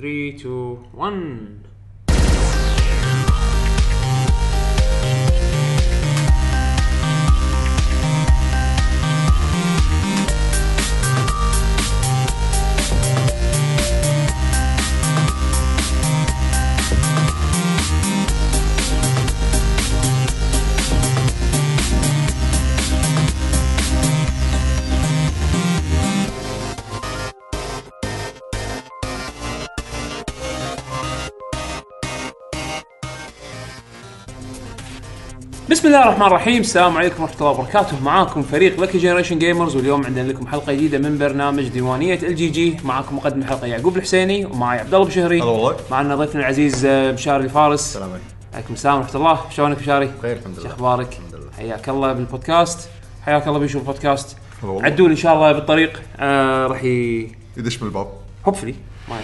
[0.00, 1.62] three, two, one.
[35.90, 36.60] الله الرحمن الرحيم.
[36.60, 38.04] السلام عليكم ورحمة الله وبركاته.
[38.04, 42.76] معاكم فريق لكي Generation Gamers واليوم عندنا لكم حلقة جديدة من برنامج ديوانية ال GG
[42.84, 45.40] معاكم مقدم الحلقة يعقوب الحسيني ومعي عبد الله بشهري.
[45.40, 45.76] هلا والله.
[45.90, 47.80] معنا ضيفنا العزيز آه، بشاري الفارس.
[47.80, 48.24] السلام عليكم.
[48.54, 49.40] عليكم السلام ورحمة الله.
[49.50, 51.52] شلونك بشاري؟ بخير الحمد شو لله أخبارك؟ الحمد لله.
[51.56, 52.88] حياك الله بالبودكاست.
[53.26, 54.36] حياك الله بيشوف البودكاست.
[54.64, 57.28] عدول إن شاء الله بالطريق آه راح ي...
[57.56, 58.08] يدش من الباب
[58.46, 58.74] hopefully
[59.08, 59.16] ما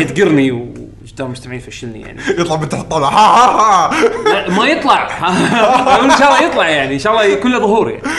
[0.00, 0.72] يدقرني
[1.04, 2.20] وقدام المستمعين يفشلني يعني.
[2.40, 4.24] يطلع من تحت الطاوله ها ها ها.
[4.24, 5.02] لا ما يطلع.
[6.04, 6.94] إن شاء الله يطلع يعني.
[6.94, 8.02] إن شاء الله يكون له ظهور يعني.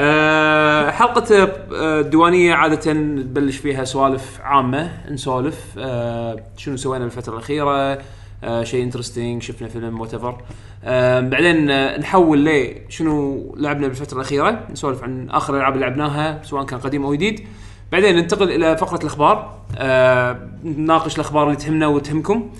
[0.00, 1.34] أه حلقة
[1.74, 7.98] آه، الديوانية عادة نبلش فيها سوالف عامة نسولف أه شنو سوينا بالفترة الأخيرة
[8.44, 10.38] أه شيء interesting شفنا فيلم whatever
[10.84, 14.66] أه بعدين آه، نحول ل شنو لعبنا بالفترة الأخيرة.
[14.70, 17.46] نسولف عن آخر الالعاب اللي لعبناها سواء كان قديم أو جديد.
[17.92, 19.58] بعدين ننتقل إلى فقرة الأخبار.
[19.76, 22.50] أه نناقش الأخبار اللي تهمنا وتهمكم.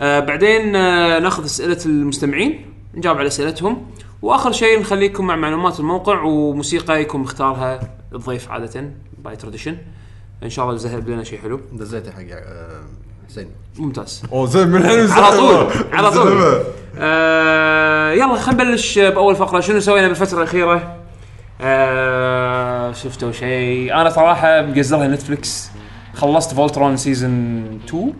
[0.00, 3.86] آه بعدين آه ناخذ أسئلة المستمعين نجاوب على أسئلتهم.
[4.22, 7.80] وآخر شيء نخليكم مع معلومات الموقع وموسيقى يكون مختارها
[8.12, 9.76] الضيف عادة by tradition
[10.42, 11.60] إن شاء الله يزهر لنا شيء حلو.
[11.72, 12.80] دزيته حق آه،
[13.28, 13.48] حسين.
[13.78, 14.22] ممتاز.
[14.32, 16.62] اوه زين من الحين على طول على طول.
[16.98, 19.60] آه يلا خلينا نبلش بأول فقرة.
[19.60, 20.96] شنو سوينا بالفترة الأخيرة؟
[21.60, 25.70] آه شفتوا شيء؟ أنا صراحة مقزرها Netflix
[26.14, 28.12] خلصت Voltron season 2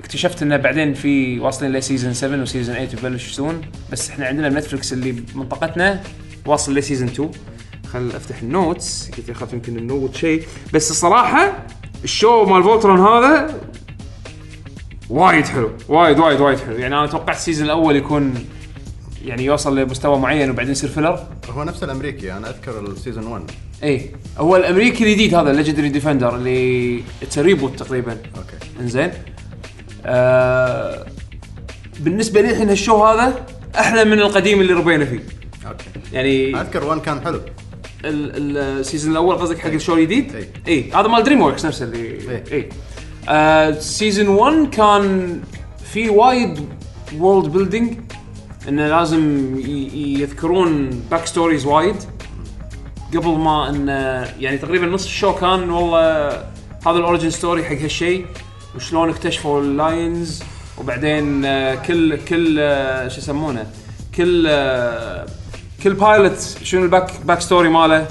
[0.00, 3.60] اكتشفت إنه بعدين في واصلين ل season 7 و season 8 يبلش يسوون
[3.92, 6.00] بس إحنا عندنا ب Netflix اللي بمنطقتنا
[6.46, 7.30] واصل ل season 2
[7.92, 10.42] خل أفتح ال notes قلت اخاف يمكن ال note شيء.
[10.74, 11.52] بس الصراحة
[12.04, 13.60] ال show مال Voltron هذا
[15.10, 15.70] وايد حلو.
[15.88, 16.76] وايد وايد وايد حلو.
[16.76, 18.34] يعني أنا توقعت ال season الأول يكون
[19.24, 23.42] يعني يوصل لمستوى معين وبعدين يصير filler هو نفس الأمريكي أنا أذكر ال season 1
[23.82, 24.10] اي.
[24.38, 28.12] هو الأمريكي الجديد هذا ال Legendary Defender اللي it's reboot تقريبا.
[28.12, 28.80] okay.
[28.80, 29.10] إنزين.
[30.06, 31.06] آه
[32.00, 33.46] بالنسبة لي الحين هال show هذا
[33.78, 35.20] أحلى من القديم اللي ربينا فيه.
[35.66, 35.84] okay.
[36.12, 37.40] يعني أذكر 1 كان حلو.
[38.04, 40.48] ال- ال season الأول قصدك حق ال show الجديد؟ إي.
[40.68, 42.42] اي هذا مال DreamWorks نفسه اللي.
[43.28, 45.40] اي season 1 كان
[45.92, 46.68] في وايد
[47.18, 47.98] world building
[48.68, 49.54] انه لازم
[49.94, 51.96] يذكرون backstories وايد.
[53.14, 53.92] قبل ما انه
[54.40, 56.28] يعني تقريبا نص ال show كان والله
[56.86, 58.26] هذا ال origin story حق هالشيء
[58.76, 60.42] وشلون اكتشفوا ال Lions
[60.78, 63.66] وبعدين آه، كل كل آه، شو يسمونه؟
[64.14, 65.26] كل آه،
[65.82, 68.06] كل pilot شنو ال back backstory ماله.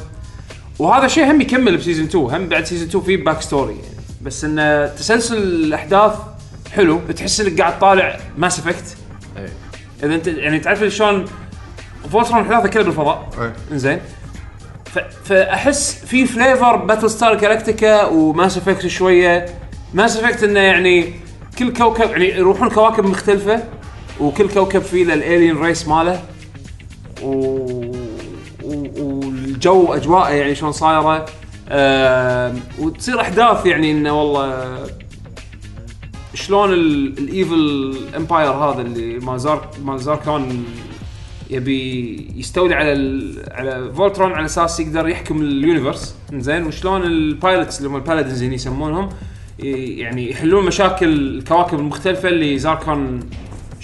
[0.80, 4.44] وهذا شيء هم يكمل ب season 2 هم بعد season 2 في backstory يعني بس
[4.44, 6.14] انه تسلسل الأحداث
[6.72, 8.98] حلو تحس إنك قاعد طالع Mass Effect
[10.04, 11.26] إذا أنت يعني تعرف شلون
[12.12, 13.30] Voltron احداثه كلها بالفضاء.
[13.42, 13.54] إيه.
[13.72, 14.00] إنزين.
[14.86, 15.00] ف...
[15.26, 19.46] فأحس في flavor Battlestar Galactica و Mass Effect شوية.
[19.94, 21.14] Mass Effect إنه يعني
[21.60, 23.64] كل كوكب يعني يروحون كواكب مختلفة
[24.20, 26.22] وكل كوكب فيه له ال alien race ماله.
[27.22, 27.30] و...
[28.64, 28.88] و...
[28.98, 31.26] والجو أجواءه يعني شلون صايرة.
[31.70, 32.54] آه...
[32.80, 34.76] وتصير أحداث يعني إنه والله
[36.34, 40.66] شلون ال- ال evil empire هذا اللي مال Zar مال Zarkon
[41.50, 43.22] يبي يستولي على.
[43.52, 48.01] على Voltron على أساس يقدر يحكم ال universe زين وشلون ال pilots اللي هم ال
[48.01, 49.10] Paladins يسمونهم
[49.60, 53.20] يعني يحلون مشاكل الكواكب المختلفة اللي Zarkon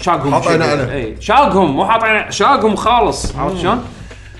[0.00, 0.46] شاقهم حاط.
[0.90, 3.84] إي شاقهم مو حاط شاقهم خالص عرفت شلون؟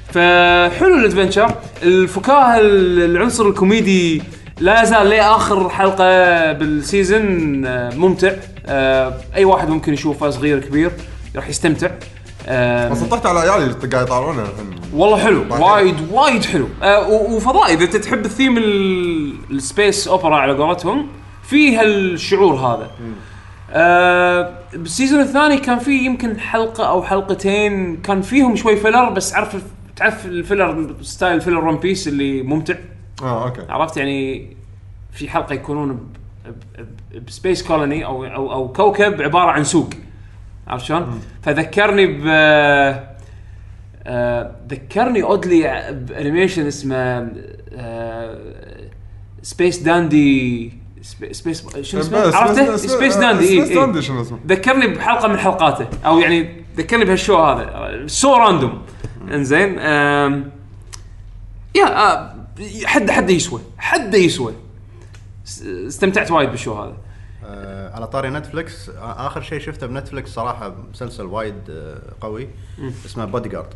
[0.09, 4.22] فحلو ال adventure الفكاهة ال- العنصر الكوميدي
[4.60, 8.33] لا يزال لاخر حلقة بال season آه، ممتع.
[8.66, 10.91] آه، أي واحد ممكن يشوفه صغير كبير
[11.36, 11.91] راح يستمتع.
[12.48, 14.45] آه، سطحت على عيالي اللي قاعد يطالعونه
[14.95, 15.45] والله حلو.
[15.51, 16.68] وايد وايد حلو.
[17.09, 21.07] وفضائي إذا انت تحب الثيم ال- ال space opera على قولتهم
[21.42, 22.91] في هالشعور هذا.
[23.72, 29.34] آه بال season الثاني كان في يمكن حلقة أو حلقتين كان فيهم شوي filler بس
[29.34, 29.57] عارف
[29.97, 32.74] تعرف ال filler style filler One Piece اللي ممتع.
[33.22, 34.57] آه okay عرفت يعني
[35.13, 36.09] في حلقة يكونون
[37.27, 39.91] ب space colony أو أو أو كوكب عبارة عن سوق
[40.69, 42.22] عرفت شلون؟ فذكرني ب
[44.07, 47.31] آه، ذكرني oddly ب animation اسمه
[49.42, 50.72] Space Dandy
[51.03, 53.78] Spa- Space شنو اسمه؟ عرفته؟ Space Dandy Space.
[53.78, 58.83] Dandy شنو اسمه؟ ذكرني بحلقة من حلقاته أو يعني ذكرني بهال show هذا so random
[59.33, 59.78] إنزين
[61.75, 62.34] يا آه،
[62.84, 63.60] حد حد يسوى.
[63.78, 64.54] حد يسوى.
[65.86, 66.97] استمتعت وايد بال show هذا.
[67.45, 72.48] آه على طاري نتفلكس آه آخر شيء شفته بنتفلكس صراحة مسلسل وايد آه قوي.
[73.07, 73.68] اسمه بودي جارد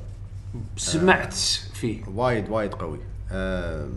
[0.77, 1.35] سمعت
[1.75, 2.03] فيه.
[2.15, 2.99] وايد وايد قوي.
[3.33, 3.89] آه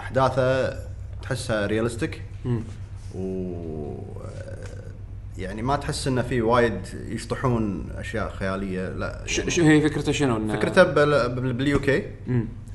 [0.00, 0.76] أحداثه
[1.22, 2.22] تحسها realistic
[3.14, 3.94] و
[4.24, 4.56] آه،
[5.38, 10.48] يعني ما تحس إنه في وايد يشطحون أشياء خيالية لا يعني شو هي فكرته شنو؟
[10.52, 12.02] فكرته بال- بال- بال UK.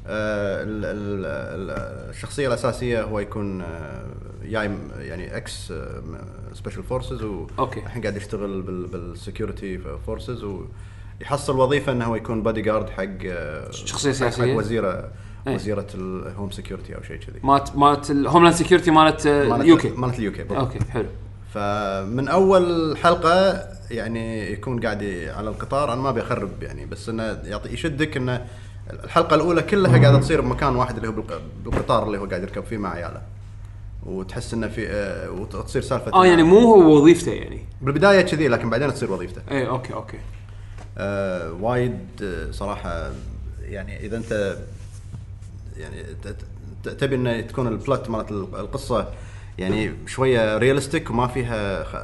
[0.08, 4.06] آه، ال- ال- ال- الشخصية الأساسية هو يكون آه،
[4.44, 5.74] جاي م- يعني ex
[6.54, 7.22] special forces
[7.60, 7.80] okay.
[7.80, 10.44] والحين قاعد يشتغل بال security forces
[11.22, 15.10] ويحصل وظيفة إنه هو يكون بادي جارد حق آه، شخصية حق- وزيرة
[15.48, 15.56] أي.
[15.56, 19.90] وزيرة ال home security أو شيء كذي مالت مالت ال homeland security مالت مالت- UK
[19.90, 20.60] مالت ال UK بالضبط.
[20.60, 21.06] okay حلو
[21.54, 25.04] فمن أول حلقة يعني يكون قاعد
[25.36, 28.46] على القطار أنا ما بيخرب يعني بس إنه يعطي يشدك إنه
[29.04, 32.64] الحلقة الأولى كلها قاعدة تصير بمكان واحد اللي هو بالق- بالقطار اللي هو قاعد يركب
[32.64, 33.22] فيه مع عياله.
[34.06, 37.66] وتحس إنه في آه، وتصير سالفة آه يعني مو هو وظيفته يعني.
[37.82, 39.42] بالبداية كذي لكن بعدين تصير وظيفته.
[39.52, 40.18] اي okay okay.
[40.98, 43.12] آه وايد آه، صراحة
[43.62, 44.58] يعني إذا أنت
[45.78, 46.36] يعني ت-
[46.84, 49.08] ت- تبي إنه تكون ال plot مالت القصة
[49.58, 51.96] يعني شوية realistic وما فيها خ-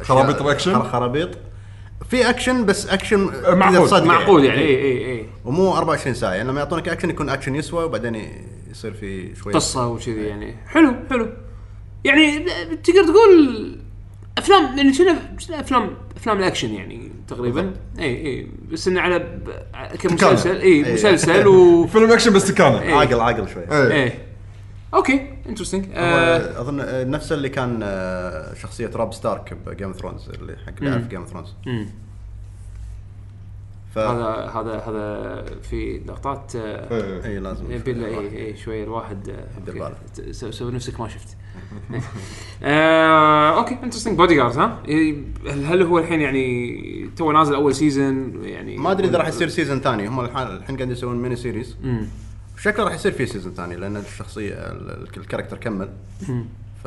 [0.00, 1.28] أشياء- خرابيط؟ خر- خرابيط.
[2.08, 6.32] في اكشن بس اكشن معقول، تقدر تصدقه معقول يعني اي اي اي ومو 24 ساعة
[6.32, 8.22] يعني لما يعطونك اكشن يكون اكشن يسوى وبعدين
[8.70, 10.56] يصير في شوية قصة وكذي يعني.
[10.66, 11.28] حلو حلو.
[12.04, 12.38] يعني
[12.82, 13.78] تقدر تقول
[14.38, 15.14] أفلام يعني شنو
[15.50, 17.72] أفلام أفلام الأكشن يعني تقريبا.
[17.98, 19.40] اي اي بس إنه على
[20.02, 20.56] كمسلسل.
[20.56, 20.94] اي إي.
[20.94, 22.94] مسلسل و فيلم أكشن بس إيه.
[22.94, 23.92] عاقل عاقل شوية إيه.
[23.92, 24.29] إيه.
[24.94, 29.96] okay interesting هو أظن آه، نفس اللي كان آه، شخصية روب ستارك ب Game of
[29.96, 31.54] Thrones اللي حق اللي يعرف Game of Thrones
[33.94, 37.24] ف هذا هذا هذا في لقطات آه، إيه.
[37.24, 41.36] اي لازم يبي له اي اي شوي الواحد آه، سوي نفسك ما شفت.
[42.62, 48.76] آه، okay interesting Bodyguard ها؟ إيه، هل هو الحين يعني تو نازل أول season يعني
[48.76, 50.08] ما أدري إذا راح يصير season ثاني.
[50.08, 51.76] هم الحين قاعدين يسوون mini series.
[52.62, 55.88] شكله راح يصير في season ثاني لأن الشخصية ال- ال- ال character كمل.
[56.84, 56.86] ف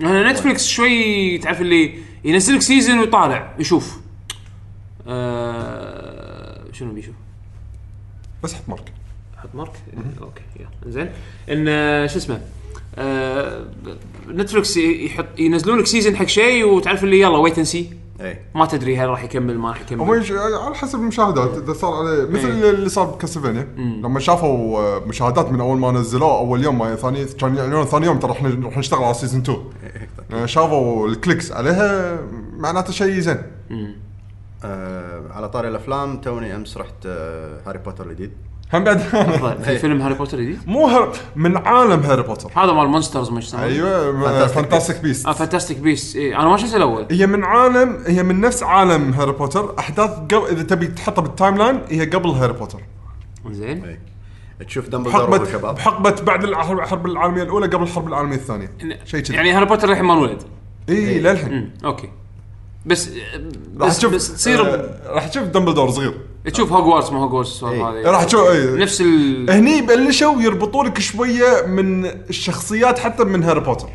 [0.00, 4.00] أنا نتفلكس شوي تعرف اللي ينزل لك season ويطالع يشوف.
[5.08, 7.14] آه شنو بيشوف؟
[8.42, 8.92] بس حط mark
[9.36, 9.72] حط mark
[10.20, 11.10] okay يلا زين.
[11.50, 12.40] إن آه، شو اسمه؟
[12.96, 13.64] آه
[14.28, 17.90] نتفلكس يحط ينزلون لك season حق شيء وتعرف اللي يلا wait see
[18.20, 20.32] اي ما تدري هل راح يكمل ما راح هو يكمل يج-
[20.64, 21.56] على حسب المشاهدات.
[21.62, 22.70] إذا صار عليه مثل إيه.
[22.70, 23.62] اللي صار ب Castlevania.
[23.76, 28.06] لما شافوا آه، مشاهدات من أول ما نزلوه أول يوم ما ثاني كان يعلنون ثاني
[28.06, 29.58] يوم ترى إحنا راح نشتغل على season 2
[30.32, 32.18] آه، شافوا ال clicks عليها
[32.56, 33.42] معناته شيء زين.
[34.64, 38.32] آه على طاري الأفلام توني أمس رحت آه هاري بوتر الجديد.
[38.74, 38.98] هم بعد
[39.64, 41.12] في فيلم هاري بوتر جديد؟ مو هر...
[41.36, 42.50] من عالم هاري بوتر.
[42.56, 46.56] هذا مال monsters ما يسمونه أيوه Fantastic Fantastic Beasts آه Fantastic Beasts إيه أنا ما
[46.56, 47.06] شفت الأول.
[47.10, 49.74] هي من عالم هي من نفس عالم هاري بوتر.
[49.78, 52.80] أحداث قبل إذا تبي تحطها بال timeline هي قبل هاري بوتر.
[53.50, 53.84] زين.
[53.84, 53.98] اي
[54.66, 55.74] تشوف دمبلدور شباب.
[55.74, 58.70] بحقبه بعد الحرب الحرب العالمية الأولى قبل الحرب العالمية الثانية.
[59.04, 59.36] شيء كذي.
[59.36, 60.42] يعني هاري بوتر الحين ما انولد.
[60.88, 61.52] إي للحين.
[61.52, 62.08] امم okay.
[62.86, 63.10] بس
[63.78, 66.14] راح بس, تشوف بس تصير آه، راح تشوف دمبلدور صغير.
[66.52, 67.88] تشوف هوجوارتس ما هوجوارتس إيه.
[67.90, 68.76] هذه راح تشوف إيه.
[68.76, 73.88] نفس ال هني بلشوا يربطوا لك شوية من الشخصيات حتى من هاري بوتر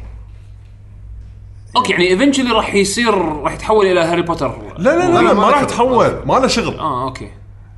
[1.76, 3.14] okay يعني eventually راح يصير
[3.44, 5.62] راح يتحول إلى هاري بوتر لا لا لا, لا ما ما راح.
[5.62, 7.30] يتحول ما له شغل آه okay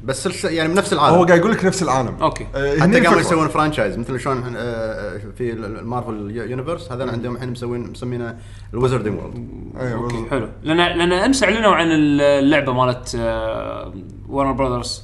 [0.04, 0.44] بس الش...
[0.44, 1.16] يعني بنفس العالم.
[1.16, 2.16] هو قاعد يقول لك نفس العالم.
[2.22, 2.48] okay.
[2.56, 3.20] آه، حتى قاموا.
[3.20, 7.92] يسوون franchise مثل شلون آه، آه، في ال- ال Marvel universe هذول عندهم الحين مسوين
[7.92, 8.38] مسمينه
[8.74, 9.48] ال Wizarding World
[9.80, 10.30] أيوه okay.
[10.30, 10.50] حلو.
[10.64, 13.16] لأن لأن أمس أعلنوا عن اللعبة مالت
[14.30, 15.04] Warner Brothers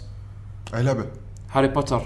[0.76, 1.06] أي لعبة؟
[1.52, 2.02] هاري بوتر.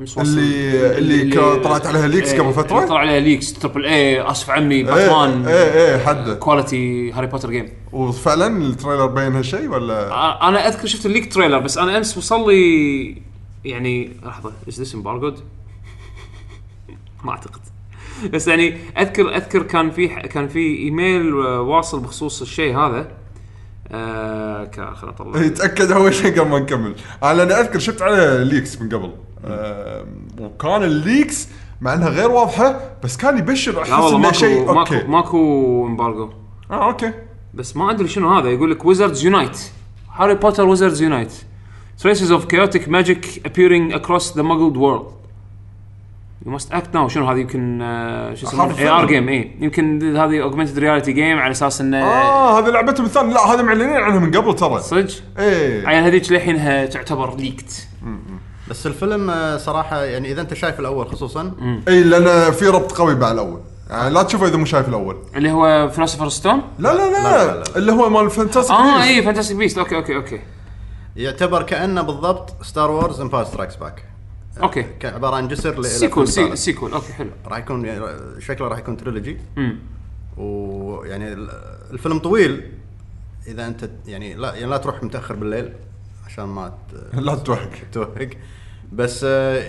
[0.00, 4.20] وصل- اللي- اللي كان طلعت عليها leaks إيه، قبل؟ اللي طلع عليها leaks terrible اي
[4.30, 5.46] آسف عمي إيه باتمان.
[5.46, 6.30] إيه إيه حد.
[6.30, 10.08] quality Harry Potter game وفعلا ال trailer بين هالشيء ولا؟
[10.48, 13.22] أنا أذكر شفت ال leak trailer بس أنا أمس وصل لي
[13.64, 15.40] يعني لحظة is this embargoed؟
[17.24, 17.60] ما أعتقد.
[18.32, 23.08] بس يعني أذكر أذكر كان في كان في إيميل آه، واصل بخصوص الشيء هذا.
[23.92, 25.40] آه خلنا أطلع.
[25.46, 26.94] يتأكد أول شيء قبل ما نكمل.
[27.22, 29.10] أنا أذكر شفت عليه leaks من قبل.
[29.44, 30.06] آه
[30.40, 31.48] وكان ال leaks
[31.80, 35.06] مع إنها غير واضحة بس كان يبشر أحس إنه شيء ماكو ماكو okay.
[35.06, 36.30] ماكو embargo
[36.70, 37.12] آه okay.
[37.54, 39.60] بس ما أدري شنو هذا يقول لك Wizards Unite
[40.12, 41.32] Harry Potter Wizards Unite
[42.02, 45.20] traces of chaotic magic appearing across the muggle world.
[46.46, 49.06] you must act now شنو هذه؟ يمكن آه، شو اسمه AR.
[49.06, 53.34] game اي يمكن هذه augmented reality game على أساس انه آه هذه لعبتهم الثانية.
[53.34, 54.80] لا هذا معلنين عنها من قبل ترى.
[54.80, 55.86] صدق؟ إيه.
[55.86, 57.88] عيل هذيك للحينها تعتبر leaked
[58.70, 61.52] بس الفيلم آه، صراحة يعني إذا أنت شايف الأول خصوصا.
[61.88, 63.60] إي لأن في ربط قوي مع الأول.
[63.90, 65.16] يعني لا تشوفه إذا مو شايف الأول.
[65.36, 67.76] اللي هو Philosopher's Stone لا لا لا, لا، لا، لا.
[67.76, 70.40] اللي هو مال Fantastic آه إي Fantastic Beasts okay okay okay.
[71.16, 74.04] يعتبر كأنه بالضبط Star Wars Empire Strikes Back
[74.62, 74.86] okay.
[75.04, 76.56] عبارة عن جسر sequel سي.
[76.56, 77.30] sequel okay حلو.
[77.46, 78.04] راح يكون يعني
[78.40, 79.38] شكله راح يكون trilogy
[80.36, 81.50] ويعني ال-
[81.90, 82.70] الفيلم طويل.
[83.46, 85.72] إذا أنت يعني لا يعني لا تروح متأخر بالليل
[86.26, 87.70] عشان ما ت- لا توهق.
[87.92, 88.28] توهق.
[88.92, 89.62] بس آه،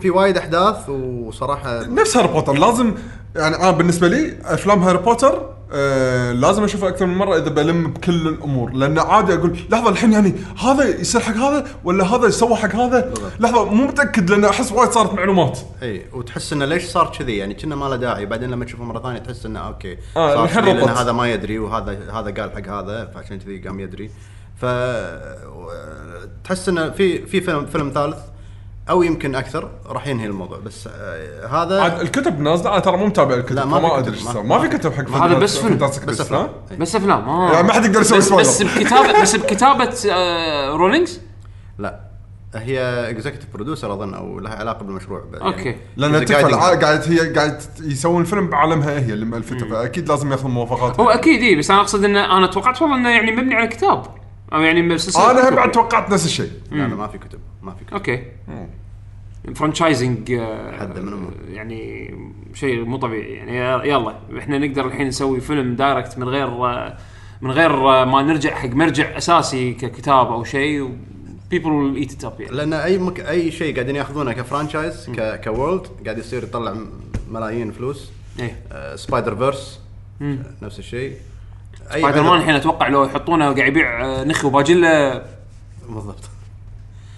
[0.00, 2.52] في وايد أحداث وصراحة نفس هاري بوتر.
[2.52, 2.94] لازم
[3.36, 7.90] يعني أنا بالنسبة لي أفلام هاري بوتر آه لازم أشوفها أكثر من مرة إذا بلم
[7.90, 8.72] بكل الأمور.
[8.72, 10.34] لأن عادي أقول لحظة الحين يعني
[10.64, 14.90] هذا يصير حق هذا ولا هذا يسوى حق هذا؟ لحظة مو متأكد لأن أحس وايد
[14.90, 15.58] صارت معلومات.
[15.82, 18.26] إي وتحس إنه ليش صار كذي؟ يعني كنا ما له داعي.
[18.26, 20.88] بعدين لما تشوفه مرة ثانية تحس إنه okay آه، صار كذي لأن.
[20.88, 24.10] هذا ما يدري وهذا هذا قال حق هذا فعشان كذي قام يدري.
[24.56, 24.66] ف
[26.44, 28.16] تحس إنه في في فيلم فيلم ثالث
[28.90, 33.06] أو يمكن أكثر راح ينهي الموضوع بس آه، هذا عاد الكتب نازلة أنا ترى مو
[33.06, 34.42] متابع الكتب لا، ما في فما كتب، ادري إيش ما- صار.
[34.42, 35.76] ما في كتب حق هذا بس فيلم.
[36.06, 36.76] بس أفلام ها؟ إي.
[36.76, 38.42] بس أفلام آه يعني ما حد يقدر يسوي بس, spoiler.
[38.42, 41.20] بس بكتابه بس بكتابة آه Rowling's
[41.78, 42.00] لا
[42.54, 42.80] هي
[43.10, 45.76] executive producer أظن أو لها علاقة بالمشروع يعني أوكي.
[45.96, 49.68] لأن She's a تكفى guiding- الع- قاعد هي قاعد يسوون الفيلم بعالمها هي اللي مالفته
[49.68, 53.08] فأكيد لازم ياخذ موافقات هو أكيد اي بس أنا أقصد انه أنا توقعت والله إنه
[53.10, 54.02] يعني مبني على كتاب
[54.52, 55.54] أو يعني سلسلة أنا هم.
[55.54, 56.50] بعد توقعت نفس الشيء.
[56.70, 57.94] لا لا ما في كتب ما في كتب.
[57.94, 58.22] okay.
[59.54, 60.40] Franchising
[60.78, 61.32] حد من أمور.
[61.52, 62.14] يعني
[62.54, 63.32] شيء مو طبيعي.
[63.32, 66.96] يعني يلا إحنا نقدر الحين نسوي فيلم direct من غير آه،
[67.40, 70.96] من غير آه، ما نرجع حق مرجع أساسي ككتاب أو شيء
[71.50, 72.56] people will eat it up يعني.
[72.56, 73.20] لأن أي مك...
[73.20, 75.40] أي شيء قاعدين ياخذونه ك franchise ك...
[75.44, 76.76] ك world قاعد يصير يطلع
[77.30, 78.10] ملايين فلوس.
[78.40, 78.56] إيه.
[78.72, 79.80] آه Spider-Verse
[80.62, 81.12] نفس الشيء.
[81.90, 85.22] سبايدر مان الحين أتوقع لو يحطونه قاعد يبيع آه، نخي وباجله
[85.88, 86.30] بالضبط.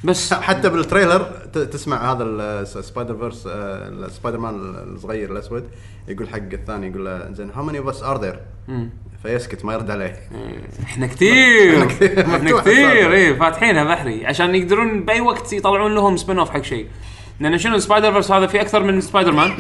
[0.04, 0.34] بس.
[0.34, 1.22] حتى بال trailer.
[1.52, 4.54] تسمع هذا ال Spider-Verse ال Spider-Man
[4.94, 5.68] الصغير الأسود
[6.08, 8.40] يقول حق الثاني يقول له زين how many of us are there
[9.22, 10.16] فيسكت ما يرد عليه.
[10.82, 11.84] إحنا كثير.
[12.20, 13.12] إحنا كثير.
[13.12, 14.26] اي فاتحينها بحري.
[14.26, 16.86] عشان يقدرون بأي وقت يطلعون لهم spin-off حق شيء.
[17.40, 19.52] لأن شنو Spider-Verse هذا في أكثر من سبايدر مان.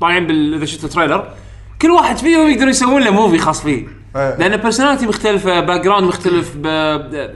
[0.00, 1.28] طالعين بال إذا شفت ال trailer.
[1.82, 3.86] كل واحد فيهم يقدرون يسوون له movie خاص فيه.
[4.16, 4.36] إيه.
[4.36, 6.66] لأن personality مختلفه background مختلف ب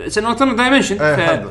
[0.09, 1.51] certain dimension إيه، حلو.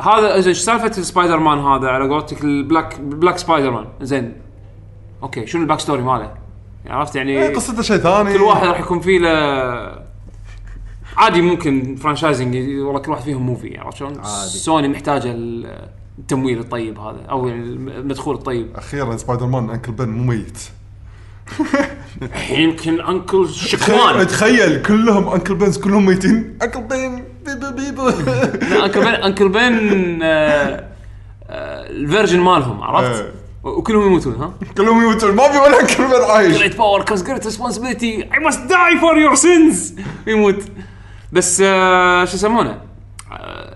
[0.00, 3.86] هذا إيش سالفة السبايدر مان هذا على قولتك؟ ال black black Spider-Man.
[4.02, 4.32] زين.
[5.22, 6.34] okay شنو ال backstory ماله؟
[6.86, 8.32] عرفت يعني؟ إيه، قصته شيء ثاني.
[8.32, 10.04] كل واحد راح يكون فيه له
[11.16, 15.88] عادي ممكن franchising والله كل واحد فيهم movie عرفت شلون؟ سوني محتاجة ال-
[16.18, 18.76] التمويل الطيب هذا أو المدخول الطيب.
[18.76, 20.58] أخيرا Spider-Man Uncle Ben مو ميت
[22.50, 26.58] يمكن Uncle شكوان تخيل كلهم Uncle Bens كلهم ميتين.
[26.62, 30.84] Uncle Ben بيبو بيبو لا، Uncle Ben Uncle Ben آه،
[31.50, 33.32] آه، ال version مالهم عرفت؟ إيه.
[33.64, 35.34] وكلهم يموتون ها؟ كلهم يموتون.
[35.34, 36.58] ما في ولا Uncle Ben عايش.
[36.62, 38.24] Great power comes great responsibility.
[38.36, 40.00] I must die for your sins.
[40.26, 40.62] يموت.
[41.32, 42.78] بس آه، شو يسمونه؟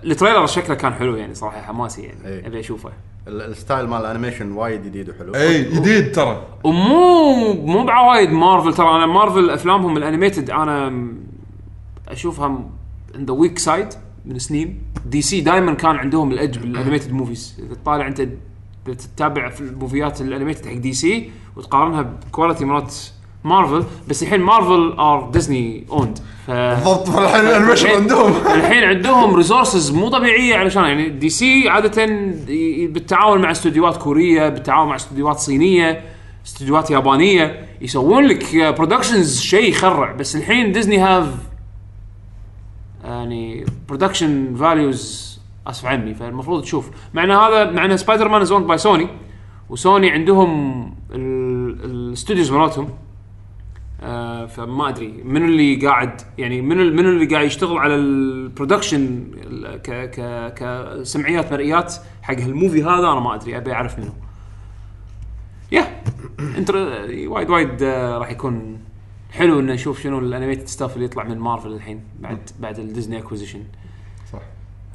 [0.03, 2.47] ال trailer شكله كان حلو يعني صراحة حماسي يعني إيه.
[2.47, 2.89] أبي أشوفه.
[3.27, 5.35] ال- ال style مال ال animation وايد جديد وحلو.
[5.35, 6.45] اي جديد ترى.
[6.63, 11.07] ومو مو بعوايد مارفل ترى أنا مارفل أفلامهم ال animated أنا
[12.07, 12.59] أشوفها
[13.15, 13.87] on the weak side
[14.25, 14.81] من سنين.
[15.05, 18.27] DC دائما كان عندهم ال edge بال animated movies إذا تطالع أنت
[18.85, 22.95] تتابع في الموفيات ال animated حق DC وتقارنها ب quality مرات
[23.43, 28.31] مارفل بس الحين Marvel are Disney owned ف بالضبط ال animation الحين- عندهم.
[28.59, 32.05] الحين عندهم resources مو طبيعية علشان يعني DC عادة
[32.87, 36.01] بالتعاون مع استديوهات كورية بالتعاون مع استديوهات صينية
[36.45, 40.11] استديوهات يابانية يسوون لك productions شيء يخرع.
[40.11, 41.35] بس الحين Disney have
[43.03, 45.29] يعني production values
[45.67, 46.89] أسف عني فالمفروض تشوف.
[47.13, 49.07] مع ان هذا مع ان Spider-Man is by Sony
[49.69, 50.81] وسوني عندهم
[51.11, 52.89] ال- ال studios مالتهم.
[54.45, 55.07] فما أدري.
[55.23, 60.53] منو اللي قاعد يعني منو منو اللي قاعد يشتغل على ال production ال- ك ك
[60.53, 63.57] كسمعيات مرئيات حق هال movie هذا؟ أنا ما أدري.
[63.57, 64.11] أبي أعرف منو.
[65.71, 66.01] يا
[66.57, 66.69] انت
[67.27, 68.79] وايد وايد آه، راح يكون
[69.31, 72.85] حلو إنه نشوف شنو ال animated stuff اللي يطلع من مارفل الحين بعد بعد ال
[72.85, 73.63] Disney acquisition
[74.33, 74.39] صح.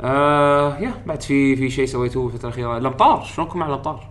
[0.01, 2.79] آه يا بعد في في شيء سويتوه الفترة الأخيرة.
[2.79, 4.09] الامطار شلونكم مع الامطار؟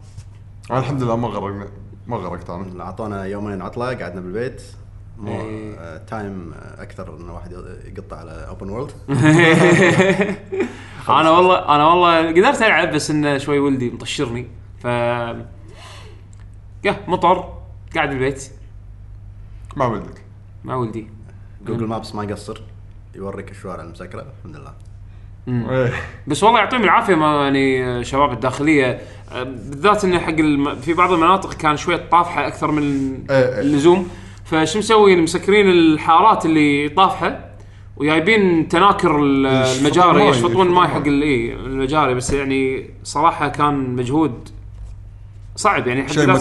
[0.71, 1.67] أنا الحمد لله ما غرقنا
[2.07, 2.83] ما غرقت أنا.
[2.83, 4.61] أعطونا يومين عطلة قعدنا بالبيت.
[5.23, 5.75] مو
[6.07, 7.51] time آه، أكثر إن واحد
[7.85, 8.91] يقطع على open world
[11.09, 14.47] أنا والله أنا والله قدرت ألعب بس إنه شوي ولدي مطشرني.
[14.79, 14.85] ف
[16.83, 17.53] يا مطر
[17.95, 18.51] قاعد بالبيت.
[19.75, 20.21] ما ولدك.
[20.63, 21.07] مع ولدي.
[21.65, 22.61] Google Maps ما يقصر
[23.15, 24.73] يوريك الشوارع المسكرة الحمد لله.
[25.47, 25.93] إيه.
[26.27, 29.01] بس والله يعطيهم العافية ما يعني شباب الداخلية.
[29.31, 30.75] آه، بالذات انه حق الم...
[30.75, 33.59] في بعض المناطق كان شوية طافحة أكثر من إيه، إيه.
[33.59, 34.09] اللزوم.
[34.45, 37.49] فشو مسوي مسكرين الحارات اللي طافحة
[37.97, 42.13] وجايبين تناكر المجاري يشفطون الماي حق إيه، المجاري.
[42.13, 44.49] بس يعني صراحة كان مجهود
[45.55, 45.87] صعب.
[45.87, 46.31] يعني إيه، شيء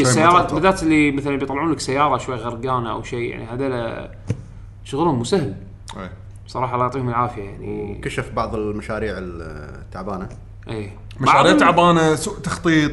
[0.00, 0.54] السيارات ترى.
[0.54, 4.08] بالذات اللي مثلا بيطلعون لك سيارة شوي غرقانة أو شيء يعني هذول
[4.84, 5.54] شغلهم مو سهل.
[5.96, 6.12] إيه.
[6.46, 10.28] صراحة الله يعطيهم العافية يعني كشف بعض المشاريع التعبانه
[10.68, 12.92] اي مشاريع تعبانة سوء تخطيط.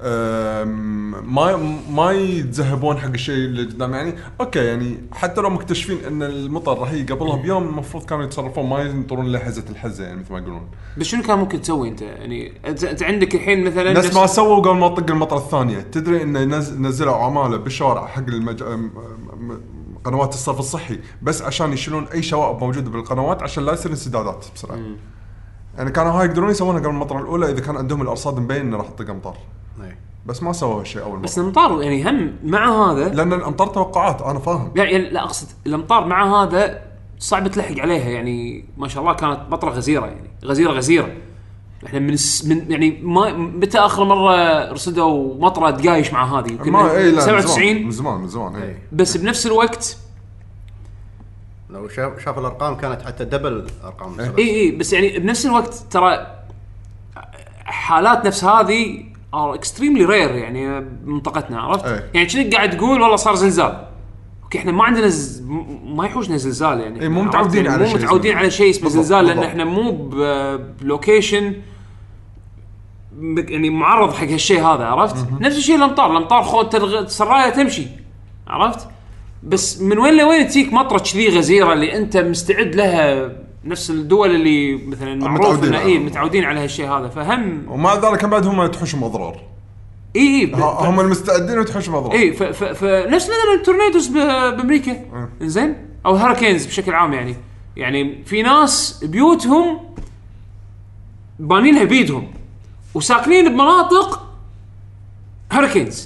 [0.00, 1.56] ما
[1.90, 6.92] ما يتذهبون حق الشيء اللي قدام يعني أوكي يعني حتى لو مكتشفين إن المطر راح
[6.92, 10.68] يجي قبلها بيوم المفروض كانوا يتصرفون ما ينطرون لحزه الحزة يعني مثل ما يقولون.
[10.98, 14.76] بس شنو كان ممكن تسوي أنت؟ يعني انت, عندك الحين مثلا نفس ما سووا قبل
[14.76, 15.80] ما تطق المطره الثانية.
[15.80, 16.44] تدري انه
[16.78, 18.62] نزلوا عمالة بالشوارع حق المج...
[20.04, 24.78] قنوات الصرف الصحي بس عشان يشيلون أي شوائب موجوده بالقنوات عشان لا يصير انسدادات بسرعة.
[25.76, 28.88] يعني كانوا هاي يقدرون يسوونها قبل المطره الأولى إذا كان عندهم الأرصاد مبين انه راح
[28.88, 29.36] تطق امطار.
[30.26, 31.44] بس ما سووا هالشيء أول بس مرة.
[31.44, 34.72] الأمطار يعني هم مع هذا لأن الأمطار توقعات أنا فاهم.
[34.76, 36.82] يعني لا أقصد الأمطار مع هذا
[37.18, 41.12] صعب تلحق عليها يعني ما شاء الله كانت مطره غزيرة يعني غزيرة غزيرة.
[41.86, 46.72] إحنا من, الس من يعني ما متى آخر مرة رصدوا مطرة تقايش مع هذه؟ يمكن
[46.72, 48.82] ما اي لا من زمان 97 من زمان من زمان اي إيه.
[48.92, 49.96] بس بنفس الوقت
[51.70, 54.34] لو شاف شاف الأرقام كانت حتى double أرقام إيه.
[54.38, 56.26] اي اي بس يعني بنفس الوقت ترى
[57.64, 59.04] حالات نفس هذه
[59.34, 62.10] ار اكستريملي رير يعني بمنطقتنا عرفت؟ إيه.
[62.14, 63.84] يعني كأنك قاعد تقول والله صار زلزال
[64.42, 65.42] okay إحنا ما عندنا ز...
[65.86, 68.70] ما يحوشنا زلزال يعني إيه، مو؟ متعودين يعني على مو شيء متعودين اسمه- على شيء
[68.70, 69.38] اسمه زلزال لأن.
[69.38, 69.92] إحنا مو
[70.80, 71.54] ب location
[73.36, 77.06] يعني معرض حق هالشيء هذا عرفت؟ نفس الشيء الأمطار، الأمطار خو ترغ...
[77.06, 77.86] سرايه تمشي
[78.48, 78.88] عرفت؟
[79.42, 83.32] بس من وين لوين تجيك مطرة كذي غزيرة اللي أنت مستعد لها
[83.68, 87.08] نفس الدول اللي مثلا معروف متعودين إنه اي متعودين على هالشيء هذا.
[87.08, 89.40] فهم ومع ذلك بعد هم تحوشهم أضرار.
[90.16, 92.12] إي إي ب- هم المستعدين وتحوشهم أضرار.
[92.12, 95.04] إي ف- ف- فنفس مثلا ال tornadoes ب- بأمريكا.
[95.40, 95.76] زين
[96.06, 97.36] أو hurricanes بشكل عام يعني.
[97.76, 99.78] يعني في ناس بيوتهم
[101.38, 102.30] بانينها بيدهم
[102.94, 104.22] وساكنين بمناطق
[105.54, 105.96] hurricanes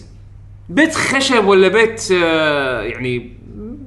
[0.69, 3.37] بيت خشب ولا بيت آه، يعني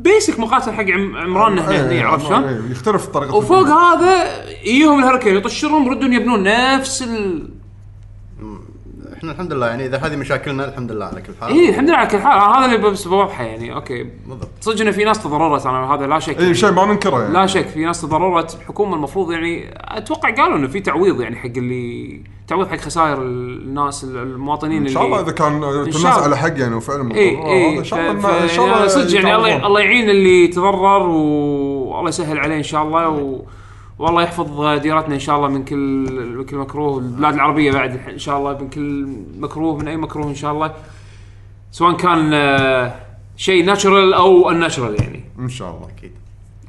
[0.06, 3.68] بيسك مقاتل حق عم- عمراننا إحنا إيه، عرفت شلون؟ إيه، يختلف طريقه وفوق.
[3.68, 7.50] هذا يجيهم ال hurricane يطشرهم يردون يبنون نفس ال
[9.18, 11.50] إحنا الحمد لله يعني إذا هذه مشاكلنا الحمد لله على كل حال.
[11.54, 12.56] اي الحمد لله على كل حال.
[12.58, 14.04] هذا اللي بس بوضحه يعني okay.
[14.28, 14.50] بالضبط.
[14.62, 17.34] صدق انه في ناس تضررت أنا هذا لا شك اي شيء ما ننكره يعني.
[17.34, 18.56] لا شك في ناس تضررت.
[18.56, 24.04] الحكومة المفروض يعني أتوقع قالوا إنه في تعويض يعني حق اللي تعويض حق خسائر الناس
[24.04, 26.06] المواطنين إن شاء الله إذا كان الناس.
[26.06, 29.36] على حق يعني وفعلا اي اي إن شاء الله إن شاء ف- الله صدق يعني
[29.36, 29.68] الله.
[29.68, 33.42] الله يعين اللي تضرر والله يسهل عليه إن شاء الله و...
[34.00, 35.78] والله يحفظ ديرتنا إن شاء الله من كل
[36.38, 36.98] من كل مكروه.
[37.00, 39.08] البلاد العربية بعد إن شاء الله من كل
[39.40, 40.74] مكروه من أي مكروه إن شاء الله.
[41.72, 42.96] سواء كان آه،
[43.38, 45.24] شيء natural أو unnatural يعني.
[45.40, 45.88] إن شاء الله.
[45.98, 46.12] أكيد.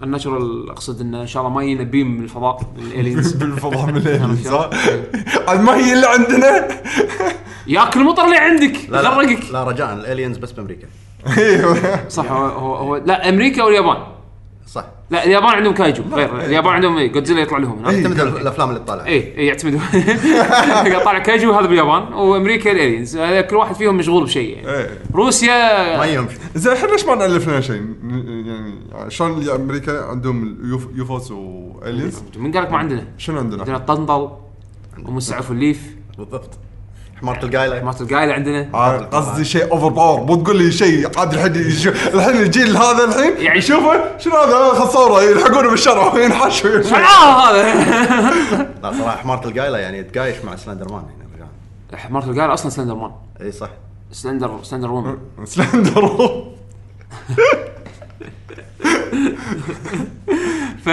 [0.03, 3.87] unnatural أقصد إنه إن شاء الله ما يجينا beam من الفضاء من ال aliens بالفضاء
[3.87, 4.49] من ال aliens؟
[5.49, 6.69] عاد ما هي اللي عندنا.
[7.67, 10.87] ياكل المطر اللي عندك لا لا, يغرقك لا رجاء ال aliens بس بأمريكا.
[12.09, 13.97] صح هو, هو, هو لا أمريكا واليابان.
[14.67, 14.85] صح.
[15.11, 16.03] لا اليابان عندهم kaiju.
[16.13, 17.79] غير اليابان عندهم إيه، جودزيلا يطلع لهم.
[17.79, 19.07] هنا يعتمد الأفلام اللي تطالع.
[19.07, 19.81] اي اي يعتمدوا
[21.05, 24.79] طالع kaiju هذا باليابان وأمريكا ال aliens هذا كل واحد فيهم مشغول بشيء يعني.
[24.79, 24.99] إيه.
[25.15, 27.83] روسيا ما يهم زين إحنا ليش ما نالف لنا شيء؟
[28.47, 28.75] يعني
[29.09, 30.59] شلون اللي أمريكا عندهم
[30.95, 34.31] UFOs و aliens من قال لك ما عندنا؟ شنو عندنا؟ عندنا؟ الطنطل
[35.05, 36.51] وأم السعف والليف بالضبط.
[37.21, 37.83] حمارة القايلة.
[37.85, 38.71] مالت القايلة عندنا.
[38.75, 41.53] آه، قصدي شيء overpower مو تقول لي شيء عاد الحين
[42.15, 47.63] الحين الجيل هذا الحين؟ يعني- يشوفه شنو هذا؟ خل صوره يلحقونه بالشارع وينحشوا هذا.
[48.83, 51.31] لا صراحة حمارة القايلة يعني تقايش مع Slender Man يعني
[51.93, 53.11] رجاء مالت القايلة أصلا Slender Man.
[53.41, 53.71] إي صح.
[54.13, 55.17] Slender Slender Woman.
[55.45, 56.43] Slender
[60.85, 60.87] ف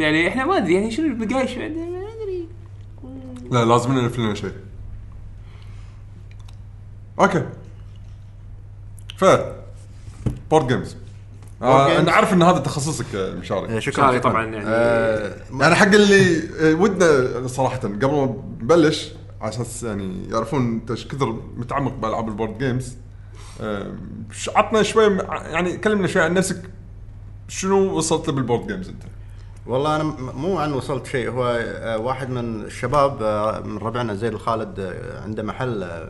[0.00, 2.48] يعني إحنا ما أدري يعني شنو اللي يقايش عندنا؟ ما أدري.
[3.50, 4.52] لا لازم نالف لنا شيء.
[7.20, 7.44] okay.
[9.16, 9.24] ف
[10.50, 10.96] board games
[11.62, 11.98] آه.
[11.98, 13.68] أنا عارف إن هذا تخصصك آه، مشاري.
[13.72, 14.18] إيه، شكرا.
[14.18, 18.24] طبعا يعني آه، ما- يعني حق اللي آه، ودنا صراحة قبل ما
[18.62, 23.09] نبلش على أساس يعني يعرفون أنت إيش كثر متعمق بألعاب ال board games آه،
[24.56, 26.62] عطنا شوي يعني كلمنا شوي عن نفسك
[27.48, 29.02] شنو وصلت له بال board games أنت؟
[29.66, 34.32] والله أنا مو عن وصلت شيء هو آه، واحد من الشباب آه، من ربعنا زيد
[34.32, 36.08] الخالد آه، عنده محل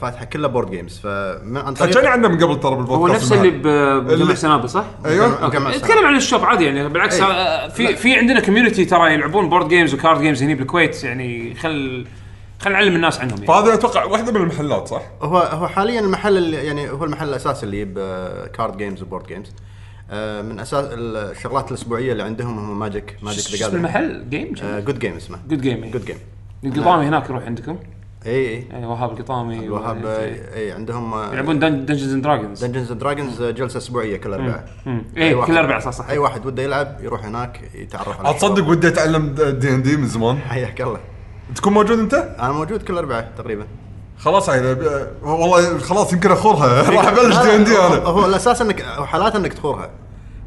[0.00, 3.46] فاتحة كلها board games فمن عن طريق حكينا عنه من قبل ترى بالبودكاست هو نفس
[3.46, 3.50] اللي
[4.00, 5.46] بجمع سنابل صح؟ أيوه.
[5.46, 7.22] نتكلم عن ال shop عادي يعني بالعكس أي.
[7.22, 11.54] آه، في في عندنا community ترى يلعبون board games و card games هني بالكويت يعني
[11.54, 12.06] خل
[12.58, 13.46] خل نعلم الناس عنهم يعني.
[13.46, 17.66] فهذا أتوقع واحدة من المحلات صح؟ هو هو حاليا المحل اللي يعني هو المحل الأساسي
[17.66, 19.52] اللي يجيب آه، card games و board games
[20.10, 24.98] آه، من أساس الشغلات الأسبوعية اللي عندهم هم Magic Magic شو اسم المحل؟ Game؟ Good
[24.98, 25.38] Game اسمه.
[25.48, 26.16] Good Game Good Game
[26.64, 27.78] القطامي هناك يروح عندكم؟
[28.26, 28.64] إي إي.
[28.74, 30.72] إي وهاب القطامي الوهاب و- إي.
[30.72, 34.68] عندهم يلعبون Dungeons and Dragons Dungeons and Dragons جلسة أسبوعية كل اربعاء
[35.16, 36.08] إي كل اربعاء صح صح.
[36.08, 40.06] أي واحد وده يلعب يروح هناك يتعرف على أتصدق ودي أتعلم دي ان دي من
[40.06, 40.38] زمان.
[40.38, 41.00] حياك الله.
[41.56, 43.66] تكون موجود أنت؟ أنا موجود كل اربعاء تقريبا
[44.18, 44.76] خلاص عيل
[45.22, 49.36] والله خلاص يمكن أخورها راح أبلش دي ان دي هو- أنا هو الأساس انك حالات
[49.36, 49.90] إنك تخورها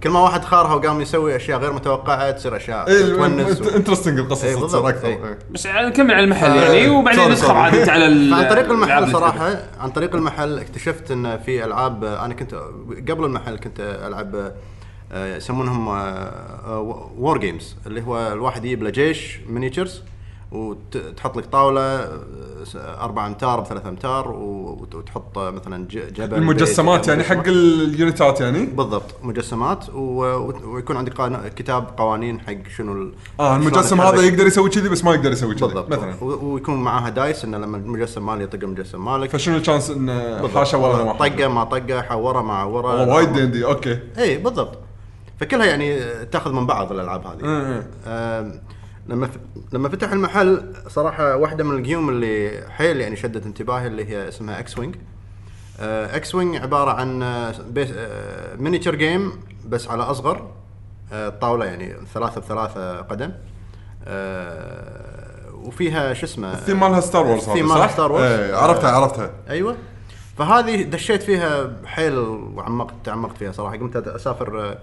[0.04, 4.44] كل ما واحد خارها وقام يسوي أشياء غير متوقعة تصير أشياء تونس و- interesting القصص
[4.44, 5.26] إيه، تصير بالضبط، أكثر إيه.
[5.26, 5.40] إيه.
[5.52, 7.60] بس نكمل على المحل آه، يعني وبعدين sorry، ندخل sorry.
[7.60, 12.04] عاد انت على ال- فعن طريق المحل صراحة عن طريق المحل اكتشفت إن في ألعاب
[12.04, 12.56] أنا كنت
[13.10, 14.52] قبل المحل كنت ألعب
[15.12, 15.88] آه، يسمونهم
[17.18, 20.02] war games اللي هو الواحد يجيب له جيش miniatures
[20.52, 27.24] وتحط لك طاولة آه، أربع أمتار بثلاث أمتار وت- وتحط مثلا ج- جبل المجسمات يعني
[27.24, 34.02] حق اليونتات يعني؟ بالضبط مجسمات ويكون قان- كتاب قوانين حق شنو آه المجسم.
[34.02, 35.90] هذا يقدر يسوي كذي بس ما يقدر يسوي كذي بالضبط.
[35.90, 36.24] مثلا.
[36.24, 39.30] ويكون معاها dice إنه لما المجسم مالي يطق المجسم مالك.
[39.30, 40.48] فشنو ال chance إنه.
[40.48, 44.00] حاشا ولا واحد طقة ما طقة حوره ما عوره وايد دي ان دي okay.
[44.18, 44.78] اي بالضبط.
[45.40, 47.40] فكلها يعني تاخذ من بعض الألعاب هذه.
[47.46, 47.88] إيه.
[48.08, 48.62] آم،
[49.08, 49.38] لما ف...
[49.74, 54.60] لما فتح المحل صراحة واحدة من الجيوم اللي حيل يعني شدت انتباهي اللي هي اسمها
[54.60, 54.96] X-Wing
[55.80, 59.32] X-Wing عبارة عن آه، space آه، miniature game
[59.66, 60.52] بس على أصغر
[61.14, 63.32] آه، طاولة يعني ثلاثة بثلاثة قدم.
[64.06, 68.24] آه، وفيها شو اسمه؟ الثيم مالها Star Wars الثيم مالها؟ Star Wars.
[68.24, 69.32] إيه عرفتها عرفتها.
[69.50, 69.76] أيوه.
[70.38, 73.78] فهذه دشيت فيها حيل وعمقت تعمقت فيها صراحة.
[73.78, 74.78] قمت أسافر آه، آه،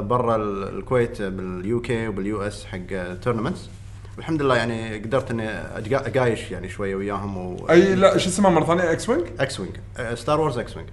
[0.00, 3.68] برا ال- الكويت بال UK وبال US حق tournaments
[4.16, 5.48] والحمد لله يعني قدرت إني
[5.96, 9.76] أقايش يعني شوية وياهم و أي لا شو اسمها مرة ثانية؟ X-Wing؟ X-Wing
[10.14, 10.88] Star Wars X-Wing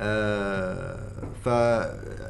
[0.00, 0.98] آه،
[1.44, 1.46] ف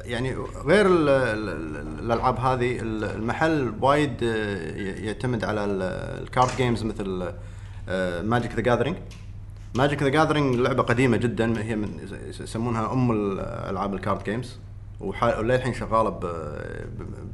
[0.07, 0.35] يعني
[0.65, 4.21] غير ال- ال- ال- الألعاب هذه ال- المحل وايد
[5.03, 5.81] يعتمد على ال-
[6.23, 7.31] ال card games مثل
[8.23, 8.97] Magic the Gathering
[9.75, 14.57] Magic the Gathering لعبة قديمة جدا هي من يس- يسمونها أم الالعاب ال card games
[14.99, 16.09] وللحين شغالة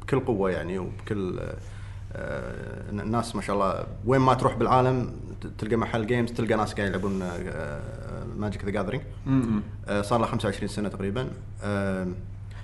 [0.01, 1.39] بكل قوة يعني وبكل
[2.13, 5.11] آه، الناس ما شاء الله وين ما تروح بالعالم
[5.57, 7.23] تلقى محل games تلقى ناس قاعد يلعبون
[8.37, 9.01] Magic the Gathering
[10.01, 11.27] صار له 25 سنة تقريبا.
[11.63, 12.07] آه،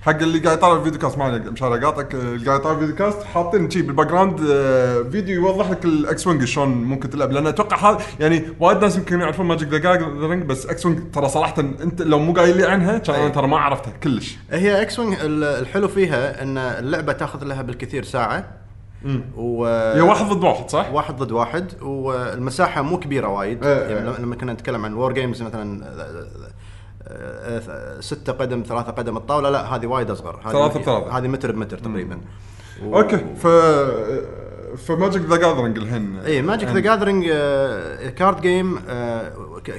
[0.07, 3.23] حق اللي قاعد يطالع ال videocast ما مش على قاطعك اللي قاعد يطالع ال videocast
[3.23, 7.91] حاطين شي بال background آه، فيديو يوضح لك ال X-Wing شلون ممكن تلعب لأن أتوقع
[7.91, 12.19] هذا يعني وايد ناس يمكن يعرفون Magic the Gathering بس X-Wing ترى صراحة أنت لو
[12.19, 13.29] مو قايل لي عنها كان أنا أي.
[13.31, 18.49] ترى ما عرفتها كلش هي X-Wing الحلو فيها إن اللعبة تاخذ لها بالكثير ساعة
[19.37, 24.09] و هي واحد ضد واحد صح؟ واحد ضد واحد والمساحة مو كبيرة وايد إيه، يعني
[24.09, 24.19] إيه.
[24.19, 25.83] لما- كنا نتكلم عن war games مثلا
[27.99, 30.39] ستة قدم ثلاثة قدم الطاولة لا هذه وايد أصغر.
[30.43, 31.17] ثلاثة بثلاثة.
[31.17, 32.21] هذه متر بمتر تقريبا.
[32.83, 33.47] و- okay ف
[34.77, 36.19] ف Magic the Gathering الحين.
[36.19, 37.25] اي ماجيك ذا يعني- جاذرينج
[38.11, 38.79] كارد جيم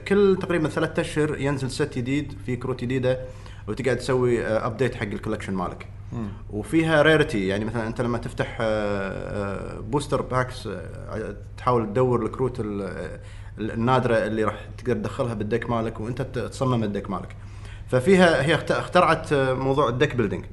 [0.09, 3.19] كل تقريبا ثلاثة أشهر ينزل set جديد في كروت جديدة
[3.69, 5.87] وتقعد تسوي update حق ال collection مالك.
[6.51, 8.59] وفيها rarity يعني مثلا أنت لما تفتح
[9.91, 10.69] booster packs
[11.59, 13.21] تحاول تدور الكروت ال- آه،
[13.61, 17.37] النادرة اللي راح تقدر تدخلها بال deck مالك وأنت تصمم ال deck مالك.
[17.91, 20.45] ففيها هي اخت- اخترعت آه، موضوع ال deck building.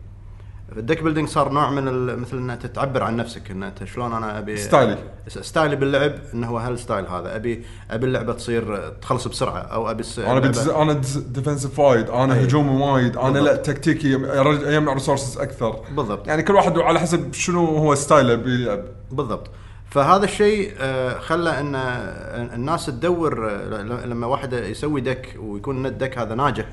[0.77, 4.13] ال deck building صار نوع من مثل ان انت تعبر عن نفسك ان أنت شلون
[4.13, 4.97] أنا أبي style
[5.27, 5.39] ي.
[5.39, 9.91] style ي باللعب إنه هو هال style هذا؟ ابي أبي اللعبة تصير تخلص بسرعة أو
[9.91, 10.69] أبي أنا بدز...
[10.69, 12.43] أنا defensive وايد أنا أي.
[12.45, 13.65] هجومي وايد أنا لا بالضبط.
[13.65, 15.71] تكتيكي يرج- يجمع resources أكثر.
[15.91, 16.27] بالضبط.
[16.27, 18.83] يعني كل واحد على حسب شنو هو style ه بيلعب.
[19.11, 19.47] بالضبط.
[19.95, 25.92] فهذا الشيء آه، خلى إن آه، الناس تدور آه، لما واحد يسوي deck ويكون ال
[25.92, 26.65] deck هذا ناجح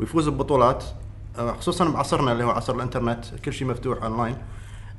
[0.00, 0.84] ويفوز ببطولات
[1.58, 4.36] خصوصا بعصرنا اللي هو عصر الإنترنت كل شيء مفتوح أونلاين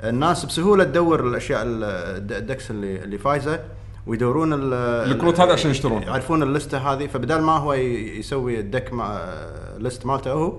[0.03, 1.84] الناس بسهولة تدور الأشياء ال-
[2.17, 3.60] ال de- ال decks اللي اللي فايزة
[4.07, 4.73] ويدورون ال-
[5.12, 6.01] الكروت هذه عشان يشترون.
[6.03, 9.19] يعرفون اللستة هذه فبدال ما هو يسوي الدك مع
[9.77, 10.53] ليست مالته هو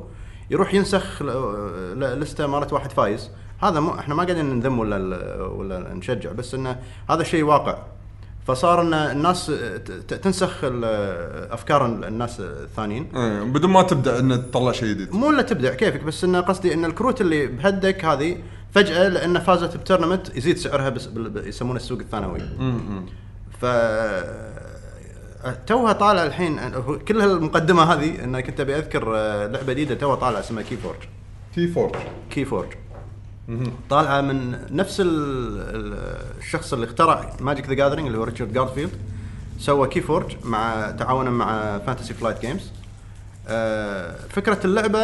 [0.50, 1.22] يروح ينسخ
[1.96, 3.30] لستة مالت واحد فايز
[3.62, 4.96] هذا مو إحنا ما قاعدين نذم ولا
[5.42, 6.78] ولا نشجع بس إنه
[7.10, 7.78] هذا شيء واقع.
[8.46, 9.52] فصار إن الناس
[10.08, 13.08] تنسخ أفكار الناس الثانيين.
[13.16, 15.14] إيه، بدون ما تبدأ إن تطلع شيء جديد.
[15.14, 18.38] مو إلا تبدع كيفك؟ بس انه قصدي إن الكروت اللي بهدك هذه
[18.70, 22.40] فجأة لأن فازت ب tournament يزيد سعرها بس يسمونه السوق الثانوي.
[23.60, 23.66] ف
[25.66, 26.60] توها طالع الحين
[27.08, 30.96] كل هالمقدمة هذه إنك كنت أبي أذكر آه، لعبة جديدة توها طالعه اسمها KeyForge
[31.54, 31.94] تي فورج
[32.30, 32.68] KeyForge
[33.90, 38.90] طالعة من نفس ال- ال- الشخص اللي اخترع Magic the Gathering اللي هو ريتشارد جارفيلد
[39.58, 42.70] سوى KeyForge مع تعاونا مع Fantasy Flight Games
[44.28, 44.98] فكرة اللعبة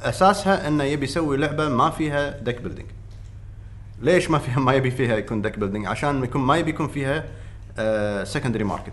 [0.00, 2.88] أساسها إنه يبي يسوي لعبة ما فيها deck building
[4.02, 7.24] ليش ما فيها ما يبي فيها يكون deck building عشان يكون ما يبي يكون فيها
[8.24, 8.92] secondary market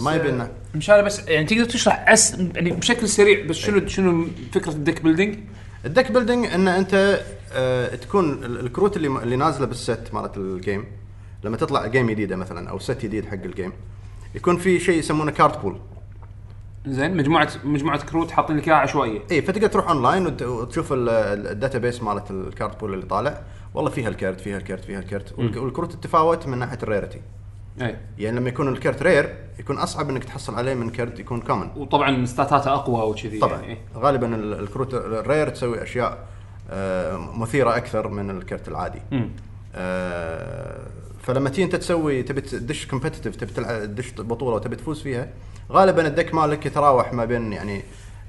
[0.00, 4.26] ما يبي انه مشان بس يعني تقدر تشرح أس يعني بشكل سريع بس شنو شنو
[4.54, 5.38] فكرة ال deck building؟
[5.84, 7.20] ال deck building إن أنت
[7.52, 10.84] آه تكون ال- الكروت اللي اللي نازلة بال set مالت ال game
[11.44, 13.72] لما تطلع game جديدة مثلا أو set جديد حق ال game
[14.34, 15.78] يكون في شيء يسمونه card pool
[16.86, 21.78] زين مجموعه مجموعة كروت حاطين لك إياها عشوائيه اي فتقدر تروح اونلاين وت- وتشوف ال
[21.78, 23.42] database مالت ال card pool اللي طالع.
[23.74, 27.20] والله فيها الكارت فيها الكارت فيها الكارت والك- والكروت تتفاوت من ناحية ال rarity
[27.82, 31.68] اي يعني لما يكون الكارت rare يكون أصعب إنك تحصل عليه من كارت يكون common
[31.76, 33.60] وطبعا stat اته أقوى وكذي طبعا.
[33.60, 33.78] يعني.
[33.96, 36.26] غالبا ال- الكروت ال rare تسوي أشياء
[37.34, 39.02] مثيرة أكثر من الكرت العادي.
[39.74, 40.86] آه،
[41.22, 43.52] فلما تيجي أنت تسوي تبي تدش competitive تبي
[43.86, 45.28] تدش بطولة وتبي تفوز فيها
[45.72, 47.82] غالبا ال deck مالك يتراوح ما بين يعني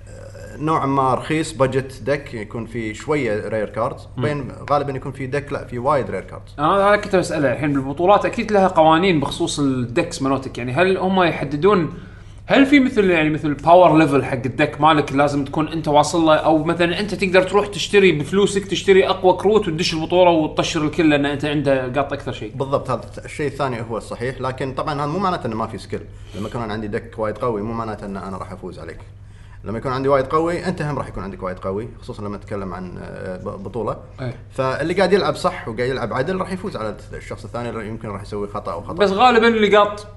[0.08, 5.28] آه، نوعا ما رخيص budget deck يكون في شوية rare cards بين غالبا يكون في
[5.28, 9.20] deck لا في وايد rare cards أنا هذا كنت بساله الحين بالبطولات أكيد لها قوانين
[9.20, 10.58] بخصوص ال decks مالتك.
[10.58, 11.94] يعني هل هم يحددون
[12.50, 16.26] هل في مثل يعني مثل power level حق ال deck مالك لازم تكون انت واصل
[16.26, 21.10] له؟ أو مثلا أنت تقدر تروح تشتري بفلوسك تشتري أقوى كروت وتدش البطولة وتطشر الكل
[21.10, 22.52] لأن أنت عنده قاط أكثر شيء.
[22.56, 26.02] بالضبط هذا الشيء الثاني هو الصحيح لكن طبعا هذا مو معناته إنه ما في skill
[26.36, 29.00] لما يكون عندي deck وايد قوي مو معناته ان أنا راح أفوز عليك.
[29.64, 32.74] لما يكون عندي وايد قوي أنت هم راح يكون عندك وايد قوي خصوصا لما نتكلم
[32.74, 33.98] عن آه، بطولة.
[34.22, 34.34] أي.
[34.52, 38.48] فاللي قاعد يلعب صح وقاعد يلعب عدل راح يفوز على الشخص الثاني يمكن راح يسوي
[38.48, 38.94] خطأ أو خطأ.
[38.94, 40.08] بس غالبا اللي قاط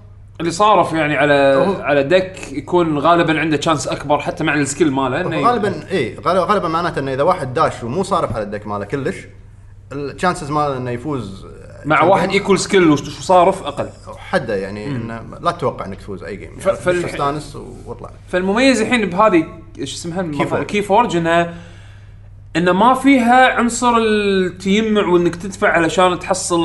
[0.41, 4.61] اللي صارف يعني على هو- على deck يكون غالبا عنده chance أكبر حتى مع ال
[4.61, 8.43] skill ماله إنه غالبا اي غالبا غالبا معناته إنه إذا واحد داش ومو صارف على
[8.45, 9.17] ال deck ماله كلش
[9.93, 11.47] ال chances ماله إنه يفوز
[11.85, 13.89] مع واحد equal skill وصارف أقل.
[14.19, 18.11] حده يعني إنه لا تتوقع إنك تفوز أي game ف- يعني فالح- دش استانس واطلع
[18.29, 19.47] فالمميز الحين بهذه
[19.79, 20.63] إيش اسمها.
[20.63, 21.55] KeyForge انها
[22.57, 26.59] انه ما فيها عنصر التيمع وإنك تدفع علشان تحصل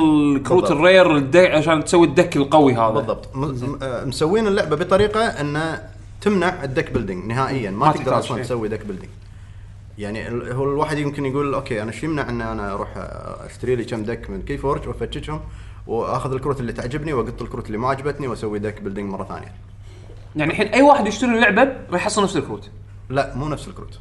[0.47, 0.71] كروت بالضبط.
[0.71, 2.89] ال rare عشان تسوي ال deck القوي هذا.
[2.89, 3.35] بالضبط.
[3.35, 5.81] م- م- آه، مسوين اللعبة بطريقة إنه
[6.21, 7.71] تمنع ال deck building نهائيا.
[7.71, 8.43] ما, ما تقدر أصلا.
[8.43, 9.11] تسوي deck building
[9.97, 12.89] يعني هو الواحد يمكن يقول okay أنا شو يمنع إن أنا أروح
[13.45, 15.41] أشتري لي كم deck من KeyForge وأفتشهم
[15.87, 19.53] وأخذ الكروت اللي تعجبني وأقط الكروت اللي ما عجبتني وأسوي deck building مرة ثانية.
[20.35, 22.69] يعني الحين أي واحد يشتري اللعبة راح يحصل نفس الكروت.
[23.09, 23.99] لا مو نفس الكروت.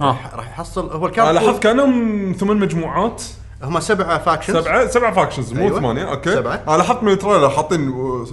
[0.00, 0.06] ها.
[0.06, 0.90] راح راح يحصل.
[0.90, 3.22] هو أنا الكارت لاحظت كانهم ثمان مجموعات.
[3.62, 5.80] هم سبعة factions سبعه سبعة factions مو أيوة.
[5.80, 6.10] ثمانية.
[6.10, 6.30] okay.
[6.34, 6.62] سبعة.
[6.68, 7.92] أنا لاحظت من ال trailer حاطين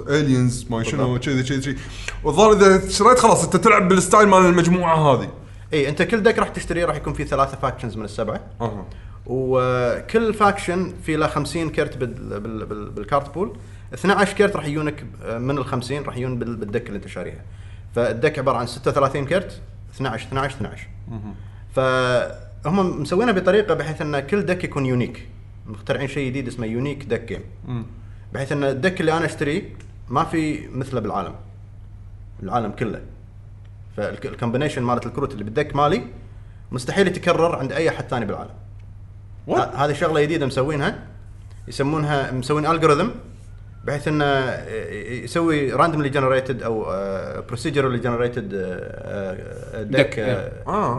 [0.10, 1.20] aliens ما شنو.
[1.20, 1.78] كذي كذي كذي
[2.24, 5.30] والظاهر إذا شريت خلاص أنت تلعب بال style مال المجموعة هذه.
[5.74, 8.40] إي أنت كل deck راح تشتريه راح يكون فيه ثلاثة factions من السبعة.
[8.62, 8.86] أها.
[9.26, 13.58] وكل faction في له 50 كرت بال بال بال بال card pool
[13.94, 15.06] 12 كرت راح يجونك
[15.38, 17.42] من ال 50 راح يجون بال- بال deck اللي أنت شاريها.
[17.96, 19.62] فال deck عبارة عن 36 كرت
[19.96, 20.88] 12 12 12
[21.76, 25.28] فهم مسوينها بطريقة بحيث أن كل deck يكون unique
[25.66, 27.26] مخترعين شيء جديد اسمه unique deck.
[27.26, 27.42] game
[28.34, 29.64] بحيث أن ال deck اللي أنا أشتريه
[30.10, 31.36] ما في مثله بالعالم.
[32.44, 33.02] العالم كله.
[33.98, 36.04] فال combination مالت الكروت اللي بال deck مالي
[36.72, 38.54] مستحيل يتكرر عند أي أحد ثاني بالعالم.
[39.76, 41.08] هذه شغلة جديدة مسوينها.
[41.68, 43.10] يسمونها مسوين algorithm
[43.86, 44.26] بحيث إنه
[45.24, 46.84] يسوي randomly generated أو
[47.48, 48.50] procedurally generated
[49.76, 50.20] deck،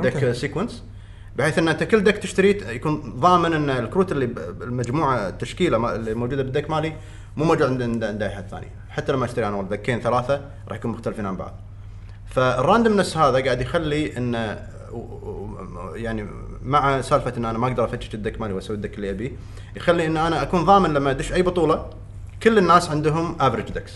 [0.01, 0.17] deck.
[0.21, 0.33] آه،.
[0.33, 0.83] sequence
[1.37, 4.25] بحيث إن انت كل deck تشتريه يكون ضامن إن الكروت اللي
[4.63, 6.93] المجموعة التشكيله ما- اللي موجودة بال deck مالي
[7.37, 10.77] مو موجود عند عند أي حد ثاني حتى لما أشتري أنا deck ين ثلاثة راح
[10.77, 11.55] يكون مختلفين عن بعض
[12.31, 14.59] فال randomness هذا قاعد يخلي انه
[14.93, 16.27] و- يعني
[16.63, 19.31] مع سالفة إن أنا ما أقدر أفتش ال deck مالي وأسوي ال deck اللي أبيه
[19.77, 21.91] يخلي إن أنا أكون ضامن لما أدش أي بطولة
[22.43, 23.93] كل الناس عندهم average decks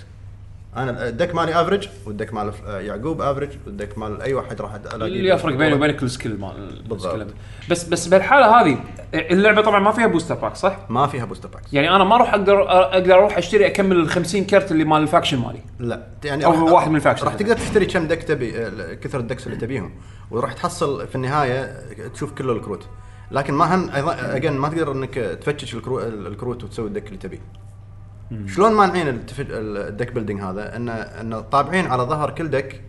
[0.77, 4.35] أنا ال deck مالي average وال deck مال آه، يعقوب average وال deck مال أي
[4.35, 5.75] واحد راح الاقيه اللي يفرق بيني.
[5.75, 7.27] وبينك ال skill مال بالضبط.
[7.71, 8.79] بس بس بالحالة هذه
[9.15, 12.31] اللعبة طبعا ما فيها booster pack صح؟ ما فيها booster packs يعني أنا ما أروح
[12.35, 16.45] أقدر أقدر أروح أشتري أكمل ال 50 كرت اللي مال ال faction مالي لا يعني
[16.45, 17.25] راح- واحد من ال faction.
[17.27, 19.93] راح تقدر تشتري كم deck تبي آه، كثر ال decks اللي تبيهم
[20.31, 21.77] وراح تحصل في النهاية
[22.15, 22.87] تشوف كل الكروت
[23.31, 27.19] لكن ما هم أيضا again ما تقدر إنك تفتش الكرو الكروت وتسوي ال deck اللي
[27.19, 27.41] تبيه
[28.47, 32.81] شلون مانعين التف- ال deck building هذا؟ انه انه طابعين على ظهر كل deck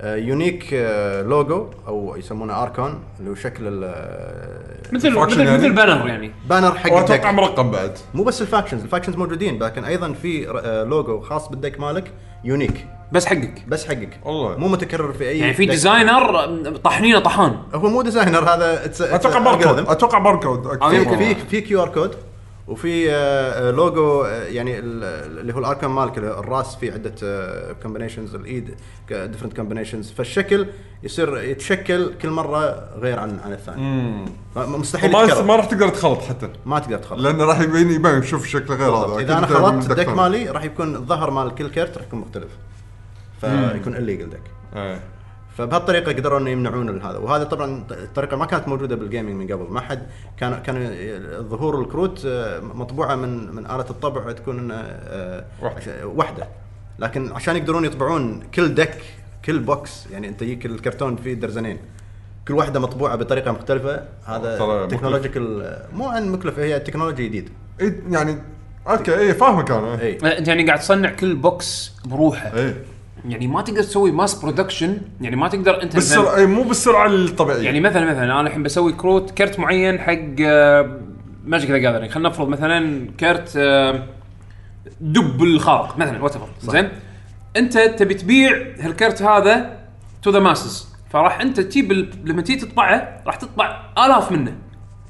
[0.00, 5.72] آه، unique آه، لوجو أو يسمونه archon اللي هو شكل ال- مثل مثل يعني؟ مثل
[5.72, 6.30] banner يعني.
[6.48, 7.26] banner حق واتوقع ال deck.
[7.26, 7.98] مرقم بعد.
[8.14, 11.80] مو بس ال factions ال factions موجودين لكن أيضا في آه، لوجو خاص بال deck
[11.80, 12.10] مالك
[12.44, 13.64] unique بس حقك.
[13.68, 14.20] بس حقك.
[14.24, 14.56] والله.
[14.56, 15.66] مو متكرر في أي يعني في.
[15.66, 16.46] designer
[16.84, 19.88] طحنينه طحان هو مو designer هذا it's a- it's a أتوقع باركود.
[19.88, 20.90] أتوقع باركود آه،.
[21.16, 22.14] في في QR code
[22.68, 27.14] وفي آه، آه، لوجو آه، يعني ال- اللي هو ال archon مالك الراس فيه عدة
[27.82, 28.74] combinations الايد
[29.10, 30.66] different combinations فالشكل
[31.02, 34.24] يصير يتشكل كل مرة غير عن عن الثاني.
[34.56, 36.48] مستحيل ما ما راح تقدر تخلط حتى.
[36.66, 37.20] ما تقدر تخلط.
[37.20, 39.18] لأن راح يبين يبين شوف شكله غير هذا.
[39.18, 40.14] إذا أنا خلطت ثاني.
[40.14, 42.50] مالي راح يكون الظهر مال كل كرت راح يكون مختلف.
[43.40, 44.28] فيكون illegal
[44.76, 45.00] إيه.
[45.58, 47.18] فبهالطريقة قدروا انه يمنعون هذا.
[47.18, 49.72] وهذا طبعا الطريقة ما كانت موجودة بال gaming من قبل.
[49.72, 50.02] ما حد
[50.36, 50.94] كان كان
[51.48, 55.44] ظهور الكروت آه، مطبوعة من من آلة الطبع تكون انه آه،
[56.04, 56.48] واحدة.
[56.98, 59.02] لكن عشان يقدرون يطبعون كل deck
[59.44, 61.78] كل box يعني أنت يجيك الكرتون فيه درزنين.
[62.48, 64.02] كل واحدة مطبوعة بطريقة مختلفة.
[64.24, 67.50] هذا technological مو عن مكلفه هي تكنولوجيا جديد.
[67.80, 68.38] إيه، يعني
[68.88, 70.00] okay اي فاهمك أنا.
[70.00, 72.58] اي انت يعني قاعد تصنع كل box بروحه.
[72.58, 72.74] اي
[73.28, 77.62] يعني ما تقدر تسوي mass production يعني ما تقدر أنت بالسرعة إي مو بالسرعة الطبيعية.
[77.62, 80.40] يعني مثلا مثلا أنا الحين بسوي كروت كرت معين حق
[81.44, 84.06] Magic the Gathering خلينا نفرض مثلا كرت آه،
[85.00, 86.88] دب الخارق مثلا what زين؟
[87.56, 89.78] أنت تبي تبيع هالكرت هذا
[90.22, 91.92] to the masses فراح أنت تجيب
[92.24, 94.54] لما تيجي تطبعه راح تطبع آلاف منه.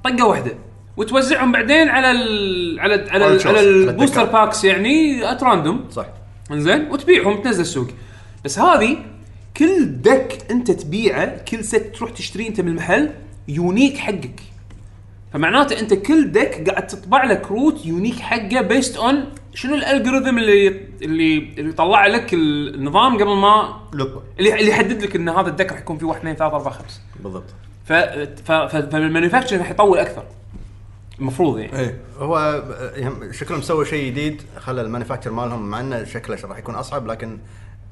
[0.05, 0.53] طقة واحدة.
[0.97, 4.25] وتوزعهم بعدين على ال على ال على, على ال ال booster.
[4.25, 6.07] packs يعني at random صح.
[6.51, 7.89] إنزين؟ وتبيعهم تنزل السوق.
[8.45, 8.97] بس هذه
[9.57, 13.11] كل deck أنت تبيعه كل set تروح تشتريه أنت من المحل
[13.49, 14.41] unique حقك.
[15.33, 19.25] فمعناته أنت كل deck قاعد تطبع له كروت unique حقه based on
[19.55, 20.69] شنو ال algorithm اللي
[21.03, 23.81] اللي اللي يطلع لك النظام قبل ما.
[24.39, 26.73] اللي اللي يحدد لك إن هذا ال deck راح يكون فيه 1 2 3 4
[26.73, 26.85] 5
[27.21, 27.45] بالضبط.
[27.85, 30.25] ف ف- فال manufacture راح يطول أكثر.
[31.23, 36.05] المفروض يعني اي هو آه، شكلهم سووا شيء جديد خلى ال manufacture مالهم مع إنه
[36.05, 37.39] شكله راح يكون أصعب لكن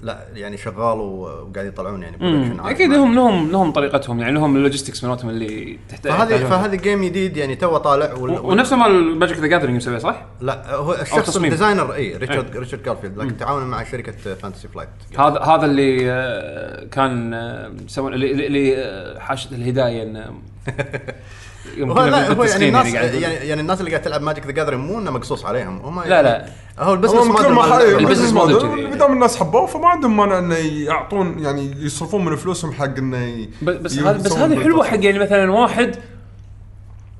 [0.03, 2.17] لا يعني شغال وقاعد يطلعون يعني
[2.61, 2.71] عالي.
[2.71, 6.45] أكيد لهم لهم لهم طريقتهم يعني لهم ال logistics مالتهم اللي تحتاج فهذه.
[6.45, 8.39] فهذا game جديد يعني تو طالع وال...
[8.41, 11.37] ونفسه مال Magic the Gathering مسويه صح؟ لا هو الشخص.
[11.37, 14.89] ال designer اي ريتشارد ريتشارد غارفيلد لكن تعاون مع شركة Fantasy Flight
[15.19, 20.33] هذا هذا اللي آه، كان آه، سوى اللي, اللي- آه، حاشت الهداية انه
[21.77, 24.99] لا هو يعني الناس يعني, يقول- يعني الناس اللي قاعد تلعب Magic the Gathering مو
[24.99, 26.47] إنه مقصوص عليهم هم لا، لا.
[26.79, 28.91] هو ال business هو كثر موديل ال business ال business model.
[28.91, 33.49] ما دام الناس حبوه فما عندهم مانع إنه يعطون يعني يصرفون من فلوسهم حق إنه
[33.63, 34.85] بس هذا بس هذه حلوة.
[34.85, 35.97] حق يعني مثلا واحد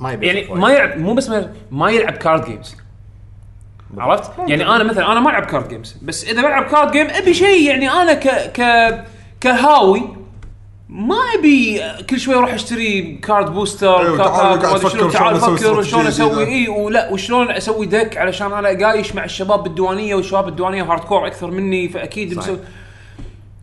[0.01, 0.71] ما يبي يعني ما.
[0.71, 1.31] يلعب مو بس
[1.71, 2.77] ما يلعب card games
[3.99, 7.35] عرفت؟ يعني أنا مثلا أنا ما ألعب card games بس إذا بلعب card game أبي
[7.35, 8.61] شيء يعني أنا ك ك
[9.41, 10.03] كهاوي
[10.93, 15.55] ما أبي كل شوي أروح أشتري card booster أيوة، card تعال شنو، تعال شلون أسوي
[15.55, 16.47] أفكر شلون استراتيجية أسوي.
[16.47, 21.51] اي ولا وشلون أسوي deck علشان أنا قايش مع الشباب بالديوانيه والشباب الديوانية hardcore أكثر
[21.51, 22.39] مني فأكيد.
[22.39, 22.59] مسوي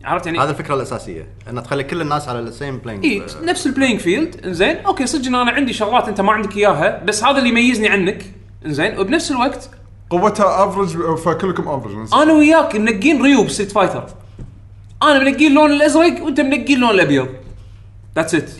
[0.04, 3.66] عرفت يعني؟ هذا الفكرة الأساسية ان تخلي كل الناس على ال same playing اي نفس
[3.66, 4.76] ال playing field إنزين.
[4.76, 8.24] okay صدق إن أنا عندي شغلات أنت ما عندك إياها بس هذا اللي يميزني عنك
[8.66, 8.98] إنزين.
[8.98, 9.70] وبنفس الوقت
[10.10, 14.06] قوتها average فكلكم average أنا وياك منقين ريوب Street Fighter
[15.02, 17.28] أنا منقين اللون الأزرق وأنت منقين اللون الأبيض.
[18.16, 18.50] that's it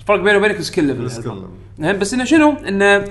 [0.00, 1.08] الفرق بيني وبينك ال skill level
[1.78, 3.04] زين بس إنه شنو؟ إنه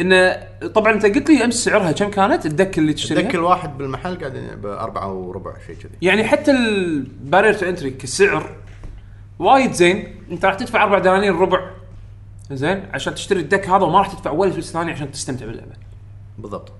[0.00, 3.34] إنه طبعا أنت قلت لي أمس سعرها كم كانت؟ ال deck اللي تشتريها؟ ال deck
[3.34, 5.92] الواحد بالمحل قاعد بأربعة وربع شيء كذي.
[6.02, 8.56] يعني حتى ال barrier to entry كسعر
[9.38, 10.14] وايد زين.
[10.30, 11.70] أنت راح تدفع أربع دنانير ربع.
[12.50, 15.72] زين عشان تشتري ال deck هذا وما راح تدفع ولا فلوس ثانية عشان تستمتع باللعبة.
[16.38, 16.72] بالضبط.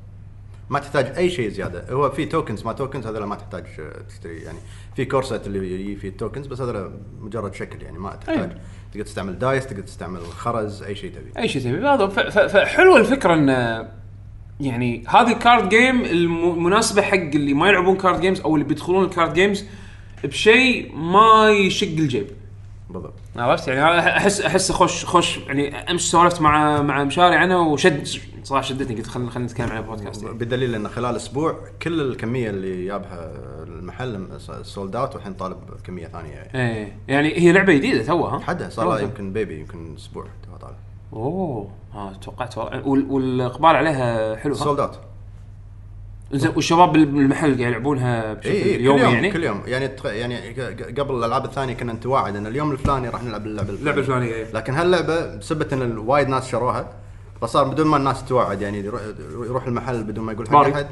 [0.71, 1.93] ما تحتاج أي شيء زيادة.
[1.93, 4.59] هو في tokens ما tokens هذول ما تحتاج آه، تشتري يعني
[4.97, 8.39] في كورسات اللي يجي فيه ال tokens بس هذول مجرد شكل يعني ما تحتاج.
[8.39, 8.59] أيوة.
[8.93, 11.41] تقدر تستعمل dice تقدر تستعمل خرز أي شيء تبي.
[11.43, 12.11] أي شيء تبي.
[12.49, 13.49] فحلوة الفكرة إن
[14.61, 19.11] يعني هذه card game المناسبة حق اللي ما يلعبون card games أو اللي بيدخلون ال
[19.11, 19.65] card games
[20.25, 22.27] بشيء ما يشق الجيب.
[22.91, 23.15] بالضبط.
[23.37, 28.07] عرفت؟ يعني احس أحس خوش خوش يعني أمس سولفت مع مع مشاري عنها وشد
[28.49, 30.39] صراحة شدتني قلت خلينا خلينا نتكلم عنها بودكاست يعني.
[30.39, 33.33] بدليل إن خلال أسبوع كل الكمية اللي جابها
[33.63, 34.27] المحل
[34.63, 36.55] sold out والحين طالب كمية ثانية يعني.
[36.55, 40.75] إيه يعني هي لعبة جديدة توها ها حدها صار يمكن بيبي يمكن أسبوع تو طالع
[41.13, 42.89] أوه آه توقعت والله.
[42.89, 44.99] وال- والإقبال عليها حلو ها؟ sold out
[46.33, 49.87] زين والشباب بالمحل قاعد يلعبونها بشكل اي كل يومي يوم يعني كل يوم يعني.
[50.21, 50.39] يعني
[51.01, 54.53] قبل الألعاب الثانية كنا نتواعد إن اليوم الفلاني راح نلعب اللعبة الفلانيه اللعبة الفلانية إيه.
[54.53, 56.89] لكن هاللعبة بسبه إن وايد ناس شروها
[57.41, 60.55] فصار بدون ما الناس تتواعد يعني يروح- يروح المحل بدون ما يقول حق.
[60.57, 60.87] أحد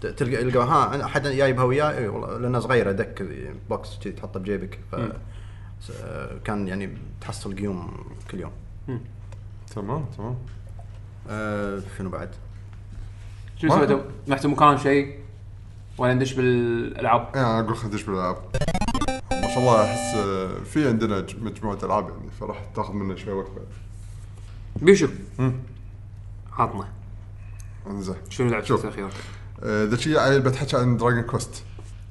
[0.00, 3.22] تلقى يلقى ها أنا أحد جايبها وياه إي والله لأنها صغيرة deck
[3.70, 4.78] box كذي تحطه بجيبك.
[4.92, 4.96] ف
[6.44, 8.52] كان يعني تحصل game كل يوم.
[9.74, 10.36] تمام تمام.
[11.30, 12.28] أه شنو بعد؟
[13.56, 15.18] شنو ما- سويتوا؟ رحتوا مكان شيء
[15.98, 18.36] ولا ندش بالألعاب؟ يعني أقول خلينا ندش بالألعاب.
[19.32, 23.50] ما شاء الله أحس آه، في عندنا مجموعة ألعاب يعني فراح تاخذ منا شوي وقت
[23.50, 23.66] بعد.
[24.82, 25.08] بيشو
[26.60, 26.88] عطنا.
[27.86, 28.14] انزين.
[28.30, 28.84] شنو لعبت شوف.
[28.84, 29.10] الأخيرة؟
[29.62, 31.62] آه، ذا شيء بتحكي عن Dragon Quest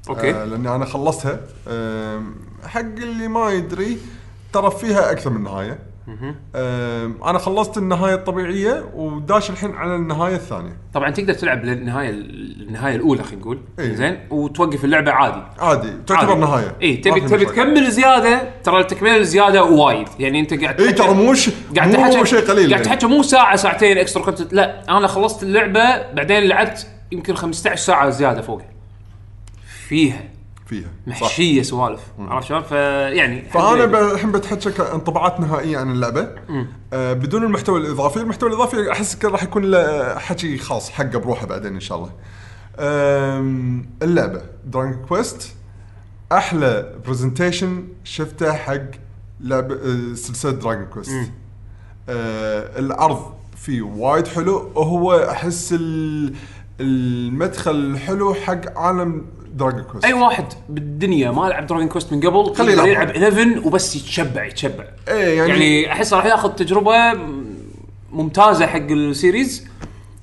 [0.09, 0.31] okay.
[0.35, 1.39] آه لأني أنا خلصتها.
[1.67, 2.35] آم،
[2.65, 3.97] حق اللي ما يدري
[4.53, 5.79] ترى فيها أكثر من نهاية.
[7.29, 13.23] أنا خلصت النهاية الطبيعية وداش الحين على النهاية الثانية طبعا تقدر تلعب للنهاية النهاية الأولى
[13.23, 13.93] خلينا نقول إيه.
[13.95, 16.41] زين وتوقف اللعبة عادي عادي تعتبر عادي.
[16.41, 17.45] نهاية اي تبي تبي.
[17.45, 21.33] تكمل زيادة ترى التكملة الزيادة وايد يعني أنت قاعد اي ترى مو.
[21.77, 22.83] قاعد مو تحكي شيء قليل قاعد يعني.
[22.83, 28.09] تحكي مو ساعة ساعتين اكسترا كنت لا أنا خلصت اللعبة بعدين لعبت يمكن 15 ساعة
[28.09, 28.61] زيادة فوق
[29.87, 30.23] فيها
[30.69, 30.89] فيها.
[31.07, 32.01] محشية سوالف.
[32.19, 36.29] عرفت شلون؟ فيعني فانا الحين بتحكى كانطباعات نهائية عن اللعبة.
[36.93, 41.45] آه بدون المحتوى الإضافي، المحتوى الإضافي أحس كان راح يكون له حكي خاص حقه بروحه
[41.47, 42.11] بعدين إن شاء الله.
[44.03, 44.41] اللعبة.
[44.65, 45.55] Dragon Quest
[46.31, 48.81] أحلى presentation شفته حق
[49.41, 51.31] لعبه آه، سلسلة Dragon Quest.
[52.09, 54.71] آه العرض فيه وايد حلو.
[54.75, 56.33] وهو أحس ال-
[56.79, 60.05] المدخل الحلو حق عالم Dragon Quest.
[60.05, 62.87] أي واحد بالدنيا ما لعب Dragon Quest من قبل خليه يلعب.
[62.87, 67.13] يلعب 11 وبس يتشبع يتشبع إيه يعني, يعني أحس راح ياخذ تجربة
[68.11, 69.67] ممتازة حق ال series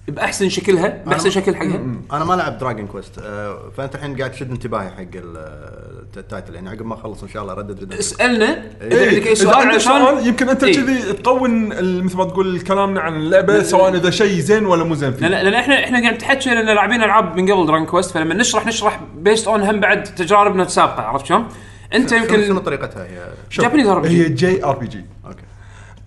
[0.09, 1.81] بأحسن شكلها بأحسن شكل حقها
[2.13, 5.86] أنا ما لعب Dragon Quest آه، فأنت الحين قاعد تشد انتباهي حق ال-
[6.17, 9.27] title يعني عقب ما اخلص ان شاء الله Red Dead Redemption اسألنا إذا إيه، عندك
[9.27, 10.75] اي سؤال سؤال يمكن أنت إيه.
[10.75, 14.95] كذي تقون ال- مثل ما تقول كلامنا عن اللعبة سواء إذا شيء زين ولا مو
[14.95, 15.27] زين فيه.
[15.29, 19.01] لأن إحنا إحنا قاعد نتحكى لأن لاعبين ألعاب من قبل Dragon Quest فلما نشرح نشرح
[19.17, 21.49] based on هم بعد تجاربنا السابقة عرفت شلون؟
[21.95, 24.07] أنت شنو شنو يمكن طريقتها هي شوف، Japanese RPG.
[24.07, 25.43] هي JRPG okay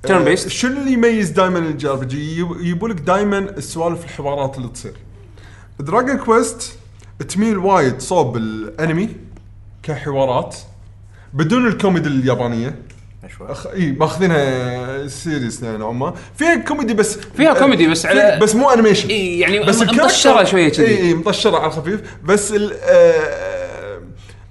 [0.07, 0.47] Turn based.
[0.47, 4.93] شنو اللي يميز دائما ال JRPG يجيبوا لك دائما السوالف الحوارات اللي تصير
[5.79, 6.77] Dragon Quest
[7.29, 9.09] تميل وايد صوب الانمي
[9.83, 10.55] كحوارات
[11.33, 12.75] بدون الكوميدي اليابانية.
[13.41, 13.67] أخ...
[13.67, 19.09] إي ماخذينها serious نوعا ما فيها كوميدي بس فيها كوميدي بس على- بس مو animation
[19.09, 20.85] إي يعني بس م- ال character- مطشرة شوية كذي.
[20.87, 23.99] إي إي مطشرة على الخفيف بس ال آه،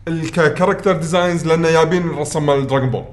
[0.08, 3.04] ال character designs لأنه جايبين الرسم مال Dragon Ball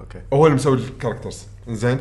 [0.00, 0.18] okay.
[0.32, 2.00] هو اللي مسوي ال characters زين.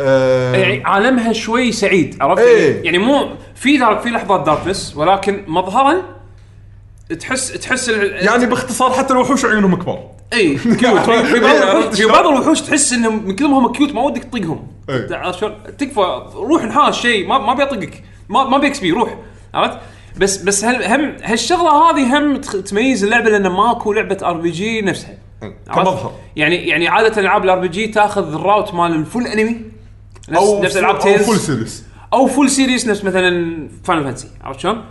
[0.00, 2.82] آه يعني عالمها شوي سعيد عرفت؟ إيه.
[2.84, 6.17] يعني مو في dark في لحظات darkness ولكن مظهرا
[7.20, 12.06] تحس تحس ال- يعني باختصار حتى الوحوش عيونهم كبار إي cute في- في بعض في؟
[12.06, 15.08] بعض الوحوش تحس إنهم من كثر ما هم cute ما ودك تطقهم إيه.
[15.16, 19.16] عرفت شلون؟ تكفى روح انحاش شيء ما ما بيطقك ما مابي XP روح
[19.54, 19.78] عرفت؟
[20.18, 25.18] بس بس هل هم هالشغلة هذه هم تخ- تميز اللعبة لأن ماكو لعبة RPG نفسها.
[25.42, 26.12] عرفت؟ كمظهر.
[26.36, 29.60] يعني يعني عادة ألعاب ال RPG تاخذ ال route مال ال full anime
[30.28, 34.28] نفس أو نفس ألعاب أو Tales full serious أو full serious نفس مثلا Final Fantasy
[34.44, 34.84] عرفت شلون؟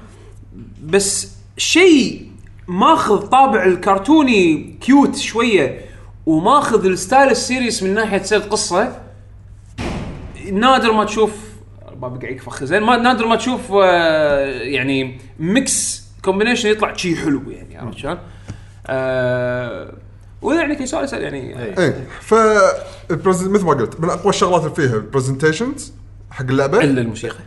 [0.83, 2.27] بس شيء
[2.67, 5.81] ماخذ طابع الكرتوني cute شوية
[6.25, 9.01] وماخذ ال style ال serious من ناحية سرد قصة
[10.51, 11.31] نادر ما تشوف
[12.01, 17.41] ما بقى يكفخ زين ما نادر ما تشوف آه، يعني mix combination يطلع شيء حلو
[17.51, 18.17] يعني عرفت شلون؟
[18.87, 19.93] آه
[20.43, 21.79] عندك اي سؤال اسال يعني إيه.
[21.85, 22.33] اي ف
[23.11, 25.93] ال pres- مثل ما قلت من أقوى الشغلات اللي فيها ال presentations
[26.31, 27.39] حق اللعبة إلا الموسيقى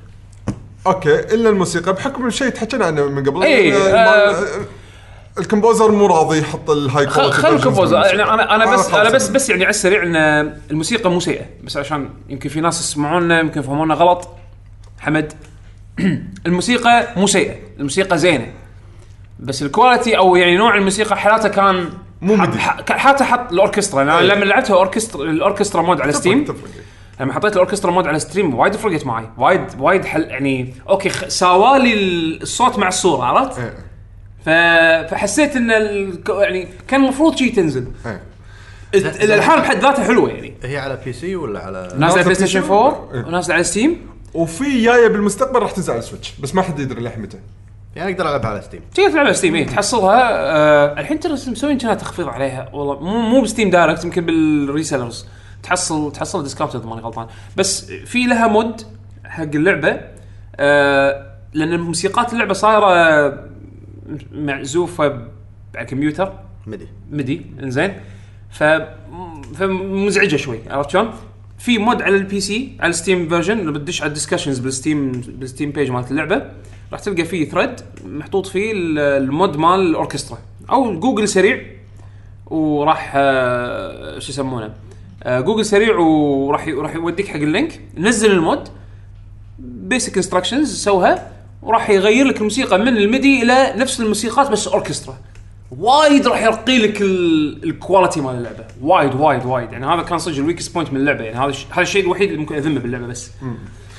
[0.86, 1.92] okay إلا الموسيقى.
[1.92, 3.44] بحكم الشيء تحكينا عنه من قبل.
[3.44, 4.44] إن آه.
[5.38, 8.88] ال composer مو راضي يحط ال high quality خل ال composer يعني أنا أنا بس
[8.94, 9.28] أنا بس.
[9.28, 10.16] بس يعني على السريع إن
[10.70, 11.44] الموسيقى مو سيئة.
[11.64, 14.28] بس عشان يمكن في ناس يسمعونا يمكن يفهمونا غلط.
[15.00, 15.32] حمد.
[16.46, 17.54] الموسيقى مو سيئة.
[17.78, 18.52] الموسيقى زينة.
[19.40, 21.88] بس ال quality أو يعني نوع الموسيقى حالاته كان
[22.20, 22.36] مو.
[22.36, 24.02] ح- حالاته حط الأوركسترا.
[24.02, 24.24] أنا إيه.
[24.26, 26.70] لما لعبتها اوركسترا الأوركسترا mod على Steam تفرق تفرق.
[27.20, 31.28] لما حطيت الأوركسترا mod على Steam وايد فرقت معي وايد وايد حل يعني okay خ-
[31.28, 31.94] ساوالي
[32.42, 33.74] الصوت مع الصورة عرفت؟ إيه.
[34.44, 34.48] ف...
[35.10, 36.18] فحسيت إن ال...
[36.28, 38.20] يعني كان المفروض شيء تنزل إيه.
[38.94, 43.08] الالحان بحد ذاتها حلوة يعني هي على PC ولا على نازلة على Play Station 4
[43.14, 43.24] إيه.
[43.24, 47.00] ونازلة على Steam وفي جاية بالمستقبل راح تنزل على ال Switch بس ما حد يدري
[47.00, 47.38] للحين متى
[47.96, 51.94] يعني أقدر ألعبها على Steam تقدر تلعبها Steam إيه تحصلها آه الحين ترى مسوين كنا
[51.94, 55.26] تخفيض عليها والله مو مو ب Steam direct يمكن بال resellers
[55.62, 57.26] تحصل تحصل discount إذا ماني غلطان.
[57.56, 58.82] بس في لها mod
[59.24, 60.00] حق اللعبة
[60.56, 63.44] آه لأن موسيقات اللعبة صايرة
[64.32, 65.04] معزوفة
[65.74, 66.32] على الكمبيوتر
[66.66, 66.88] MIDI.
[67.10, 67.42] MIDI.
[67.62, 67.94] إنزين.
[68.50, 68.64] ف
[69.54, 71.10] فمزعجة شوي عرفت شلون؟
[71.58, 74.74] في mod على ال PC على ال Steam version لما بتدش على ال discussions بال
[74.74, 76.42] Steam بال Steam page مالت اللعبة
[76.92, 77.70] راح تلقى فيه thread
[78.06, 80.38] محطوط فيه ال- ال mod مال الاوركسترا
[80.70, 81.62] أو جوجل سريع
[82.46, 84.74] وراح آه، شو يسمونه؟
[85.26, 87.80] جوجل سريع وراح راح يوديك حق ال link.
[87.98, 88.68] نزل ال mod
[89.58, 95.16] basic instructions سوها وراح يغير لك الموسيقى من ال MIDI إلى نفس الموسيقات بس اوركسترا
[95.78, 98.64] وايد راح يرقي لك ال- ال quality مال اللعبة.
[98.82, 99.72] وايد وايد وايد.
[99.72, 101.24] يعني هذا كان صدق ال weakest point من اللعبة.
[101.24, 103.30] يعني هذا هذا الشيء الوحيد اللي ممكن أذمه باللعبة بس؟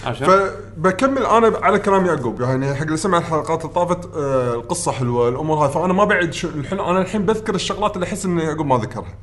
[0.02, 5.30] فبكمل أنا على كلام يعقوب يعني حق اللي سمع الحلقات اللي طافت آه القصة حلوة
[5.30, 8.78] الأمور هاي فأنا ما بعد الحلو أنا الحين بذكر الشغلات اللي أحس إن يعقوب ما
[8.78, 9.16] ذكرها.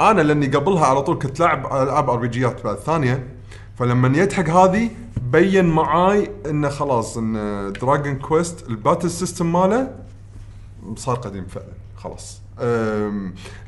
[0.00, 3.26] أنا لأني قبلها على طول كنت لاعب ألعاب RPG ات بعد ثانية
[3.78, 4.90] فلما جيت حق هذه
[5.32, 9.90] بين معاي إنه خلاص إن Dragon Quest ال battle system ماله
[10.96, 12.40] صار قديم فعلا خلاص.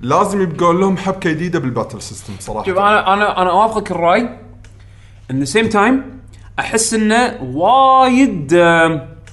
[0.00, 2.66] لازم يبقى لهم حبكة جديدة بال battle system صراحة.
[2.66, 4.28] شوف أنا أنا أنا أوافقك الرأي
[5.30, 6.20] إن same time
[6.58, 8.64] أحس إنه وايد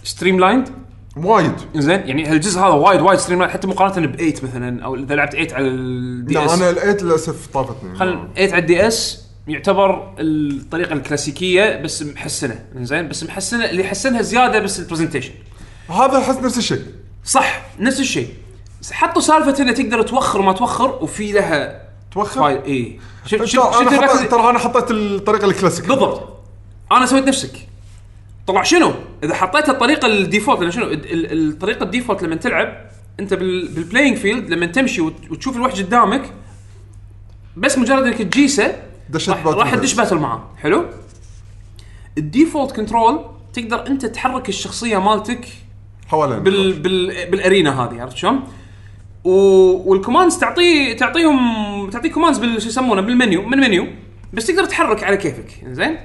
[0.03, 0.69] streamlined
[1.17, 1.51] وايد.
[1.75, 5.31] زين يعني هالجزء هذا وايد وايد streamlined حتى مقارنة ب 8 مثلا أو إذا لعبت
[5.33, 10.13] 8 على ال DS أنا ال eight للأسف طافتني خل 8 على ال DS يعتبر
[10.19, 12.59] الطريقة الكلاسيكية بس محسنة.
[12.75, 15.31] زين بس محسنة اللي حسنها زيادة بس ال presentation
[15.89, 16.81] هذا أحس نفس الشيء.
[17.25, 18.27] صح نفس الشيء.
[18.91, 23.93] حطوا سالفة إنه تقدر توخر ما توخر وفي لها توخر؟ اي شفت ترى شفت حطيت
[23.93, 26.32] الباك- ترى أنا حطيت الطريقة الكلاسيك بالضبط.
[26.97, 27.67] أنا سويت نفسك
[28.47, 30.91] طلع شنو؟ إذا حطيت الطريقة ال default لأن شنو؟ ال-
[31.31, 32.85] ال- الطريقة ال default لما تلعب
[33.19, 36.21] أنت بال- بال playing field لما تمشي وت- وتشوف الوحش قدامك
[37.57, 38.75] بس مجرد إنك تجيسه
[39.57, 39.75] راح.
[39.75, 40.85] تدش battle معاه حلو؟
[42.17, 45.47] ال default control تقدر أنت تحرك الشخصية مالتك
[46.07, 48.39] حوالين بال بال بال arena هذه عرفت شلون؟
[49.23, 49.29] و...
[49.91, 53.87] وال commands تعطيه تعطيهم تعطيه commands بال شو يسمونه بالمنيو من منيو
[54.33, 55.97] بس تقدر تحرك على كيفك زين؟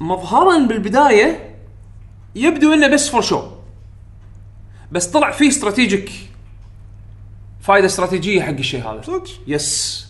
[0.00, 1.56] مظهرا بالبداية
[2.34, 3.42] يبدو إنه بس for show
[4.92, 6.12] بس طلع فيه strategic
[7.60, 9.02] فائده استراتيجية حق الشيء هذا.
[9.02, 10.06] صدق؟ yes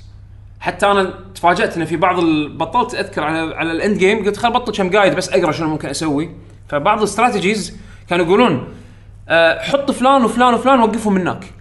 [0.61, 2.57] حتى أنا تفاجأت ان في بعض ال...
[2.57, 5.68] بطلت أذكر على على ال end game قلت خل بطل كم guide بس أقرأ شنو
[5.68, 6.30] ممكن أسوي.
[6.68, 7.76] فبعض ال strategies
[8.09, 8.74] كانوا يقولون
[9.28, 11.55] أه حط فلان وفلان وفلان وقفهم هناك.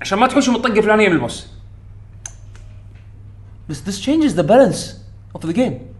[0.00, 1.46] عشان ما تحوشهم الطقه الفلانية من ال boss
[3.68, 4.94] بس this changes the balance
[5.38, 5.93] of the game.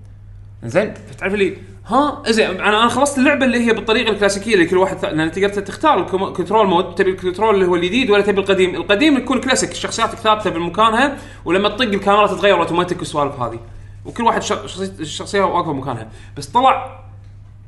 [0.65, 0.95] زين.
[1.11, 1.57] فتعرف لي
[1.87, 5.33] ها؟ زين أنا أنا خلصت اللعبة اللي هي بالطريقة الكلاسيكية اللي كل واحد ث- لأن
[5.33, 9.17] تقدر تختار ال control mode تبي ال control اللي هو الجديد ولا تبي القديم؟ القديم
[9.17, 13.59] يكون كلاسيك الشخصيات ثابتة بمكانها ولما تطق الكاميرا تتغير اوتوماتيك والسوالف هذه.
[14.05, 16.09] وكل واحد شخ- شخصية- الشخصية واقفه بمكانها.
[16.37, 17.01] بس طلع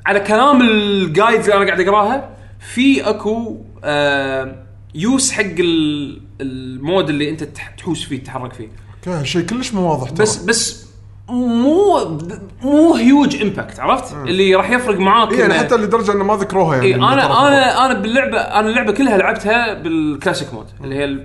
[0.07, 2.30] على كلام ال guides اللي أنا قاعد أقراها
[2.74, 4.62] في أكو آه
[4.94, 8.68] use حق ال- ال mode اللي أنت تح- تحوس فيه تتحرك فيه.
[9.09, 10.22] okay شيء كلش مو واضح ترى.
[10.22, 10.86] بس بس
[11.28, 12.18] مو
[12.62, 16.74] مو huge impact عرفت؟ اللي راح يفرق معاك إيه يعني حتى لدرجه إنه ما ذكروها
[16.76, 21.18] يعني إيه أنا أنا أنا باللعبة أنا اللعبة كلها لعبتها بال classic mode اللي هي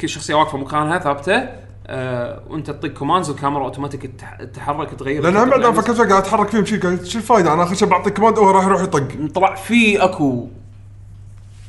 [0.00, 1.48] كل شخصية واقفة مكانها ثابتة
[1.86, 6.12] آه وأنت تطق commands والكاميرا اوتوماتيك تح- تتحرك تغير لأن هم بعد أنا فكرت قاعد
[6.12, 9.08] أتحرك فيهم شيء قاعد شو الفائده أنا اخر شيء بعطيك command وهو راح يروح يطق.
[9.34, 10.48] طلع في أكو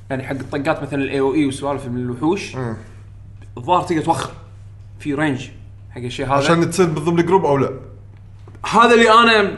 [0.09, 2.76] يعني حق الطقات مثلا ال AOE وسوالف من الوحوش مم.
[3.57, 4.30] الظاهر تقدر توخر
[4.99, 5.50] في range
[5.92, 6.34] حق الشيء هذا.
[6.34, 7.70] عشان تصير بالضبط ال group أو لا.
[8.74, 9.52] هذا اللي أنا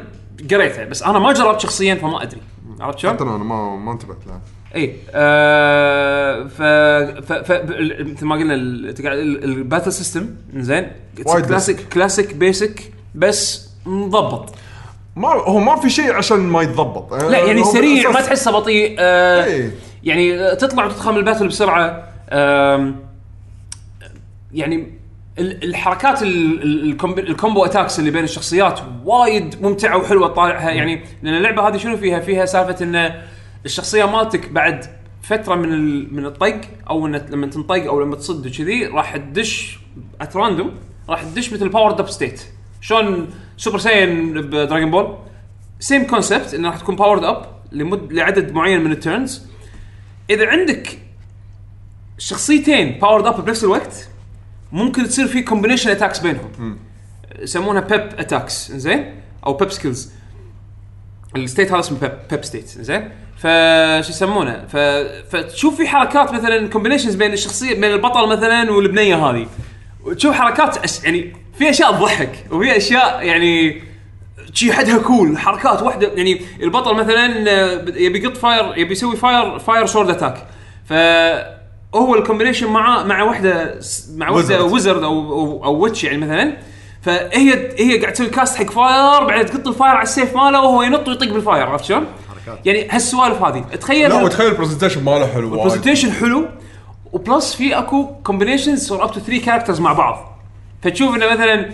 [0.52, 2.42] قريته بس أنا ما جربت شخصيا فما أدري.
[2.80, 4.42] عرفت شلون؟ حتى أنا ما ما انتبهت لها.
[4.76, 6.62] اي آه ف
[7.26, 7.52] ف ف
[8.00, 10.92] مثل ما قلنا ال battle system زين؟
[11.24, 14.56] classic classic basic بس مضبط.
[15.16, 17.14] ما هو ما في شيء عشان ما يتضبط.
[17.14, 19.72] لا يعني سريع ما تحسه بطيء آه إيه.
[20.04, 22.10] يعني تطلع وتدخل ال battle بسرعة
[24.54, 25.03] يعني
[25.40, 30.70] الحركات ال- ال- ال comb- ال combo attacks اللي بين الشخصيات وايد ممتعة وحلوة تطالعها
[30.72, 33.22] يعني لأن اللعبة هذه شنو فيها؟ فيها سالفة إن
[33.66, 34.86] الشخصية مالتك بعد
[35.24, 35.70] فترة من
[36.16, 39.80] من الطق أو لما تنطق أو لما تصد وكذي راح تدش
[40.22, 40.72] at random
[41.10, 42.42] راح تدش مثل power up state
[42.82, 43.28] شلون
[43.58, 45.18] Super Saiyan ب Dragon Ball
[45.80, 49.46] same concept إنه راح تكون powered up لمد لعدد معين من ال turns
[50.30, 50.98] إذا عندك
[52.18, 54.08] شخصيتين powered up بنفس الوقت
[54.74, 56.78] ممكن تصير في combination attacks بينهم.
[57.40, 59.16] يسمونها pep attacks زين
[59.46, 60.12] أو pep skills
[61.36, 64.78] ال state هذا اسمه pep pep state زين فشو يسمونه؟ ف...
[65.36, 69.48] فتشوف في حركات مثلا combinations بين الشخصية بين البطل مثلا والبنية هذه.
[70.04, 71.04] وتشوف حركات أش...
[71.04, 73.84] يعني في أشياء تضحك وفي أشياء يعني
[74.54, 79.60] شي حدها cool حركات واحدة يعني البطل مثلا آه، يبي يقط fire يبي يسوي fire
[79.60, 80.48] fire sword attack
[80.86, 80.94] ف
[81.96, 83.80] هو ال combination مع مع واحدة
[84.16, 84.64] مع واحدة.
[84.64, 86.58] wizard أو أو, أو witch يعني مثلا
[87.02, 90.84] فهي هي قاعد تسوي cast حق fire بعدين تقط ال fire على السيف ماله وهو
[90.84, 92.06] ينط ويطق بال fire عرفت شلون؟
[92.66, 95.54] يعني هالسوالف هذه تخيل لا وتخيل ال presentation ماله حلو.
[95.54, 96.46] ال presentation حلو
[97.14, 100.40] و plus في أكو combinations for up to 3 characters مع بعض
[100.84, 101.70] فتشوف إنه مثلا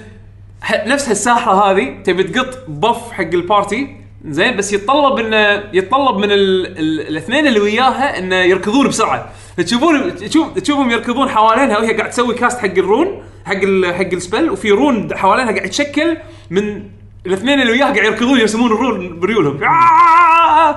[0.85, 3.95] نفس هالساحرة هذه تبي تقط buff حق ال party
[4.25, 6.77] زين بس يتطلب انه يتطلب من ال...
[6.79, 7.07] ال...
[7.07, 12.59] الاثنين اللي وياها انه يركضون بسرعة فتشوفون تشوف تشوفهم يركضون حوالينها وهي قاعد تسوي cast
[12.59, 13.93] حق ال rune حق ال...
[13.95, 16.17] حق ال spell وفي rune حوالينها قاعد يتشكل
[16.49, 16.83] من
[17.25, 20.75] الاثنين اللي وياها قاعد يركضون يرسمون ال rune بريولهم آه!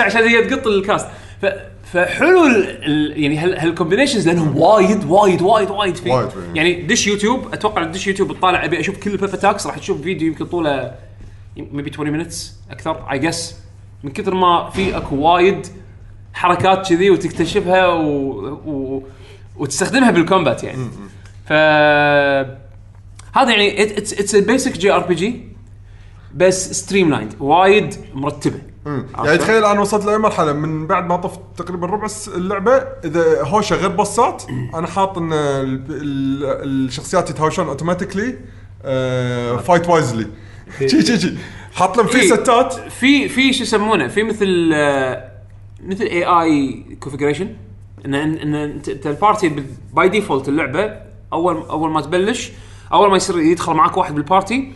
[0.00, 1.06] عشان هي تقط ال cast
[1.42, 1.46] ف...
[1.92, 3.22] فحلو ال...
[3.22, 3.58] يعني هال...
[3.58, 6.38] هال combinations لأنهم وايد وايد وايد وايد في وايد في.
[6.54, 10.02] يعني دش يوتيوب أتوقع دش يوتيوب تطالع أبي أشوف كل ال pep attacks راح تشوف
[10.02, 10.92] فيديو يمكن طوله
[11.56, 13.56] maybe 20 minutes أكثر I guess
[14.02, 15.66] من كثر ما في أكو وايد
[16.34, 18.08] حركات كذي وتكتشفها و...
[18.66, 19.02] و...
[19.56, 20.90] وتستخدمها بال combat يعني.
[21.46, 21.52] ف
[23.36, 25.48] هذا يعني it's basic JRPG
[26.34, 28.58] بس streamlined وايد مرتبة.
[28.86, 32.72] يعني تخيل أنا وصلت لاي مرحله من بعد ما طفت تقريبا ربع اللعبة
[33.04, 34.42] إذا هوشة غير بوسات
[34.74, 38.38] أنا حاط إن ال- ال- الشخصيات يتهاوشون automatically
[39.58, 40.26] fight wisely
[40.78, 41.34] شي شي شي.
[41.74, 42.26] حاط لهم في إيه.
[42.28, 42.72] stat.
[42.74, 45.32] في في شو يسمونه؟ في مثل آه،
[45.86, 47.48] مثل AI configuration
[48.06, 49.52] ان ان إن انت أنت ال party
[49.94, 50.96] by default اللعبة
[51.32, 52.50] اول أول ما تبلش
[52.92, 54.72] أول ما يصير يدخل معاك واحد بال party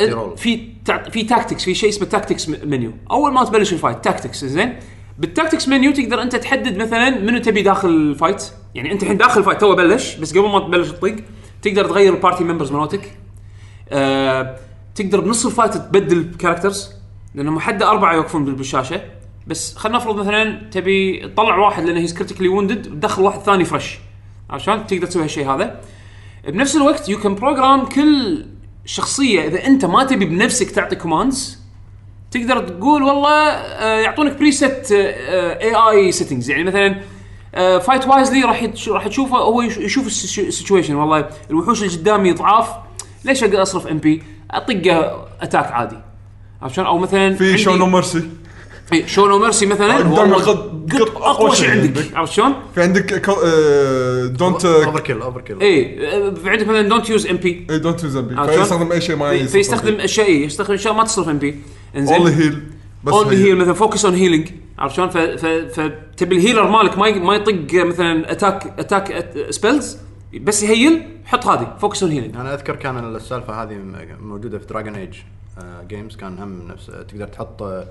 [0.00, 4.04] role في تع- في tactics في شيء اسمه tactics menu أول ما تبلش ال fight
[4.04, 4.76] tactics زين؟
[5.18, 8.42] بال tactics menu تقدر أنت تحدد مثلا منو تبي داخل ال fight
[8.74, 11.16] يعني أنت الحين داخل ال fight تو بلش بس قبل ما تبلش تطق
[11.62, 13.12] تقدر تغير ال party members مالتك.
[13.90, 14.56] آه
[14.94, 16.90] تقدر بنص ال fight تبدل characters
[17.34, 19.00] لأنهم حد أربعة يوقفون بال- بالشاشه
[19.46, 23.98] بس خلينا نفرض مثلا تبي تطلع واحد لأنه he's critically wounded وتدخل واحد ثاني fresh
[24.50, 25.80] عشان تقدر تسوي هالشيء هذا.
[26.48, 28.46] بنفس الوقت you can program كل
[28.84, 31.58] شخصية إذا أنت ما تبي بنفسك تعطي commands
[32.30, 37.00] تقدر تقول والله آه، يعطونك preset AI settings يعني مثلا
[37.78, 40.94] fight wisely راح راح تشوفه هو يش- يشوف ال situation.
[40.94, 42.68] والله الوحوش اللي قدامي ضعاف
[43.24, 44.22] ليش أقدر أصرف MP
[44.54, 45.96] أطقه attack عادي.
[46.62, 48.22] عرفت شلون؟ أو مثلا في عندي- show no mercy
[48.92, 49.96] إيه، show no mercy مثلا
[50.34, 50.70] قط
[51.16, 52.04] أقوى شيء عندك.
[52.16, 53.12] عرفت شلون؟ في عندك
[54.38, 58.28] don't overkill overkill إي آه، في عندك مثلا don't use MP إي don't use M
[58.30, 61.56] شلون؟ فيستخدم أي شيء ما في- فيستخدم أشياء يستخدم أشياء ما تصرف MP
[61.96, 62.16] إنزين.
[62.16, 62.62] only heal
[63.04, 63.56] بس only heal.
[63.56, 64.48] مثلا focus on healing
[64.78, 69.96] عرفت شلون؟ فتبي ال healer مالك ما ما يطق مثلا attack attack spells
[70.40, 73.78] بس ي heal حط هذه focus on healing أنا أذكر كان السالفة هذه
[74.20, 75.14] موجودة في Dragon Age
[75.88, 77.86] games كان هم نفس تقدر تحط آه،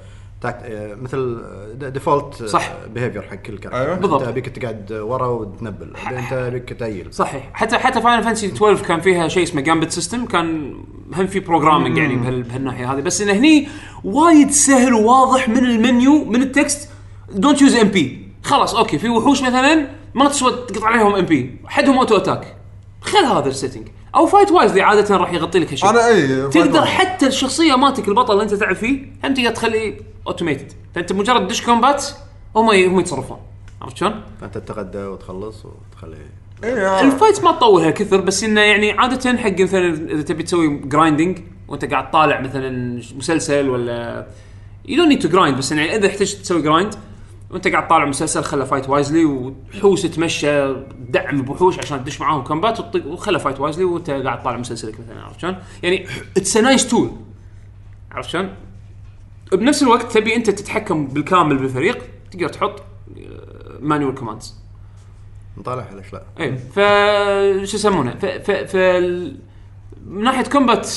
[0.45, 1.41] آه، مثل
[1.91, 2.71] default صح.
[2.93, 3.95] behavior حق كل character أيوة.
[3.95, 4.19] بالضبط.
[4.21, 7.13] أنت أبيك تقعد ورا وتنبل أنت أبيك ت heal.
[7.13, 7.49] صحيح.
[7.53, 10.73] حتى حتى Final Fantasy 12 كان فيها شيء اسمه gambit system كان
[11.15, 13.01] هم في programming يعني بهال- بهالناحية هذه.
[13.01, 13.67] بس انه هني
[14.03, 16.89] وايد سهل وواضح من المنيو من ال
[17.33, 21.97] text don't use MP خلاص okay في وحوش مثلا ما تسوى تقط عليهم MP حدهم
[21.97, 22.55] auto attack
[23.01, 25.89] خل هذا ال setting أو fight wisely عادة راح يغطي لك هالشيء.
[25.89, 29.97] أنا اي تقدر حتى الشخصية مالتك البطل اللي أنت تلعب فيه هم تقدر تخليه
[30.27, 32.05] automated فأنت مجرد دش combat
[32.55, 33.37] هم هم يتصرفون.
[33.81, 36.17] عرفت شلون؟ فأنت تتغدى وتخلص وتخلي
[36.63, 40.77] إيه، ال fights ما تطولها كثر بس إنه يعني عادة حق مثلا إذا تبي تسوي
[40.77, 44.27] grinding وأنت قاعد طالع مثلا مسلسل ولا
[44.85, 46.95] you don't need to grind بس يعني إذا احتجت تسوي grind
[47.51, 50.73] وانت قاعد طالع مسلسل خله fight wisely وحوس تمشى
[51.09, 55.39] دعم بوحوش عشان تدش معاهم combat وخله fight wisely وانت قاعد طالع مسلسلك مثلا عرفت
[55.39, 57.11] شلون؟ يعني it's nice tool
[58.11, 58.49] عرفت شلون؟
[59.51, 62.83] بنفس الوقت تبي انت تتحكم بالكامل بالفريق تقدر تحط
[63.79, 64.55] manual commands
[65.57, 66.23] نطالعها ليش لا.
[66.39, 66.75] اي ف
[67.69, 68.75] شو يسمونه؟ ف ف ف
[70.05, 70.89] من ناحية combat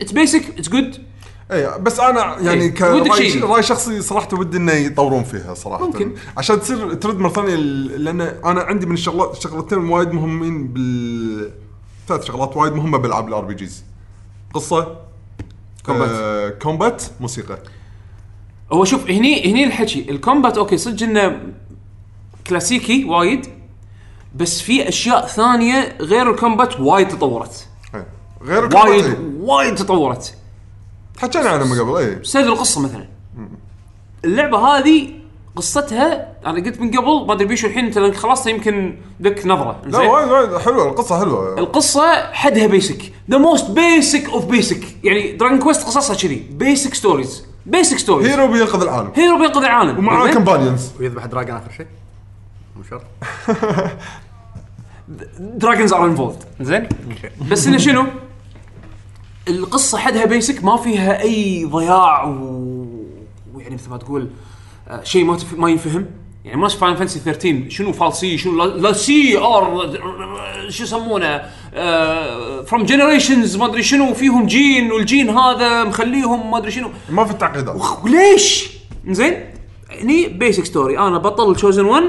[0.00, 0.98] it's basic it's good
[1.52, 3.40] اي بس أنا يعني إيه، كرأي.
[3.40, 6.12] رأي شخصي صراحة ودي إنه يطورون فيها صراحة ممكن.
[6.36, 11.50] عشان تصير ترد مرة ثانية لأن أنا عندي من الشغلات شغلتين وايد مهمين بال
[12.08, 13.84] ثلاث شغلات وايد مهمة بالالعاب ال RPGs
[14.54, 14.96] قصة
[15.86, 16.10] combat.
[16.10, 17.58] آه combat موسيقى
[18.72, 21.40] هو شوف هني هني الحكي ال combat okay صدق إنه
[22.46, 23.46] كلاسيكي وايد
[24.34, 28.06] بس في أشياء ثانية غير ال combat وايد تطورت إيه.
[28.42, 29.16] غير ال combat وايد إيه.
[29.40, 30.34] وايد تطورت
[31.18, 33.08] حكينا عنها من قبل اي سرد القصة مثلا.
[34.24, 35.08] اللعبة هذه
[35.56, 39.80] قصتها أنا قلت من قبل ما أدري بيشو الحين انت لأنك خلصتها يمكن لك نظرة.
[39.84, 41.58] لا زين؟ وايد وايد حلوة القصة حلوة.
[41.58, 46.46] القصة حدها basic the most basic of basic يعني Dragon Quest قصصها كذي.
[46.50, 49.12] basic stories basic stories hero بينقذ العالم.
[49.14, 49.98] hero بينقذ العالم.
[49.98, 51.86] ومعاه زين؟ companions ويذبح dragon آخر شيء.
[52.76, 53.02] مو شرط.
[55.38, 56.88] dragons are involved زين.
[57.50, 58.04] بس إنه شنو؟
[59.48, 62.86] القصة حدها basic ما فيها أي ضياع و...
[63.54, 64.28] ويعني مثل ما تقول
[64.88, 65.54] آه، شيء ما تف...
[65.58, 66.06] ما ينفهم.
[66.44, 69.90] يعني ماس فاين فانسي 13 شنو فالسي شنو لا- لا سي ار
[70.68, 71.42] شو يسمونه
[72.62, 76.90] فروم جنريشنز ما أدري شنو فيهم جين والجين هذا مخليهم ما أدري شنو.
[77.10, 78.68] ما في تعقيدات وليش؟
[79.08, 79.44] زين
[80.02, 82.02] هني بيسك ستوري أنا بطل تشوزن 1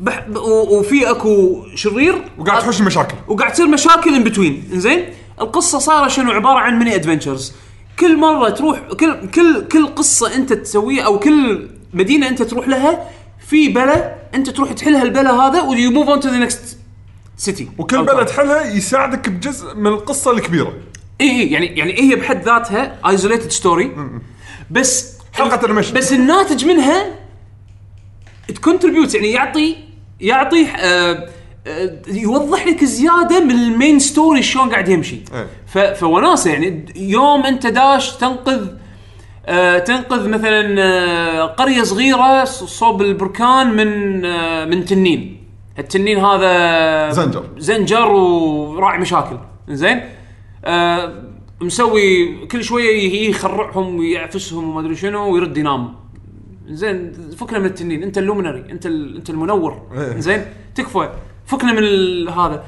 [0.00, 0.20] بح...
[0.28, 2.24] ب- و- وفي أكو شرير.
[2.38, 3.14] وقاعد تحوش مشاكل.
[3.28, 5.04] وقاعد تصير مشاكل ان بتوين زين
[5.40, 7.52] القصة صارت شنو؟ عبارة عن ميني ادفنتشرز
[7.98, 13.10] كل مرة تروح كل كل كل قصة أنت تسويها أو كل مدينة أنت تروح لها
[13.48, 16.78] في بلا أنت تروح تحلها البلا هذا و you move on to the next
[17.36, 20.74] city وكل بلد تحلها يساعدك بجزء من القصة الكبيرة.
[21.20, 23.96] اي اي يعني يعني هي بحد ذاتها؟ isolated story
[24.70, 25.92] بس حلقة animation.
[25.92, 27.14] بس الناتج منها
[28.48, 29.76] ت contribute يعني يعطي
[30.20, 31.28] يعطي آه
[32.08, 35.20] يوضح لك زيادة من ال main story شلون قاعد يمشي.
[35.34, 35.46] إيه.
[35.66, 38.66] ف فوناسة يعني يوم انت داش تنقذ
[39.46, 45.44] آه تنقذ مثلا آه قرية صغيرة صوب البركان من آه من تنين.
[45.78, 47.44] التنين هذا زنجر.
[47.58, 49.38] زنجر وراعي مشاكل.
[49.68, 50.00] زين
[50.64, 51.22] آه
[51.60, 55.94] مسوي كل شوية يخرعهم ويعفسهم وما أدري شنو ويرد ينام.
[56.68, 58.02] زين فكنا من التنين.
[58.02, 59.82] أنت ال Luminary أنت أنت المنور.
[59.92, 60.20] إيه.
[60.20, 60.44] زين
[60.74, 61.08] تكفى.
[61.48, 62.64] فكنا من هذا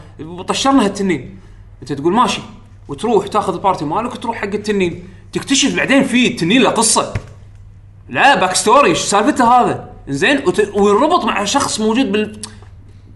[0.48, 1.38] طشرنا هالتنين.
[1.82, 2.40] انت تقول ماشي
[2.88, 5.08] وتروح تاخذ ال party مالك وتروح حق التنين.
[5.32, 7.14] تكتشف بعدين في التنين له قصة.
[8.08, 10.60] لا back story إيش سالفته هذا؟ زين وت...
[10.74, 12.40] ويربط مع شخص موجود بال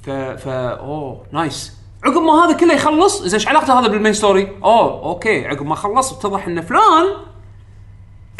[0.03, 1.73] ف ف أوه نايس
[2.05, 5.67] عقب ما هذا كله يخلص زين إيش علاقته هذا بال main story؟ أوه أوكي عقب
[5.67, 7.07] ما خلص اتضح إن فلان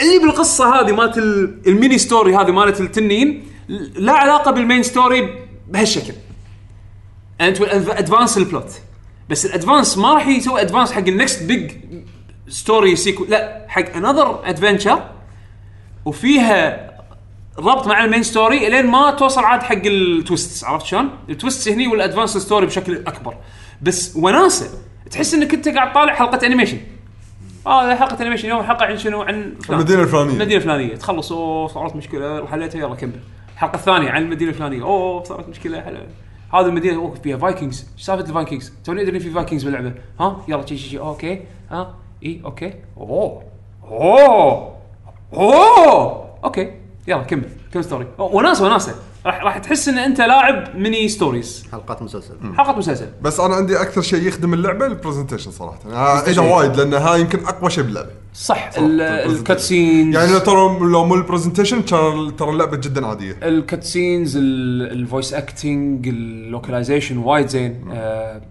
[0.01, 3.47] اللي بالقصة هذه مالت ال- ال mini story هذه مالت التنين
[3.95, 6.15] لا علاقة بال main story بهالشكل.
[7.41, 8.73] انت advance ال plot
[9.31, 11.73] بس ال advance ما راح يسوي advance حق ال next big
[12.49, 15.11] story sequel لا حق another adventure
[16.05, 16.91] وفيها
[17.59, 21.34] ربط مع ال main story إلين ما توصل عاد حق ال twists عرفت شلون؟ ال
[21.34, 23.37] twists هني وال advance story بشكل أكبر.
[23.83, 24.79] بس وناسة
[25.11, 26.79] تحس إنك انت قاعد طالع حلقة animation
[27.67, 29.79] آه حلقة animation يوم حلقة عن شنو؟ عن فلان.
[29.79, 30.33] المدينة الفلانية.
[30.33, 30.97] المدينة الفلانية.
[30.97, 33.21] تخلص أوه صارت مشكلة حليتها يلا كمل.
[33.55, 34.83] الحلقة الثانية عن المدينة الفلانية.
[34.83, 35.99] أوه صارت مشكلة حلو.
[36.55, 39.95] هذه المدينة أوه فيها Vikings إيش سالفة ال Vikings؟ توني ادري في Vikings باللعبة.
[40.21, 40.99] ها؟ يلا شي شي شي.
[40.99, 41.41] okay.
[41.71, 42.75] ها؟ إي okay.
[42.97, 43.43] أوه.
[43.85, 44.75] أوه.
[45.35, 46.31] أوه.
[46.45, 46.73] okay.
[47.07, 47.49] يلا كمل.
[47.73, 48.95] كمل story وناسة وناسة.
[49.27, 52.35] راح راح تحس إن أنت لاعب mini stories حلقات مسلسل.
[52.57, 53.09] حلقه مسلسل.
[53.23, 55.79] بس أنا عندي أكثر شيء يخدم اللعبة ال presentation صراحة.
[56.27, 56.43] إذا.
[56.43, 58.11] وايد لأن هاي يمكن أقوى شيء باللعبة.
[58.35, 58.71] صح.
[58.71, 63.37] صح، ال cutscenes يعني لو ترى لو مو ال presentation كان ترى اللعبة جدا عادية.
[63.43, 67.85] ال cutscenes ال voice acting ال localization وايد زين.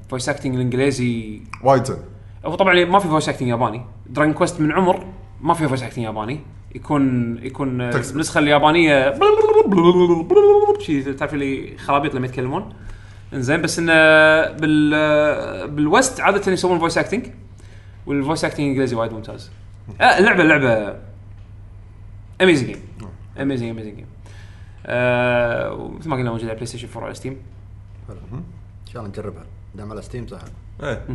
[0.09, 1.97] voice acting الإنجليزي وايد زين.
[2.45, 3.81] هو طبعا ما في voice acting ياباني.
[4.09, 5.05] Dragon Quest من عمر
[5.41, 6.39] ما في voice acting ياباني.
[6.75, 8.01] يكون يكون آه،.
[8.11, 9.19] النسخة اليابانية
[10.79, 12.73] شي تعرف اللي خرابيط لما يتكلمون.
[13.33, 13.93] إنزين بس انه
[14.51, 17.25] بال آه، بال West عادة يسوون voice acting
[18.05, 19.51] وال voice acting الإنجليزي وايد ممتاز.
[20.01, 20.97] آه اللعبه اللعبه
[22.41, 22.79] amazing game
[23.41, 24.07] amazing amazing game
[25.97, 27.37] مثل ما قلنا موجودة على PlayStation 4 على Steam
[28.07, 28.17] حلو.
[28.33, 28.43] إن
[28.93, 29.45] شاء الله نجربها.
[29.75, 30.49] دام على Steam سهل
[30.83, 31.05] إيه.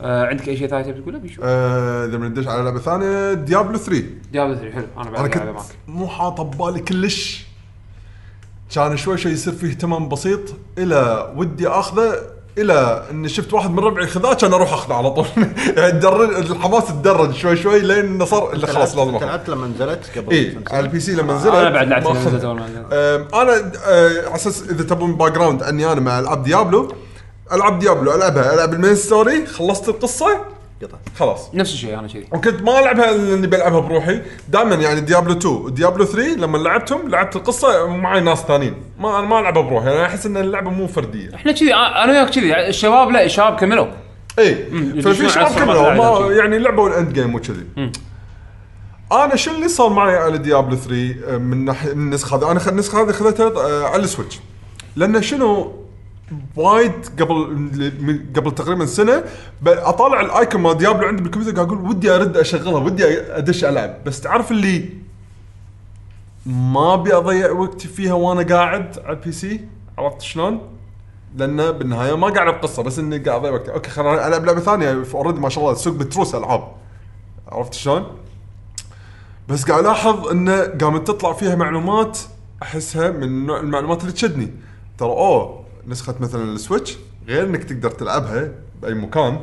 [0.00, 3.78] آه عندك أي شيء ثاني تبي تقوله؟ بيشو؟ آه، إذا بندش على لعبة ثانية Diablo
[3.78, 4.86] 3 Diablo 3 حلو.
[4.96, 5.64] أنا أنا بعد كنت لعبه معك.
[5.88, 7.46] مو حاطه ببالي كلش.
[8.74, 10.40] كان شوي شوي يصير فيه اهتمام بسيط.
[10.78, 15.26] إلى ودي أخذه إلى إني شفت واحد من ربعي خذاه كان أروح أخذه على طول
[15.76, 19.48] يعني تدرج الحماس تدرج شوي شوي لين إنه صار اللي خلاص لازم انت اخذ لعبت
[19.48, 22.18] لما نزلت قبل اي سنة؟ على ال PC لما نزلت أنا بعد لعبت ما لما
[22.20, 22.28] أخذت.
[22.28, 22.92] نزلت أول ما نزلت.
[22.92, 26.92] أم، أنا أه، على أساس إذا تبون background عني أنا مع ألعاب Diablo
[27.52, 30.26] العب Diablo ألعبها ألعب ال main story خلصت القصة
[30.84, 30.98] قطع.
[31.18, 31.54] خلاص.
[31.54, 34.20] نفس الشيء أنا كذي وكنت ما العبها لاني بلعبها بروحي.
[34.48, 38.74] دائما يعني Diablo 2 و Diablo 3 لما لعبتهم لعبت القصة معي ناس ثانيين.
[38.98, 41.34] ما أنا ما ألعبها بروحي أنا أحس إن اللعبة مو فردية.
[41.34, 43.86] إحنا كذي أنا وياك كذي الشباب لا الشباب كملوا.
[44.38, 44.54] اي
[45.02, 46.32] ففي شباب كملوا.
[46.32, 47.66] يعني لعبوا ال end game وكذي.
[49.12, 52.50] أنا شو اللي صار معي على Diablo 3 آه، من ناحيه النسخة هذه.
[52.50, 54.40] أنا النسخة هذه خذيتها آه، على ال Switch.
[54.96, 55.83] لأن شنو؟
[56.56, 59.24] وايد قبل قبل تقريبا سنة
[59.66, 64.04] أطالع ال icon مال Diablo عندي بالكمبيوتر قاعد أقول ودي أرد أشغلها ودي أدش ألعب.
[64.04, 64.88] بس تعرف اللي
[66.46, 69.60] ما أبي أضيع وقتي فيها وأنا قاعد على ال PC؟
[69.98, 70.60] عرفت شلون؟
[71.36, 74.60] لأنه بالنهاية ما قاعد العب قصه بس إني قاعد أضيع وقتي okay خليني العب لعبة
[74.60, 75.04] ثانية.
[75.14, 76.68] already ما شاء الله السوق متروس ألعاب.
[77.48, 78.06] عرفت شلون؟
[79.48, 82.18] بس قاعد ألاحظ انه قامت تطلع فيها معلومات
[82.62, 84.50] أحسها من نوع المعلومات اللي تشدني.
[84.98, 86.96] ترى أوه نسخة مثلا ال Switch
[87.28, 88.50] غير إنك تقدر تلعبها
[88.82, 89.40] بأي مكان.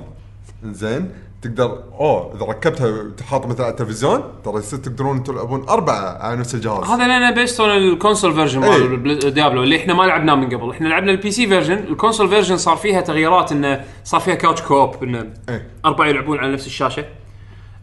[0.63, 1.09] زين
[1.41, 6.55] تقدر اوه إذا ركبتها حاط مثلا على التلفزيون ترى يصير تقدرون تلعبون أربعة على نفس
[6.55, 6.85] الجهاز.
[6.85, 8.87] هذا لأنه based on ال console version إيه.
[8.87, 10.69] مال بل- Diablo اللي إحنا ما لعبناه من قبل.
[10.71, 14.61] إحنا لعبنا ال PC version ال console version صار فيها تغييرات إنه صار فيها couch
[14.61, 15.67] co-op إنه إيه.
[15.85, 17.05] أربعة يلعبون على نفس الشاشة.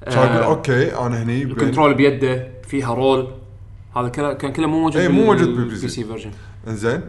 [0.04, 3.28] آه، okay أنا هني ال control بيده فيها roll
[3.96, 6.04] هذا كله كان كله مو موجود إيه، مو موجود بال P C.
[6.04, 6.30] version
[6.68, 7.00] إنزين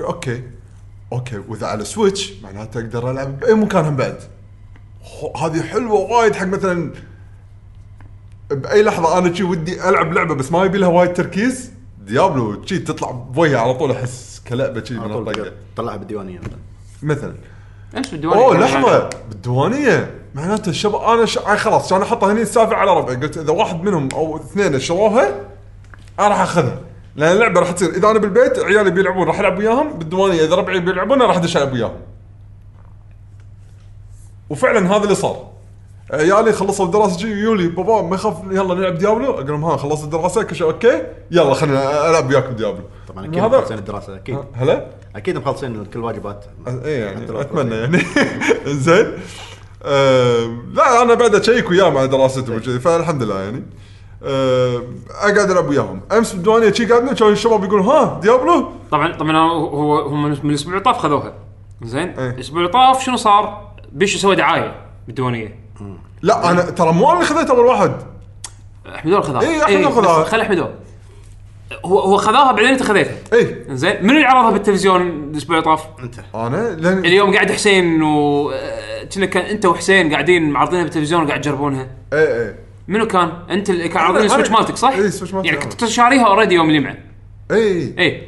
[0.00, 0.42] okay.
[1.12, 4.16] okay وإذا على Switch معناته أقدر ألعب بأي مكان هم بعد.
[5.42, 6.92] هذه حلوة وايد حق مثلا
[8.50, 12.78] بأي لحظة أنا شي ودي ألعب لعبة بس ما يبي لها وايد تركيز Diablo شي
[12.78, 16.58] تطلع بوجهي على طول أحس كلعبة شي من الطقه تقدر تطلعها بالديوانية مثلا.
[17.02, 17.34] مثلا.
[17.96, 18.98] امس بالديوان أوه كان لحظة.
[18.98, 21.38] يعني- بالديوانية؟ معناته الشباب أنا ش...
[21.38, 23.16] آه خلاص كان أحطها هني السالفه على ربعي.
[23.16, 25.28] قلت إذا واحد منهم أو اثنين شروها
[26.18, 26.78] أنا راح أخذها.
[27.16, 27.90] لأن اللعبة راح تصير.
[27.90, 29.92] إذا أنا بالبيت عيالي بيلعبون راح العب وياهم.
[29.98, 31.96] بالديوانيه إذا ربعي بيلعبون راح أدش ألعب وياهم.
[34.50, 35.52] وفعلا هذا اللي صار.
[36.10, 40.04] عيالي خلصوا الدراسة جي يولي بابا ما يخاف يلا نلعب ديابلو؟ أقول لهم ها خلصت
[40.04, 44.38] الدراسة كل شيء okay يلا خلينا ألعب وياكم ديابلو طبعا أكيد هذا مخلصين الدراسة أكيد.
[44.54, 44.86] هلا؟
[45.16, 46.44] أكيد مخلصين كل واجبات.
[46.66, 47.98] اي يعني أتمنى يعني.
[48.86, 49.12] زين.
[49.84, 53.62] آم، لا أنا بعد اشيك وياه مع دراستهم وكذي فالحمد لله يعني.
[54.24, 59.66] اقعد العب وياهم امس بالديوانيه شي قاعدين كانوا الشباب يقولون ها ديابلو طبعا طبعا هو
[59.66, 61.34] هو هم من الأسبوع اللي طاف خذوها
[61.82, 62.30] زين؟ إيه.
[62.30, 64.74] الأسبوع اللي طاف شنو صار؟ بيشو سوى دعاية
[65.06, 65.58] بالديوانية.
[66.22, 67.92] لا أنا ترى مو أنا اللي خذيت أول واحد.
[68.94, 70.22] احمدون خذاها إيه، أحمدون خذاها.
[70.22, 70.70] بس خلي احمدون
[71.84, 75.86] هو هو خذاها بعدين أنت خذيتها اي زين؟ منو اللي عرضها بالتلفزيون الأسبوع اللي طاف؟
[76.02, 76.14] أنت.
[76.34, 81.40] أنا؟ لأن اليوم قاعد حسين و آه، كنا كان أنت وحسين قاعدين معرضينها بالتلفزيون وقاعد
[81.40, 81.86] تجربونها.
[82.12, 82.54] اي اي
[82.88, 85.60] منو كان؟ أنت اللي كان عارضين ال Switch مالتك صح؟ إيه، ال Switch مالتي يعني.
[85.60, 86.96] كنت شاريها already يوم الجمعة.
[87.50, 87.94] إي.
[87.98, 88.22] إي.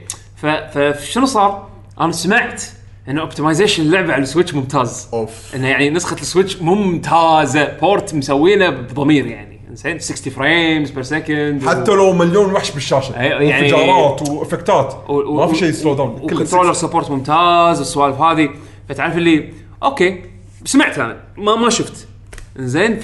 [0.73, 1.69] فشنو صار؟
[2.01, 2.63] أنا سمعت
[3.09, 5.09] انه optimization اللعبه على ال Switch ممتاز.
[5.13, 5.55] أوف.
[5.55, 7.79] انه يعني نسخة ال Switch ممتازة.
[7.81, 9.61] port مسوينه بضمير يعني.
[9.73, 13.13] زين 60 frames per second حتى لو مليون وحش بالشاشة.
[13.13, 15.05] يعني- وانفجارات و effectات.
[15.11, 18.49] ما في شيء slow down كله وكنترولر سبورت ممتاز السوالف هذه.
[18.89, 19.53] فتعرف اللي
[19.83, 20.23] okay
[20.65, 21.17] سمعت أنا.
[21.37, 22.09] ما ما شفت.
[22.57, 23.03] زين ف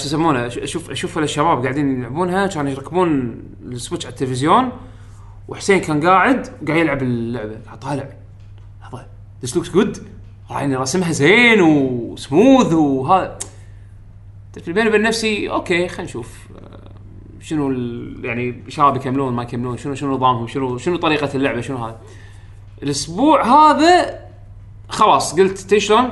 [0.00, 2.46] شو يسمونه أشوف أشوف الشباب قاعدين يلعبونها.
[2.46, 4.72] كانوا يركبون ال Switch على التلفزيون
[5.48, 7.56] وحسين كان قاعد قاعد يلعب اللعبة.
[7.66, 8.08] قاعد طالع.
[8.80, 9.06] لحظه
[9.42, 9.98] this looks good
[10.50, 13.38] يعني رسمها زين وسموث وهذا
[14.66, 16.48] بيني وبين نفسي okay خلينا نشوف.
[17.40, 17.72] شنو
[18.22, 22.00] يعني شباب يكملون ما يكملون شنو شنو نظامهم شنو شنو طريقة اللعبة شنو هذا.
[22.82, 24.20] الأسبوع هذا
[24.88, 26.10] خلاص قلت تدري شلون؟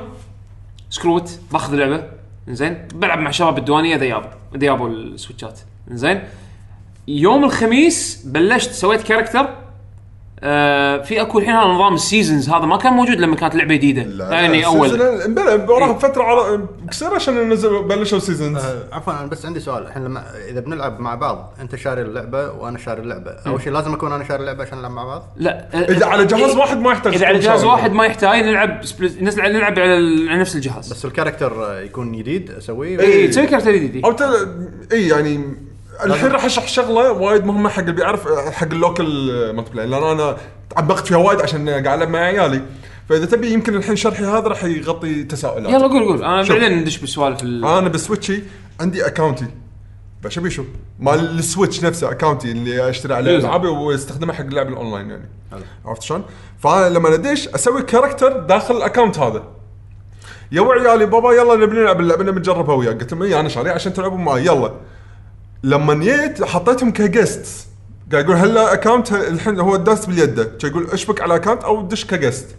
[0.89, 2.16] screw it باخذ اللعبة.
[2.47, 6.23] زين؟ بلعب مع شباب الديوانية اذا يابوا ال Switchات زين؟
[7.07, 9.66] يوم الخميس بلشت سويت character
[10.39, 13.75] آه في أكو الحين هذا نظام ال seasons هذا ما كان موجود لما كانت لعبة
[13.75, 14.25] جديدة.
[14.33, 14.97] يعني أول.
[15.27, 16.61] بلا وراها فترة على
[16.91, 19.87] كسر عشان نزل بلشوا seasons آه، عفوا أنا بس عندي سؤال.
[19.87, 23.31] الحين لما إذا بنلعب مع بعض أنت شاري اللعبة وأنا شاري اللعبة.
[23.47, 26.25] أول شيء لازم أكون أنا شاري اللعبة عشان نلعب مع بعض؟ لا آه، إذا على
[26.25, 27.63] جهاز إيه، واحد ما يحتاج إذا على جهاز.
[27.63, 30.93] واحد ما يحتاج نلعب split نلعب نلعب على نفس الجهاز.
[30.93, 34.05] بس ال character يكون جديد أسويه؟ اي تسوي character جديد.
[34.05, 34.15] أو.
[34.91, 35.66] اي يعني
[36.05, 39.05] الحين راح اشرح شغلة وايد مهمة حق اللي بيعرف حق ال local
[39.55, 40.37] multiplayer لأن أنا
[40.77, 42.61] علقت فيها وايد عشان قاعد ألعب مع عيالي.
[43.09, 46.23] فإذا تبي يمكن الحين شرحي هذا راح يغطي تساؤلات يلا قول قول.
[46.23, 46.43] أنا.
[46.49, 48.43] بعدين ندش بالسوالف ال- أنا بال Switchي
[48.79, 49.45] عندي accountي
[50.23, 50.63] بس ابي شو
[50.99, 53.47] مال ال Switch نفسه accountي اللي أشتري عليه user.
[53.47, 55.29] ألعابي واستخدمها حق اللعب الأونلاين يعني.
[55.85, 56.23] عرفت شلون؟
[56.59, 59.43] فانا لما ادش أسوي character داخل ال account هذا.
[60.51, 63.69] يو عيالي بابا يلا نبي نلعب اللعبة نبي نجربها وياك قلت لهم اي أنا شاري
[63.69, 64.71] عشان تلعبون معي يلا.
[65.63, 67.67] لما جيت حطيتهم ك guest.
[68.11, 72.05] قاعد يقول هلا account الحين هو داس باليده كان يقول اشبك على account أو دش
[72.05, 72.55] ك guest.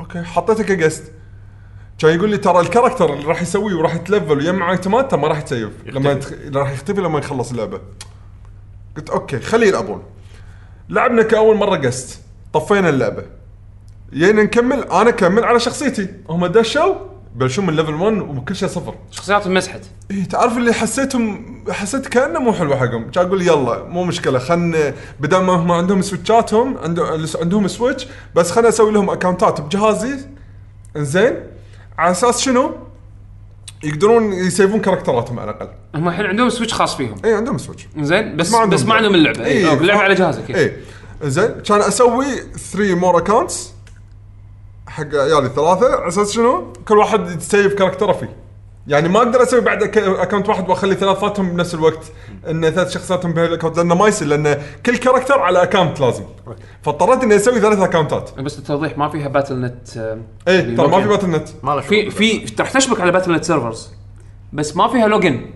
[0.00, 1.12] Okay حطيته ك guest.
[1.98, 5.28] كان يقول لي ترى ال character اللي راح يسويه وراح يت level ويجمع itemات ما
[5.28, 5.70] راح يت save.
[5.86, 6.32] لما يتخ...
[6.54, 7.80] راح يختفي لما يخلص اللعبة.
[8.96, 10.02] قلت okay خليه يلعبون
[10.88, 12.20] لعبنا كأول مرة guest
[12.52, 13.22] طفينا اللعبة.
[14.12, 16.08] جينا نكمل أنا أكمل على شخصيتي.
[16.28, 16.94] هم دشوا
[17.34, 18.94] بلشوا من level 1 وكل شيء صفر.
[19.10, 19.80] شخصيات مسحت.
[20.10, 23.10] إيه تعرف اللي حسيتهم حسيت كأنه مو حلوة حقهم.
[23.10, 28.50] كان أقول يلا مو مشكلة خلنا بدل ما هم عندهم Switchاتهم عندهم عندهم Switch بس
[28.50, 30.18] خلنا أسوي لهم accountات بجهازي.
[30.96, 31.34] إنزين.
[31.98, 32.74] على أساس شنو؟
[33.84, 35.68] يقدرون يsaveون characterاتهم على الأقل.
[35.94, 37.14] هم الحين عندهم Switch خاص فيهم.
[37.24, 37.88] اي عندهم Switch.
[37.98, 39.44] زين بس ما عندهم بس ما عندهم اللعبة.
[39.44, 39.72] اي.
[39.72, 40.50] اللعبة على جهازك.
[40.50, 40.76] اي
[41.22, 42.26] زين كان أسوي
[42.72, 43.73] 3 more accounts
[44.94, 48.36] حق عيالي ثلاثة على أساس شنو؟ كل واحد يsave characterه فيه.
[48.86, 52.12] يعني ما أقدر أسوي بعد account واحد وأخلي ثلاثاتهم بنفس الوقت
[52.50, 56.24] إن ثلاث شخصياتهم بهال account لأنه ما يصير لأن كل character على account لازم.
[56.82, 59.96] فاضطريت إني أسوي ثلاث accountات بس للتوضيح ما فيها باتل نت
[60.48, 61.08] اي يعني ترى ما في.
[61.08, 62.10] Battle.net ما في.
[62.10, 63.90] في راح تشبك على Battle.net servers
[64.52, 65.46] بس ما فيها login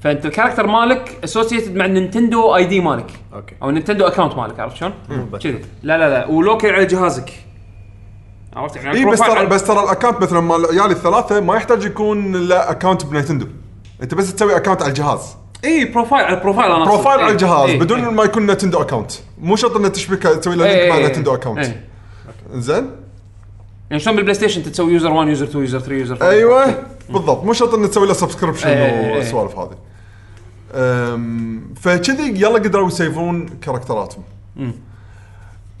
[0.00, 3.10] فأنت ال character مالك associated مع ال Nintendo ID مالك.
[3.34, 3.54] Okay.
[3.62, 4.92] أو ال Nintendo account مالك عرفت شلون؟
[5.42, 6.26] كذي لا لا لا.
[6.26, 7.32] و local على جهازك.
[8.56, 11.84] عرفت يعني إي بس ترى بس ترى ال account مثلا مال عيالي الثلاثة ما يحتاج
[11.84, 13.46] يكون له account ب Nintendo.
[14.02, 15.36] أنت بس تسوي account على الجهاز.
[15.64, 16.84] إي profile على ال profile أنا.
[16.84, 18.10] profile على الجهاز إي، بدون إي.
[18.10, 21.34] ما يكون Nintendo account مو شرط إنه تشبكه تسوي له link مع Nintendo.
[21.34, 21.74] account.
[22.52, 22.90] زين؟
[23.90, 26.82] يعني شلون بال PlayStation انت تسوي user 1 user 2 user 3 user 4 أيوه
[27.10, 27.44] بالضبط.
[27.44, 28.68] مو شرط إنه تسوي له subscription.
[28.70, 29.76] والسوالف هذه.
[31.80, 34.22] فكذي يلا قدروا يsaveون characterاتهم.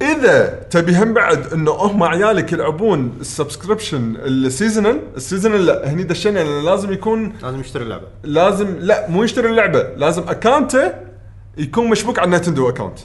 [0.02, 5.92] إذا تبي هم بعد إنه هم عيالك يلعبون ال subscription ال seasonal ال seasonal لا
[5.92, 8.06] هني دشينا لأنه لازم يكون لازم يشتري اللعبة.
[8.22, 10.92] لازم لا مو يشتري اللعبة لازم accountه
[11.58, 12.98] يكون مشبوك على Nintendo account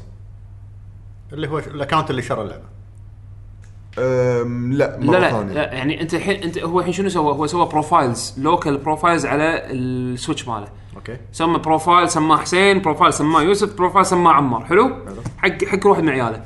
[1.34, 2.72] اللي هو ال account اللي شرى اللعبة.
[4.00, 5.54] أم، لا لا لا, ثانية.
[5.54, 9.72] لا يعني أنت الحين أنت هو الحين شنو سوى؟ هو سوى profiles local profiles على
[9.72, 10.68] ال Switch ماله.
[10.96, 11.18] Okay.
[11.32, 14.66] سمى profile سماه حسين profile سماه يوسف profile سماه عمار.
[14.66, 14.96] حلو.
[15.38, 16.42] حق حق واحد من عياله.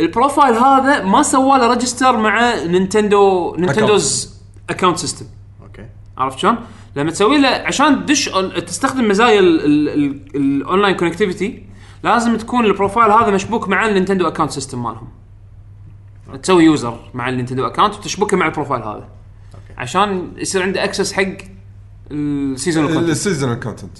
[0.00, 4.34] ال profile هذا ما سوى له register مع Nintendo Nintendo's
[4.70, 5.26] account system
[5.62, 5.86] okay.
[6.18, 6.56] عرفت شلون؟
[6.96, 8.30] لما تسوي له عشان تدش
[8.66, 11.64] تستخدم مزايا ال online connectivity
[12.04, 15.08] لازم تكون ال profile هذا مشبوك مع ال Nintendo account system مالهم.
[16.42, 19.08] تسوي user مع ال Nintendo account وتشبكه مع ال profile هذا.
[19.78, 21.22] عشان يصير عنده access حق
[22.10, 23.98] ال season content ال seasonal content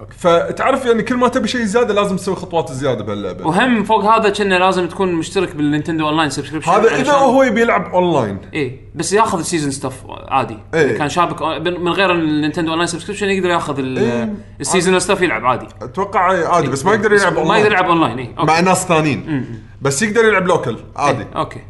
[0.00, 0.14] okay.
[0.18, 3.46] فتعرف يعني كل ما تبي شيء زيادة لازم تسوي خطوات زيادة بهاللعبة.
[3.46, 7.60] وهم فوق هذا كنا لازم تكون مشترك بال Nintendo Online subscription هذا إذا هو يبي
[7.60, 8.38] يلعب أونلاين.
[8.54, 10.58] اي بس ياخذ ال season stuff عادي.
[10.74, 10.80] إيه.
[10.80, 10.98] إيه.
[10.98, 14.34] كان شابك من غير ال Nintendo Online subscription يقدر ياخذ إيه.
[14.60, 15.66] ال season stuff يلعب عادي.
[15.82, 17.60] أتوقع عادي بس ما يقدر يلعب ما أونلاين.
[17.60, 19.62] يقدر يلعب أونلاين اي مع okay ناس ثانيين.
[19.82, 21.22] بس يقدر يلعب local عادي.
[21.22, 21.28] إيه.
[21.36, 21.60] okay.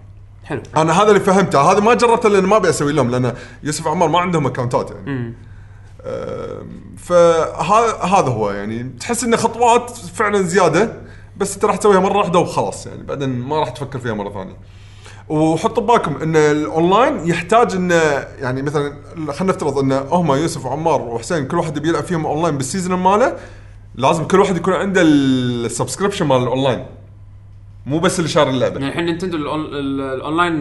[0.44, 0.62] حلو.
[0.76, 1.72] أنا هذا اللي فهمته.
[1.72, 5.34] هذا ما جربته لأن ما أبي أسوي لهم لأن يوسف عمار ما عندهم اكونتات يعني.
[6.96, 8.82] فهذا هذا هو يعني.
[9.00, 10.92] تحس انه خطوات فعلا زيادة
[11.36, 13.02] بس أنت راح تسويها مرة واحدة وخلاص يعني.
[13.02, 14.56] بعدين ما راح تفكر فيها مرة ثانية.
[15.28, 17.94] وحطوا ببالكم إن الأونلاين يحتاج إنه
[18.38, 22.67] يعني مثلا خلينا نفترض إن هم يوسف وعمار وحسين كل واحد بيلعب فيهم online بال
[22.67, 23.36] season ماله
[23.94, 26.86] لازم كل واحد يكون عنده ال subscription مال الأونلاين.
[27.86, 28.80] مو بس اللي شار اللعبة.
[28.80, 29.34] يعني الحين ال-
[30.14, 30.54] ال online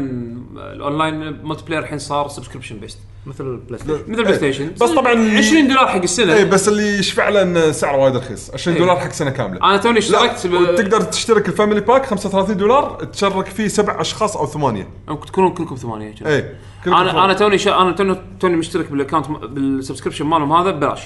[0.58, 5.67] ال online multiplayer الحين صار subscription based مثل ال PlayStation مثل PlayStation بس طبعاً- 20
[5.67, 6.34] دولار حق السنة.
[6.36, 8.51] اي بس اللي يشفع له إنه سعره وايد رخيص.
[8.53, 8.84] 20 إيه.
[8.84, 9.63] دولار حق سنة كاملة.
[9.63, 14.38] أنا توني اشتركت ب- تقدر تشترك ال family pack 35 دولار تشارك فيه سبع أشخاص
[14.38, 14.88] أو ثمانية.
[15.07, 16.13] ممكن تكونون كلكم ثمانية.
[16.26, 16.55] اي
[16.86, 17.22] كلكم أنا فوق.
[17.22, 17.78] أنا توني شا...
[17.82, 21.01] أنا توني توني مشترك بال account بال subscription مالهم هذا ببلاش.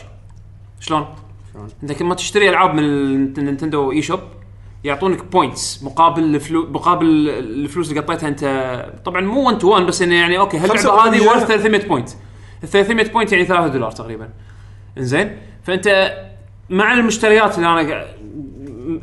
[0.79, 1.05] شلون؟
[1.53, 4.19] شلون؟ إنت كل ما تشتري ألعاب من ال Nintendo eShop
[4.83, 8.85] يعطونك points مقابل الفلو مقابل الفلوس اللي قطيتها انت.
[9.05, 12.09] طبعا مو 1 to 1 بس إنه يعني okay هاللعبة 5% هذه ورث 300 point
[12.63, 14.29] ال 300 point يعني 3 دولار تقريبا.
[14.97, 16.13] إنزين؟ فأنت
[16.69, 18.05] مع المشتريات اللي أنا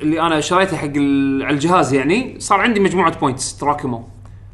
[0.03, 4.01] اللي أنا شريتها حق على الجهاز يعني صار عندي مجموعة points تراكموا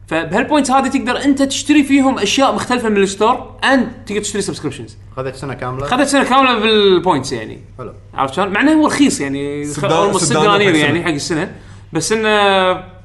[0.06, 4.42] فبهال points هذه تقدر أنت تشتري فيهم أشياء مختلفة من ال store and تقدر تشتري
[4.42, 5.86] subscriptions خذت سنة كاملة.
[5.86, 7.60] خذت سنة كاملة بال points يعني.
[7.78, 7.92] حلو.
[8.14, 9.64] عرفت شلون؟ مع إنه هو رخيص يعني.
[9.64, 11.04] سدان- 6 سدان دنانير حق يعني.
[11.04, 11.52] حق السنة.
[11.92, 12.96] بس إنه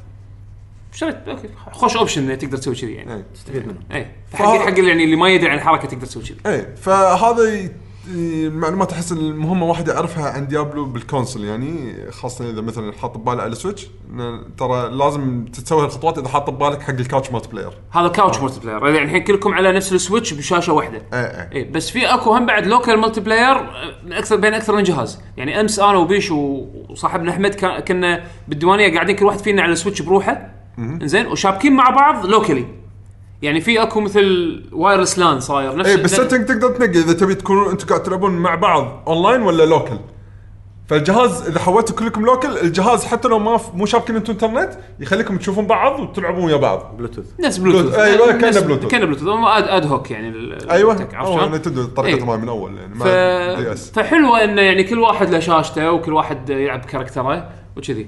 [0.94, 1.50] شريت okay.
[1.72, 3.14] خوش option تقدر تسوي كذي يعني.
[3.14, 3.26] إيه.
[3.34, 3.78] تستفيد منه.
[3.92, 6.38] اي حق حق اللي يعني اللي ما يدري عن الحركة تقدر تسوي كذي.
[6.46, 7.70] اي فهذا
[8.08, 13.42] المعلومات أحس المهمة واحد يعرفها عن Diablo بال console يعني خاصة إذا مثلا حاط بباله
[13.42, 13.88] على Switch
[14.58, 17.72] ترى لازم تسوي هالخطوات إذا حاط ببالك حق ال couch multiplayer.
[17.92, 18.86] هذا couch multiplayer.
[18.86, 21.02] يعني الحين كلكم على نفس ال Switch بشاشة واحدة.
[21.14, 23.70] اي اي اي بس في أكو هم بعد local multiplayer
[24.06, 25.20] من أكثر بين أكثر من جهاز.
[25.38, 27.56] يعني أمس أنا وبيش وصاحبنا أحمد
[27.88, 30.52] كنا بالديوانية قاعدين كل واحد فينا على ال Switch بروحه.
[31.04, 32.81] زين وشابكين مع بعض locally.
[33.42, 37.36] يعني في اكو مثل wireless لأن صاير نفس اي بال setting تقدر تنقي إذا تبي
[37.36, 39.96] تكونوا أنتم قاعد تلعبون مع بعض اونلاين ولا local
[40.88, 44.70] فالجهاز إذا حولتوا كلكم local الجهاز حتى لو ما مو شابكين أنتم انترنت
[45.00, 46.98] يخليكم تشوفون بعض وتلعبون ويا بعض.
[46.98, 48.92] بلوتوث نفس بلوتوث أيوة، كأنه نفس- بلوتوث.
[48.92, 51.08] كأنه بلوتوث هم ad ad hoc يعني أيوه.
[51.14, 52.40] عرفت شلون؟ Nintendo طريقته إيه.
[52.40, 53.04] من أول يعني ف...
[53.96, 58.08] فحلوة انه يعني كل واحد له شاشته وكل واحد يلعب character ه وكذي.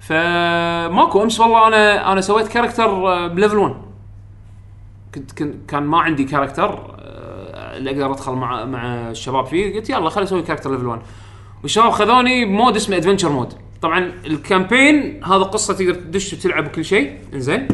[0.00, 3.74] فماكو أمس والله أنا أنا سويت character آه، ب level 1
[5.14, 9.74] كنت كن- كان ما عندي character آه، اللي أقدر أدخل مع مع الشباب فيه.
[9.76, 11.00] قلت يلا خليني أسوي character level 1
[11.62, 13.52] والشباب خذوني ب mode اسمه adventure mode
[13.82, 17.18] طبعا ال campaign هذا قصة تقدر تدش وتلعب وكل شيء.
[17.34, 17.68] إنزين.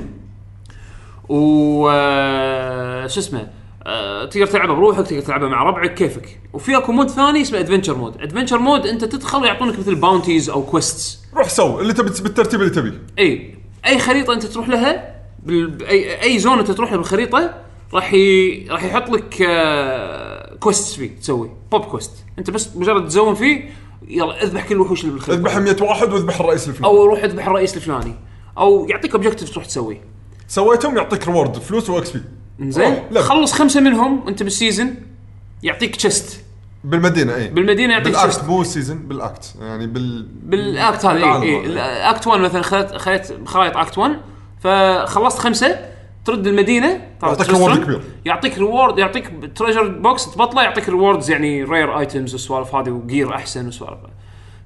[1.29, 3.47] و آه، شو اسمه؟
[3.87, 6.41] آه، تقدر تلعبها بروحك تقدر تلعبها مع ربعك كيفك.
[6.53, 10.63] وفي أكو mode ثاني اسمه adventure mode adventure mode أنت تدخل ويعطونك مثل bounties أو
[10.63, 13.55] quests روح سو اللي تبي بالترتيب اللي تبي اي
[13.87, 15.83] أي خريطة أنت تروح لها بال...
[16.23, 17.55] اي zone انت تروح بالخريطه
[17.95, 18.67] راح ي...
[18.71, 20.55] راح يحط لك آه...
[20.55, 23.71] quest فيه تسوي pop quest أنت بس مجرد تزوم فيه
[24.09, 25.39] يلا اذبح كل الوحوش اللي بالخريطة.
[25.41, 26.95] اذبح 100 واحد واذبح الرئيس الفلاني.
[26.95, 28.15] أو روح اذبح الرئيس الفلاني.
[28.59, 30.01] أو يعطيك objective تروح تسويه.
[30.49, 32.23] سويتهم يعطيك reward فلوس و XP
[32.61, 34.95] زين خلص خمسة منهم أنت بال season
[35.63, 36.45] يعطيك chest
[36.85, 41.19] بالمدينة اي بالمدينة يعطيك بال act مو season بال act يعني بال بال act هذا
[41.19, 41.43] اي هذا.
[41.43, 44.21] اي act 1 مثلا خليت خليت خرائط act 1
[44.61, 45.91] فخلصت خمسة
[46.25, 48.03] ترد المدينة يعطيك reward كبير.
[48.25, 53.35] يعطيك reward يعطيك treasure box تبطله يعطيك rewards يعني rare items والسوالف هذه و gear
[53.35, 53.99] أحسن وسوالف.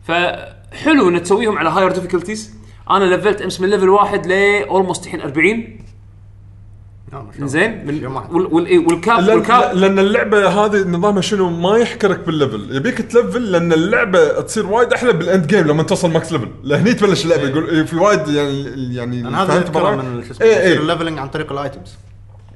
[0.02, 2.54] فحلو ان تسويهم على higher difficulties
[2.90, 4.32] أنا لفلت أمس من level واحد ل
[4.62, 5.78] almost الحين 40 آه، ما شاء
[7.03, 7.03] الله.
[7.38, 8.32] زين من يوم واحد.
[8.32, 12.20] وال- وال- إيه، وال cap لأن, وال cap لأن اللعبة هذه نظامها شنو؟ ما يحكرك
[12.26, 12.76] بال level.
[12.76, 16.92] يبيك تلفل لأن اللعبة تصير وايد أحلى بال end game لما توصل max level لهني
[16.94, 20.54] تبلش اللعبة يقول إيه، في وايد يعني يعني لأن هذا مرة؟ من شو اسمه ال
[20.54, 21.94] leveling عن طريق ال items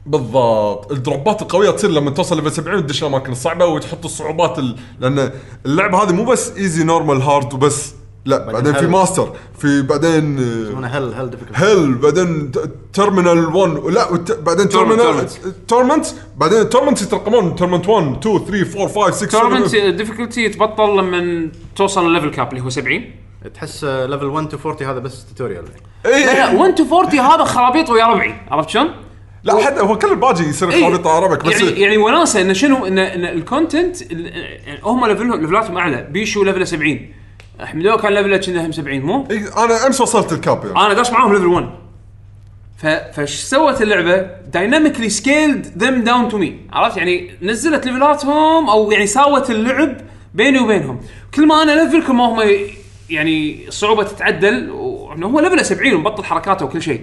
[0.07, 0.93] بالضبط.
[0.93, 4.77] الدروبات القوية تصير لما توصل level 70 وتدش الأماكن الصعبة وتحط الصعوبات ال...
[5.01, 5.31] لأن
[5.67, 7.95] اللعبة هذه مو بس easy normal hard وبس.
[8.25, 8.89] لا بعدين في hell.
[8.91, 11.31] master في بعدين يسمونه hell hell.
[11.55, 12.51] hell بعدين
[12.93, 14.09] torment 1 لا
[14.43, 15.27] بعدين torment
[15.69, 16.07] torment
[16.37, 17.57] بعدين torment يترقمون.
[17.57, 22.31] torment 1 2 3 4 5 6 torment 7 difficulty يتبطل لما توصل ال level
[22.31, 23.05] cap اللي هو 70
[23.55, 25.65] تحس level 1 to 40 هذا بس tutorial
[26.05, 28.35] لا اي لا 1 to 40 هذا خرابيط ويا ربعي.
[28.51, 28.89] عرفت شلون؟
[29.45, 30.81] لا حد هو كل الباجي يصير إيه.
[30.85, 34.33] خرابيط عربك بس يعني يعني وناسة انه شنو إن, إن ال content ال-
[34.85, 36.09] هم level هم ليفلاتهم أعلى.
[36.11, 37.01] بيشو level ه 70
[37.61, 40.87] حمدوه كان level ه كنا هم 70 مو؟ إي، أنا أمس وصلت ال cap يعني.
[40.87, 41.69] أنا داش معاهم level 1
[42.77, 44.17] ف فش سوت اللعبة؟
[44.53, 49.97] dynamically scaled them down to me عرفت؟ يعني نزلت ليفلاتهم أو يعني ساوت اللعب
[50.35, 51.01] بيني وبينهم.
[51.35, 52.67] كل ما أنا level كل ما هم ي-
[53.11, 57.01] يعني الصعوبه تتعدل وإنه هو level ه 70 ومبطل حركاته وكل شيء.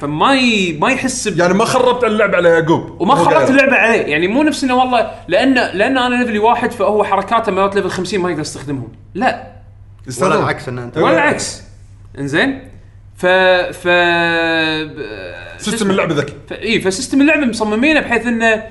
[0.00, 0.72] فما ي...
[0.80, 1.38] ما يحس ب...
[1.38, 3.00] يعني ما خربت اللعبة على يعقوب.
[3.00, 3.48] وما هو خربت قاعد.
[3.50, 4.00] اللعبة عليه.
[4.02, 7.90] يعني مو نفس إنه والله لأن لأن أنا level ي واحد فهو حركاته مالت level
[7.90, 8.88] 50 ما يقدر يستخدمهم.
[9.14, 9.57] لا.
[10.22, 10.38] ولا.
[10.38, 11.62] العكس إن انت ولا العكس.
[12.18, 12.68] إنزين.
[13.16, 13.88] ف ف
[15.58, 16.34] system اللعبه ذكي.
[16.48, 16.52] ف...
[16.52, 18.62] اي ف system اللعبه مصممينه بحيث إنه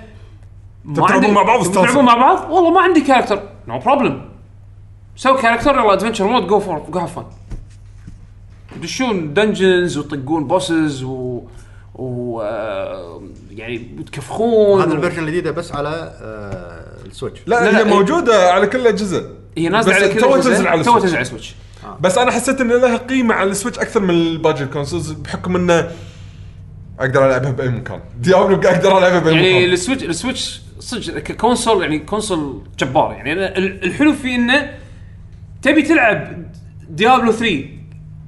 [0.86, 2.06] ما تلعبون عندي- مع بعض تلعبون.
[2.06, 4.30] مع بعض؟ والله ما عندي character no problem
[5.16, 7.26] سوي character يلا adventure mode go for go have fun
[8.76, 11.42] تدشون dungeons وتطقون bosses و
[11.96, 13.22] و آه،
[13.52, 15.90] يعني بتكفخون هذا ال version الجديدة بس على
[16.22, 17.40] آه، ال Switch.
[17.48, 19.30] لا, لا، هي لا، موجودة على كل الأجهزة.
[19.58, 21.02] هي نازلة بس على كل تو الأجهزة، تنزل على تو ال Switch.
[21.04, 21.56] تنزل على ال Switch
[22.00, 25.56] بس أنا حسيت إن لها قيمة على ال Switch أكثر من باقي ال consoles بحكم
[25.56, 25.92] إنه
[27.00, 28.00] أقدر ألعبها بأي مكان.
[28.20, 29.74] ديابلو أقدر ألعبها بأي يعني مكان.
[29.74, 33.12] ال Switch ال Switch صدق ك console يعني console جبار.
[33.14, 34.74] يعني أنا ال- الحلو فيه إنه
[35.62, 36.46] تبي تلعب
[36.90, 37.66] ديابلو 3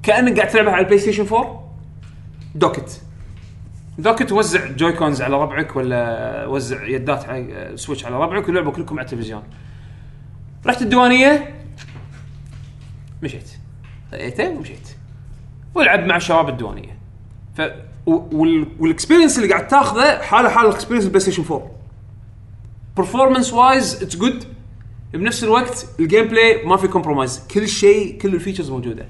[0.02, 1.74] كأنك قاعد تلعبها على ال PlayStation 4
[2.54, 3.00] docked
[3.98, 9.06] docked وزع Joy-Cons على ربعك ولا وزع يدات على Switch على ربعك ولعبوا كلكم على
[9.06, 9.42] التلفزيون.
[10.66, 11.54] رحت الديوانية؟
[13.22, 13.50] مشيت.
[14.12, 14.88] خذيته ومشيت.
[15.74, 16.98] والعب مع الشباب الديوانية.
[17.56, 17.60] ف.
[18.06, 21.70] وال experience اللي قاعد تاخذه حاله حال ال experience ال PlayStation 4
[22.96, 24.44] performance wise it's good
[25.12, 29.06] بنفس الوقت ال gameplay ما في compromise كل شيء كل ال features موجودة.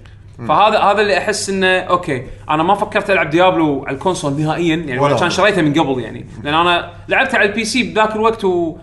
[0.49, 4.77] فهذا هذا اللي أحس إنه okay أنا ما فكرت ألعب ديابلو على ال console نهائيا
[4.77, 5.31] يعني كان.
[5.31, 6.27] شريته من قبل يعني.
[6.43, 8.77] لأن أنا لعبته على ال PC بذاك الوقت و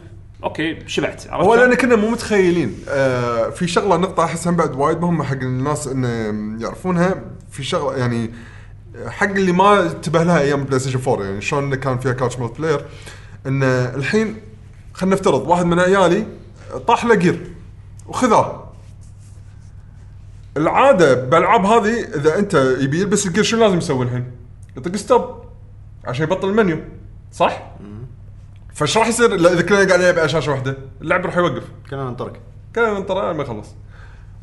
[0.43, 4.99] okay شبعت عرفت هو؟ لأن كنا مو متخيلين آه في شغلة نقطة أحس بعد وايد
[4.99, 6.07] مهمة حق الناس انه
[6.63, 7.21] يعرفونها
[7.51, 8.31] في شغلة يعني
[9.07, 12.85] حق اللي ما انتبه لها أيام ال PlayStation 4 يعني شلون كان فيها couch multiplayer
[13.47, 14.35] إن الحين
[14.93, 16.25] خلينا نفترض واحد من عيالي
[16.87, 17.51] طاح له gear
[18.07, 18.63] وخذاه
[20.57, 24.31] العادة بالالعاب هذه إذا أنت يبي يلبس ال gear شنو لازم يسوي الحين؟
[24.77, 25.43] يطق stop
[26.05, 26.79] عشان يبطل المنيو
[27.31, 27.71] صح؟
[28.77, 31.63] فايش راح يصير؟ إذا كنا قاعد نلعب على شاشة واحدة اللاعب راح يوقف.
[31.89, 32.33] كنا ننطر.
[32.73, 33.67] كان ننطر ما يخلص.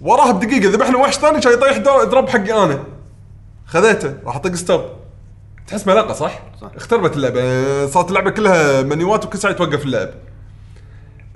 [0.00, 2.84] وراها بدقيقة ذبحنا وحش ثاني كان يطيح drop حقي أنا.
[3.66, 4.80] خذيته راح أطق stop.
[5.66, 6.70] تحس ملاقة صح؟ صح.
[6.76, 7.86] اختربت اللعبة.
[7.86, 10.10] صارت اللعبة كلها منيوات وكل ساعة يتوقف اللعب.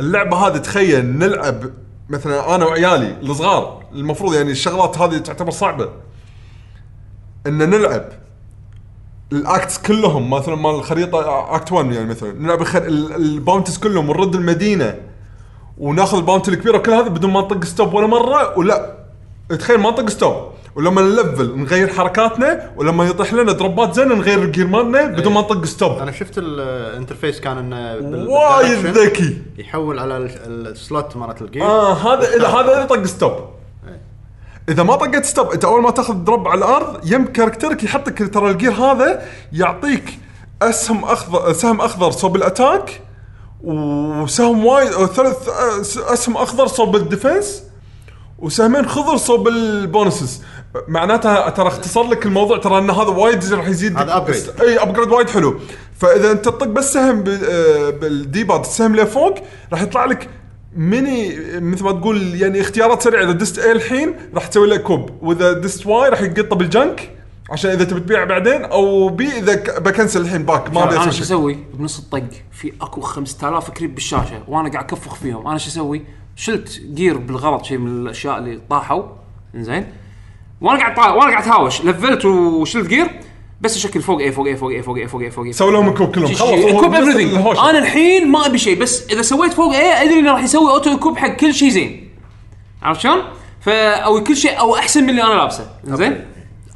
[0.00, 1.64] اللعبة هذه تخيل نلعب
[2.08, 3.84] مثلا أنا وعيالي الصغار.
[3.92, 5.90] المفروض يعني الشغلات هذه تعتبر صعبة.
[7.46, 8.08] إن نلعب
[9.32, 12.82] ال acts كلهم مثلا مال الخريطة act 1 يعني مثلا نلعب الخر...
[12.86, 14.94] ال bounties كلهم ونرد المدينة
[15.78, 18.94] وناخذ ال bounty الكبيرة وكل هذا بدون ما نطق stop ولا مرة ولا
[19.58, 20.34] تخيل ما نطق stop
[20.76, 25.32] ولما نلفل نغير حركاتنا ولما يطيح لنا drop ات زين نغير ال gear مالنا بدون
[25.32, 29.42] ما نطق stop أنا شفت ال interface كان إنه وايد ذكي.
[29.58, 33.57] يحول على ال- ال slot مالت ال game آه هذا هذا إذا طق stop إيه.
[34.68, 38.34] إذا ما طقت ستوب إنت أول ما تأخذ drop على الأرض يم character ك يحطك
[38.34, 39.22] ترى ال gear هذا
[39.52, 40.18] يعطيك
[40.62, 43.00] أسهم اخضر سهم أخضر صوب ال attack
[43.64, 45.48] وسهم وايد ثلاث
[45.98, 47.62] أسهم أخضر صوب ال defense
[48.38, 50.42] وسهمين خضر صوب ال bonuses.
[50.88, 53.98] معناتها ترى اختصر لك الموضوع ترى إن هذا وايد راح يزيد.
[53.98, 54.62] هذا upgrade.
[54.62, 55.60] إي upgrade وايد حلو.
[55.98, 59.34] فإذا أنت تطق بس سهم آه، بال D-pad السهم لفوق
[59.72, 60.28] راح يطلع لك
[60.78, 63.22] ميني مثل ما تقول يعني اختيارات سريعة.
[63.22, 65.10] إذا دست اي الحين راح تسوي له كوب.
[65.22, 67.10] وإذا دست واي راح يقطه بالجنك
[67.50, 68.62] عشان إذا تبي تبيع بعدين.
[68.64, 71.22] أو بي إذا ك- بكنسل الحين باك ما أبي أنا شو شيء.
[71.22, 76.02] أسوي؟ بنص الطق في أكو 5000 كريب بالشاشة وأنا قاعد أكفخ فيهم، أنا شو أسوي؟
[76.36, 79.02] شلت جير بالغلط شيء من الأشياء اللي طاحوا.
[79.54, 79.86] زين
[80.60, 81.08] وأنا قاعد طا...
[81.10, 83.20] وأنا قاعد هاوش لفلت وشلت جير
[83.60, 85.72] بس اشكل فوق اي فوق اي فوق اي فوق اي فوق اي فوق اي سوي
[85.72, 86.34] لهم كوب كلهم.
[86.34, 87.34] خلاص كوب ايفريثينج.
[87.46, 90.98] أنا الحين ما أبي شيء بس إذا سويت فوق اي أدري إنه راح يسوي اوتو
[90.98, 92.10] كوب حق كل شيء زين.
[92.82, 93.22] عرفت شلون؟
[93.60, 95.70] فا أو كل شيء أو أحسن من اللي أنا لابسه.
[95.84, 96.24] زين؟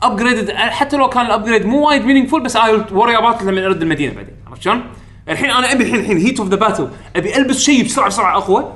[0.02, 3.82] upgraded حتى لو كان ال upgrade مو وايد meaningful بس I worry about لما ارد
[3.82, 4.34] المدينة بعدين.
[4.50, 4.82] عرفت شلون؟
[5.28, 8.72] الحين أنا أبي الحين الحين heat of the battle أبي ألبس شيء بسرعة بسرعة أقوى.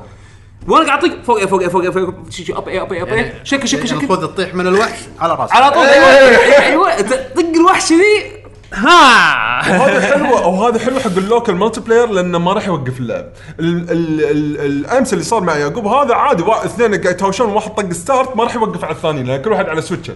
[0.69, 2.15] وأنا قاعد اطق فوق فوق فوق فوق
[2.57, 4.05] up up up شكل شكل شكل.
[4.05, 5.55] الخوذه تطيح من الوحش على راسك.
[5.57, 5.85] على طول.
[5.87, 8.37] أيوه أيوه طق الوحش ذي.
[8.73, 9.81] ها.
[9.81, 13.29] وهذا حلو أو هذا حلو حق ال local multiplayer لأنه ما راح يوقف اللعب.
[13.61, 17.93] ال- ال- ال- الامس اللي صار مع يعقوب هذا عادي اثنين قاعد يتهاوشون واحد طق
[17.93, 20.15] start ما راح يوقف على الثاني لأن كل واحد على Switch ه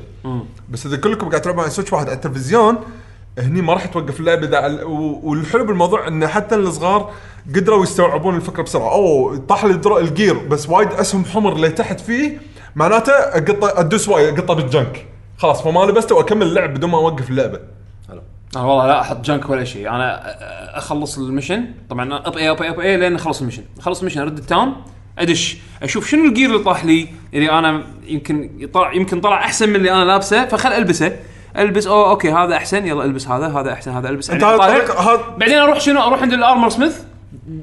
[0.71, 2.79] بس إذا كلكم قاعد تلعبون على Switch واحد على التلفزيون
[3.39, 7.13] هني ما راح توقف اللعب إذا على- و- والحلو بالموضوع انه حتى الصغار
[7.57, 8.93] قدروا يستوعبون الفكرة بسرعة.
[8.93, 12.41] أوه طاح لي ال gear بس وايد أسهم حمر اللي تحت فيه
[12.77, 15.07] معناته اقطه أدوس وايد أقطة بال junk.
[15.39, 17.61] خلاص فما لبسته وأكمل اللعب بدون ما أوقف اللعبة.
[18.57, 19.89] أنا والله لا أحط junk ولا شيء.
[19.89, 20.21] أنا
[20.79, 21.65] أخلص ال mission.
[21.91, 23.63] طبعا up A up A up A لين أخلص ال mission.
[23.79, 24.73] أخلص ال mission أرد ال town
[25.19, 25.57] أدش.
[25.83, 27.09] أشوف شنو ال gear اللي طاح لي.
[27.35, 31.17] اللي أنا يمكن يطلع يمكن طلع أحسن من اللي أنا لابسه فخل ألبسه.
[31.59, 34.31] ألبس اوه okay هذا أحسن يلا ألبس هذا هذا أحسن هذا ألبس.
[34.31, 34.63] أنت هذا
[34.99, 36.97] هذا بعدين أروح شنو؟ أروح عند ال armor smith.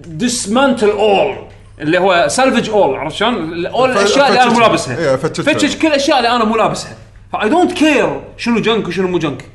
[0.08, 1.36] dismantle all
[1.80, 4.98] اللي هو salvage all عرفت شلون؟ all الأشياء اللي أنا مو فتش- لابسها.
[4.98, 5.16] إيه،.
[5.16, 6.96] فتش كل الأشياء اللي أنا مو لابسها.
[7.34, 9.46] ف I don't care شنو junk وشنو مو junk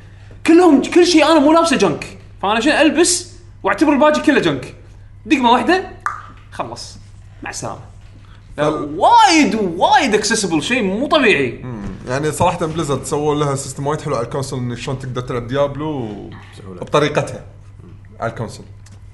[0.46, 3.32] كلهم كل شيء أنا مو لابسه junk فأنا شنو ألبس؟
[3.62, 4.74] وأعتبر الباقي كله junk
[5.26, 5.84] دقمة واحدة.
[6.52, 6.98] خلص.
[7.42, 7.91] مع السلامة.
[8.58, 11.64] وايد وايد accessible شيء مو طبيعي.
[12.08, 15.46] يعني صراحة Blizzard سووا لها system وايد حلو على ال console انك شلون تقدر تلعب
[15.46, 16.08] ديابلو
[16.80, 17.44] بطريقتها
[18.20, 18.64] على ال console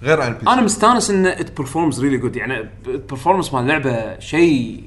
[0.02, 3.62] غير عن ال P أنا مستانس إن it performs really good يعني ال performance مال
[3.62, 4.84] اللعبه شيء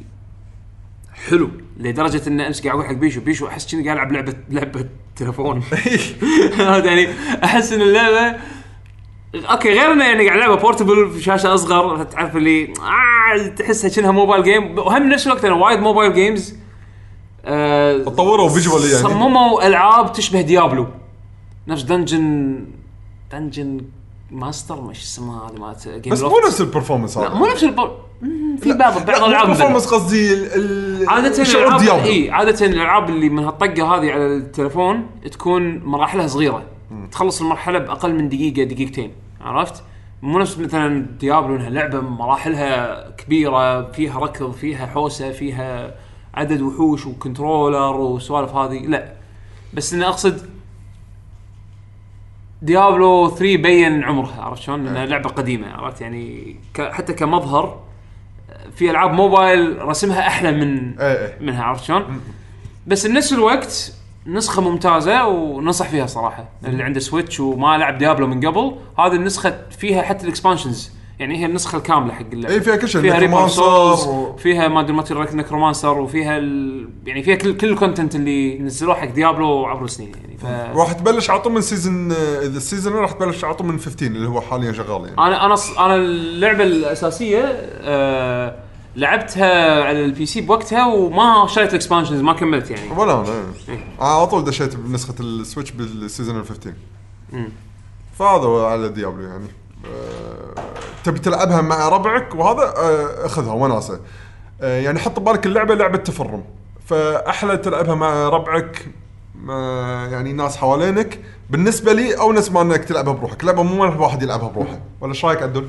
[1.30, 4.86] حلو لدرجة إن أمس قاعد أقول حق بيشو بيشو أحس كني قاعد ألعب لعبه لعبة
[5.16, 5.64] تلفون.
[6.60, 7.08] عرفت يعني؟
[7.44, 8.38] أحس إن اللعبة
[9.36, 14.12] أوكي غير إنه يعني قاعد لعبه portable في شاشة أصغر تعرف اللي آه تحسها كأنها
[14.12, 16.56] mobile game وهم نفس الوقت أنا وايد mobile games
[17.46, 18.98] آه تطوروا visually يعني.
[19.04, 20.88] صمموا ألعاب تشبه ديابلو
[21.68, 22.58] نفس dungeon
[23.32, 23.82] dungeon
[24.32, 26.40] master ما شو اسمها هذه مالت game بس مو.
[26.48, 27.30] نفس ال performance هذا.
[27.30, 27.64] مو نفس
[28.62, 33.96] في بعض بعض الألعاب البرفورمانس قصدي ال- عادة الالعاب إي عادة الألعاب اللي من هالطقة
[33.96, 36.64] هذه على التليفون تكون مراحلها صغيرة.
[37.12, 39.12] تخلص المرحلة بأقل من دقيقة دقيقتين
[39.42, 39.84] عرفت؟
[40.22, 45.96] مو نفس مثلا ديابلو إنها لعبة مراحلها كبيرة فيها ركض فيها حوسة فيها
[46.34, 49.14] عدد وحوش و controller وسوالف هذه لا
[49.74, 50.50] بس اني أقصد
[52.62, 56.56] ديابلو 3 بين عمرها عرفت شلون؟ لانها لعبة قديمة عرفت يعني.
[56.80, 57.80] حتى كمظهر
[58.76, 61.38] في ألعاب موبايل رسمها أحلى من إيه إيه.
[61.42, 62.22] منها عرفت شلون؟
[62.88, 63.94] بس بنفس الوقت
[64.28, 66.50] نسخة ممتازة وننصح فيها صراحة.
[66.68, 71.38] اللي عنده سويتش وما لعب ديابلو من قبل هذه النسخة فيها حتى ال expansions يعني
[71.40, 72.54] هي النسخة الكاملة حق اللعبة.
[72.56, 73.02] إي فيها كل شيء.
[73.02, 73.62] فيها Reaper Necromancer
[73.96, 76.90] souls و- فيها ما أدري ما تدري Necromancer وفيها ال...
[77.06, 80.38] يعني فيها كل كل ال content اللي نزلوه حق ديابلو عبر السنين يعني.
[80.38, 80.46] ف
[80.78, 84.06] راح تبلش على طول من season إذا ال season راح تبلش على طول من 15
[84.06, 85.18] اللي هو حاليا شغال يعني.
[85.18, 87.44] أنا أنا أنا اللعبة الأساسية
[87.82, 88.56] آه
[88.96, 92.92] لعبتها على ال PC بوقتها وما شريت ال expansions ما كملت يعني.
[92.92, 93.30] ولا أنا
[93.70, 93.80] إيه.
[94.00, 96.74] على طول دشيت بنسخة السويتش بال season ال 15
[98.20, 99.48] فهذا هو على ديابلو يعني.
[99.86, 100.64] آه،
[101.04, 104.00] تبي تلعبها مع ربعك؟ وهذا آه، أخذها وناسه
[104.62, 106.44] آه، يعني حط ببالك اللعبة لعبة تفرم.
[106.86, 108.86] فأحلى تلعبها مع ربعك
[109.50, 111.20] آه، يعني ناس حوالينك
[111.50, 113.44] بالنسبة لي أو نفس ما إنك تلعبها بروحك.
[113.44, 114.80] لعبة مو واحد يلعبها بروحه.
[115.02, 115.68] ولا إيش رأيك عدل؟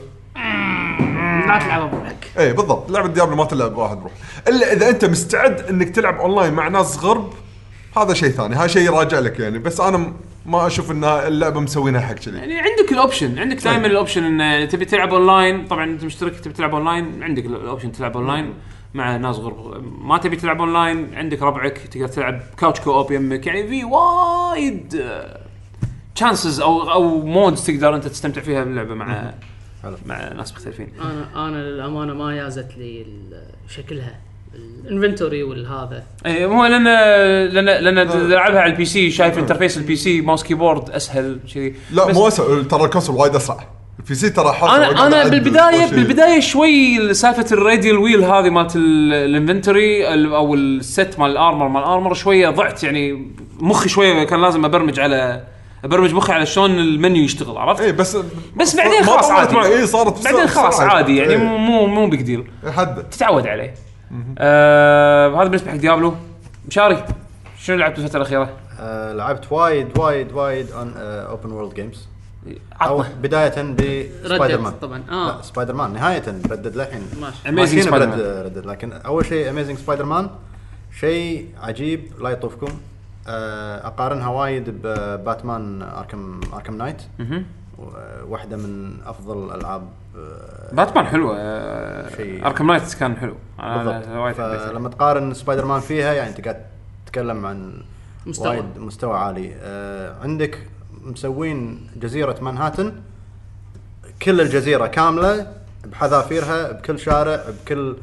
[1.46, 2.90] لا تلعبها بروحك اي بالضبط.
[2.90, 4.12] لعبة ديابلو ما تلعب واحد بروح
[4.48, 7.32] إلا إذا أنت مستعد إنك تلعب اونلاين مع ناس غرب
[7.96, 8.54] هذا شيء ثاني.
[8.54, 9.58] هذا شيء راجع لك يعني.
[9.58, 10.12] بس أنا
[10.46, 14.40] ما أشوف إن اللعبة مسوينها حق كذي يعني عندك ال option عندك دائما ال option
[14.40, 18.54] إن تبي تلعب اونلاين طبعا أنت مشترك تبي تلعب اونلاين عندك ال option تلعب اونلاين
[18.94, 19.84] مع ناس غرب.
[20.04, 23.46] ما تبي تلعب اونلاين عندك ربعك تقدر تلعب couch co-op يمك.
[23.46, 25.40] يعني في وايد آه،
[26.14, 29.34] chances أو أو modes تقدر أنت تستمتع فيها باللعبة مع
[29.82, 29.96] حلو.
[30.06, 30.88] مع ناس مختلفين.
[31.00, 33.06] أنا أنا للأمانة ما يازت لي
[33.68, 34.14] شكلها.
[34.84, 36.02] ال inventory والهذا.
[36.26, 36.84] اي مو لأن
[37.54, 37.64] لأن
[37.94, 42.28] لأن تلعبها على ال PC شايف interface ال PC mouse keyboard أسهل كذي لا مو
[42.28, 43.68] أسهل ترى ال console وايد أسرع.
[44.00, 45.90] البي سي ترى حرفيا أنا أنا بالبدايه.
[45.90, 51.14] بالبداية شوي سالفة ال radial wheel هذه مالت ال- ال inventory ال- أو ال set
[51.18, 55.44] مال ال armor مال ال armor شوية ضعت يعني مخي شوية كان لازم أبرمج على
[55.84, 58.16] ابرمج مخي على شلون المنيو يشتغل عرفت؟ اي بس
[58.56, 59.58] بس بعدين خلاص عادي.
[59.58, 60.46] اي صارت بعدين.
[60.46, 61.38] خلاص عادي يعني إيه.
[61.38, 63.10] مو مو مو big deal حد.
[63.10, 63.74] تتعود عليه.
[64.38, 66.14] آه هذا بالنسبة حق ديابلو.
[66.68, 67.04] مشاري
[67.58, 68.50] شنو لعبت بالفترة الأخيرة؟
[68.80, 72.08] آه لعبت وايد وايد وايد عن open world games
[72.82, 75.02] أو بداية بسبايدر مان طبعا.
[75.10, 77.02] آه لا سبايدر مان نهاية ردد للحين.
[77.46, 77.82] ماشي.
[77.82, 77.88] Spider-Man.
[77.88, 80.30] برد ردد لكن أول شيء amazing سبايدر مان
[81.00, 82.68] شيء عجيب لا يطوفكم.
[83.26, 87.02] أقارنها وايد بباتمان اركم آركم نايت.
[88.28, 93.34] واحدة من أفضل الألعاب آه، باتمان حلوة آه شيء- آركم نايت كان حلو.
[93.58, 94.04] بالضبط.
[94.34, 96.62] فلما تقارن سبايدر مان فيها يعني أنت قاعد
[97.06, 97.82] تتكلم عن
[98.26, 98.48] مستوى.
[98.48, 99.54] وايد مستوى عالي.
[99.62, 100.66] آه عندك
[101.04, 102.92] مسوين جزيرة مانهاتن.
[104.22, 105.52] كل الجزيرة كاملة
[105.84, 107.96] بحذافيرها بكل شارع بكل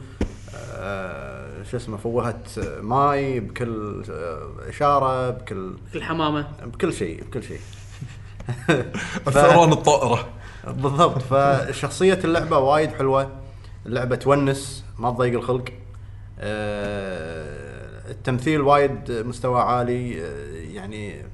[0.76, 1.39] آه
[1.72, 2.40] شو اسمه فوهه
[2.82, 7.60] ماي بكل آه إشارة بكل في الحمامه بكل شيء بكل شيء.
[9.28, 10.28] الثوران الطائرة.
[10.68, 11.22] بالضبط.
[11.22, 13.30] فشخصية اللعبة وايد حلوة.
[13.86, 15.66] اللعبة تونس ما تضيق الخلق.
[16.40, 20.22] آه، التمثيل وايد مستوى عالي.
[20.22, 21.26] آه، يعني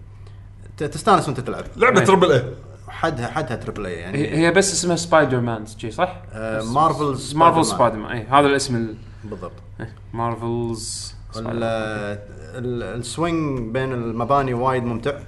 [0.78, 1.64] ت- تستانس وانت تلعب.
[1.78, 2.00] لعبة.
[2.04, 2.44] travel اي
[2.88, 4.28] حدها حدها تربل اي يعني.
[4.38, 8.48] هي بس اسمها سبايدر مان شي صح؟ آه، مارفلز مارفل سبايدر سبايدر مان اي هذا
[8.48, 9.52] الاسم ال- بالضبط.
[10.14, 11.16] مارفلز
[12.56, 15.20] ال swing بين المباني وايد ممتع.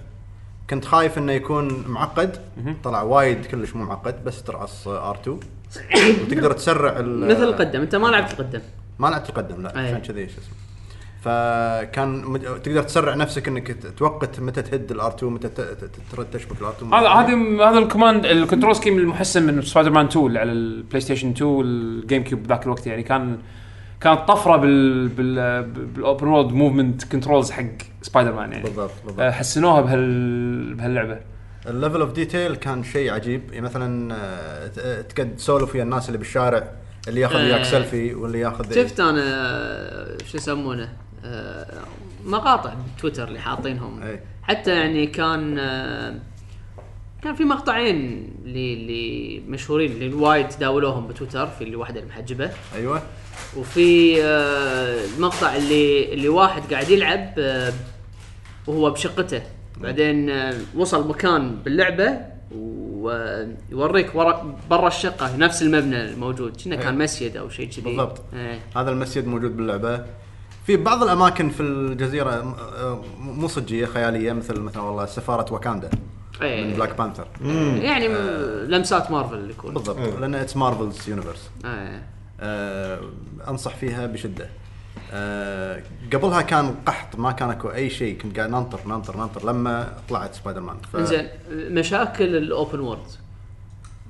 [0.70, 2.38] كنت خايف إنه يكون معقد.
[2.84, 5.30] طلع وايد كلش مو معقد بس ترأس R2
[6.22, 7.82] وتقدر تسرع ال- مثل القدم.
[7.82, 8.62] أنت ما لعبت القدم.
[9.00, 9.70] ما لعبت القدم لا.
[9.70, 10.54] عشان كذي شو اسمه.
[11.22, 12.42] فكان مد...
[12.64, 16.26] تقدر تسرع نفسك إنك ت- توقت متى تهد ال R 2 متى ت- ت- ترد
[16.34, 20.06] تشبك الار 2 هذا هذا هذا ال command ال control scheme المحسن من سبايدر مان
[20.06, 23.38] 2 اللي على البلاي ستيشن 2 والجيم كيوب ذاك الوقت يعني كان
[24.02, 27.64] كانت طفرة بال بال بال open world movement controls حق
[28.02, 28.64] سبايدر مان يعني.
[28.64, 31.20] بالضبط آه، بالضبط حسنوها بهال بهاللعبة.
[31.68, 33.42] ال level of detail كان شيء عجيب.
[33.54, 36.72] يعني مثلا آه، ت- تقعد تسولف ويا الناس اللي بالشارع
[37.08, 37.64] اللي ياخذ وياك إيه.
[37.64, 40.94] سيلفي واللي ياخذ شفت أنا آه، شو يسمونه
[41.26, 41.66] آه،
[42.26, 44.02] مقاطع بتويتر اللي حاطينهم.
[44.04, 44.20] أي.
[44.44, 46.16] حتى يعني كان آه،
[47.24, 52.50] كان في مقطعين اللي اللي مشهورين اللي وايد تداولوهم بتويتر في اللي واحدة المحجبة.
[52.76, 53.02] أيوه.
[53.58, 57.74] وفي آه، المقطع اللي اللي واحد قاعد يلعب آه،
[58.68, 59.42] وهو بشقته.
[59.78, 62.18] بعدين آه، وصل مكان باللعبة
[62.52, 66.62] ويوريك ورا برا الشقة نفس المبنى الموجود.
[66.62, 67.82] كنا كان مسجد أو شيء كذي.
[67.82, 68.22] بالضبط.
[68.34, 68.60] إيه.
[68.76, 70.06] هذا المسجد موجود باللعبة.
[70.66, 75.90] في بعض الأماكن في الجزيرة آه، مو صجية خيالية مثل مثلا والله سفارة واكاندا
[76.42, 76.66] إيه.
[76.66, 77.28] من Black Panther
[77.82, 78.14] يعني م-
[78.68, 79.74] لمسات مارفل يكون.
[79.74, 79.98] بالضبط.
[80.20, 82.04] لأن it's Marvel's Universe إيه.
[82.40, 83.00] آه
[83.48, 84.50] أنصح فيها بشدة.
[85.14, 85.84] آه
[86.14, 90.36] قبلها كان قحط ما كان أكو أي شيء كنت قاعد ننطر ننطر ننطر لما طلعت
[90.36, 90.96] سبايدر مان ف...
[90.96, 93.00] إنزين مشاكل ال open world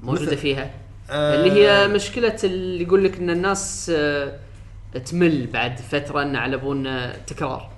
[0.03, 0.71] موجودة مثل- فيها؟
[1.09, 4.33] آه، اللي هي مشكلة اللي يقول لك إن الناس آه،
[5.05, 7.69] تمل بعد فترة إن على بون آه، تكرار.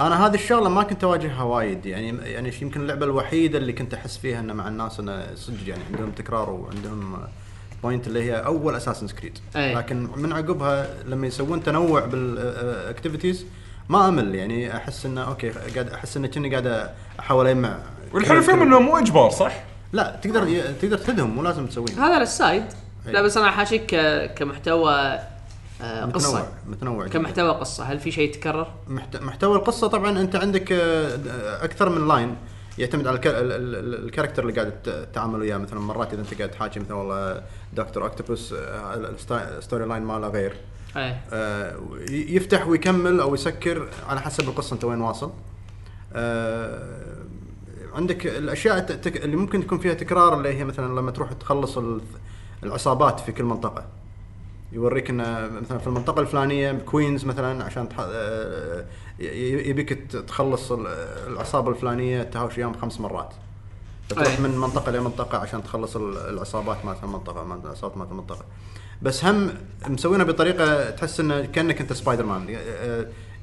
[0.00, 4.16] أنا هذه الشغلة ما كنت أواجهها وايد يعني يعني يمكن اللعبة الوحيدة اللي كنت أحس
[4.18, 7.16] فيها إن مع الناس انه صدق يعني عندهم تكرار وعندهم
[7.86, 9.38] point اللي هي أول Assassin's Creed.
[9.54, 13.46] لكن من عقبها لما يسوون تنوع بال activities
[13.88, 16.90] ما أمل يعني أحس إنه okay قاعد أحس إنه كني قاعد
[17.20, 17.78] أحاول اجمع
[18.12, 22.33] والحلو فيهم إنه مو إجبار صح؟ لا تقدر تقدر تهدهم مو لازم تسويهم هذا لل
[22.33, 22.64] side
[23.06, 23.12] أي.
[23.12, 24.92] لا بس أنا حاشيك ك- كمحتوى
[25.82, 26.10] آه، متنوع
[26.40, 27.12] قصة متنوع جداً.
[27.18, 29.16] كمحتوى قصة هل في شيء يتكرر؟ محت...
[29.16, 32.36] محتوى القصة طبعا أنت عندك آه، أكثر من line
[32.78, 33.26] يعتمد على الك...
[33.26, 35.56] ال- ال- ال- ال character اللي قاعد تتعامل وياه.
[35.58, 37.42] مثلا مرات إذا أنت قاعد تحاكي مثلا والله
[37.72, 38.54] Doctor Octopus
[39.30, 40.56] ال story line ماله غير.
[40.96, 41.20] إيه.
[41.32, 41.76] آه،
[42.10, 45.32] يفتح ويكمل أو يسكر على حسب القصة أنت وين واصل.
[46.12, 47.16] آه،
[47.94, 52.00] عندك الأشياء تك- اللي ممكن تكون فيها تكرار اللي هي مثلا لما تروح تخلص ال-
[52.62, 53.84] العصابات في كل منطقة.
[54.72, 57.96] يوريك انه مثلا في المنطقة الفلانية Queens مثلا عشان تح...
[59.20, 59.24] آه،
[59.68, 59.92] يبيك
[60.28, 60.86] تخلص ال-
[61.26, 63.32] العصابة الفلانية تهاوش اياهم خمس مرات.
[64.08, 64.40] فتروح أي.
[64.40, 68.44] من منطقة لمنطقه عشان تخلص ال- العصابات مالت المنطقة مالت العصابات مالت المنطقة.
[69.02, 69.50] بس هم
[69.88, 72.56] مسوينها بطريقة تحس انه كأنك أنت Spider-Man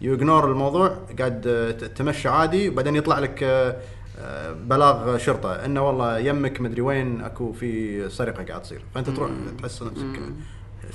[0.02, 3.76] you ignore الموضوع قاعد آه، تمشي عادي وبعدين يطلع لك آه،
[4.20, 5.66] آه، بلاغ شرطة.
[5.66, 8.82] إنه والله يمك مدري وين أكو في سرقة قاعد تصير.
[8.96, 9.32] فأنت تروح
[9.62, 10.20] تحس نفسك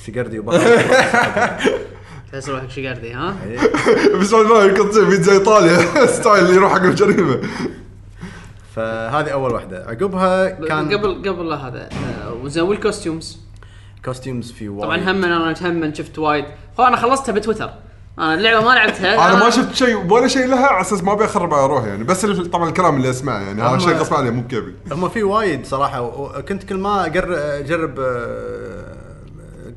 [0.06, 0.58] شقردي وبطل.
[2.32, 3.58] تحس روحك شقردي ها؟ إيه.
[4.20, 6.06] بس ما يكون زي فيتزا إيطاليا.
[6.16, 7.40] style اللي يروح حق الجريمة.
[8.76, 9.86] فهذه أول واحدة.
[9.88, 11.88] عقبها كان قبل قبل لا هذا.
[12.24, 13.38] آه، وزين وال costumes
[14.04, 14.82] costumes في وايد.
[14.82, 16.44] طبعا هم أنا هم شفت وايد.
[16.80, 17.70] هو أنا خلصتها بتويتر.
[18.18, 19.28] أنا اللعبة ما لعبتها.
[19.28, 22.04] أنا ما شفت شيء ولا شيء لها على أساس ما أبي أخرب على روحي يعني.
[22.04, 23.62] بس طبعا الكلام اللي أسمعه يعني.
[23.62, 24.72] هذا شيء غصب علي مو بكيفي.
[24.92, 28.84] هم في وايد صراحة وكنت كل ما أجرب آه،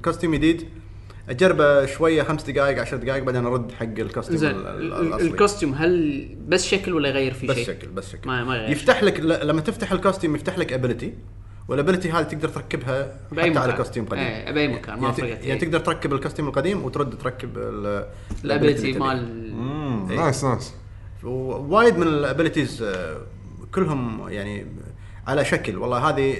[0.03, 0.80] costume جديد.
[1.29, 4.55] أجربه شوية خمس دقائق عشر دقائق بعدين أرد حق ال costume زين
[5.21, 8.55] ال costume هل بس شكل ولا يغير فيه بس شيء؟ شكل بس شكل ما- ما
[8.55, 11.13] يغير يفتح لك ل- لما تفتح ال costume يفتح لك ability
[11.67, 13.83] وال ability هذه تقدر تركبها بأي حتى على مكان.
[13.83, 15.59] costume قديم إيه، بأي مكان، ما يعني, ت- فرقت يعني إيه.
[15.59, 18.07] تقدر تركب ال costume القديم وترد تركب ال-
[18.45, 18.91] ال ability.
[18.93, 20.07] مال.
[20.15, 20.73] nice nice
[21.23, 22.85] وايد من ال abilities
[23.75, 24.65] كلهم يعني
[25.27, 26.35] على شكل والله هذه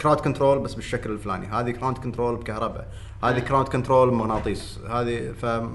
[0.00, 2.88] crowd control بس بالشكل الفلاني هذه crowd control بكهرباء
[3.24, 5.68] هذه crowd control بمغناطيس هذه ف ما,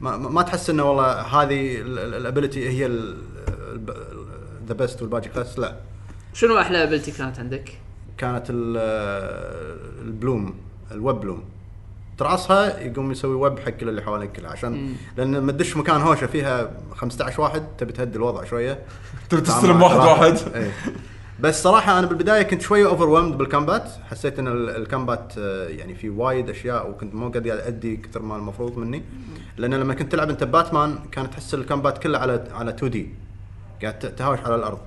[0.00, 2.86] ما ما تحس إنه والله هذه ال ability هي
[4.66, 5.76] the best والباقي بس لا.
[6.34, 7.78] شنو أحلى ability كانت عندك؟
[8.18, 8.76] كانت ال-
[10.06, 10.54] ال bloom
[10.92, 11.44] ال web bloom
[12.18, 16.26] ترعصها يقوم يسوي ويب حق كل اللي حواليك كلها عشان لأن لما تدش مكان هوشة
[16.26, 18.78] فيها 15 واحد تبي تهدي الوضع شوية.
[19.30, 20.38] تبي تستلم واحد واحد.
[20.54, 20.70] إيه.
[21.40, 23.90] بس صراحة أنا بالبداية كنت شوية over بال combat.
[24.10, 28.22] حسيت إن ال- ال combat آه، يعني في وايد أشياء وكنت مو قاعد أدي كثر
[28.22, 29.02] ما المفروض مني.
[29.56, 33.08] لأن لما كنت تلعب أنت باتمان كانت تحس ال combat كلها على على 2D
[33.82, 34.78] قاعد تهاوش على الأرض.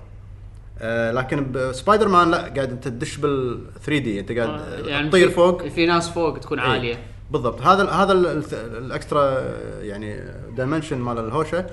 [0.80, 5.30] آه لكن بسبايدر مان لا قاعد أنت تدش بال 3D أنت قاعد آه، يعني تطير
[5.30, 5.68] فوق.
[5.68, 6.70] في ناس فوق تكون إيه.
[6.70, 6.96] عالية.
[7.32, 7.62] بالضبط.
[7.62, 8.44] هذا هذا ال- ال-
[8.86, 9.42] ال extra
[9.82, 10.20] يعني
[10.58, 11.66] dimension مال الهوشة.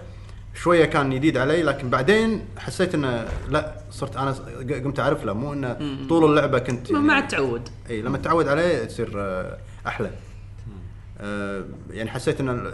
[0.55, 4.35] شوية كان جديد علي لكن بعدين حسيت إنه لا صرت أنا
[4.85, 5.77] قمت أعرف له مو إنه
[6.09, 10.11] طول اللعبة كنت مع التعود إي لما تعود عليه تصير آه، أحلى.
[11.21, 12.73] آه، يعني حسيت ان ال-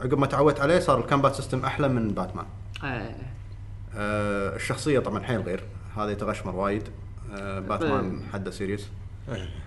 [0.00, 2.44] عقب ما تعودت عليه صار ال combat system أحلى من باتمان.
[2.84, 3.14] آه.
[3.96, 5.62] آه، الشخصية طبعا حيل غير
[5.96, 6.82] هذا يتغشمر وايد.
[7.34, 8.86] آه، باتمان حده serious.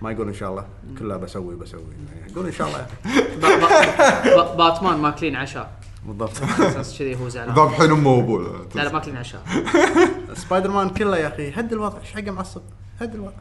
[0.02, 0.66] ما يقول إن شاء الله
[0.98, 1.54] كلها بسوي.
[1.54, 1.82] بسوي
[2.30, 2.86] يقول إن شاء الله.
[3.42, 5.70] با- با- با- باتمان ماكلين عشاء.
[6.04, 6.42] بالضبط.
[6.60, 7.54] أساس كذي هو زعلان.
[7.54, 9.42] ذابحين امه وابوه لا لا ماكلين عشاء.
[10.34, 12.62] سبايدر مان كله يا أخي هد الوضع إيش حقه معصب؟
[13.00, 13.32] هد الوضع.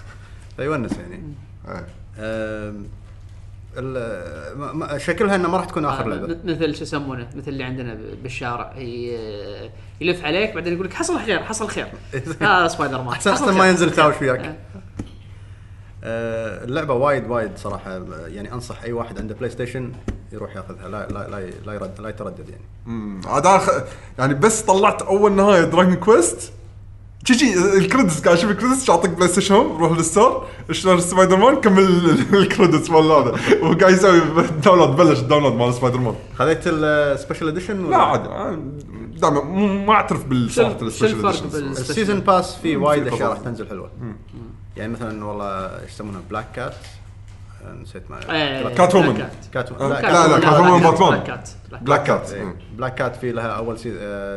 [0.56, 1.22] فيونس يعني.
[2.18, 2.86] آم،
[3.76, 6.38] ال- ما- ما- شكلها إنه ما راح تكون آخر آه، لعبة.
[6.44, 9.70] مثل شو يسمونه مثل اللي عندنا بالشارع ي-
[10.00, 11.88] يلف عليك بعدين يقول لك حصل خير حصل خير.
[12.40, 13.54] هذا سبايدر مان أحسن.
[13.58, 14.20] ما ينزل يتهاوش آه.
[14.20, 14.58] وياك.
[16.04, 19.92] آه، اللعبة وايد وايد صراحة يعني أنصح أي واحد عنده PlayStation
[20.32, 20.88] يروح ياخذها.
[20.88, 22.62] لا لا لا لا يرد لا يتردد يعني.
[22.86, 23.82] أمم، عاد أنا خ-
[24.18, 26.52] يعني بس طلعت أول نهاية Dragon Quest
[27.24, 31.36] شي ال credits قاعد أشوف ال credits اعطيك PlayStation home روح لل store اشتري سبايدر
[31.36, 31.84] مان كمل
[32.34, 33.30] ال credits مال هذا.
[33.62, 34.20] وقاعد يسوي
[34.64, 38.28] download بلش ال download مال سبايدر مان خذيت ال special edition لا عادي
[39.20, 41.46] دائما مو- ما أعترف بالصراحه شو ال special.
[41.48, 43.38] بال- ال season pass في وايد أشياء راح.
[43.38, 43.90] تنزل حلوة.
[44.76, 45.46] يعني مثلا والله
[45.82, 46.74] إيش يسمونها Black Cat
[47.82, 49.24] نسيت ما إيه، Catwoman.
[49.52, 51.10] Cat لا لا، Catwoman Batman.
[51.10, 51.50] Black Cat
[51.82, 52.32] Black Cat.
[52.32, 52.54] أمم.
[52.76, 53.90] Black Cat في لها اول سي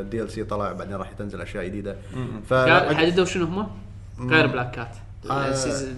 [0.04, 1.96] DLC طلع بعدين راح تنزل اشياء جديده
[2.50, 2.54] ف
[2.94, 3.68] حددوا شنو هم؟
[4.30, 4.96] غير Black Cat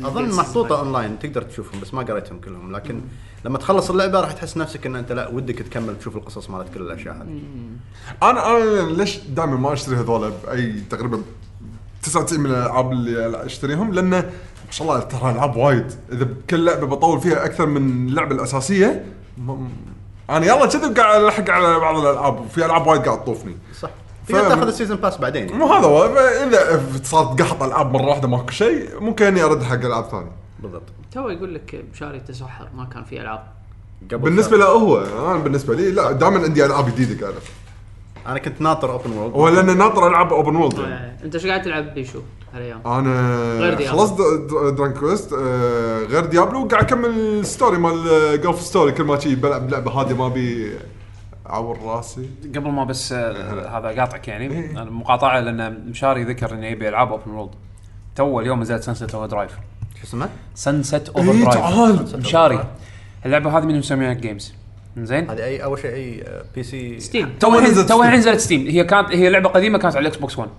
[0.03, 0.79] اظن محطوطه.
[0.79, 3.01] اونلاين تقدر تشوفهم بس ما قريتهم كلهم لكن
[3.45, 6.81] لما تخلص اللعبه راح تحس نفسك ان انت لا ودك تكمل تشوف القصص مالت كل
[6.81, 7.39] الاشياء هذه
[8.23, 11.21] أنا أنا ليش دائما ما اشتري هذول buy تقريبا
[12.03, 14.29] 99 من الالعاب اللي اشتريهم لأنه
[14.67, 15.91] ما شاء الله ترى ألعاب وايد.
[16.11, 19.05] إذا بكل لعبة بطول فيها أكثر من اللعبه الأساسية
[19.37, 19.67] م-
[20.29, 22.39] أنا يلا كذا قاعد ألحق على بعض الألعاب.
[22.39, 23.55] وفي ألعاب وايد قاعد تطوفني.
[23.79, 23.89] صح.
[24.25, 25.57] ف- تقدر تاخذ ال season pass بعدين.
[25.57, 26.05] مو هذا هو.
[26.47, 30.31] إذا صارت قحط ألعاب مرة واحدة ماكو شيء ممكن إني أرد حق ألعاب ثانية.
[30.59, 30.83] بالضبط.
[31.11, 33.43] تو يقول لك مشاري تسحر ما كان في ألعاب.
[34.11, 34.57] قبل بالنسبة.
[34.57, 34.97] له هو
[35.31, 37.39] أنا بالنسبة لي لا دائما عندي ألعاب جديدة قاعدة.
[38.27, 40.93] أنا كنت ناطر open world هو لأن ناطر ألعاب open world يعني.
[40.93, 42.19] آه، أنت إيش قاعد تلعب بيشو؟
[42.85, 43.97] أنا غير ديابلو.
[43.99, 44.17] خلصت
[44.77, 46.67] Dragon Quest آه غير ديابلو.
[46.67, 50.71] قاعد أكمل story مال Golf Story كل ما شي بلعب لعبه هاديه ما بي
[51.49, 52.29] اعور راسي.
[52.55, 57.11] قبل ما بس آه، هذا قاطعك يعني أنا مقاطعة لأن مشاري ذكر إنه يبي العاب
[57.11, 57.51] open world
[58.15, 59.51] تو اليوم نزلت Sunset Overdrive
[59.99, 62.19] شو اسمه؟ Sunset Over إيه، drive تعال.
[62.19, 62.67] مشاري.
[63.25, 64.53] اللعبة هذه من مسميها games
[64.97, 68.01] زين؟ هذه اي أول شيء أي آه، PC Steam تو تو الحين نزلت تو Steam.
[68.05, 70.49] الحين نزلت Steam هي كانت هي لعبة قديمة كانت على ال Xbox 1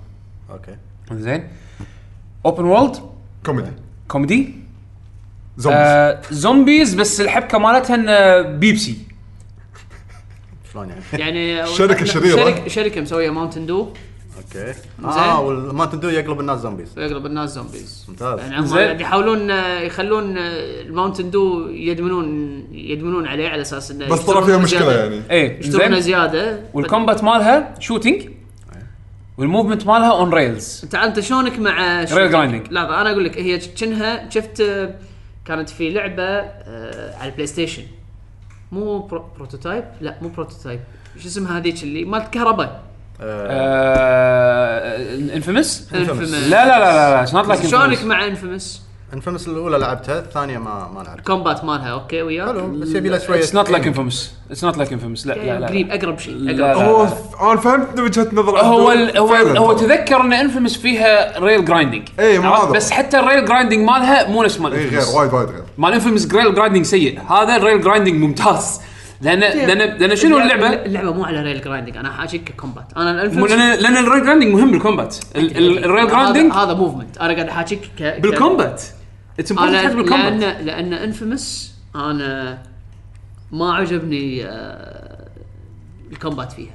[0.50, 0.76] Okay.
[1.12, 1.48] زين؟
[2.46, 2.96] open world
[3.46, 3.70] كوميدي.
[4.08, 4.54] كوميدي؟
[5.56, 5.80] Zombies.
[5.80, 8.98] آه zombies بس الحبكة مالتها انه بيبسي.
[10.72, 12.36] شلون يعني؟ يعني؟ شركة شريرة.
[12.36, 13.88] شركه شركة مسوية Mountain Dew
[14.38, 14.74] okay.
[15.04, 16.98] آه وال Mountain Dew يقلب الناس zombies.
[16.98, 18.06] يقلب الناس zombies.
[18.08, 18.38] ممتاز.
[18.38, 18.78] يعني هم.
[18.78, 20.42] قاعد يحاولون آه، يخلون آه،
[20.82, 22.26] ال Mountain Dew يدمنون
[22.72, 24.92] يدمنون عليه على أساس إنه بس طلع فيها مشكلة.
[24.92, 25.20] يعني.
[25.30, 26.00] إيه يشترونه زين.
[26.00, 26.60] زيادة.
[26.72, 28.28] وال combat مالها؟ shooting
[29.38, 32.72] وال movement مالها on rails انت انت شلونك مع Rail grinding.
[32.72, 34.94] لا أنا أقول لك هي كأنها شفت آه،
[35.44, 37.82] كانت في لعبه آه، على ال PlayStation
[38.72, 40.80] مو برو Prototype لا مو Prototype
[41.20, 42.82] شو اسمها هذيك اللي مالت كهرباء
[45.34, 45.94] Infamous Infamous.
[45.96, 48.82] لا لا لا لا it's not like شلونك مع Infamous
[49.14, 51.22] Infamous الأولى لعبتها الثانية ما ما لعبتها.
[51.24, 54.76] combat مالها okay وياك حلو بس يبي له شوية it's not like Infamous it's not
[54.78, 56.82] like Infamous لا لا لا قريب أقرب شيء لا، أقرب.
[57.38, 58.92] هو أنا فهمت وجهة نظر هو.
[58.92, 59.58] ال هو فعلاً.
[59.58, 62.70] هو تذكر إن Infamous فيها rail grinding إيه، مو هذا.
[62.72, 65.14] بس حتى ال rail grinding مالها مو نفس مال اي غير Infamous.
[65.14, 65.62] وايد وايد غير.
[65.78, 67.20] مال Infamous rail grinding سيء.
[67.20, 68.80] هذا ال rail grinding ممتاز.
[69.22, 73.46] لأن لأن لأن شنو اللعبة؟ اللعبه مو على rail grinding أنا حاجيك combat أنا مو
[73.46, 76.74] لأن لأن ال rail grinding مهم بال combat ال- ال- ال rail هذا- grinding هذا
[76.74, 78.82] movement أنا قاعد احاكيك ك- ك- بال combat
[79.40, 82.62] It's لأن لأن Infamous أنا
[83.52, 85.28] ما عجبني آه،
[86.12, 86.72] ال combat فيها.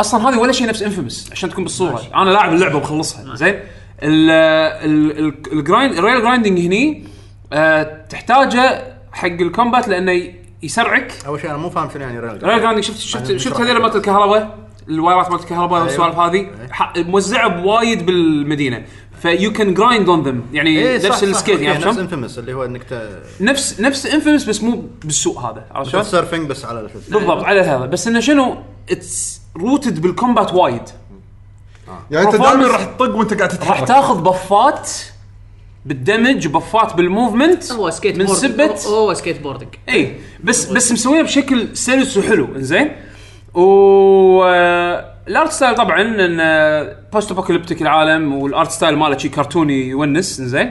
[0.00, 2.02] أصلا هذه ولا شيء نفس Infamous عشان تكون بالصورة.
[2.14, 3.34] أنا لاعب اللعبة ومخلصها.
[3.36, 3.54] زين؟
[4.02, 7.04] ال- ال- ال- ال grind ال rail grinding هني
[7.52, 11.12] آه، تحتاجه حق ال combat لأنه ي- يسرعك.
[11.26, 13.82] أول شيء أنا مو فاهم شنو يعني rail rail grinding شفت شفت بعدين شفت هذول.
[13.82, 14.58] مالت الكهرباء؟
[14.88, 18.84] ال wireات مالت الكهرباء والسوالف هذه ح- موزعة بوايد بالمدينة.
[19.22, 22.64] You can grind on them يعني إيه نفس ال skate يعني نفس؟ Infamous اللي هو
[22.64, 26.86] إنك ت- نفس نفس Infamous بس مو بالسوء هذا عرفت شلون؟ ال surfing بس على
[26.86, 27.18] اسمه.
[27.20, 27.86] بالضبط على هذا.
[27.86, 28.56] بس إنه شنو؟
[28.90, 30.82] it's rooted بال combat وايد
[32.10, 33.70] يعني أنت دائما راح تطق وأنت قاعد تتحرك.
[33.70, 34.90] راح تاخذ بفات
[35.86, 38.34] بالدمج وبفات بالموفمنت هو skate من هو
[38.86, 42.90] هو skateboarding اي بس بس مسويها بشكل سلس وحلو إنزين؟
[43.54, 49.28] و آه، ال art style طبعا انه post apocalyptic العالم وال art style ماله شي
[49.28, 50.70] كرتوني يونس إنزين.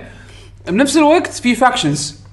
[0.68, 2.28] بنفس الوقت في factions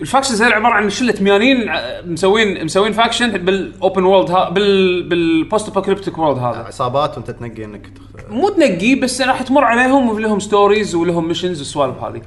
[0.00, 4.48] ال factions هذول عبارة عن شلة ميانين ع- مسوين مسوين faction بال open world ها
[4.50, 6.46] بال بال post apocalyptic world هذا.
[6.58, 8.30] عصابات وأنت تنقي إنك تخ...
[8.30, 12.22] مو تنقي بس راح تمر عليهم ولهم stories ولهم missions والسوالف هذه.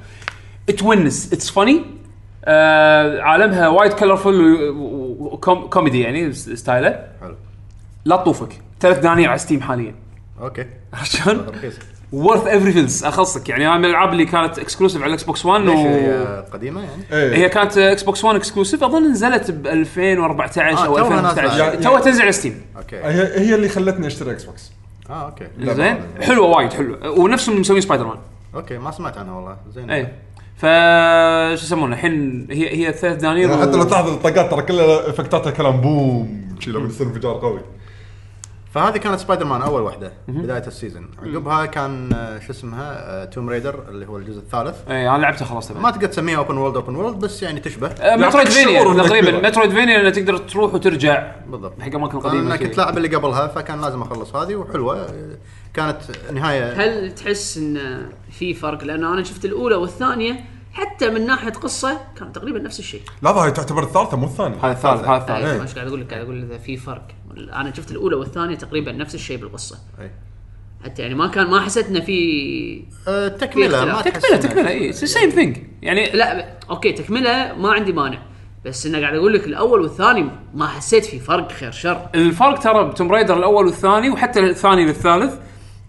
[0.78, 1.80] تونس it's funny
[2.44, 4.58] آه عالمها وايد colorful
[5.18, 7.04] وكوميدي يعني styleه.
[7.20, 7.34] حلو.
[8.04, 8.60] لا تطوفك.
[8.80, 9.94] ثلاث دنانير على Steam حاليا.
[10.40, 10.66] Okay.
[10.94, 11.46] عرفت شلون؟
[12.12, 15.60] worth every fils اخلصك يعني أنا من الالعاب اللي كانت exclusive على ال Xbox 1
[15.64, 15.78] ليش و...
[15.78, 17.34] هي قديمة يعني؟ إيه.
[17.36, 21.30] هي كانت Xbox 1 exclusive أظن نزلت ب 2014 آه، أو توها نازلة.
[21.30, 22.96] 2015 يعني- توها تنزل على Steam Okay.
[22.96, 24.72] هي هي اللي خلتني أشتري Xbox
[25.10, 25.46] آه okay.
[25.60, 25.96] زين.
[26.20, 27.10] حلوة وايد حلوة.
[27.10, 28.18] ونفسهم مسوين Spider-Man
[28.54, 29.56] Okay ما سمعت عنها والله.
[29.74, 29.90] زين.
[29.90, 30.08] اي
[30.56, 30.66] ف
[31.58, 35.50] شو يسمونه الحين هي هي ثلاث دنانير يعني حتى لو تلاحظ الطقات ترى كلها effectاتها
[35.50, 37.60] كلام boom شي لما يصير انفجار قوي.
[38.74, 41.10] فهذه كانت سبايدر مان أول وحدة بداية ال season.
[41.22, 44.76] عقبها كان آه، شو اسمها Tomb Raider اللي هو الجزء الثالث.
[44.88, 47.88] اي أنا لعبتها خلصتها ما تقدر تسميها open world open world بس يعني تشبه.
[47.88, 49.48] آه، Metroid شعور vania تقريبا.
[49.48, 51.32] Metroidvania لأن تقدر تروح وترجع.
[51.46, 51.80] بالضبط.
[51.80, 52.76] حق اماكن أنا قديمه كنت كذي.
[52.76, 55.00] لاعب اللي قبلها فكان لازم أخلص هذه وحلوة.
[55.00, 55.08] آه،
[55.74, 55.98] كانت
[56.32, 62.00] نهايه هل تحس إن في فرق؟ لأن أنا شفت الأولى والثانية حتى من ناحية قصة
[62.18, 63.02] كان تقريبا نفس الشيء.
[63.22, 64.56] لا هاي تعتبر الثالثة مو الثانية.
[64.56, 65.62] هذا الثالث هذا الثالث أي، إيه.
[65.62, 67.08] مش قاعد أقول لك قاعد أقول إذا في فرق.
[67.36, 69.78] أنا شفت الأولى والثانية تقريبا نفس الشيء بالقصة.
[70.00, 70.10] أي.
[70.84, 72.84] حتى يعني ما كان ما حسيت انه في
[73.40, 74.68] تكملة ما تكملة تكملة.
[74.68, 76.58] اي it's same thing يعني لا.
[76.70, 78.18] Okay تكملة ما عندي مانع.
[78.64, 82.08] بس إنه قاعد أقول لك الأول والثاني ما حسيت في فرق خير شر.
[82.14, 85.34] الفرق ترى ب Tomb Raider الأول والثاني وحتى الثاني للثالث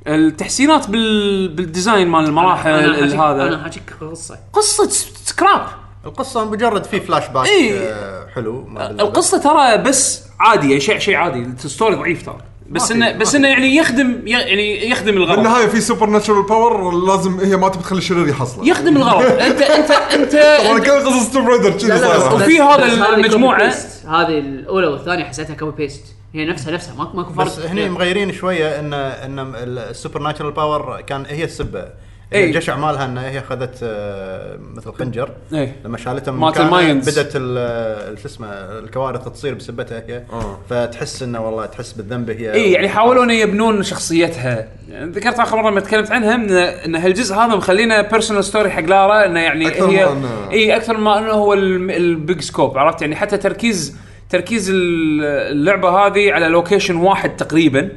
[0.07, 1.47] التحسينات بال...
[1.47, 4.89] بال design مال المراحل أنا ال- حاجيك- أنا هذا حاجيك قصه قصة
[5.25, 5.61] سكراب.
[6.05, 8.27] القصة مجرد في فلاش باك إيه.
[8.35, 8.67] حلو.
[8.79, 11.39] القصة ترى بس عادي شيء شيء عادي.
[11.65, 12.37] ال story ضعيف ترى.
[12.69, 15.35] بس انه بس إنه يعني يخدم ي- يعني يخدم الغرض.
[15.37, 18.67] بالنهايه في supernatural power لازم هي ما تبي تخلي الشرير يحصله.
[18.67, 19.25] يخدم الغرض.
[19.47, 22.33] انت انت انت, طبعا انت كل قصص Tomb Raider كذي صايرة.
[22.35, 24.07] وفي هذا paste.
[24.09, 26.03] هذه الأولى والثانية حسيتها copy paste
[26.35, 31.01] هي نفسها نفسها ماكو ماكو فرق بس هني مغيرين شوية ان إن ال supernatural power
[31.01, 31.85] كان هي السبه
[32.33, 32.45] إيه.
[32.45, 35.75] الجشع مالها إن هي أخذت آه، مثل خنجر إيه.
[35.85, 37.09] لما شالتها من ال mines.
[37.09, 40.59] بدأت ال- شو اسمه الكوارث تصير بسبتها هي آه.
[40.69, 45.57] فتحس إنه والله تحس بالذنب هي اي يعني حاولوا انه يبنون شخصيتها يعني ذكرت آخر
[45.57, 49.67] مرة لما تكلمت عنها ان إن هالجزء هذا مخلينا personal story حق لارا إنه يعني
[49.67, 53.37] أكثر هي ما إنه- اي أكثر ما إنه هو ال big scope عرفت يعني حتى
[53.37, 53.97] تركيز
[54.29, 57.89] تركيز ال- اللعبة هذه على location واحد تقريبا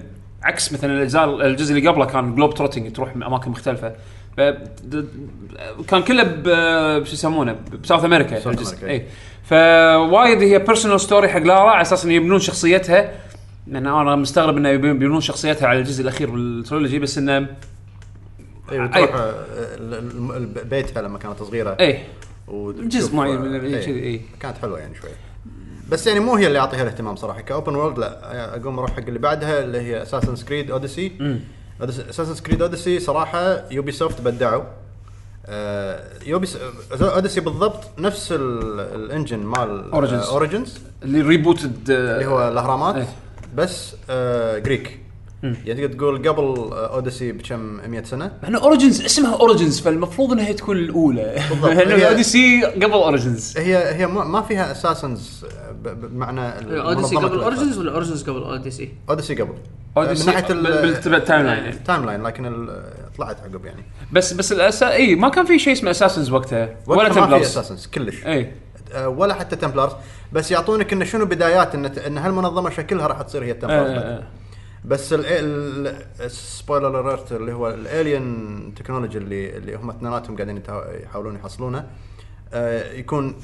[0.42, 3.92] عكس مثلا الاجزاء الجزء اللي قبله كان globe trotting تروح من أماكن مختلفة.
[5.88, 8.78] كان كله ب- شو يسمونه؟ ب South America South الجزء.
[8.78, 8.90] America.
[8.92, 9.06] اي
[9.44, 13.12] فوايد هي personal story حق لارا على أساس إنه يبنون شخصيتها.
[13.66, 17.36] لأن أنا مستغرب إنه يبنون شخصيتها على الجزء الأخير بال trilogy بس إنه
[18.72, 19.34] اي وتروح آه،
[20.70, 21.76] بيتها لما كانت صغيرة.
[22.48, 24.20] وتشوف- جزء معين من- إيه، كذي، إيه.
[24.40, 25.10] كانت حلوة يعني شوي.
[25.88, 27.40] بس يعني مو هي اللي اعطيها الاهتمام صراحة.
[27.40, 31.12] ك open world لا أقوم أروح حق اللي بعدها اللي هي Assassin's Creed Odyssey
[32.10, 34.62] Assassin's Creed Odyssey صراحة Ubisoft بدعوا.
[35.46, 36.48] آه يوبي
[37.00, 40.28] Odyssey بالضبط نفس ال- ال engine مال Origins.
[40.28, 42.94] Origins اللي rebooted اللي هو الأهرامات.
[42.96, 43.06] إيه.
[43.54, 44.98] بس آه Greek
[45.42, 47.58] يعني تقدر تقول قبل آه، Odyssey بكم
[47.90, 48.32] 100 سنة.
[48.42, 51.42] مع إنه Origins اسمها Origins فالمفروض إنها هي تكون الأولى.
[51.50, 51.70] بالضبط.
[52.08, 55.44] اوديسي قبل اوريجنز هي هي ما ما فيها Assassins
[55.82, 56.40] بمعنى
[56.80, 57.40] Odyssey منظمة قبل.
[57.42, 59.54] اوريجنز ولا اوريجنز قبل اوديسي؟ اوديسي قبل
[59.96, 60.54] أوديسي من ناحية
[61.10, 61.68] بالتايم لاين.
[61.68, 62.82] التايم لاين لكن ال-
[63.18, 63.82] طلعت عقب يعني
[64.12, 67.20] بس بس الاساس اي ما كان في شيء اسمه Assassins وقتها ولا وقتها ما في
[67.20, 68.52] Templars Assassins كلش اي
[68.92, 69.92] آه، ولا حتى Templars
[70.32, 73.94] بس يعطونك انه شنو بدايات إن إن هالمنظمة شكلها راح تصير هي ال Templars آه،
[73.94, 74.08] بعدين.
[74.12, 74.26] آه.
[74.84, 75.12] بس
[76.20, 80.62] ال spoiler alert اللي هو ال alien technology اللي اللي هم اثنيناتهم قاعدين
[81.04, 81.86] يحاولون يحصلونه
[82.52, 83.34] آه، يكون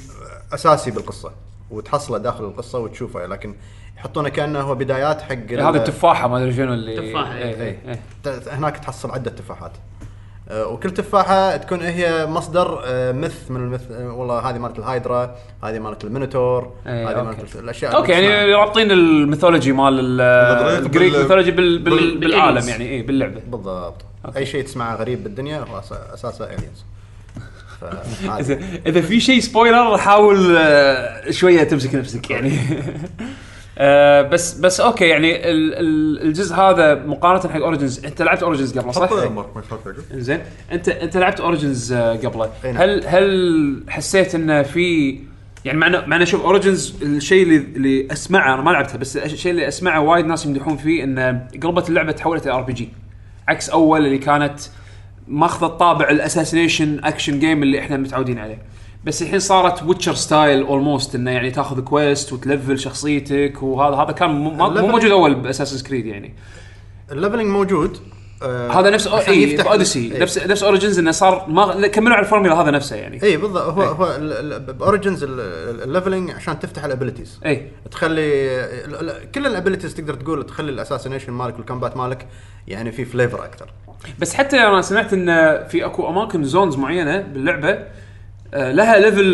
[0.55, 1.33] أساسي بالقصة
[1.71, 3.55] وتحصله داخل القصة وتشوفه لكن
[3.97, 7.79] يحطونه كأنه هو بدايات حق ال- هذه التفاحة ما أدري شنو اللي تفاحة، إيه، إيه.
[7.87, 8.41] إيه، إيه.
[8.53, 9.73] هناك تحصل عدة تفاحات
[10.49, 14.79] آه، وكل تفاحة تكون هي مصدر آه، myth من ال myth آه، والله هذه مالت
[14.79, 17.23] الهايدرا هذه مالت ال Minotaur إيه، هذه.
[17.23, 18.53] مالت الأشياء okay يعني.
[18.55, 22.69] رابطين ال mythology مال ال Greek mythology بال- بال- بال- بالعالم.
[22.69, 24.05] يعني اي باللعبة بالضبط
[24.37, 25.79] أي شيء تسمعه غريب بالدنيا هو
[26.15, 26.85] أساسه aliens
[28.41, 32.53] اذا إذا في شيء spoiler حاول آه، شوية تمسك نفسك يعني.
[33.79, 38.79] آه، بس بس okay يعني ال- ال- الجزء هذا مقارنة حق Origins أنت لعبت Origins
[38.79, 39.01] قبل صح؟
[40.13, 40.41] زين.
[40.73, 42.51] انت أنت لعبت Origins قبله.
[42.65, 42.83] أي نعم.
[42.83, 45.19] هل هل حسيت انه في
[45.65, 49.69] يعني معنا معنا شوف اوريجنز الشيء اللي اللي أسمعه أنا ما لعبتها بس الشيء اللي
[49.69, 52.89] أسمعه وايد ناس يمدحون فيه انه قلبت اللعبة تحولت إلى RPG
[53.49, 54.61] عكس أول اللي كانت
[55.29, 58.59] ماخذه الطابع ال assassination action game اللي إحنا متعودين عليه.
[59.05, 64.31] بس الحين صارت Witcher style almost إنه يعني تاخذ quest وتلفل شخصيتك وهذا هذا كان
[64.31, 66.35] مو, موجود أول ب Assassin's Creed يعني.
[67.13, 67.99] ال leveling موجود.
[68.43, 70.23] آه، هذا نفس عشان إي Odyssey إيه.
[70.23, 73.23] نفس نفس Origins إنه صار ما كملوا على الفورمولا هذا نفسه يعني.
[73.23, 73.63] إي بالضبط.
[73.63, 73.89] هو إيه.
[73.89, 74.19] هو
[74.59, 77.71] ب Origins ال leveling عشان تفتح ال abilities إي.
[77.91, 82.27] تخلي كل ال abilities تقدر تقول تخلي ال assassination مالك وال combat مالك
[82.69, 83.71] يعني في flavor أكثر.
[84.19, 85.27] بس حتى أنا سمعت إن
[85.69, 87.79] في أكو أماكن zones معينة باللعبة
[88.55, 89.25] آه، لها level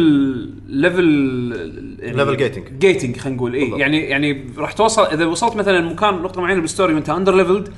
[0.68, 2.72] level Level gating.
[2.78, 3.80] gating خلينا نقول اي بالضبط.
[3.80, 7.68] يعني يعني راح توصل إذا وصلت مثلا مكان نقطة معينة بال story وأنت under leveled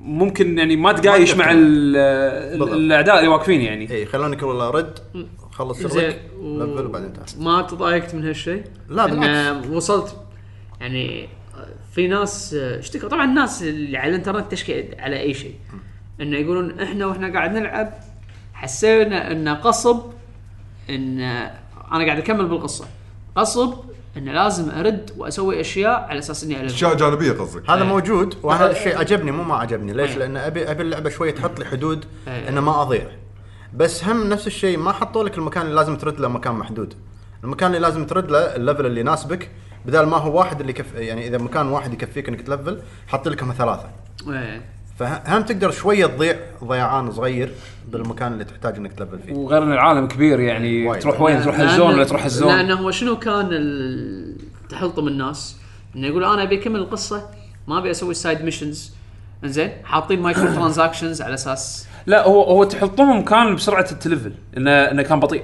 [0.00, 2.72] ممكن يعني ما تقايش مع ال- ال- بالضبط.
[2.76, 4.98] الأعداء اللي واقفين يعني اي خلونك والله رد
[5.52, 9.66] خلص زين سرك و- لفل وبعدين تعال ما تضايقت من هالشيء؟ لا، إن بالعكس.
[9.70, 10.16] وصلت
[10.80, 11.28] يعني
[11.94, 15.54] في ناس اشتكوا طبعا الناس اللي على الإنترنت تشكي على أي شيء
[16.22, 17.94] إنه يقولون إحنا وإحنا قاعد نلعب
[18.54, 20.02] حسينا انه قصب
[20.90, 21.20] إن
[21.92, 22.84] أنا قاعد أكمل بالقصة
[23.36, 23.74] قصب
[24.16, 27.88] انه لازم أرد وأسوي أشياء على أساس إني الف أشياء جانبية قصدك هذا إيه.
[27.88, 30.18] موجود وهذا الشيء عجبني مو ما عجبني ليش؟ إيه.
[30.18, 32.48] لأن أبي أبي اللعبة شوية تحط لي حدود إيه.
[32.48, 33.06] ان ما أضيع
[33.74, 36.94] بس هم نفس الشيء ما حطوا لك المكان اللي لازم ترد له مكان محدود
[37.44, 39.50] المكان اللي لازم ترد له ال level اللي يناسبك
[39.86, 43.42] بدل ما هو واحد اللي يكف يعني إذا مكان واحد يكفيك إنك تلفل حط لك
[43.42, 43.90] هم ثلاثة
[44.28, 44.62] إيه.
[45.02, 47.52] فهم تقدر شوية تضيع ضيعان صغير
[47.92, 51.02] بالمكان اللي تحتاج إنك تلفل فيه؟ وغير إن العالم كبير يعني وايد.
[51.02, 53.48] تروح وين؟ تروح ال zone ولا تروح ال zone؟ لأنه هو شنو كان
[54.68, 55.56] تحلطم الناس؟
[55.96, 57.28] إنه يقول أنا أبي أكمل القصة
[57.68, 58.92] ما أبي أسوي side missions
[59.44, 64.32] إنزين حاطين microtransactions على أساس لا هو هو تحطمهم كان بسرعة التلفل.
[64.56, 65.42] انه إنه كان بطيء.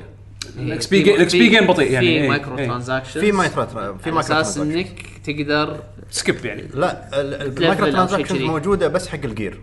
[0.59, 2.07] الاكس بي في- الاكس بي جيم بطيء يعني.
[2.07, 2.69] في إيه، مايكرو إيه.
[2.69, 4.59] ترانزاكشنز في مايكرو في على مايكرو أساس.
[4.59, 4.89] إنك
[5.25, 5.77] تقدر
[6.11, 8.47] سكيب يعني لا ال- ال- تلفل المايكرو ترانزاكشنز كذي.
[8.49, 9.61] موجودة بس حق الجير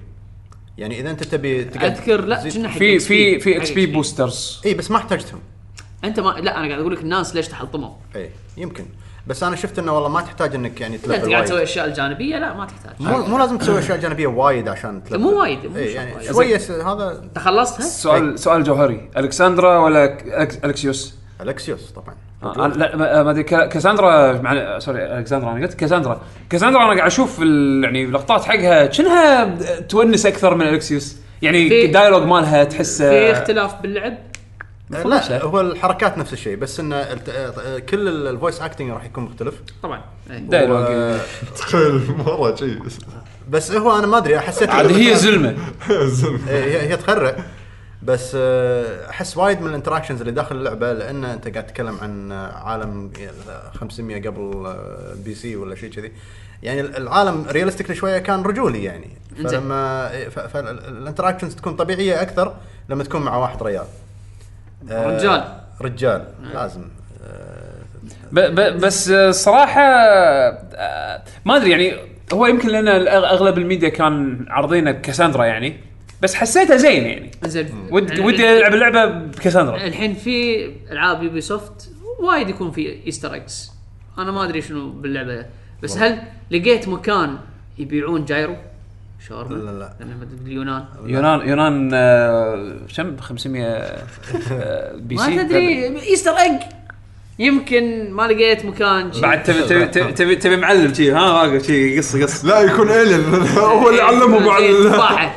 [0.78, 3.00] يعني إذا أنت تبي تقعد أذكر لا كنا حق في.
[3.00, 3.86] في في إكس بي.
[3.86, 5.40] بوسترز إي بس ما احتاجتهم
[6.04, 8.86] أنت ما لا أنا قاعد أقول لك الناس ليش تحلطموا إي يمكن
[9.28, 11.86] بس أنا شفت إنه والله ما تحتاج إنك يعني اذا أنت تلفل قاعد تسوي أشياء
[11.86, 15.66] الجانبية لا ما تحتاج مو مو لازم تسوي أشياء جانبية وايد عشان تلفل مو وايد،
[15.66, 16.24] مو يعني.
[16.28, 16.58] شوية
[16.94, 20.18] هذا أنت خلصتها؟ سؤال سؤال جوهري ألكسندرا ولا
[20.66, 25.74] ألكسيوس؟ ألكسيوس طبعا آه، لا ما- ما أدري كا- كاساندرا مع sorry الكسندرا أنا قلت
[25.74, 26.22] كاساندرا.
[26.50, 29.46] كاساندرا أنا قاعد أشوف ال- يعني لقطات حقها كأنها
[29.80, 31.18] تونس أكثر من ألكسيوس.
[31.42, 34.18] يعني ال dialogue مالها تحس في اختلاف باللعب؟
[34.90, 39.06] لا هو الحركات نفس الشيء بس انه الت- آه، كل ال- ال voice acting راح
[39.06, 39.54] يكون مختلف.
[39.84, 40.02] طبعا.
[40.32, 40.38] إيه.
[40.40, 40.86] dialogue
[41.58, 42.80] تخيل مرة شيء.
[43.50, 45.56] بس هو أنا ما أدري حسيت عاد هي زلمة.
[46.06, 46.40] زلمة.
[46.50, 47.36] إيه، هي هي تخرع.
[48.06, 52.32] بس آه، أحس وايد من ال interactions اللي داخل اللعبة لأن أنت قاعد تتكلم عن
[52.32, 53.12] آه، عالم
[53.74, 56.12] 500 قبل آه، BC ولا شيء كذي.
[56.64, 59.08] يعني العالم realistically شوية كان رجولي يعني.
[59.44, 62.56] فلما فال interactions تكون طبيعية أكثر
[62.90, 63.86] لما تكون مع واحد ريال.
[64.90, 65.44] رجال.
[65.82, 66.82] رجال لازم.
[68.32, 69.82] ب ب بس صراحة
[71.46, 71.94] ما أدري يعني
[72.34, 75.85] هو يمكن لأن أغلب الميديا كان عارضينه بكاساندرا يعني.
[76.22, 77.32] بس حسيته زين يعني.
[77.46, 77.70] زين.
[77.92, 83.72] ود يعني ودي ألعب اللعبة بكاساندرا الحين في ألعاب Ubisoft وايد يكون في Easter eggs
[84.18, 85.46] أنا ما أدري شنو باللعبة.
[85.84, 86.22] بس هل
[86.52, 87.38] لقيت مكان
[87.78, 88.56] يبيعون gyro؟
[89.28, 89.94] شاورما؟ لا، لا.
[90.00, 96.00] لأن باليونان يونان يونان آه، كم 500 آه، BC؟ ما تدري.
[96.02, 96.62] Easter egg
[97.40, 99.22] يمكن ما لقيت مكان شي.
[99.22, 102.90] بعد تبي تبي تبي تبي, تبي معلم شي ها؟ واقف شي قص قص لا يكون
[102.90, 103.24] alien
[103.58, 105.30] هو اللي علمه بعد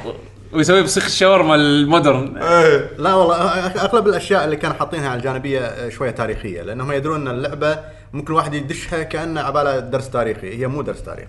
[0.50, 2.36] شي ال- تفاحه ويسوي بسيخ الشاورما ال modern.
[2.36, 2.90] إيه.
[2.98, 7.34] لا والله أغلب الأشياء اللي كانوا حاطينها على الجانبية آه، شوية تاريخية لأنهم يدرون إن
[7.34, 7.78] اللعبة
[8.12, 11.28] ممكن الواحد يدشها كأنه عبالة درس تاريخي هي مو درس تاريخي.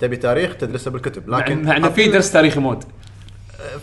[0.00, 2.84] تبي تاريخ تدرسه بالكتب مع لكن مع إنه في درس تاريخي mode.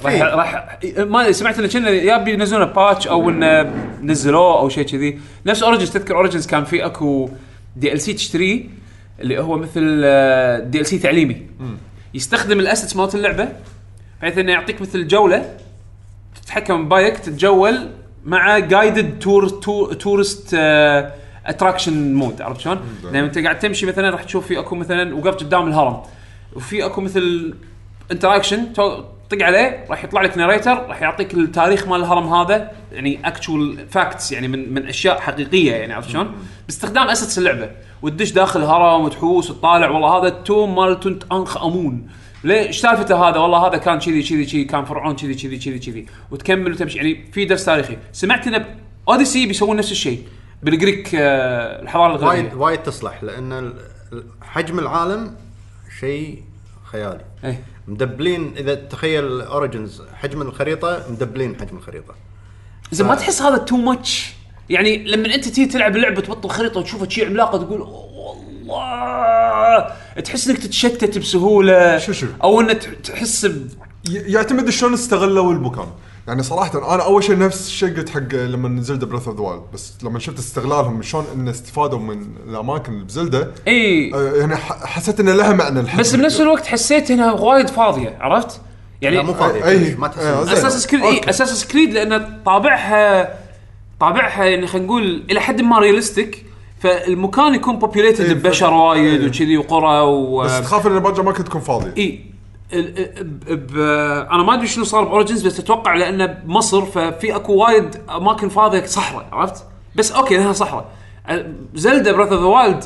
[0.04, 0.22] راح في.
[0.22, 5.20] راح ما سمعت إنه كانوا بينزلونه patch أو إنه نزلوه أو شيء كذي.
[5.46, 7.30] نفس Origins تذكر Origins كان في أكو
[7.76, 8.64] DLC تشتريه
[9.20, 11.48] اللي هو مثل آه، DLC تعليمي.
[12.14, 13.48] يستخدم ال assets مالت اللعبة
[14.22, 15.58] بحيث إنه يعطيك مثل جولة
[16.42, 17.90] تتحكم Bayek تتجول
[18.26, 19.50] مع guided tour
[19.94, 20.54] tourist
[21.46, 25.44] attraction mode عرفت شلون؟ لما أنت قاعد تمشي مثلا راح تشوف في أكو مثلا وقفت
[25.44, 26.02] قدام الهرم
[26.56, 27.54] وفي أكو مثل
[28.12, 28.74] interaction
[29.30, 34.32] طق عليه راح يطلع لك narrator راح يعطيك التاريخ مال الهرم هذا يعني actual facts
[34.32, 36.32] يعني من من أشياء حقيقية يعني عرفت شلون؟
[36.66, 37.70] باستخدام assets اللعبة
[38.02, 42.08] وتدش داخل الهرم وتحوس وتطالع والله هذا ال tomb مال توت عنخ آمون
[42.48, 45.80] ليه؟ إيش سالفته هذا؟ والله هذا كان كذي كذي كذي كان فرعون كذي كذي كذي
[45.80, 46.06] كذي.
[46.32, 46.98] وتكمل وتمشي.
[46.98, 47.98] يعني في درس تاريخي.
[48.12, 48.66] سمعت انه
[49.10, 50.24] Odyssey بيسوون نفس الشيء.
[50.64, 52.64] بال Greek آه، الحضارة وايد الإغريقية.
[52.64, 53.24] وايد تصلح.
[53.24, 53.74] لأن
[54.42, 55.36] حجم العالم
[56.00, 56.44] شيء
[56.84, 57.26] خيالي.
[57.44, 57.64] إيه.
[57.88, 62.16] مدبلين إذا تخيل Origins حجم الخريطة مدبلين حجم الخريطة.
[62.92, 64.34] زين ما تحس هذا too much
[64.70, 67.82] يعني لما أنت تيجي تلعب اللعبه تبطل خريطة وتشوفها شيء عملاقة تقول
[68.70, 69.88] "أوه والله
[70.24, 73.68] تحس إنك تتشتت بسهولة شو شو؟ أو انك تحس ب...
[74.10, 75.88] يعتمد شلون استغلوا المكان
[76.28, 79.64] يعني صراحة أنا أول شيء نفس الشيء قلت حق لما نزلت Breath of the Wild
[79.74, 84.56] بس لما شفت استغلالهم شلون إن استفادوا من الأماكن اللي ب Zelda إي آه، يعني
[84.56, 88.62] ح- حسيت إنه لها معنى الحين بس بنفس الوقت حسيت إنها وايد فاضية عرفت؟
[89.02, 90.54] يعني لا مو فاضي أي- كلش، ما أي- تحس آه، زين.
[90.54, 91.30] Assassin's Creed إي.
[91.30, 93.34] Assassin's Creed لأن طابعها
[94.00, 96.46] طابعها يعني خلينا نقول إلى حد ما realistic
[96.80, 99.28] فالمكان يكون إيه، populated ف- ببشر وايد إيه.
[99.30, 102.26] وكذي وقرى و بس تخاف إن باقي اماكن تكون فاضيه إي.
[102.74, 103.78] ال- ب- ب-
[104.32, 108.50] أنا ما أدري شنو صار ب Origins بس أتوقع لأنه بمصر ففي أكو وايد أماكن
[108.50, 109.64] فاضية صحراء عرفت؟
[109.96, 110.86] بس okay لأنها صحراء.
[111.76, 112.84] Zelda Breath of the Wild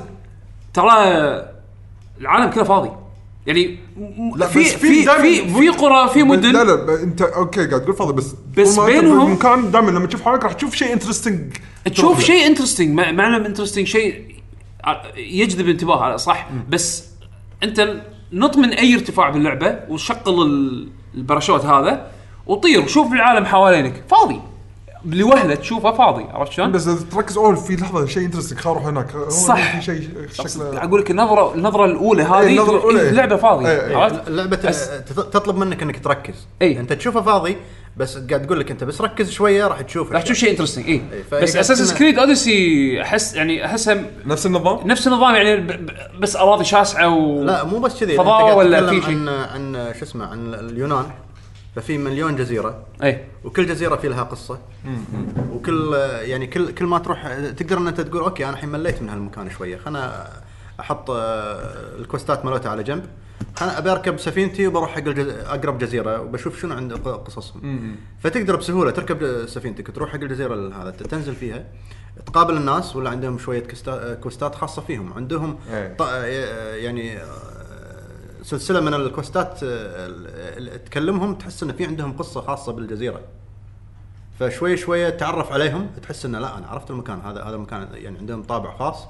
[0.74, 0.92] ترى
[2.22, 2.92] العالم كله فاضي.
[3.48, 3.78] يعني
[4.36, 6.52] لا، في بس في في دايماً- في قرى في مدن.
[6.54, 9.92] لا لا انت okay قاعد تقول فاضي بس بس طول ما أنت بينهم- بالمكان دائما
[9.92, 11.54] لما تشوف حولك راح تشوف شيء interesting
[11.92, 14.36] تشوف شيء interesting معنى interesting شيء
[15.18, 17.04] يجذب انتباه صح؟ بس
[17.64, 18.02] أنت
[18.34, 22.12] نط من أي ارتفاع باللعبه وشغل ال- الباراشوت هذا
[22.48, 24.04] وطير وشوف العالم حوالينك.
[24.10, 24.40] فاضي.
[25.06, 29.12] لوهلة تشوفه فاضي عرفت شلون؟ بس تركز أول في لحظة شيء interesting خل أروح هناك
[29.16, 29.76] هو صح.
[29.80, 33.10] في شيء شكله أقول لك النظره النظرة الأولى هذه النظرة تقول الأولى، إيه، إيه.
[33.12, 33.98] اللعبه فاضية إيه، إيه.
[33.98, 36.80] عرفت؟ اللعبه بس- تت- تطلب منك إنك تركز إي.
[36.80, 37.58] أنت تشوفه فاضي
[37.98, 40.92] بس قاعد تقول لك أنت بس ركز شوية راح تشوف راح تشوف شيء interesting إي
[40.92, 45.68] إيه، بس أساس تسمع- Creed Odyssey احس يعني أحسها نفس النظام نفس النظام يعني ب-
[45.86, 49.18] ب- بس أراضي شاسعة و لا مو بس كذي فضاء أنت قاعد ولا في شيء؟
[49.18, 51.06] عن عن شو اسمه عن اليونان
[51.76, 52.86] ففي مليون جزيرة.
[53.04, 53.26] أي.
[53.44, 54.60] وكل جزيرة في لها قصه
[55.52, 59.10] وكل يعني كل كل ما تروح تقدر ان أنت تقول okay أنا الحين مليت من
[59.10, 59.78] هالمكان شوية.
[59.78, 60.30] خلنا
[60.80, 63.06] أحط آه، الكوستات مالته على جنب.
[63.56, 65.28] خلنا ابي اركب سفينتي وبروح حق الجز...
[65.28, 67.96] أقرب جزيرة وبشوف شنو عند قصصهم.
[68.20, 71.66] فتقدر بسهولة تركب سفينتك تروح حق الجزيره هذا تنزل فيها.
[72.26, 73.64] تقابل الناس ولا عندهم شوية
[74.22, 75.14] كوستات خاصة فيهم.
[75.14, 75.58] عندهم.
[75.98, 76.02] ط...
[76.02, 77.61] يعني آه،
[78.42, 83.22] سلسلة من الكوستات آه، تكلمهم تحس إن في عندهم قصة خاصة بالجزيرة.
[84.40, 87.20] فشوي شوية تعرف عليهم تحس انه لا أنا عرفت المكان.
[87.22, 89.06] هذا هذا المكان يعني عندهم طابع خاص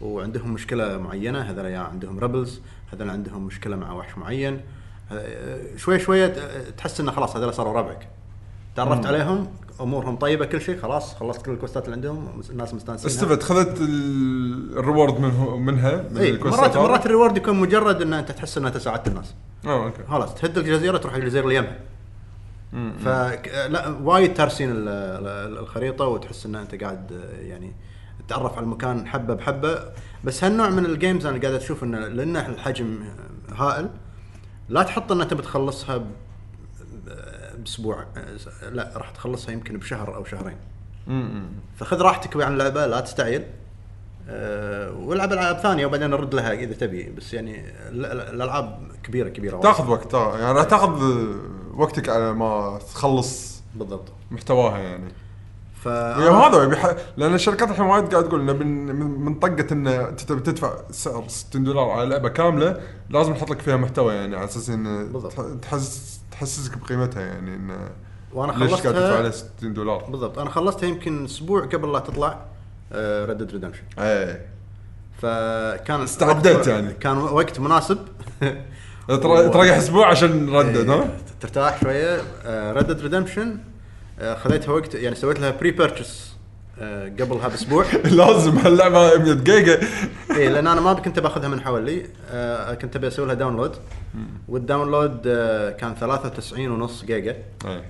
[0.00, 1.40] وعندهم مشكلة معينة.
[1.40, 2.60] هذول يا عندهم ريبلز
[2.92, 4.60] هذول عندهم مشكلة مع وحش معين.
[5.12, 8.08] آه، شوي شوية ت- تحس انه خلاص هذول صاروا ربعك.
[8.76, 9.48] تعرفت عليهم
[9.80, 14.78] أمورهم طيبة كل شيء خلاص خلصت كل الكوستات اللي عندهم الناس مستانسين استفدت خذت ال-
[14.78, 18.32] ال reward منه منها من إي الكوستات مرات؟ مرات ال reward يكون مجرد إن أنت
[18.32, 19.34] تحس ان انت ساعدت الناس.
[19.66, 20.02] آه okay.
[20.08, 21.78] خلاص تهد الجزيرة تروح الجزيرة اللي يمها
[23.04, 23.08] ف
[23.68, 27.10] لا وايد تارسين ال- ال- الخريطة وتحس إن أنت قاعد
[27.40, 27.72] يعني
[28.26, 29.78] تتعرف على المكان حبة بحبة.
[30.24, 32.98] بس هالنوع من ال games أنا قاعد أشوف انه لأن الحجم
[33.56, 33.88] هائل
[34.68, 36.06] لا تحط انك تبي تخلصها ب-
[37.64, 38.04] بأسبوع
[38.72, 40.56] لا راح تخلصها يمكن بشهر أو شهرين.
[41.76, 43.44] فخذ راحتك عن اللعبة لا تستعجل.
[44.28, 47.02] أه والعب ألعاب ثانية وبعدين رد لها إذا تبي.
[47.10, 49.60] بس يعني ال- ال- الألعاب كبيرة كبيرة.
[49.60, 51.02] تاخذ وقت تا- يعني راح تاخذ
[51.74, 54.08] وقتك على ما تخلص بالضبط.
[54.30, 55.08] محتواها يعني.
[55.82, 58.86] ف يعني هذا يبي ح- لأن الشركات الحين وايد قاعد تقول انه من
[59.24, 62.80] من طقة إن أنت تبي تدفع سعر 60 دولار على لعبة كاملة
[63.10, 65.64] لازم نحط لك فيها محتوى يعني على أساس انه بالضبط.
[66.34, 67.90] تح- تحسس تحسسك بقيمتها يعني انه
[68.32, 71.98] وأنا ليش قاعد تدفع خلصتها عليها 60 دولار؟ بالضبط أنا خلصتها يمكن أسبوع قبل لا
[71.98, 72.44] تطلع
[72.94, 74.46] Red Redemption إيه
[75.22, 76.92] فكان استعديت وقت- يعني.
[76.92, 77.98] كان وقت مناسب
[79.08, 82.20] تر- تريح أسبوع عشان Red Dead ها؟ إيه، ترتاح شوية
[82.72, 83.58] Red Redemption
[84.36, 86.33] خذيتها وقت يعني سويت لها pre-purchase
[87.20, 87.84] قبلها باسبوع
[88.20, 89.80] لازم هاللعبه 100 جيجا
[90.36, 92.06] اي لأن أنا ما كنت بأخذها من حولي.
[92.30, 93.76] آه، كنت أبي أسوي لها download
[94.48, 97.36] وال download آه، كان 93 ونص جيجا.
[97.66, 97.84] إيه.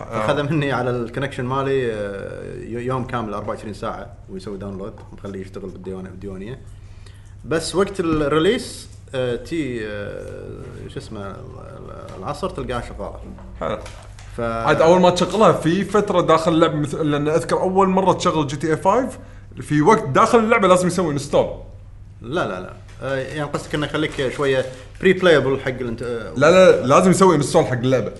[0.00, 5.70] اخذ مني على ال connection مالي آه، يوم كامل 24 ساعة ويسوي download مخليه يشتغل
[5.70, 6.60] بالديوانيه بالديوانية.
[7.44, 13.20] بس وقت ال release آه، تي آه، شو اسمه ال- العصر تلقاها شغاله
[13.60, 13.78] حلو.
[14.40, 18.46] ف عاد أول ما تشغلها في فترة داخل اللعبة مثل لأن أذكر أول مرة تشغل
[18.46, 19.08] GTA 5
[19.60, 21.46] في وقت داخل اللعبة لازم يسوي install
[22.22, 22.72] لا لا لا
[23.02, 24.66] آه، يعني قصدك إنه يخليك شوية
[25.00, 28.12] pre playable حق انت آه، لا لا لازم يسوي install حق اللعبة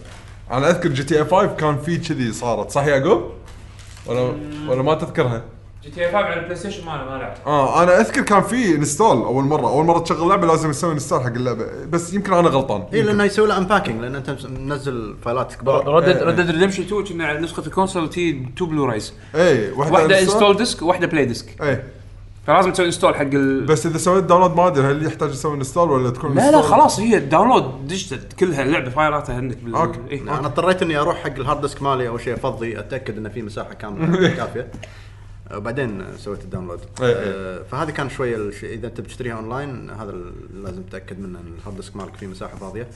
[0.50, 3.30] أنا أذكر GTA 5 كان في كذي صارت صح يعقوب؟
[4.06, 4.32] ولا
[4.68, 5.42] ولا ما تذكرها؟
[5.84, 9.44] GTA 5 على ال PlayStation ما ما لعبت آه أنا أذكر كان في install أول
[9.44, 9.68] مرة.
[9.68, 11.66] أول مرة تشغل لعبة لازم يسوي install حق اللعبة.
[11.90, 12.84] بس يمكن أنا غلطان.
[12.92, 15.88] اي لأنه يسوي له unpacking لأن أنت منزل فايلات كبار.
[15.88, 16.24] Red Dead إيه.
[16.24, 20.20] Red Dead Redemption 2 كنا على نسخة ال console تي two Blu-rays اي واحدة, واحدة
[20.20, 21.82] install disc وواحدة play disc اي
[22.46, 23.66] فلازم تسوي install حق ال...
[23.66, 27.00] بس إذا سويت download ما أدري هل يحتاج يسوي install ولا تكون لا لا؟ خلاص
[27.00, 29.98] هي download digital كلها اللعبه فايلاتها عندك بال أوكي.
[30.10, 30.22] إيه.
[30.22, 33.42] أنا اضطريت إني أروح حق ال hard disk مالي أول شيء أفضي أتأكد انه في
[33.42, 34.68] مساحة كاملة كافية.
[35.54, 36.80] وبعدين سويت ال download.
[37.00, 37.14] إيه، إيه.
[37.16, 40.14] آه، فهذه كان شوية الشيء إذا أنت بتشتريها أونلاين هذا
[40.54, 42.88] لازم تتاكد منه إن ال hard disk مالك فيه مساحة فاضية.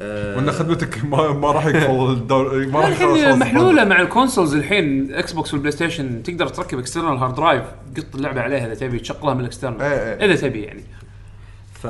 [0.00, 4.06] آه، وإن خدمتك ما, ما راح يكفل الدور ما راح يخلص الحين محلولة مع ال
[4.06, 7.64] consoles الحين Xbox وال PlayStation تقدر تركب external hard drive
[7.96, 10.24] تحط اللعبة عليها إذا تبي تشغلها من ال external إيه، إيه.
[10.24, 10.82] إذا تبي يعني.
[11.74, 11.86] ف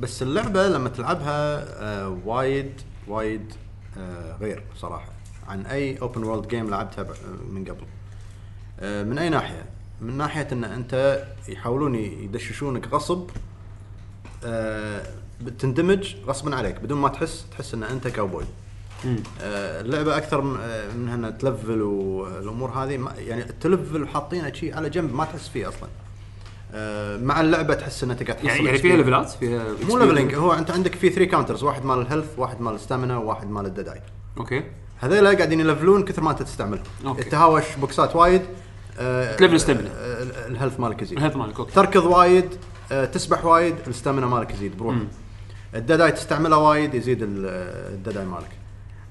[0.00, 2.72] بس اللعبة لما تلعبها آه وايد
[3.08, 3.52] وايد
[3.98, 5.08] آه غير صراحة.
[5.48, 7.06] عن أي open world game لعبتها
[7.50, 7.80] من قبل.
[7.80, 7.99] آه
[8.80, 9.64] من أي ناحية؟
[10.00, 13.30] من ناحية إن أنت يحاولون يدششونك غصب
[14.44, 15.02] آه
[15.40, 18.44] بتندمج غصبا عليك بدون ما تحس تحس إن أنت كاوبوي
[19.42, 25.14] آه اللعبة أكثر آه، من إنها تلفل والأمور هذه يعني التلفل حاطينه شيء على جنب
[25.14, 25.88] ما تحس فيه أصلا.
[26.74, 28.96] آه مع اللعبة تحس ان انت قاعد تحصل يعني يعني فيها.
[28.96, 32.60] ليفلات فيها مو leveling هو أنت عندك في 3 counters واحد مال ال health واحد
[32.60, 34.00] مال ال stamina وواحد مال ال Dead Eye.
[34.38, 34.62] أوكي.
[34.98, 36.80] هذيلا قاعدين يلفلون كثر ما أنت تستعمل.
[37.06, 37.22] أوكي.
[37.22, 38.59] تهاوش بوكسات وايد آه
[39.36, 39.88] تلفل stamina.
[39.98, 41.18] آه، ال- ال health مالك يزيد.
[41.18, 41.72] ال health مالك أوكي.
[41.72, 42.48] تركض وايد
[42.92, 44.94] آه تسبح وايد ال stamina مالك يزيد بروح.
[45.74, 47.46] ال Dead Eye تستعملها وايد يزيد ال-
[47.94, 48.48] ال Dead Eye مالك.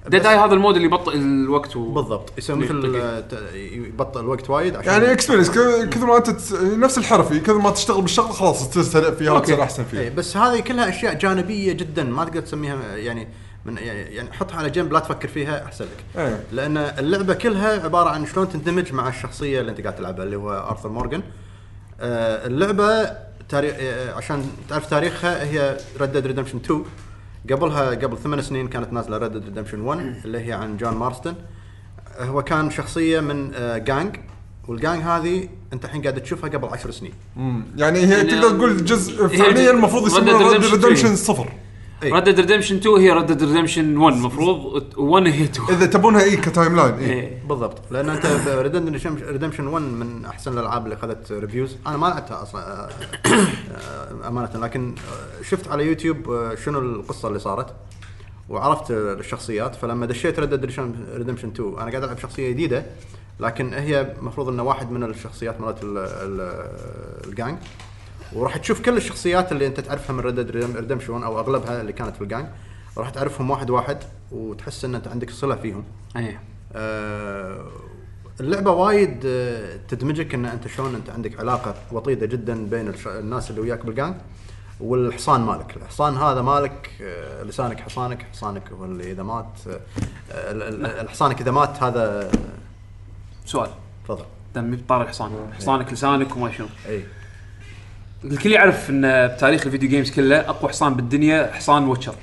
[0.07, 1.91] Dead Eye هذا ال mode اللي يبطئ الوقت و...
[1.91, 2.34] بالضبط.
[2.38, 5.49] يسوي مثل آه، ت- يبطئ الوقت وايد عشان يعني experience
[5.90, 9.40] كثر ما انت تس- نفس الحرفي كثر ما تشتغل بالشغل خلاص تصير سريع فيها أوكي.
[9.41, 13.28] وتصير أحسن اي فيها بس هذه كلها أشياء جانبية جدا ما تقدر تسميها يعني
[13.65, 16.22] من يعني يعني حطها على جنب لا تفكر فيها أحسن لك.
[16.22, 16.44] إيه.
[16.52, 20.52] لأن اللعبة كلها عبارة عن شلون تندمج مع الشخصية اللي أنت قاعد تلعبها اللي هو
[20.69, 21.22] أرثر مورغان.
[21.99, 23.11] آه اللعبة
[23.49, 26.84] تاريخ آه عشان تعرف تاريخها هي Red Dead Redemption 2
[27.52, 31.34] قبلها قبل ثمان سنين كانت نازلة Red Dead Redemption 1 اللي هي عن جون مارستن.
[32.19, 34.15] هو كان شخصية من آه gang
[34.68, 37.14] وال gang هذه أنت الحين قاعد تشوفها قبل عشر سنين.
[37.36, 37.64] مم.
[37.77, 41.15] يعني هي يعني تقدر تقول جزء فعليا المفروض يسمونه Redemption ريدمشن 3.
[41.15, 41.52] صفر.
[42.03, 42.13] إيه.
[42.14, 46.23] Red Dead Redemption 2 هي Red Dead Redemption 1 المفروض 1 هي 2 إذا تبونها
[46.23, 47.43] اي ك timeline اي إيه.
[47.47, 47.81] بالضبط.
[47.91, 48.26] لأن أنت
[49.27, 52.89] Redemption 1 من أحسن الألعاب اللي اخذت reviews أنا ما لعبتها أصلا آه،
[53.26, 54.49] آه، أمانة.
[54.55, 57.73] لكن آه، شفت على يوتيوب شنو القصة اللي صارت
[58.49, 59.76] وعرفت الشخصيات.
[59.76, 60.53] فلما دشيت Red
[61.14, 62.85] Redemption 2 أنا قاعد ألعب شخصية جديدة
[63.39, 67.57] لكن هي المفروض إنه واحد من الشخصيات مالت ال- ال- الجانج
[68.34, 70.40] وراح تشوف كل الشخصيات اللي انت تعرفها من Red
[70.76, 72.45] Redemption 1 أو أغلبها اللي كانت في الجانج
[72.97, 73.97] راح تعرفهم واحد واحد
[74.31, 75.84] وتحس إن أنت عندك صلة فيهم.
[76.15, 76.39] إيه
[76.73, 77.65] آه،
[78.39, 83.61] اللعبة وايد آه، تدمجك إن أنت شلون أنت عندك علاقة وطيدة جدا بين الناس اللي
[83.61, 84.15] وياك بالجانج
[84.80, 89.80] والحصان مالك، الحصان هذا مالك آه، لسانك حصانك، حصانك هو اللي إذا مات آه،
[90.51, 92.31] ال- ال- الحصانك إذا مات هذا
[93.45, 93.69] سؤال.
[94.06, 94.26] تفضل.
[94.56, 95.31] دام بطاري الحصان.
[95.57, 96.68] حصانك لسانك وما شنو.
[96.88, 97.03] إي.
[98.24, 102.15] الكل يعرف إن بتاريخ ال video games كله أقوى حصان بالدنيا حصان Witcher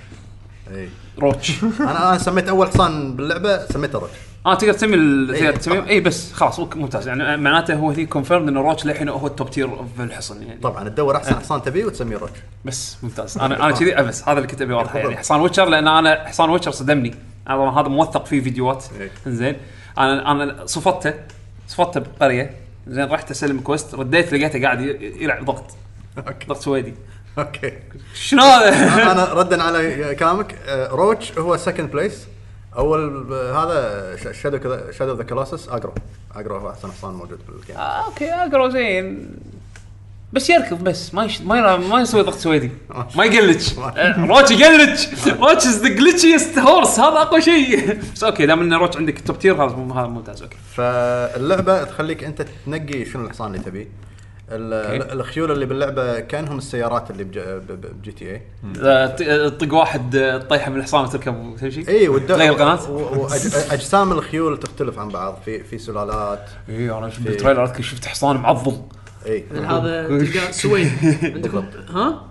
[0.75, 0.89] إي.
[1.19, 1.65] روتش.
[1.81, 4.13] أنا أنا سميت أول حصان باللعبة سميته Roach.
[4.47, 5.89] آه تقدر تسمي إيه، تقدر تسمي.
[5.89, 7.09] إي بس خلاص ممتاز.
[7.09, 10.61] يعني معناته هو هي confirm إنه Roach للحين هو التوب تير في الحصن يعني.
[10.61, 12.39] طبعا تدور أحسن حصان تبيه وتسميه Roach.
[12.65, 13.39] بس ممتاز.
[13.39, 14.99] أنا أنا كذي بس هذا اللي كنت أبي أوضحه.
[14.99, 17.15] يعني حصان Witcher لأن أنا حصان Witcher صدمني.
[17.49, 18.85] هذا هذا موثق فيه فيديوهات.
[19.01, 19.11] إيه.
[19.27, 19.57] زين.
[19.99, 21.15] أنا أنا صفطته
[21.69, 22.51] صفطته بقرية.
[22.87, 24.81] زين رحت أسلم quest رديت لقيته قاعد
[25.21, 25.65] يلعب ضغط.
[26.19, 26.47] أوكي.
[26.47, 26.95] ضغط سويدي.
[27.39, 27.73] أوكي.
[28.15, 30.55] شنو؟ هذا؟ أنا ردا على كلامك.
[30.67, 32.27] آه، روتش هو سكند بليس
[32.77, 35.95] أول آه، هذا شادو شادو ذا كلاسس اجرو
[36.35, 39.29] اجرو هو أحسن حصان موجود بالجيم آه أوكي أقرأ زين.
[40.33, 41.15] بس يركض بس.
[41.15, 41.41] ما يش...
[41.41, 41.77] ما يرا...
[41.77, 42.71] ما يسوي ضغط سويدي.
[43.17, 43.79] ما يقلج.
[43.79, 45.07] آه، روتش يقلج.
[45.41, 47.99] روتش از ذا جلتشيست هورس هذا أقوى شيء.
[48.15, 49.77] بس أوكي دام إن روتش عندك توب تير هذا
[50.07, 50.43] ممتاز.
[50.43, 50.57] أوكي.
[50.75, 53.89] فاللعبة تخليك أنت تنقي شنو الحصان اللي تبيه.
[54.51, 58.43] الخيول اللي باللعبة كانهم السيارات اللي بجي تي اي
[58.83, 62.79] آه، ط- آه، طق واحد آه، تطيحه من الحصان وتركب وتمشي؟ اي تغير القناة؟
[63.73, 65.39] أجسام الخيول تختلف عن بعض.
[65.45, 68.77] في في سلالات اي أنا شفت بالتريلر اذكر شفت حصان معضل
[69.27, 70.89] اي هذا تلقى سويد
[71.23, 72.23] عندكم ها؟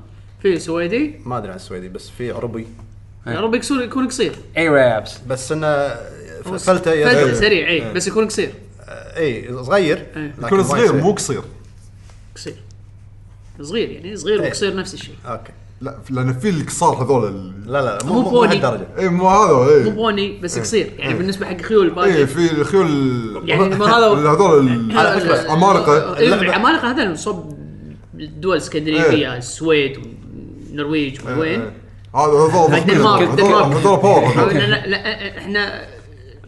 [0.41, 2.67] في سويدي؟ ما أدري عن السويدي بس في عربي.
[3.27, 4.35] يا رب يكسر يكون قصير.
[4.57, 5.95] اي رابس بس إنه
[6.43, 8.49] فلتة سريع اي بس يكون قصير.
[8.89, 10.33] اي صغير إيه.
[10.43, 10.93] يكون صغير.
[10.93, 11.41] مو قصير.
[12.35, 12.55] قصير
[13.61, 14.47] صغير يعني صغير إيه.
[14.47, 15.15] وقصير نفس الشيء.
[15.25, 15.51] أوكي.
[15.81, 18.61] لا لأن في القصار هذول ال- لا لا مو مو مو pony.
[18.99, 22.51] اي مو هذا مو اي pony بس قصير يعني بالنسبة حق خيول اي الباقي في
[22.51, 22.89] الخيول
[23.45, 27.57] يعني ما هذا- هذول ال- على فكرة، عمالقه إيه، العمالقه هذول صوب
[28.19, 31.73] الدول الاسكندنافيه السويد والنرويج إيه، وين؟ إيه.
[32.15, 33.75] هذا هذول الدنمارك، هذول الدنمارك.
[33.75, 34.53] هذول power لا هذول.
[34.53, 35.85] لا لا إحنا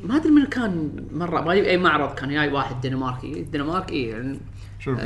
[0.04, 1.42] ما أدري من كان مرة.
[1.42, 2.30] ما أي معرض كان.
[2.34, 3.32] جاي واحد دنماركي.
[3.34, 4.40] الدنمارك اي يعني
[4.80, 4.98] شنو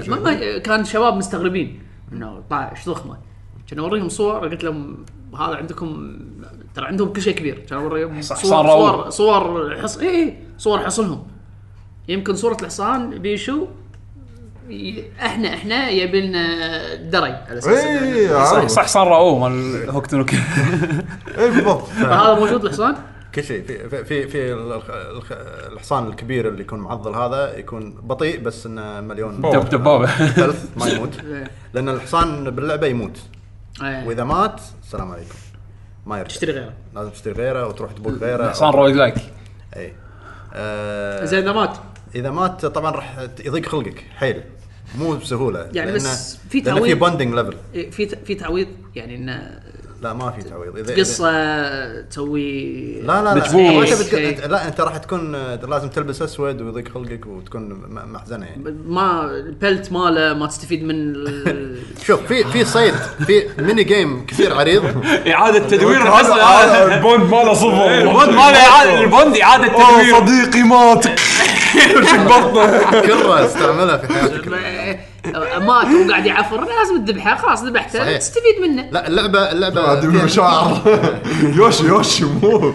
[0.64, 1.82] كان شباب مستغربين.
[2.14, 3.18] إنه طالع إيش ضخمة؟
[3.68, 5.06] كان أوريهم صور قلت لهم
[5.40, 6.20] هذا عندكم
[6.76, 7.60] ترى عندهم كل شيء كبير.
[7.70, 8.38] كان أوريهم صور.
[8.38, 11.28] صور صور حص اي اي صور حصنهم.
[12.08, 13.68] يمكن صورة الحصان بيشو
[15.20, 17.32] إحنا إحنا يبي لنا دري.
[17.32, 18.68] على أساس اي صح.
[18.68, 20.34] صح حصان راوه مال هوك نوك
[21.38, 21.84] اي بالضبط.
[21.84, 22.96] فهذا موجود الحصان؟
[23.36, 23.64] كل شيء.
[23.64, 25.32] في في في, في الخ- الخ-
[25.72, 30.88] الحصان الكبير اللي يكون معضل هذا يكون بطيء بس إنه مليون دب دبابه ثلث ما
[30.88, 31.20] يموت.
[31.26, 31.52] إيه.
[31.74, 33.20] لأن الحصان باللعبة يموت.
[33.84, 34.08] إيه.
[34.08, 35.36] وإذا مات السلام عليكم.
[36.06, 36.28] ما يرجع.
[36.30, 36.74] تشتري غيره.
[36.96, 38.50] لازم تشتري غيره وتروح تبوق غيره.
[38.50, 39.16] حصان رويد like
[39.76, 39.94] اي
[40.54, 41.78] آه زين إذا مات.
[42.16, 44.06] إذا مات طبعا راح يضيق خلقك.
[44.16, 44.44] حيل.
[44.98, 45.70] مو بسهولة.
[45.74, 47.00] يعني بس في لأن في تعويض.
[47.00, 48.68] bonding level إيه، في في تعويض.
[48.96, 49.60] يعني إنه
[50.02, 50.78] لا ما في تعويض.
[50.78, 53.34] اذا قصه تسوي لا لا لا.
[53.36, 53.62] مجبور.
[53.84, 54.48] إيه، إيه.
[54.48, 57.82] لا أنت راح تكون آه، لازم تلبس أسود ويضيق خلقك وتكون
[58.14, 58.46] محزنة.
[58.46, 62.94] يعني ما البلت ماله ما تستفيد من ال- شوف في في صيد
[63.28, 64.84] في mini game كثير عريض.
[65.28, 66.02] إعادة تدوير
[66.94, 67.98] ال bond ماله صفر.
[67.98, 70.16] ال bond ماله اعاده ال bond إعادة تدوير.
[70.20, 71.06] صديقي مات
[73.08, 74.48] كرة استعملها في حياتك.
[75.26, 78.18] مات وقاعد يعفر لازم تذبحه خلاص ذبحته.
[78.18, 78.90] تستفيد منه.
[78.92, 80.82] لا اللعبه اللعبة المشاعر
[81.58, 82.74] يوشي يوشي مو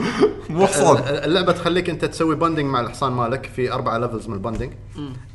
[0.51, 4.39] مو حصان اللعبة تخليك أنت تسوي bonding مع الحصان مالك في أربع levels من ال
[4.39, 4.73] bonding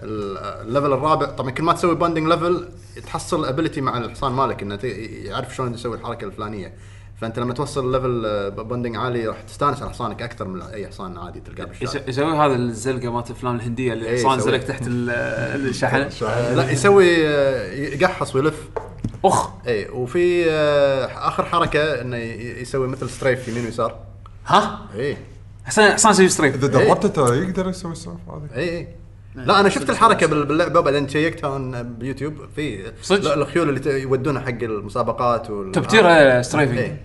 [0.03, 0.38] ال-
[0.68, 2.68] ال level الرابع طبعا كل ما تسوي bonding level
[3.07, 6.73] تحصل ability مع الحصان مالك إنه يعرف شلون يسوي الحركة الفلانية.
[7.22, 11.39] فأنت لما توصل level bonding عالي راح تستانس على حصانك أكثر من أي حصان عادي
[11.39, 11.91] تلقاه بالشارع.
[12.02, 14.52] يس- يسوي هذا الزلقة مالت الافلام الهندية اللي إيه، الحصان يسوي.
[14.52, 15.10] زلق تحت ال-
[15.69, 18.69] الشحن آه، لا يسوي آه، يقحص ويلف.
[19.26, 19.49] أخ!
[19.68, 23.99] اي وفي آه، آخر حركة إنه يسوي مثل strafe يمين ويسار.
[24.48, 25.18] ها؟ اي
[25.65, 28.57] حصان يسوي strafe إذا دربته ترى يقدر يسوي السالفه هذه.
[28.60, 28.88] اي اي
[29.35, 34.41] لا أنا شفت الحركة بال- باللعبة بعدين شيكتها on YouTube في صدق؟ الخيول اللي يودونها
[34.41, 37.01] حق المسابقات وال top tier آه، strafing إيه.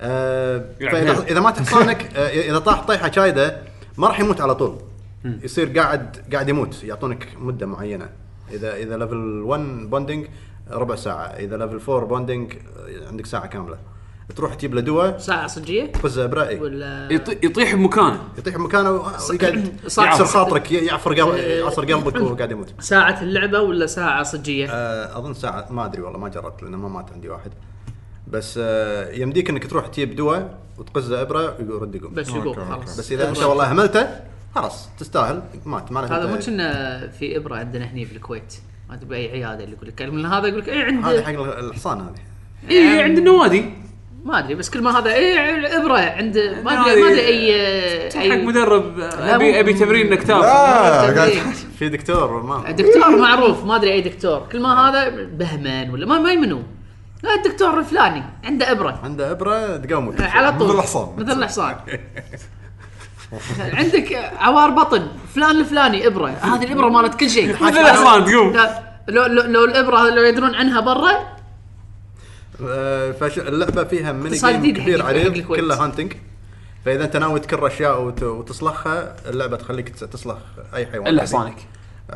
[0.00, 1.22] آه فاذا هيل.
[1.22, 3.56] إذا مات حصانك آه إذا طاح طيحه شايدة
[3.98, 4.76] ما راح يموت على طول.
[5.24, 8.08] يصير قاعد قاعد يموت يعطونك مدة معينة.
[8.52, 9.60] اذا إذا level 1
[9.90, 10.26] bonding
[10.70, 11.24] ربع ساعة.
[11.26, 13.78] إذا level 4 bonding آه، عندك ساعة كاملة.
[14.36, 16.60] تروح تجيب له دواء ساعة صجية؟ تقز ابره إيه.
[16.60, 18.22] ولا يط- يطيح بمكانه.
[18.38, 20.04] يطيح بمكانه ويقعد صح.
[20.04, 22.74] يعصر خاطرك يعفر قلب يعصر قلبك وهو قاعد يموت.
[22.92, 26.88] ساعة اللعبة ولا ساعة صجية؟ آه، أظن ساعة ما أدري والله ما جربت لأنه ما
[26.88, 27.50] مات عندي واحد.
[28.28, 32.14] بس آه، يمديك إنك تروح تجيب دواء وتقزه إبره ويرد يقوم.
[32.14, 32.98] بس يقوم أوكي، خلاص.
[32.98, 34.06] بس إذا انت والله هملته
[34.54, 35.42] خلاص تستاهل.
[35.66, 38.54] مات معناته هذا مو كنا في إبرة عندنا هني في الكويت.
[38.88, 40.02] ما أدري بأي عيادة اللي يقول لك.
[40.02, 42.70] من هذا يقول لك اي هذا عند حق الحصان هذه.
[42.70, 43.64] اي عند النوادي.
[44.24, 48.36] ما أدري بس كل ما هذا اي ابره عند ما ادري ما أدري أي حق
[48.36, 50.34] مدرب ابي أبي تمرين لا.
[50.34, 51.32] قاعد
[51.78, 54.42] في دكتور ما دكتور معروف ما أدري أي دكتور.
[54.52, 56.62] كل ما هذا بهمان ولا ما ما منو
[57.22, 59.00] لا الدكتور الفلاني عنده إبرة.
[59.04, 60.68] عنده إبرة تقوم على طول.
[60.68, 61.08] مثل الحصان.
[61.18, 61.76] مثل الحصان.
[63.58, 66.28] عندك عوار بطن فلان الفلاني إبرة.
[66.28, 67.52] هذه الإبرة مالت كل شيء.
[67.62, 68.56] مثل الحصان تقوم.
[69.08, 71.41] لو, لو الإبرة لو يدرون عنها برا
[72.68, 75.38] آه، فش اللعبة فيها mini game كبير عريض.
[75.38, 76.12] كله hunting
[76.84, 80.36] فإذا أنت ناوي تكر أشياء وت- وتصلخها اللعبة تخليك تصلخ
[80.74, 81.22] أي حيوان إلا.
[81.22, 81.56] حصانك.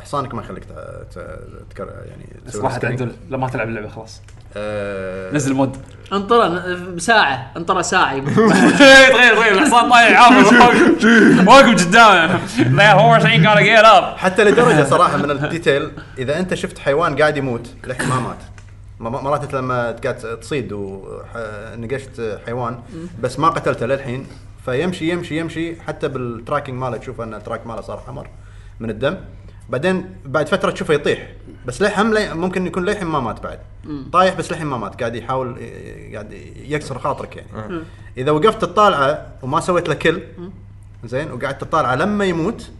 [0.03, 0.69] حصانك ما يخليك ت-
[1.15, 1.39] ت-
[1.71, 2.81] تكر يعني تسوي صراحة.
[2.85, 4.21] عدل لا ما تلعب اللعبة خلاص.
[4.57, 5.77] آه، نزل mod.
[6.13, 6.63] انطره
[6.99, 7.53] ساعة.
[7.57, 8.19] انطره ساعه
[8.79, 9.53] تغير تغير.
[9.53, 10.23] الحصان طايح.
[10.23, 10.53] عارف
[11.49, 12.41] واقف قدامه.
[12.77, 14.19] لا هو ain't gonna get up.
[14.19, 18.37] حتى لدرجة صراحة من ال detail إذا أنت شفت حيوان قاعد يموت للحين ما مات.
[19.01, 22.81] مرات لما قاعد تصيد ونقشت حيوان
[23.21, 24.27] بس ما قتلته للحين
[24.65, 28.29] فيمشي يمشي يمشي حتى بال tracking ماله تشوف أن ال track ماله صار حمر
[28.81, 29.17] من الدم.
[29.69, 31.29] بعدين بعد فترة تشوفه يطيح
[31.67, 33.59] بس لي- ممكن يكون للحين ما مات بعد.
[34.13, 35.57] طايح بس للحين ما مات قاعد يحاول
[36.13, 37.81] قاعد يكسر خاطرك يعني.
[38.19, 40.23] إذا وقفت تطالعه وما سويت له كل
[41.05, 42.71] زين وقعدت تطالعه لما يموت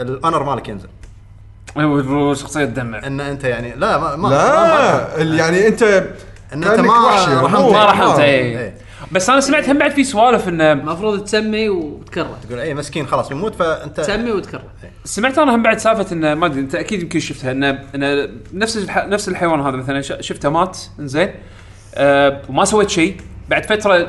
[0.00, 0.88] ال honor مالك ينزل.
[1.84, 6.64] والشخصيه تدمع إن أنت يعني لا ما ما ما- لا ال- يعني أنت إن أنت
[6.74, 7.72] كأنك ما وحشي، رحمت رحمت.
[7.72, 8.22] ما رحمت آه.
[8.22, 8.74] اي إيه.
[9.12, 13.30] بس أنا سمعت هم بعد في سوالف انه المفروض تسمي وتكبر تقول اي مسكين خلاص
[13.30, 14.62] يموت فانت تسمي وتكبر
[15.04, 18.76] سمعت أنا هم بعد سالفة انه ما أدري أنت أكيد يمكن شفتها انه انه نفس
[18.76, 19.06] الح...
[19.06, 20.12] نفس الحيوان هذا مثلا ش...
[20.20, 21.30] شفته مات إنزين
[21.94, 23.16] أه وما سويت شيء
[23.48, 24.08] بعد فترة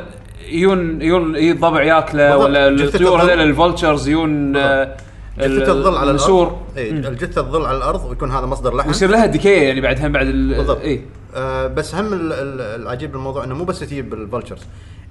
[0.50, 2.46] يجون يجي الضبع ياكله بالضبط.
[2.46, 3.22] ولا جثة الطيور.
[3.22, 4.98] هذول ال vultures يجون آه،
[5.40, 8.88] جثة الظل على النسور الأرض اي الجثة تظل على الأرض ويكون هذا مصدر لحم.
[8.88, 10.58] ويصير لها decay يعني بعد هم بعد ال...
[10.58, 10.82] بالضبط.
[10.82, 11.02] اي
[11.36, 14.62] آه بس هم ال- ال- العجيب بالموضوع إنه مو بس تجيب ال vultures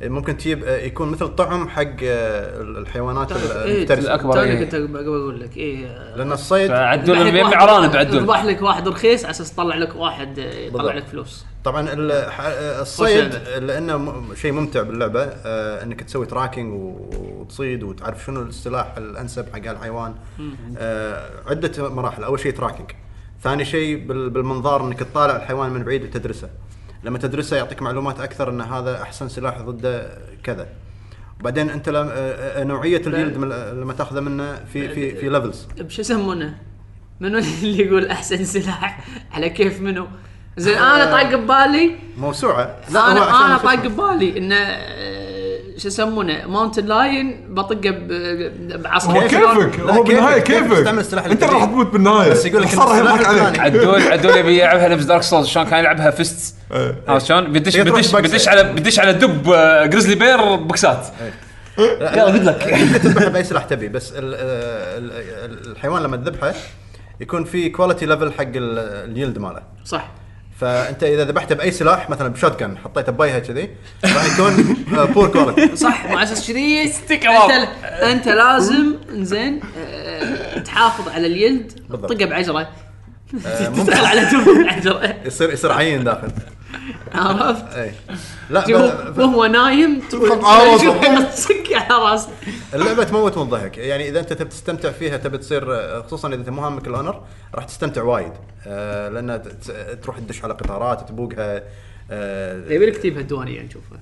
[0.02, 4.32] ممكن تجيب آه، يكون مثل طعم حق آه، الحيوانات إيه، المفترسه الأكبر.
[4.32, 4.64] توني إيه.
[4.64, 5.86] كنت قبل أقول لك إيه
[6.16, 10.42] لأن الصيد واحد- عرانب عدول يذبح لك واحد رخيص على أساس يطلع لك واحد آه،
[10.54, 10.94] يطلع بالضبط.
[10.96, 11.86] لك فلوس طبعا
[12.80, 13.34] الصيد.
[13.58, 20.14] لأنه شيء ممتع باللعبة آه إنك تسوي tracking وتصيد وتعرف شنو السلاح الأنسب حق الحيوان
[20.78, 22.90] آه عدة مراحل أول شيء tracking
[23.42, 26.48] ثاني شيء بال- بالمنظار إنك تطالع الحيوان من بعيد وتدرسه
[27.06, 30.66] لما تدرسه يعطيك معلومات أكثر إن هذا أحسن سلاح ضده كذا
[31.40, 33.36] وبعدين أنت آه، آه، نوعية الجلد
[33.74, 36.56] لما تأخذه منه في في في levels بشو يسمونه؟
[37.20, 40.06] منو اللي يقول أحسن سلاح على كيف منو؟
[40.56, 43.86] زين أنا طاق ببالي موسوعة لا أنا أنا طاق.
[43.86, 45.35] ببالي إنه آه،
[45.78, 51.64] شو يسمونه mountain lion بطقه ب- بعصا هو؟ كيفك هو بالنهاية كيفك، اللي أنت راح.
[51.64, 53.58] تموت بالنهاية بس يقول لك السلاح يضحك عليك.
[53.60, 56.96] عدول عدول يبي يلعبها نفس Dark Souls شلون كان يلعبها fist إيه.
[57.08, 58.20] عرفت شلون؟ بدش هي تروح بدش بقسة.
[58.22, 61.06] بدش على بدش على دب آه، grizzly bear بوكسات
[61.78, 62.64] يلا good luck.
[62.64, 65.12] تقدر تذبحه بأي سلاح تبي بس ال ال
[65.50, 66.52] ال الحيوان لما تذبحه
[67.20, 70.10] يكون في quality level حق ال- اليلد ماله صح
[70.60, 73.70] فأنت إذا ذبحته بأي سلاح مثلا ب shotgun حطيته ببيها كذي
[74.04, 74.76] راح يكون
[75.14, 76.88] poor quality صح مع أساس كذي.
[76.88, 82.12] ستيك أنت أنت لازم إنزين آه، تحافظ على اليلد بالضبط.
[82.12, 82.68] طقه بعجرة.
[83.46, 83.84] آه، ممكن.
[83.84, 86.28] تدخل على دب بعجره يصير يصير عين داخل.
[87.14, 87.92] عرفت؟ اي
[88.50, 88.64] لا
[89.18, 90.76] وهو- نايم تروح.
[90.78, 92.28] تشوفه تصك على راسه
[92.74, 95.66] اللعبة تموت من الضحك يعني إذا أنت تبي تستمتع فيها تبي تصير
[96.02, 97.20] خصوصا إذا أنت مو هامك ال honor
[97.54, 98.32] راح تستمتع وايد.
[98.66, 101.62] آه لأن ت- ت- تروح تدش على قطارات تبوقها
[102.10, 103.98] آه يبي لك تجيبها الديوانيه نشوفها.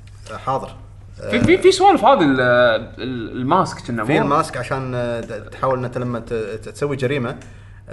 [0.47, 0.75] حاضر.
[1.31, 5.21] في في في سوالف هذه ال- ال- ال mask كنا في؟ ال mask عشان آه،
[5.21, 7.37] تحاول ان انت لما ت- ت- تسوي جريمة.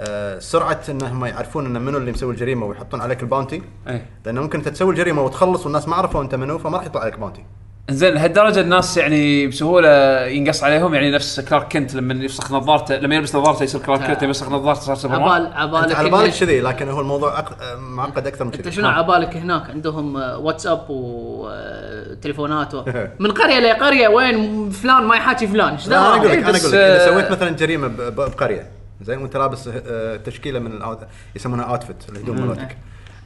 [0.08, 3.62] آه، سرعة انهم يعرفون إن منو اللي مسوي الجريمة ويحطون عليك ال bounty.
[3.88, 4.06] إيه.
[4.26, 7.18] لأنه ممكن أنت تسوي الجريمة وتخلص والناس ما عرفوا أنت منو فما راح يطلع عليك
[7.18, 7.44] bounty
[7.90, 13.14] زين لهالدرجة الناس يعني بسهولة ينقص عليهم؟ يعني نفس كلارك كنت لما يفسخ نظارته لما
[13.14, 16.32] يلبس نظارته يصير كلارك كنت لما يفسخ نظارته صار سوبرمان؟ عبال عبالك انت على بالك
[16.32, 17.62] كذي لكن هو الموضوع أق...
[17.62, 18.72] آه، معقد أكثر من أنت كذي.
[18.72, 22.84] شنو عبالك هناك؟ عندهم آه، واتساب وتليفونات و...
[23.22, 26.54] من قرية لقرية وين فلان ما يحاكي فلان؟ إيش لا أنا أقول؟ لك أنا أقول
[26.54, 31.04] لك إذا آه، سويت مثلا جريمة بقرية زين وانت لابس آه، تشكيلة من ال out-
[31.36, 32.76] يسمونها outfit الهدوم مالتك.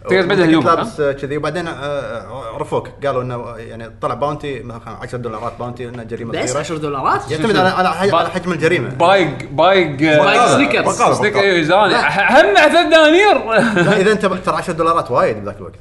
[0.05, 1.37] تقدر تبدل هدومك، لابس آه، كذي.
[1.37, 2.89] وبعدين آه، عرفوك.
[3.07, 7.31] قالوا إنه يعني طلع bounty مثلا 10 دولارات bounty إنه جريمة بس صغيره 10 دولارات؟
[7.31, 8.89] يعتمد على على حج- على حجم الجريمة.
[8.89, 10.85] بايق بايق بايق Snickers.
[11.01, 11.53] بقالة، Snicker بقالة.
[11.53, 11.89] أيوه زاني.
[11.93, 12.41] لا.
[12.41, 13.45] هم ثلاث دنانير.
[13.85, 15.75] لا إذا أنت ترى 10 دولارات وايد بذاك الوقت.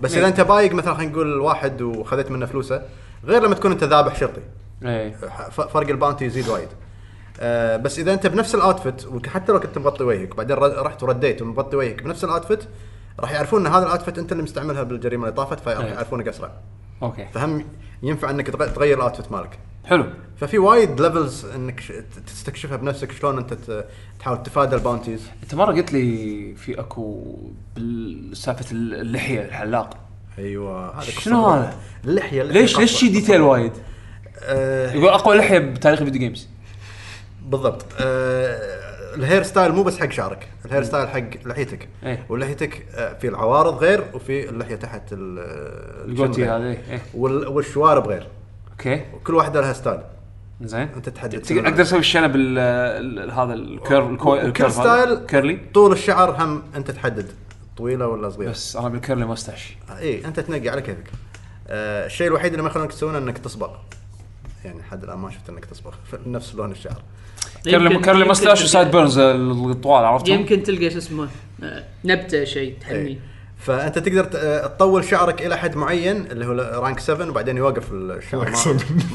[0.00, 2.82] بس إذا أنت بايق مثلا خلينا نقول واحد وخذيت منه فلوسه
[3.26, 4.40] غير لما تكون أنت ذابح شرطي.
[4.84, 5.12] إيه.
[5.50, 6.68] ف- فرق ال bounty يزيد وايد.
[7.40, 11.02] آه بس إذا أنت بنفس ال outfit وحتى لو كنت مغطي وجهك وبعدين ر- رحت
[11.02, 12.60] ورديت ومغطي وجهك بنفس ال outfit
[13.20, 15.92] راح يعرفون إن هذا ال outfit أنت اللي مستعملها بالجريمة اللي طافت فراح أيه.
[15.92, 16.50] يعرفونك أسرع.
[17.02, 17.26] أوكي.
[17.34, 17.64] فهم
[18.02, 19.58] ينفع إنك تغ- تغير ال outfit مالك.
[19.84, 20.04] حلو.
[20.36, 21.82] ففي وايد levels إنك
[22.26, 23.84] تستكشفها بنفسك شلون أنت
[24.20, 27.36] تحاول تفادى ال bounties أنت مرة قلت لي في أكو
[27.76, 29.96] بالسالفة اللحية الحلاق.
[30.38, 31.74] أيوه هذا شنو هذا؟
[32.04, 33.72] اللحية ليش ليش شي detail وايد؟
[34.42, 34.92] آه.
[34.92, 36.48] يقول أقوى لحية بتاريخ ال video games
[37.48, 37.84] بالضبط.
[38.00, 41.88] آه ال hairstyle مو بس حق شعرك ال hairstyle حق لحيتك.
[42.02, 42.26] إيه.
[42.28, 45.44] ولحيتك آه في العوارض غير وفي اللحية تحت ال chin
[46.10, 46.44] ال goatee.
[46.44, 47.02] هذه إيه.
[47.14, 48.26] وال- والشوارب غير.
[48.72, 49.04] أوكي.
[49.14, 50.00] وكل واحدة لها style.
[50.60, 50.88] زين.
[50.96, 54.68] أنت تحدد أقدر أسوي الشنب ال- ال- هذا ال curve هذا.
[54.68, 57.26] style curly طول الشعر هم أنت تحدد
[57.76, 58.50] طويلة ولا صغيرة.
[58.50, 61.10] بس أنا بال curly mustache اي أنت تنقي على كيفك.
[61.68, 63.70] آه الشيء الوحيد اللي ما يخلونك تسوونه إنك تصبغ
[64.64, 65.94] يعني لحد الآن ما شفت إنك تصبغ
[66.26, 67.02] نفس لون الشعر.
[67.64, 71.28] curly يمكن mustache و sideburns الطوال عرفتهم؟ يمكن تلقى شو اسمه
[71.62, 73.18] آه، نبتة شيء تحميه إيه.
[73.66, 76.52] فأنت تقدر آه، تطول شعرك إلى حد معين اللي هو
[76.82, 78.52] rank 7 وبعدين يوقف الشعر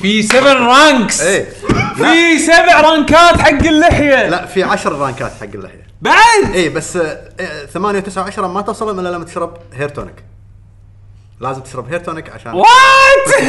[0.01, 1.49] في 7 ranks إيه.
[1.95, 4.29] في سبع رانكات حق اللحية!
[4.29, 5.87] لا في 10 رانكات حق اللحية.
[6.01, 6.55] بعد!
[6.55, 10.23] اي بس آه، 8 و9 و10 ما توصلهم إلا لما تشرب hair tonic
[11.39, 12.67] لازم تشرب hair tonic عشان what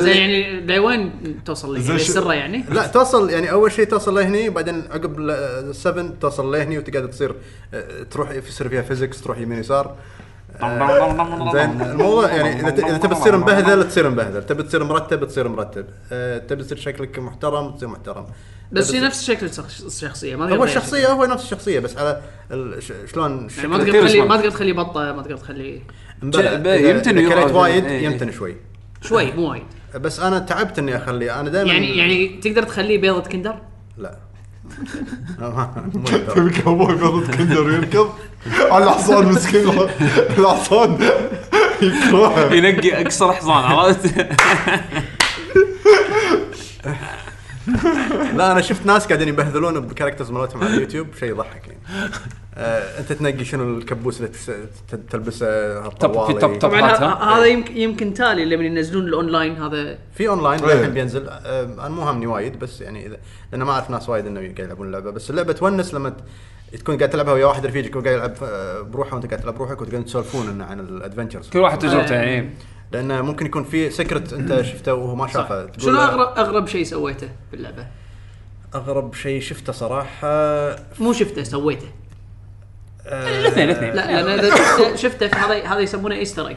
[0.00, 1.12] زين يعني لوين
[1.44, 6.52] توصل لي يعني؟ لا توصل يعني أول شيء توصل لهني بعدين عقب ال seven توصل
[6.52, 7.34] لهني وتقعد تصير
[7.74, 9.96] آه، تروح يصير فيها physics تروح يمين يسار.
[10.62, 15.86] آه، زين الموضوع يعني إذا تبي تصير مبهذل تصير مبهذل تبي تصير مرتب تصير مرتب.
[16.12, 18.26] آه، تبي تصير شكلك محترم تصير محترم.
[18.72, 22.20] بس هي نفس شكل الشخص- الشخصية ما هو الشخصية هو نفس الشخصية بس على
[22.50, 24.20] ال- ش- شلون يعني ما تقدر تخلي.
[24.20, 25.36] ما تقدر تخليه بطة ما تقدر
[26.62, 28.04] إذا- يمتن كليت يقعد- وايد إيه، إيه.
[28.04, 28.56] يمتن شوي.
[29.02, 29.62] شوي مو وايد.
[29.94, 31.40] بس أنا تعبت إني أخليه.
[31.40, 33.54] أنا دائما يعني يعني تقدر تخليه بيضة كندر؟
[33.98, 34.16] لا.
[35.94, 36.32] مو للدرجة.
[36.34, 38.10] تبي كاوبوي بيضة كندر يركض؟
[38.70, 39.68] على الحصان مسكين.
[40.38, 40.98] الحصان
[41.82, 42.54] يكرهه.
[42.54, 44.26] ينقي اقصر حصان عرفت؟
[48.34, 52.10] لا أنا شفت ناس قاعدين يبهذلون ب characters مالتهم على اليوتيوب شيء يضحك يعني
[52.54, 54.50] آه أنت تنقي شنو الكبوس اللي تس-
[54.90, 56.58] ت- تلبسه طب- في طب- طب.
[56.58, 60.74] طبعا ه-؟ هذا يمكن يمكن تالي لما ينزلون الأونلاين هذا في أونلاين إيه.
[60.74, 63.16] للحين بينزل آه أنا مو همني وايد بس يعني إذا
[63.52, 66.96] لأن ما أعرف ناس وايد إنه قاعد يلعبون اللعبة بس اللعبة تونس لما ت- تكون
[66.96, 70.48] قاعد تلعبها ويا واحد رفيجك وقاعد يلعب آه، بروحه وأنت قاعد تلعب بروحك وتقعدون تسولفون
[70.48, 72.50] إنه عن ال adventures كل واحد تجربته يعني
[72.92, 76.66] لأنه ممكن يكون في secret أنت شفته وهو ما شافه تقول شنو له اغرب أغرب
[76.66, 77.86] شيء سويته باللعبة؟
[78.74, 80.28] أغرب شيء شفته صراحة
[81.00, 81.86] مو شفته سويته
[83.06, 83.92] الاثنين الاثنين.
[83.94, 86.56] لا لأن اذا شفته شفته في هذا هذا يسمونه Easter egg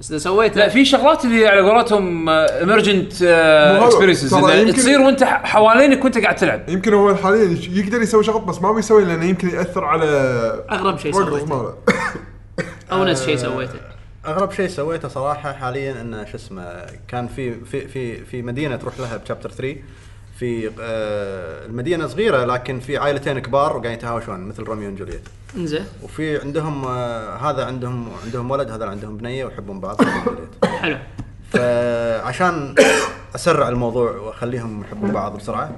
[0.00, 3.84] بس إذا سويته لا في شغلات اللي على قولتهم emergent هذا.
[3.86, 6.68] experiences ترى يمكن- تصير وأنت حوالينك وأنت قاعد تلعب.
[6.68, 10.06] يمكن هو حاليا يقدر يسوي شغلات بس ما بيسوي لأنه يمكن يأثر على
[10.70, 11.74] أغرب شيء سويته.
[12.92, 13.78] أو نفس شيء سويته.
[14.26, 18.94] أغرب شيء سويته صراحة حاليا إنه شو اسمه كان في في في في مدينة تروح
[19.00, 19.76] لها ب chapter 3
[20.40, 26.40] في آه المدينة صغيرة لكن في عائلتين كبار وقاعدين يتهاوشون مثل روميو وجولييت إنزين وفي
[26.40, 30.00] عندهم آه هذا عندهم عندهم ولد هذا عندهم بنية ويحبون بعض.
[30.82, 30.98] حلو
[31.52, 32.74] فعشان
[33.34, 35.70] أسرع الموضوع وأخليهم يحبون بعض بسرعة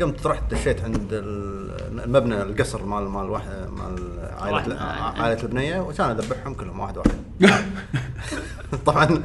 [0.00, 4.76] قمت رحت دشيت عند ال- المبنى القصر مال مال واحد مال عائلة.
[5.18, 7.14] عائلة البنية وكان أذبحهم كلهم واحد واحد
[8.86, 9.22] طبعا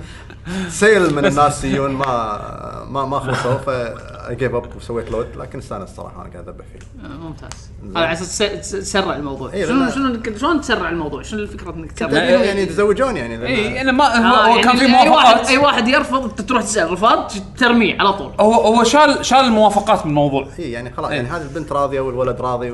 [0.70, 5.90] سيل من الناس يجون ما ما ما خلصوا ف give up وسويت load لكن استانست
[5.90, 7.06] الصراحه أنا قاعد أذبح فيه.
[7.06, 7.50] آه، ممتاز.
[7.96, 9.54] على أساس تس- تسرع الموضوع.
[9.54, 13.82] إيه، شنو لأن- شنو شلون تسرع الموضوع؟ شنو الفكرة إنك تسرع؟ يعني يتزوجون يعني اي
[13.82, 15.48] أنا ما هو, آه، هو يعني كان في أي واحد موافقات.
[15.50, 18.32] أي واحد يرفض تروح تسأل رفض ترميه على طول.
[18.40, 20.48] هو هو شال شال الموافقات من الموضوع.
[20.60, 21.16] اي يعني خلاص إيه.
[21.16, 22.72] يعني هذه البنت راضية والولد راضي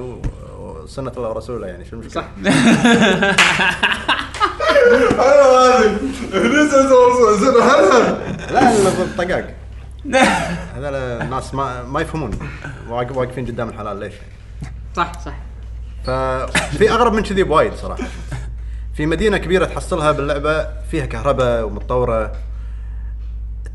[0.60, 2.30] وسنة الله ورسوله يعني شو المشكلة؟ صح.
[4.94, 6.00] هذه
[6.34, 6.90] نزل
[7.40, 8.18] زين هلا
[8.52, 9.54] لا الطقاق
[10.76, 12.32] هذول الناس ما ما يفهمون.
[12.90, 14.14] واقف- واقفين قدام الحلال ليش؟
[14.96, 15.34] صح صح.
[16.04, 18.04] ففي أغرب من كذي بوايد صراحة.
[18.94, 22.32] في مدينة كبيرة تحصلها باللعبة فيها كهرباء ومتطورة.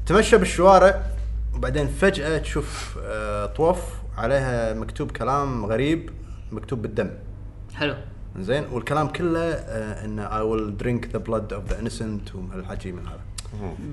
[0.06, 1.02] تمشى بالشوارع
[1.54, 3.78] وبعدين فجأة تشوف آه، طوف
[4.18, 6.10] عليها مكتوب كلام غريب
[6.52, 7.10] مكتوب بالدم.
[7.74, 7.94] حلو.
[8.38, 13.06] زين والكلام كله آه انه I will drink the blood of the innocent وهالحكي من
[13.06, 13.20] هذا.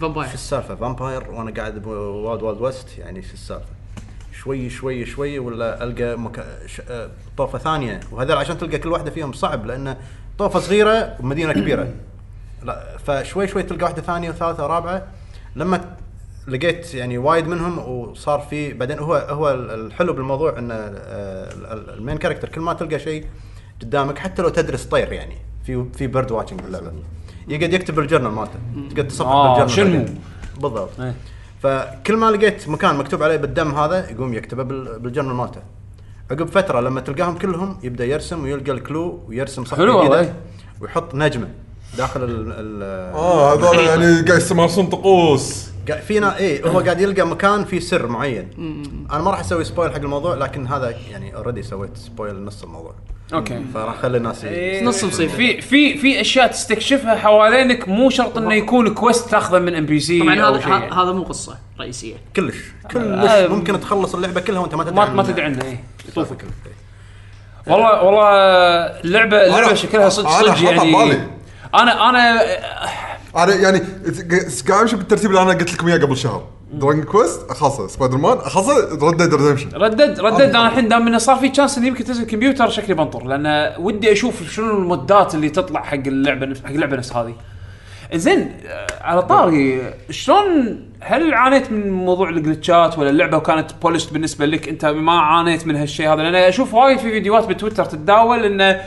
[0.01, 3.65] Vampire شو السالفة؟ Vampire وأنا قاعد ب wild wild west يعني شو السالفة؟
[4.33, 6.45] شوي شوي شوي ولا ألقى مك...
[6.65, 6.81] ش...
[6.89, 7.99] آه، طوفة ثانية.
[8.11, 9.97] وهذول عشان تلقى كل واحدة فيهم صعب لأن
[10.37, 11.93] طوفة صغيرة ومدينة كبيرة.
[12.63, 15.07] لا فشوي شوي تلقى واحدة ثانية وثالثة ورابعة.
[15.55, 15.95] لما
[16.47, 21.89] لقيت يعني وايد منهم وصار في بعدين هو هو الحلو بالموضوع انه آه، ال- ال-
[21.89, 23.25] ال main character كل ما تلقى شيء
[23.81, 25.35] قدامك حتى لو تدرس طير يعني.
[25.65, 26.91] في في bird watching باللعبه
[27.47, 28.59] يقعد يكتب ال journal مالته.
[28.89, 30.15] تقدر تصفح آه بال journal شنو.
[30.61, 30.99] بالضبط.
[30.99, 31.13] إيه.
[31.63, 35.61] فكل ما لقيت مكان مكتوب عليه بالدم هذا يقوم يكتبه بال- بال journal مالته.
[36.31, 40.33] عقب فترة لما تلقاهم كلهم يبدأ يرسم ويلقى ال clue ويرسم صفحة حلو والله،.
[40.81, 41.47] ويحط نجمة
[41.97, 42.83] داخل ال ال
[43.15, 45.70] آه هذول يعني قاعد يمارسون طقوس.
[46.07, 48.49] فينا إيه هو قاعد يلقى مكان فيه سر معين.
[49.11, 52.93] أنا ما راح أسوي spoil حق الموضوع لكن هذا يعني already سويت spoil نص الموضوع.
[53.33, 53.61] okay.
[53.73, 55.33] فراح أخلي الناس إيه، نص مصيبة.
[55.33, 60.35] في في في أشياء تستكشفها حوالينك مو شرط إنه يكون quest تاخذه من NPC طبعا
[60.35, 60.91] هذا يعني.
[60.93, 62.15] هذا مو قصة رئيسية.
[62.35, 62.55] كلش.
[62.91, 63.29] كلش.
[63.29, 65.79] آه، ممكن تخلص اللعبة كلها وأنت ما تدري ما تدري عنه اي
[66.09, 66.45] يطوفك.
[67.67, 68.29] والله والله
[69.03, 71.27] اللعبه اللعبه أنا- شكلها صدق أنا صدق يعني.
[71.75, 72.41] أنا أنا
[73.35, 73.79] أنا يعني
[74.69, 76.43] قاعد أمشي بالترتيب اللي أنا قلت لكم إياه قبل شهر.
[76.73, 78.75] Dragon Quest اخلصه سبايدر مان اخلصه
[79.07, 81.87] Red Dead Redemption Red Dead Red Dead أنا الحين دام إنه صار في chance إني
[81.87, 85.93] يمكن تنزل كمبيوتر شكلي بنطر لأن ودي أشوف شنو ال mods ات اللي تطلع حق
[85.93, 87.35] اللعبة نفس- حق اللعبة نفس هذه.
[88.13, 93.71] زين آه، على طاري شلون هل عانيت من موضوع ال glitch ات ولا اللعبة كانت
[93.81, 97.85] polished بالنسبة لك؟ أنت ما عانيت من هالشيء هذا؟ لأن أشوف وايد في فيديوهات بتويتر
[97.85, 98.81] تتداول إنه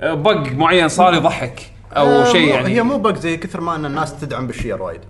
[0.00, 1.60] آه، bug معين صار يضحك.
[1.92, 2.68] أو آه، شيء يعني.
[2.68, 5.00] هي مو bug زي كثر ما أن الناس تدعم بالشير وايد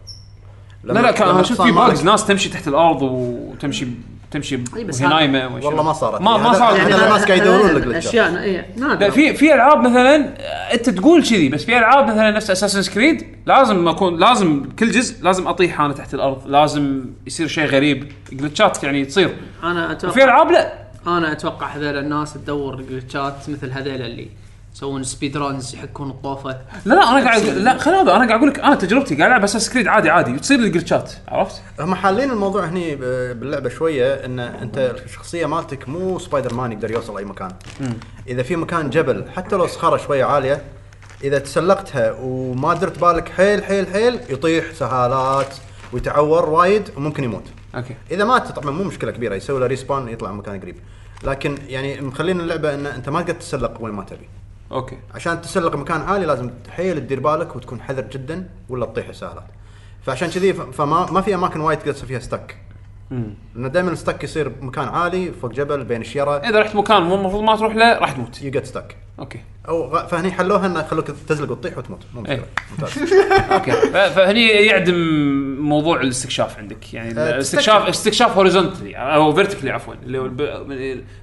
[0.84, 3.86] لا لا كان صار في bugs ناس تمشي تحت الأرض وتمشي
[4.30, 5.66] تمشي وهي نايمة.
[5.66, 6.20] والله ما صارت.
[6.20, 6.80] ما ما صارت.
[6.80, 7.94] هذا الناس قاعد يدورون لك.
[7.94, 10.34] أشياء إي نادر لا في في ألعاب مثلا
[10.74, 15.24] أنت تقول كذي بس في ألعاب مثلا نفس Assassin's Creed لازم اكون لازم كل جزء
[15.24, 16.46] لازم أطيح أنا تحت الأرض.
[16.46, 18.12] لازم يصير شيء غريب.
[18.32, 19.34] glitch ات يعني تصير.
[19.64, 20.72] أنا وفي أتوقع ألعاب لا.
[21.06, 24.28] أنا أتوقع هذول الناس تدور glitch ات مثل هذول اللي
[24.80, 26.50] يسوون speed runs يحكون الطوفه
[26.84, 29.44] لا لا أنا قاعد لا خل هذا أنا قاعد أقول لك أنا تجربتي قاعد ألعب
[29.44, 33.00] Assassin's Creed عادي عادي وتصير لي glitch ات عرفت؟ هم حالين الموضوع هني ب-
[33.40, 37.50] باللعبة شوية إن أنت الشخصية مالتك مو سبايدر مان يقدر يوصل أي مكان.
[38.28, 40.62] إذا في مكان جبل حتى لو صخرة شوية عالية
[41.24, 45.54] إذا تسلقتها وما درت بالك حيل حيل حيل يطيح سهالات
[45.92, 47.44] ويتعور وايد وممكن يموت.
[47.74, 47.94] okay.
[48.10, 50.76] إذا مات طبعا مو مشكلة كبيرة يسوي له respawn يطلع مكان قريب.
[51.24, 54.28] لكن يعني مخلين اللعبة إن أنت ما تقدر تتسلق وين ما تبي.
[54.72, 54.98] okay.
[55.14, 59.44] عشان تسلق مكان عالي لازم حيل تدير بالك وتكون حذر جدا ولا تطيح السهالات
[60.02, 62.56] فعشان كذي فما ما في أماكن وايد تقدر فيها stuck
[63.10, 66.36] لأن دائما ال stuck يصير بمكان عالي فوق جبل بين الشيرة.
[66.36, 68.42] إذا رحت مكان مو المفروض ما تروح له راح تموت.
[68.42, 69.40] you get stuck okay.
[69.68, 71.98] أو غ- فهني حلوها إنه خلوك تزلق وتطيح وتموت.
[72.14, 72.36] مو مشكلة.
[72.36, 72.44] إيه.
[72.78, 73.12] ممتاز.
[73.52, 73.70] okay.
[73.72, 74.94] ف- فهني يعدم
[75.60, 76.94] موضوع الاستكشاف عندك.
[76.94, 77.88] يعني آه، الاستكشاف تستكشف.
[77.88, 79.94] استكشاف horizontally أو vertically عفوا.
[80.02, 80.40] اللي هو الب-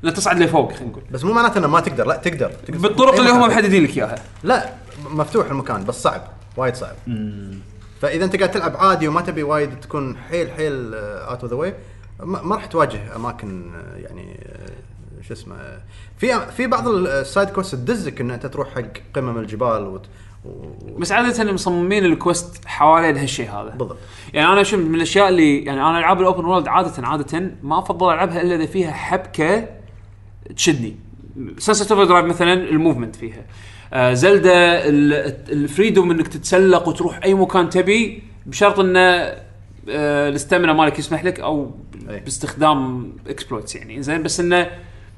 [0.02, 1.04] اللي تصعد لفوق خلينا نقول.
[1.12, 2.08] بس مو معناته إنه ما تقدر.
[2.08, 2.78] لا تقدر, تقدر.
[2.80, 3.50] بالطرق أي اللي هم مكان.
[3.52, 4.16] محددين لك إياها.
[4.44, 4.70] لا
[5.10, 6.22] مفتوح المكان بس صعب.
[6.58, 6.96] وايد صعب.
[8.02, 11.74] فإذا أنت قاعد تلعب عادي وما تبي وايد تكون حيل حيل out of the way
[12.20, 15.82] ما راح تواجه أماكن آه، يعني آه، شو اسمه آه،
[16.18, 18.82] في في بعض ال side quests تدزك إن أنت تروح حق
[19.14, 20.06] قمم الجبال وت...
[20.46, 20.50] و...
[21.00, 23.70] بس عادة مصممين ال quest حوالين هالشيء هذا.
[23.70, 23.98] بالضبط.
[24.34, 27.80] يعني أنا أشوف من الأشياء اللي يعني أنا ألعاب ال open world عاده عادة ما
[27.80, 29.68] أفضل ألعبها إلا إذا فيها حبكة
[30.56, 30.96] تشدني.
[31.58, 33.46] Sunset Overdrive مثلا ال movement فيها.
[33.94, 34.82] آه Zelda
[35.50, 39.34] ال freedom إنك تتسلق وتروح أي مكان تبي بشرط إنه
[39.90, 41.72] آه مالك يسمح لك أو
[42.10, 42.20] أي.
[42.20, 44.70] باستخدام exploits يعني زين بس إنه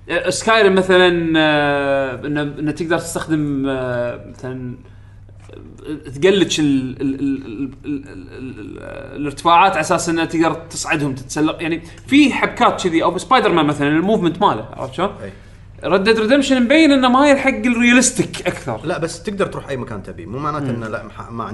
[0.10, 4.76] آه، Skyrim مثلا انه انه تقدر تستخدم آه، مثلا
[5.86, 6.62] آه، تglitch
[9.16, 13.88] الارتفاعات على أساس إنه تقدر تصعدهم تتسلق يعني في حبكات كذي أو سبايدر مان مثلا
[13.88, 15.34] ال movement ماله عرفت شلون؟ إيه.
[15.84, 18.82] Red Dead Redemption مبين إنه مايل حق ال realistic أكثر.
[18.86, 20.26] لا بس تقدر تروح أي مكان تبي.
[20.26, 21.04] مو معناته إنه لا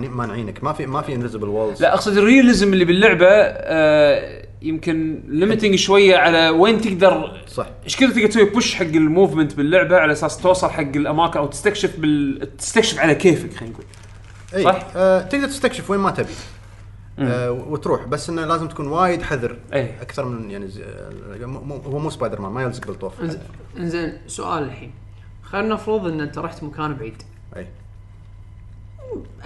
[0.07, 0.63] مانعينك.
[0.63, 5.75] ما في ما في invisible walls لا أقصد ال realism اللي باللعبة آه يمكن limiting
[5.75, 7.67] شوية على وين تقدر صح.
[7.83, 11.45] إيش كذا تقدر تسوي؟ push حق ال movement باللعبة على أساس توصل حق الاماكن أو
[11.45, 12.57] تستكشف بال...
[12.57, 13.85] تستكشف على كيفك خلينا نقول.
[14.55, 16.33] اي صح؟ آه تقدر تستكشف وين ما تبي.
[17.19, 18.05] آه وتروح.
[18.05, 19.57] بس إنه لازم تكون وايد حذر.
[19.73, 20.01] إيه.
[20.01, 20.83] أكثر من يعني زي
[21.39, 23.13] مو- مو- هو مو سبايدر مان ما يلزق بالطوف.
[23.77, 24.91] إنزين سؤال الحين.
[25.43, 27.23] خلينا نفرض إن أنت رحت مكان بعيد.
[27.57, 27.67] إي.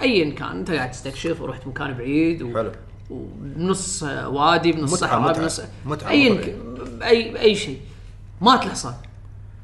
[0.00, 2.54] ايا كان أنت قاعد تستكشف ورحت مكان بعيد و...
[2.54, 2.72] حلو.
[3.10, 5.42] وبنص وادي بنص متعة، صحراء متعة.
[5.42, 6.54] بنص متعة مو ك...
[7.02, 7.80] اي أي شيء.
[8.40, 8.94] مات الحصان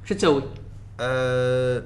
[0.04, 0.42] شو تسوي؟
[1.00, 1.82] آه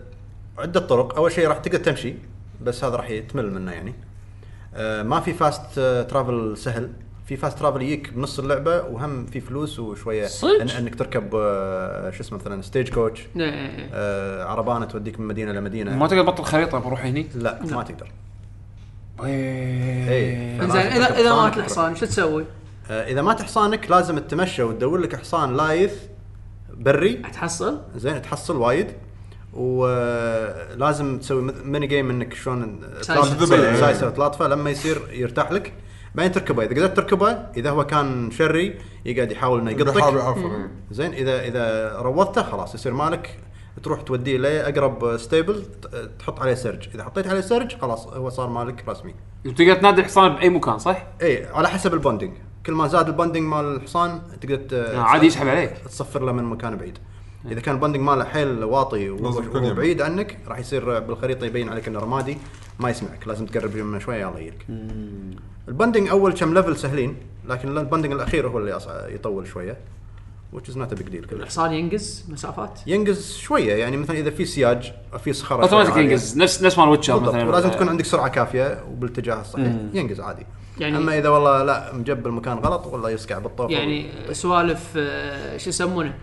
[0.58, 1.16] عدة طرق.
[1.16, 2.14] أول شيء راح تقدر تمشي
[2.62, 3.94] بس هذا راح تمل منه يعني.
[5.02, 6.90] ما في fast آه travel سهل
[7.26, 12.10] في fast travel يجيك بنص اللعبة وهم في فلوس وشوية صدق؟ إن إنك تركب آه
[12.10, 13.26] شو اسمه مثلا stagecoach.
[13.36, 18.12] آه عربانة توديك من مدينة لمدينة ما تقدر تبطل خريطة بروح هني لا ما تقدر
[19.24, 20.08] إيه.
[20.08, 20.62] إيه.
[20.62, 21.56] إنزين اذا إذا حصان مات.
[21.58, 22.44] الحصان شو تسوي؟
[22.90, 25.94] آه إذا مات حصانك لازم تتمشى وتدور لك حصان لايف
[26.74, 28.86] بري تحصل؟ زين تحصل وايد
[29.52, 33.14] ولازم تسوي mini game إنك شلون سايسة.
[33.14, 35.72] تلاطف- تسوي سايسه وتلاطفه لما يصير يرتاح لك
[36.14, 36.62] بعدين تركبه.
[36.64, 38.74] إذا قدرت تركبه إذا هو كان شرس
[39.04, 40.70] يقعد يحاول إنه يقطك.
[40.90, 43.38] زين اذا إذا روضته خلاص يصير مالك.
[43.82, 45.64] تروح توديه لأقرب stable
[46.18, 49.14] تحط عليه سرج إذا حطيت عليه سرج خلاص هو صار مالك رسمي.
[49.44, 52.32] تقدر تنادي الحصان بأي مكان صح؟ اي على حسب ال bonding
[52.66, 55.70] كل ما زاد ال bonding مال الحصان تقدر آه، عادي يسحب عليك.
[55.78, 56.98] تصفر له من مكان بعيد.
[57.46, 59.10] إذا كان ال bonding ماله حيل واطي.
[59.10, 62.38] وبعيد عنك راح يصير بالخريطة يبين عليك إنه رمادي
[62.80, 64.66] ما يسمعك لازم تقرب منه شوية يلا يجيك
[65.68, 67.16] ال bonding أول كم level سهلين
[67.48, 69.76] لكن ال bonding الأخير هو اللي يطول شوية
[70.56, 71.26] which is not a big deal.
[71.30, 75.96] كله الحصان ينقز مسافات؟ ينقز شوية يعني مثلا إذا في سياج أو في صخرة اوتوماتيك.
[75.96, 76.38] ينقز.
[76.38, 77.48] نفس نفس مال ويتشر مثلا.
[77.48, 79.72] ولازم تكون عندك سرعة كافية وبالاتجاه الصحيح.
[79.94, 80.46] ينقز عادي.
[80.78, 85.68] يعني- أما إذا والله لا مجبل مكان غلط ولا يسقع بالطوف يعني سوالف آه، شو
[85.68, 86.14] يسمونه؟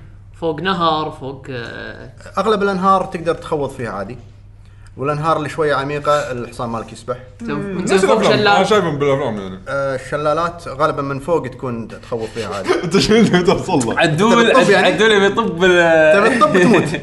[0.42, 4.18] فوق نهر فوق آه، أغلب الأنهار تقدر تخوض فيها عادي.
[4.98, 7.18] والأنهار اللي شوية عميقة الحصان مالك يسبح.
[7.42, 9.60] نفس فوق الافلام أنا شايفهم بالأفلام يعني.
[9.68, 12.70] آه، الشلالات غالبا من فوق تكون تخوض فيها عادي.
[12.84, 16.84] أنت شو اللي توصل له؟ عدول يعني؟ عدول بيطب ال- تبي تطب تموت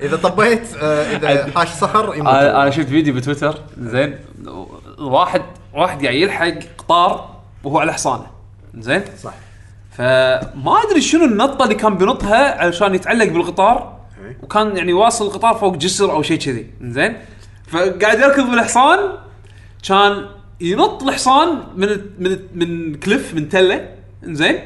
[0.00, 2.34] إذا طبيت آه، إذا حاش صخر يموت.
[2.34, 4.18] أنا أنا شفت فيديو بتويتر زين
[4.98, 5.42] واحد
[5.74, 7.30] واحد قاعد يلحق قطار
[7.64, 8.26] وهو على حصانه.
[8.78, 9.34] زين؟ صح.
[9.96, 13.94] فما أدري شنو النطة اللي كان بينطها علشان يتعلق بالقطار.
[14.42, 16.66] وكان يعني واصل القطار فوق جسر أو شيء كذي.
[16.82, 17.16] زين؟
[17.66, 18.98] فقاعد يركض بالحصان
[19.88, 20.26] كان
[20.60, 21.88] ينط الحصان من
[22.18, 23.88] من من كليف من تلة.
[24.24, 24.58] زين؟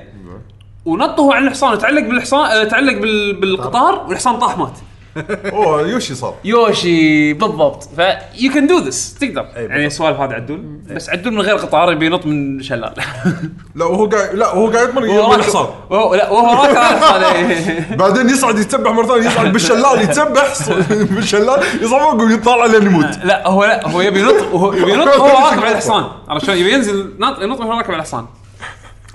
[0.84, 4.78] ونط هو على الحصان وتعلق بالحصان تعلق بال- بالقطار والحصان طاح مات.
[5.52, 6.34] اوه يوشي صار.
[6.44, 7.84] يوشي بالضبط.
[7.84, 8.00] ف
[8.38, 9.46] يو كان دو ذس تقدر.
[9.56, 9.86] أي يعني.
[9.86, 10.60] السوالف هذه عدول؟
[10.90, 12.94] بس عدول من غير قطار يبي ينط من شلال.
[13.74, 15.66] لا وهو قاعد لا وهو قاعد يطمر يرمي الحصان.
[15.90, 17.96] وهو لا وهو راكب على الحصان إيه.
[17.96, 20.46] بعدين يصعد يتسبح مرة ثانية يصعد بالشلال يتسبح
[21.14, 23.18] بالشلال يصعد فوق ويطلع لين يموت.
[23.24, 26.04] لا هو لا هو يبي ينط هو يبي ينط وهو راكب على الحصان.
[26.28, 28.26] عرفت شلون؟ يبي ينزل نط ينط وهو راكب على الحصان.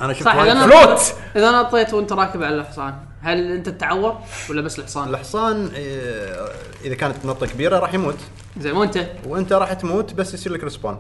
[0.02, 1.14] أنا شفت فلوت.
[1.36, 2.94] إذا نطيت وأنت راكب على الحصان.
[3.24, 4.18] هل انت تتعور
[4.50, 6.50] ولا بس الحصان؟ الحصان آه،
[6.86, 8.18] إذا كانت نطة كبيرة راح يموت.
[8.60, 10.94] زين مو انت وانت راح تموت بس يصير لك respawn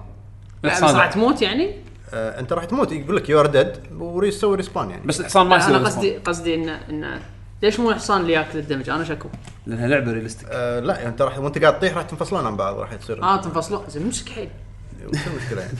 [0.63, 0.95] لا بس الحصان.
[0.95, 1.11] راح لا.
[1.11, 1.75] تموت يعني؟
[2.13, 5.07] آه، انت راح تموت يقول لك you're dead ويسوي respawn يعني.
[5.07, 5.85] بس الحصان ما لا يصير أنا.
[5.85, 7.21] قصدي قصدي انه انه
[7.61, 9.27] ليش مو الحصان اللي ياكل ال damage؟ أنا شكو.
[9.67, 12.79] لأنها لعبة realistic آه لا يعني انت راح وانت قاعد تطيح راح تنفصلون عن بعض
[12.79, 14.49] راح تصير آه تنفصلوا زين مشك حيل
[15.07, 15.77] وش المشكلة يعني؟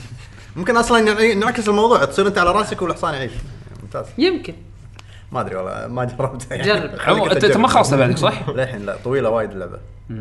[0.56, 3.32] ممكن أصلا نعكس الموضوع تصير أنت على رأسك والحصان يعيش.
[3.82, 4.06] ممتاز.
[4.18, 4.54] يمكن.
[5.34, 6.90] ما أدري والله ما جربتها يعني جرب.
[7.06, 7.78] عمو، انت أنت أنت ما تجرب.
[7.78, 9.78] خلصت بعدك صح؟ للحين لا طويلة وايد اللعبة
[10.10, 10.14] آه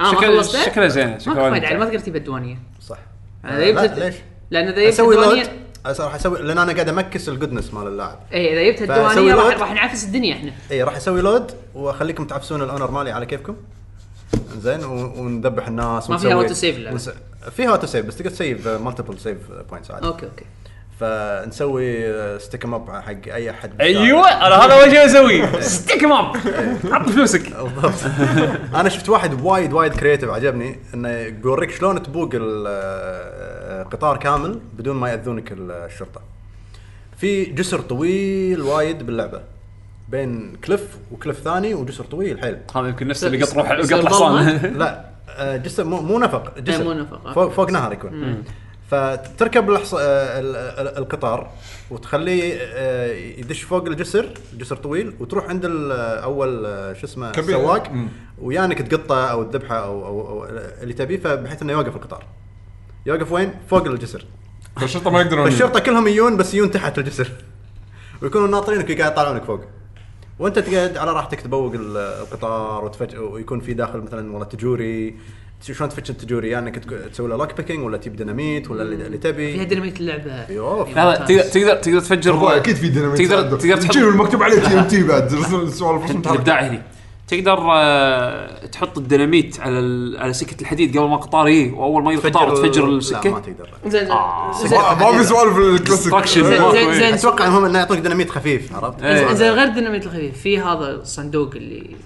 [0.00, 1.84] ما شكل- خلصت شكلها زين ما شكلها وايد يعني ما.
[1.84, 2.98] تقدر تجيب الديوانية صح
[3.44, 4.14] لا ليش؟
[4.50, 5.52] لأن إذا جبت الديوانيه
[5.86, 9.60] راح أسوي لأن أنا قاعد أmax ال goodness مال اللاعب اي إذا جبت الديوانية راح.
[9.60, 13.56] راح نعفس الدنيا إحنا اي راح أسوي load وأخليكم تعفسون ال honor مالي على كيفكم
[14.58, 16.94] زين وندبح الناس ما فيها save اللعبة.
[16.94, 17.10] ونس...
[17.50, 19.38] فيها auto save بس تقدر تsave multiple save
[19.70, 20.44] points عادي okay okay
[21.02, 25.60] فنسوي stick up حق أي أحد أيوه أنا هذا أول شيء أسويه.
[25.60, 26.12] ستيك اب
[26.92, 27.56] حط فلوسك.
[27.56, 27.94] بالضبط.
[28.74, 35.10] أنا شفت واحد وايد وايد creative عجبني إنه بيوريك شلون تبوق القطار كامل بدون ما
[35.10, 36.20] يأذونك الشرطة.
[37.16, 39.40] في جسر طويل وايد باللعبة
[40.08, 42.58] بين كليف وكليف ثاني وجسر طويل حيل.
[42.76, 46.84] هذا يمكن نفس اللي قط روح قط ظلمة؟ لا آه، جسر مو, مو نفق جسر.
[46.84, 47.32] مو نفق، آه.
[47.32, 48.44] فوق, فوق نهر يكون.
[48.92, 49.94] فتركب الحص...
[49.94, 50.00] آه،
[50.40, 51.50] ال- ال- القطار
[51.90, 57.30] وتخليه آه، يدش فوق الجسر جسر طويل وتروح عند أول آه، شو اسمه.
[57.30, 57.92] السواق.
[58.38, 60.44] ويانك تقطه أو تذبحه أو, أو, أو
[60.82, 62.24] اللي تبيه فبحيث إنه يوقف القطار.
[63.06, 64.24] يوقف وين؟ فوق الجسر.
[64.80, 67.28] فالشرطة ما يقدرون فالشرطة كلهم يجون بس يجون تحت الجسر.
[68.22, 69.60] ويكونوا ناطرينك قاعد يطالعونك فوق.
[70.38, 73.16] وأنت تقعد على راحتك تبوق ال- القطار وتفج...
[73.16, 75.16] ويكون في داخل مثلا والله تجوري.
[75.62, 76.78] شلون تفتش التجوري يا انك
[77.12, 80.88] تسوي له lock picking ولا تجيب ديناميت ولا اللي, اللي فيها تبي ديناميت اللعبه أيوه
[80.94, 83.58] لا تقدر تقدر تقدر تفجر أكيد في ديناميت تقدر.
[83.58, 85.28] تقدر تحط المكتوب عليه TNT بعد
[85.68, 86.34] سوالف رسم تحرك.
[86.34, 86.82] الإبداع هني
[87.28, 89.78] تقدر آه، تحط الديناميت على
[90.18, 91.70] على سكة الحديد قبل ما القطار يجي.
[91.70, 93.68] وأول ما يجي القطار تفجر لا ما السكه تقدر.
[93.86, 94.52] زين آه.
[94.66, 94.78] زين.
[94.78, 96.26] ما في سوالف الكلاسيك.
[96.28, 99.32] زين زين أتوقع المهم إنه يعطونك ديناميت خفيف عرفت؟ إيه.
[99.34, 100.38] زين غير الديناميت الخفيف.
[100.38, 101.96] في هذا الصندوق اللي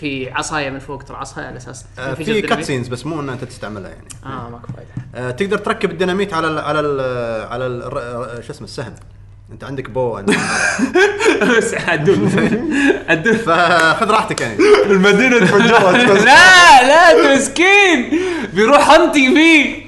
[0.00, 1.84] في عصاية من فوق ترعصها على أساس.
[1.98, 2.46] آه، في الديناميت.
[2.46, 4.08] cutscenes بس مو ان أنت تستعملها يعني.
[4.26, 5.28] آه ماكو فايدة.
[5.28, 7.00] آه، تقدر تركب الديناميت على ال على ال
[7.52, 8.94] على ال شو اسمه السهم.
[9.52, 10.36] أنت عندك بو عندك
[11.58, 12.28] بس عدول.
[13.08, 13.34] عدول.
[13.38, 14.56] فخذ راحتك يعني.
[14.86, 16.24] المدينة تفجرت.
[16.24, 18.20] لا لا أنت مسكين.
[18.52, 19.83] بيروح hunting فيه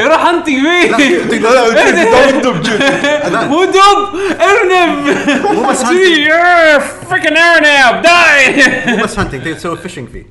[0.00, 4.08] يروح hunting فيه لا لا دب مو دب
[4.40, 5.16] ارنب
[5.54, 6.28] مو بس hunting
[7.10, 8.64] freaking ارنب داي
[8.96, 10.26] مو بس hunting تقدر تسوي fishing فيه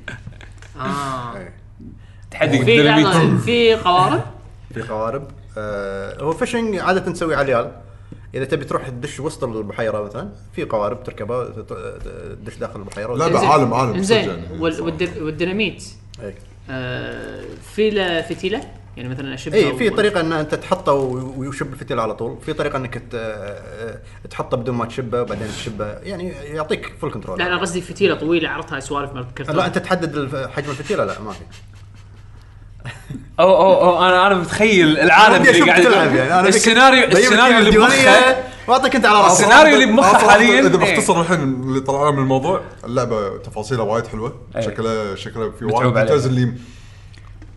[0.80, 1.52] آه إيه.
[2.30, 4.22] تحدي في في قوارب
[4.74, 5.28] في قوارب
[5.58, 7.70] آه هو fishing عاده تسوي على اليال
[8.34, 11.72] اذا تبي تروح تدش وسط البحيره مثلا في قوارب تركبها ت-
[12.42, 13.38] تدش داخل البحيره لا، لا.
[13.38, 14.42] عالم- عالم، يعني.
[14.60, 15.84] والد- والديناميت
[16.22, 16.34] إيه.
[16.70, 17.40] آه،
[17.74, 18.60] في له فتيله
[18.96, 22.38] يعني مثلا اشبها اي في طريقة إن أنت تحطه و- ويشب الفتيل على طول.
[22.46, 23.98] في طريقة إنك آه،
[24.30, 25.86] تحطه بدون ما تشبه وبعدين تشبه.
[25.86, 29.56] يعني يعطيك full control لا أنا قصدي فتيله طويلة عرضها سوالف مال كرتون.
[29.56, 31.40] لا أنت تحدد حجم الفتيله لا ما في.
[33.40, 36.40] أو أو أو أنا أنا متخيل العالم اللي قاعد تلعب يعني.
[36.40, 38.36] أنا السيناريو السيناريو اللي بمخه
[38.68, 39.40] وأعطيك أنت على رأسك.
[39.44, 40.94] السيناريو اللي بمخه حالياً، إذا إيه.
[40.94, 44.60] بختصر الحين اللي طلعنا من الموضوع اللعبة تفاصيلها وايد حلوة إيه.
[44.62, 45.94] شكلها شكلها في وايد.
[45.98, 46.52] details اللي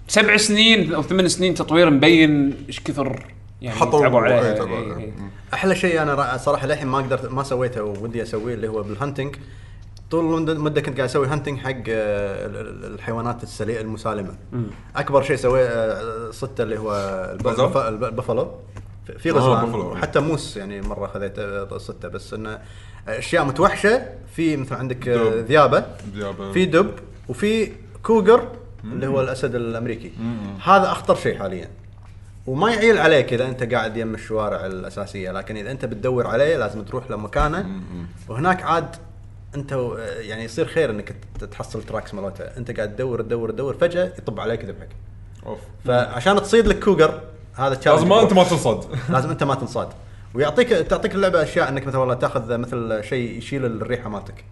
[0.08, 3.26] سبع سنين أو ثمان سنين تطوير مبين إيش كثر
[3.62, 4.98] يعني حطوا- تعبوا عليها إيه، تعبوا إيه،.
[4.98, 5.14] إيه.
[5.54, 8.95] أحلى شيء أنا را- صراحة للحين ما قدرت ما سويته ودي أسويه اللي هو بال
[8.95, 9.36] hunting
[10.12, 12.56] طول المده كنت قاعد أسوي hunting حق آه، ال-
[12.86, 14.36] ال- الحيوانات الأليفة المسالمة.
[14.96, 16.92] أكبر شيء سويه آه، صدته اللي هو
[17.40, 18.52] البفلو.
[19.18, 19.92] في- آه، غزلان بفلو.
[19.92, 22.08] وحتى moose يعني مرة خذيت آه، صدته.
[22.08, 22.60] بس إنه
[23.08, 24.02] أشياء متوحشة.
[24.36, 25.46] في مثل عندك آه، دب.
[25.46, 25.86] ذيابة.
[26.14, 26.52] ذيابة.
[26.52, 26.92] في دب
[27.30, 27.72] وفي
[28.04, 28.48] cougar
[28.94, 30.12] اللي هو الأسد الأمريكي.
[30.64, 31.70] هذا أخطر شيء حاليا.
[32.48, 35.32] وما يعدي عليك اذا أنت قاعد يم الشوارع الأساسية.
[35.32, 37.66] لكن إذا أنت بتدور عليه لازم تروح لمكانه.
[38.30, 38.96] وهناك عاد
[39.56, 39.72] أنت
[40.20, 41.16] يعني يصير خير إنك
[41.52, 42.44] تحصل tracks مالته.
[42.44, 44.90] أنت قاعد تدور تدور تدور فجأة يطب عليك يذبحك
[45.46, 45.60] أوف.
[45.86, 47.22] فعشان تصيد لك cougar
[47.54, 48.86] هذا لازم ما أنت ما تنصد.
[49.10, 49.88] لازم أنت ما تنصاد.
[50.36, 54.44] ويعطيك تعطيك اللعبة أشياء إنك مثلا والله تاخذ مثل شيء يشيل الريحة مالتك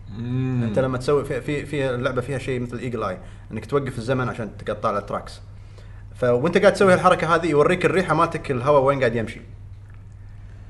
[0.63, 3.17] أنت لما تسوي في في, في اللعبة فيها شيء مثل eagle eye
[3.51, 5.41] إنك توقف الزمن عشان تقطع له tracks
[6.15, 9.41] فوانت قاعد تسوي الحركه هذه يوريك الريحة مالتك الهواء وين قاعد يمشي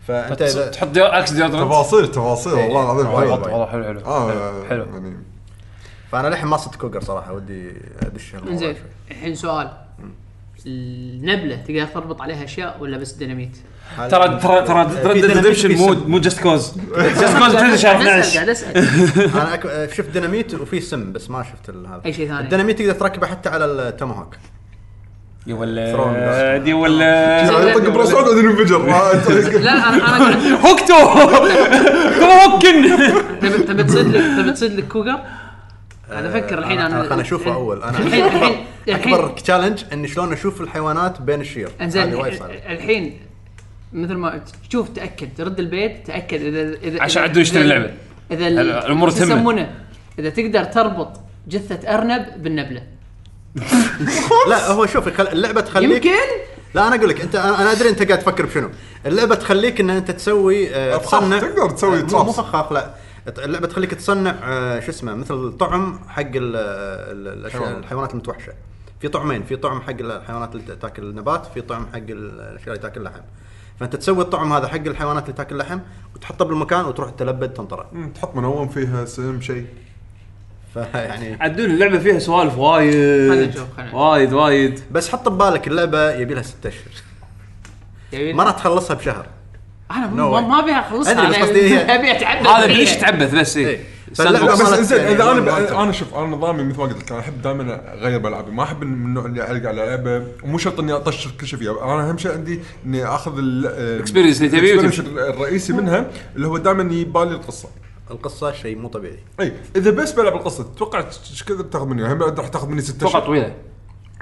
[0.07, 2.63] فانت اذا تحط deo- إكس deodorant تفاصيل تفاصيل إيه.
[2.73, 3.11] والله العظيم.
[3.51, 4.83] والله حلو حلو آه حلو.
[4.85, 5.17] يعني
[6.11, 7.71] فأنا للحين ما صدت cougar صراحة ودي
[8.01, 8.75] أدش شوي.
[9.11, 9.71] الحين سؤال
[10.65, 13.57] النبلة تقدر تربط عليها أشياء ولا بس ديناميت؟
[13.97, 15.95] ترى ترى ترى Red Redemption مو.
[16.07, 18.77] مو Just Cause Just Cause تنزل شهر قاعد أسأل 12 قاعد أسأل.
[19.41, 19.89] أنا أك...
[19.93, 22.01] شفت ديناميت وفي سم بس ما شفت هذا.
[22.05, 22.39] أي شيء ثاني.
[22.39, 24.35] الديناميت تقدر تركبه حتى على ال tomahawk.
[25.47, 26.73] يا ولد يا زين.
[26.73, 28.85] ولد يطق براس عود بعدين ينفجر.
[29.59, 30.93] لا أنا أنا هوكتو!
[32.19, 32.83] كوكن
[33.67, 35.19] تبي تصيد لك تبي تصيد لك كوجر؟
[36.11, 37.83] أنا أفكر الحين أنا خليني أشوفه أول.
[37.83, 38.25] أنا الحين
[38.87, 41.69] الحين أكبر تشالنج إني شلون أشوف الحيوانات بين الشير.
[41.81, 42.13] إنزين.
[42.69, 43.19] الحين
[43.93, 45.29] مثل ما تشوف تأكد.
[45.37, 46.41] ترد البيت تأكد.
[46.41, 47.93] اذا اذا عشان عدو يشتري اللعبة.
[48.31, 49.33] إذا ال- الأمور شو تهمه.
[49.35, 49.75] يسمونه؟
[50.19, 52.83] إذا تقدر تربط جثة أرنب بالنبلة.
[54.49, 56.19] لا هو شوف اللعبة تخليك يمكن؟
[56.73, 58.69] لا أنا أقول لك انت أنا أنا أدري أنت قاعد تفكر بشنو.
[59.05, 62.93] اللعبة تخليك إن أنت تسوي آه، تصنع تقدر تسوي آه، مو- فخاخ لا.
[63.37, 67.77] اللعبة تخليك تصنع آه، شو اسمه مثل طعم حق الأشياء.
[67.77, 68.53] الحيوانات المتوحشة.
[69.01, 73.03] في طعمين في طعم حق الحيوانات اللي تاكل النبات في طعم حق الأشياء اللي تاكل
[73.03, 73.19] لحم
[73.79, 75.79] فأنت تسوي الطعم هذا حق الحيوانات اللي تاكل لحم
[76.15, 77.85] وتحطه بالمكان وتروح تلبد تنطره
[78.15, 79.65] تحط منوم فيها سم شيء
[80.73, 82.93] فيعني عدول اللعبة فيها سوالف وايد
[83.31, 83.95] خلنا نشوف، خلنا نشوف.
[83.99, 86.83] وايد وايد بس حط ببالك اللعبة يبي لها ست أشهر
[88.13, 89.25] يبي- ما راح تخلصها بشهر
[89.91, 90.43] أنا No ما, way.
[90.43, 92.77] ما أبي أخلصها أدري، بس أنا قصدي هي- أبي اتعبد هذا فيها.
[92.77, 93.65] ليش تعبث بس إيه.
[93.65, 93.83] فاللعبة
[94.19, 95.83] لا بس زين يعني إذا أنا.
[95.83, 98.83] أنا شوف أنا نظامي مثل ما قلت لك أنا أحب دائما أغير بالعابي ما أحب
[98.83, 102.17] من النوع اللي اعلق على لعبة ومو شرط إني أطشر كل شيء فيها أنا أهم
[102.17, 104.73] شيء عندي إني أخذ ال Experience اللي تبيه.
[105.29, 107.69] الرئيسي منها اللي هو دائما يبالي القصة
[108.11, 110.99] القصة شيء مو طبيعي إي إذا بس بلعب القصة تتوقع
[111.31, 113.55] إيش كذا بتاخذ مني هم راح تاخذ مني ست أتوقع اشهر طويلة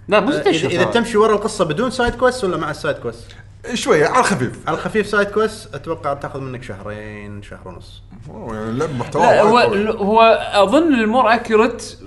[0.07, 0.83] لا مو ست اشهر إذا.
[0.83, 3.25] تمشي ورا القصة بدون side quest ولا مع ال side quest؟
[3.73, 8.69] شوية على الخفيف على الخفيف side quest أتوقع تاخذ منك شهرين شهر ونص أوه، يعني
[8.69, 9.57] اللعبه محتوى لا هو.
[9.91, 10.21] هو
[10.53, 11.97] اظن ال more accurate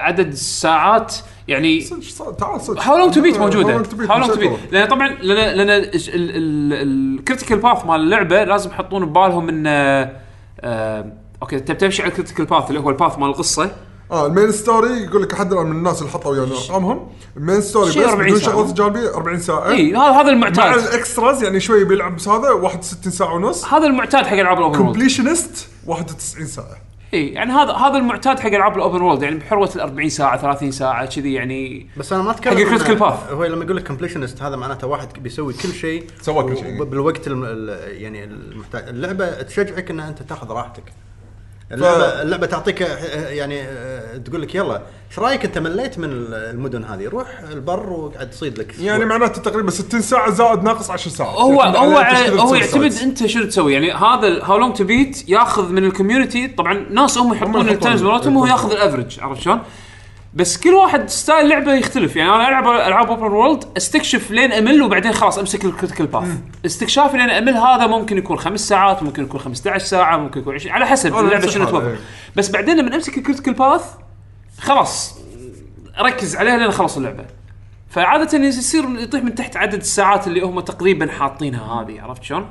[0.00, 1.14] عدد الساعات
[1.48, 4.18] يعني صدق صدق- تعال صدق How long to beat موجوده How long to beat How
[4.18, 4.68] long to beat مسيطرة.
[4.72, 5.90] لأن طبعا لأن لأن
[6.72, 10.12] ال critical path مال اللعبه لازم يحطون ببالهم ان آه،
[10.60, 11.12] آه،
[11.42, 13.70] أوكي انت بتمشي على ال critical path اللي هو ال path مال القصة
[14.10, 17.60] آه ال main story يقول لك أحد من الناس اللي حطوا ويانا ارقامهم ال main
[17.60, 18.52] story بس شي 40 بدون ساعة.
[18.54, 19.68] شغلات جانبيه 40 ساعة.
[19.70, 23.64] إي هذا هذا مع المعتاد ال extras يعني شوي بيلعب بس هذا 61 ساعة ونص.
[23.64, 24.86] هذا المعتاد حق ألعاب ال open world.
[24.92, 26.76] completionist 91 ساعة.
[27.14, 30.36] إي يعني هذا هذا المعتاد حق ألعاب ال open world يعني بحروة ال 40 ساعة
[30.40, 33.30] 30 ساعة كذي يعني بس أنا ما أتكلم حق ال critical إنه- path.
[33.32, 36.80] هو لما يقول لك completionist هذا معناته واحد بيسوي كل شيء سوى كل شيء.
[36.82, 37.44] وب- بالوقت الم...
[37.44, 40.82] ال- يعني المحتاج اللعبة تشجعك ان أنت تاخذ راحتك.
[41.72, 46.84] اللعبه اللعبة تعطيك آه، يعني آه، تقول لك يلا إيش رأيك أنت مليت من المدن
[46.84, 51.36] هذه روح البر وقعد تصيد لك يعني معناته تقريبا 60 ساعة زائد ناقص 10 ساعات
[51.36, 53.02] هو يعتمد هو هو تسوي يعتمد.
[53.02, 57.18] أنت شنو تسوي يعني هذا How long to beat ياخذ من ال community طبعا ناس
[57.18, 57.68] هم يحطون.
[57.68, 58.46] ال times مالتهم وهو.
[58.46, 59.60] ياخذ ال average عرفت شلون؟
[60.34, 62.16] بس كل واحد style لعبة يختلف.
[62.16, 66.28] يعني أنا ألعب ألعاب open world أستكشف لين أمل وبعدين خلاص أمسك ال critical path
[66.66, 70.74] استكشافي لين أمل هذا ممكن يكون خمس ساعات ممكن يكون 15 ساعة ممكن يكون 20
[70.74, 71.96] على حسب اللعبة شنو توفر إيه.
[72.36, 73.84] بس بعدين لما امسك ال critical path
[74.60, 75.18] خلاص
[76.00, 77.24] ركز عليها لين اخلص اللعبة.
[77.90, 82.50] فعادة يصير يطيح من تحت عدد الساعات اللي هم تقريبا حاطينها هذه عرفت شلون؟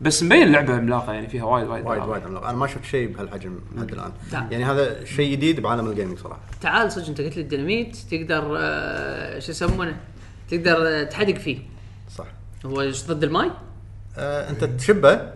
[0.00, 2.02] بس مبين اللعبة عملاقه يعني فيها وايد وايد وايد.
[2.02, 4.12] وايد عملاق أنا ما شفت شيء بهالحجم لحد الآن.
[4.32, 6.40] يعني هذا شيء جديد بعالم الجيمنج صراحة.
[6.60, 9.96] تعال صدق أنت قلت لي الديناميت تقدر آه، شو يسمونه؟
[10.50, 11.58] تقدر آه، تحدق فيه.
[12.16, 12.26] صح.
[12.66, 13.50] هو ضد الماي؟
[14.18, 15.32] آه أنت تشبه؟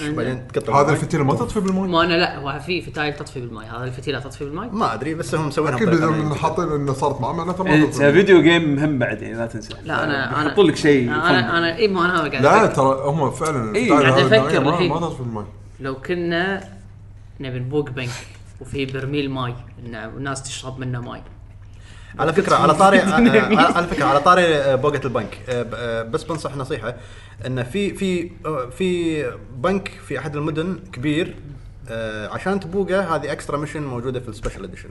[0.00, 0.92] بعدين تقطع هذا.
[0.92, 4.44] الفتيلة ما تطفي بالماء ما أنا لا هو في فتايل تطفي بالماي هذا الفتيلة تطفي
[4.44, 6.34] بالماي ما أدري بس هم مسوينها أكيد اذا.
[6.34, 8.12] حاطين إنه صارت معاه معناته ما انت تطفي بالماء.
[8.12, 11.76] فيديو جيم مهم بعد يعني لا تنسى لا أنا أنا يحطون لك شيء أنا أنا
[11.76, 12.66] اي ما أنا قاعد لا.
[12.66, 14.90] ترى هم فعلا إيه، الفتايل قاعد الحين.
[14.90, 15.44] ما تطفي بالماء
[15.80, 16.64] لو كنا
[17.40, 18.10] نبي نبوق بنك
[18.60, 19.54] وفي برميل ماي
[19.86, 21.20] إن الناس تشرب منه ماي
[22.18, 25.38] على فكرة على طاري آه، على فكرة على طاري آه، بوقة البنك.
[25.48, 26.94] آه، آه، بس بنصح نصيحة
[27.46, 29.24] إن في في آه، في
[29.56, 31.34] بنك في أحد المدن كبير
[31.88, 34.88] آه، عشان تبوقه هذه extra mission موجودة في ال special edition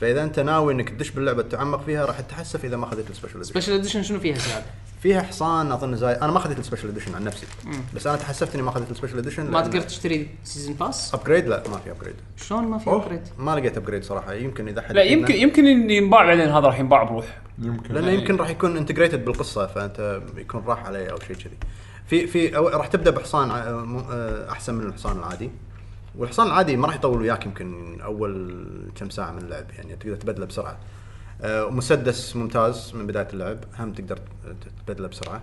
[0.00, 3.50] فإذا أنت ناوي إنك تدش باللعبة تتعمق فيها راح تتحسف إذا ما أخذت السبيشل اديشن
[3.52, 4.64] سبيشل اديشن شنو فيها زياده؟
[5.02, 7.46] فيها حصان أظن زاي أنا ما أخذت ال special edition عن نفسي.
[7.94, 11.48] بس أنا تحسفت إني ما أخذت ال special edition ما تقدر تشتري season pass؟ upgrade
[11.48, 12.90] لا ما في upgrade شلون ما في.
[12.90, 14.32] upgrade؟ ما لقيت upgrade صراحة.
[14.32, 17.94] يمكن إذا حد لا يمكن يمكن إن ينباع بعدين هذا راح ينباع بروح يمكن.
[17.94, 21.56] لأنه يمكن راح يكون integrated بالقصة فأنت يكون راح عليه أو شيء كذي.
[22.06, 25.50] في في راح تبدأ بحصان م- آه، أحسن من الحصان العادي.
[26.18, 28.64] والحصان العادي ما راح يطول وياك يمكن أول
[29.00, 30.76] كم ساعة من اللعب يعني تقدر تبدله بسرعة.
[31.42, 34.18] آه، مسدس ممتاز من بداية اللعب هم تقدر
[34.86, 35.40] تبدله بسرعة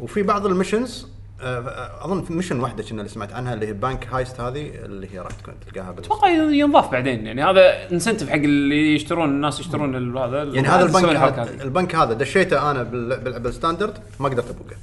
[0.00, 1.06] وفي بعض ال missions
[1.40, 5.14] آه، أظن في mission واحدة كنا اللي سمعت عنها اللي هي bank heist هذه اللي
[5.14, 10.18] هي راح تكون تلقاها أتوقع ينضاف بعدين يعني هذا incentive حق اللي يشترون الناس يشترون
[10.18, 11.62] هذا يعني هذا البنك هذا.
[11.62, 14.76] البنك هذا دشيته أنا بال- بال- بال standard ما قدرت أبوقه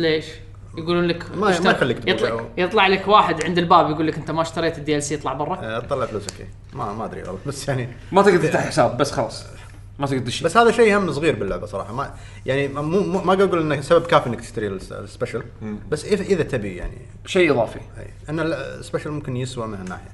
[0.00, 0.24] ليش؟
[0.78, 2.08] يقولون لك ما- يخليك.
[2.08, 5.56] يطلع, يطلع لك واحد عند الباب يقول لك أنت ما اشتريت ال DLC يطلع برا
[5.62, 6.46] آه، تطلع فلوسك.
[6.72, 9.44] ما ما أدري والله بس يعني ما تقدر تفتح حساب بس خلاص
[9.98, 11.92] ما تقدر تدش بس هذا شيء هم صغير باللعبة صراحة.
[11.94, 12.14] ما
[12.46, 15.42] يعني مو مو- ما أقول انه سبب كافي إنك تشتري الس- ال special
[15.90, 16.98] بس اذا إذا تبي يعني.
[17.26, 17.78] شيء إضافي.
[17.98, 18.06] أي.
[18.28, 20.10] ان ال special ممكن يسوى من هالناحية.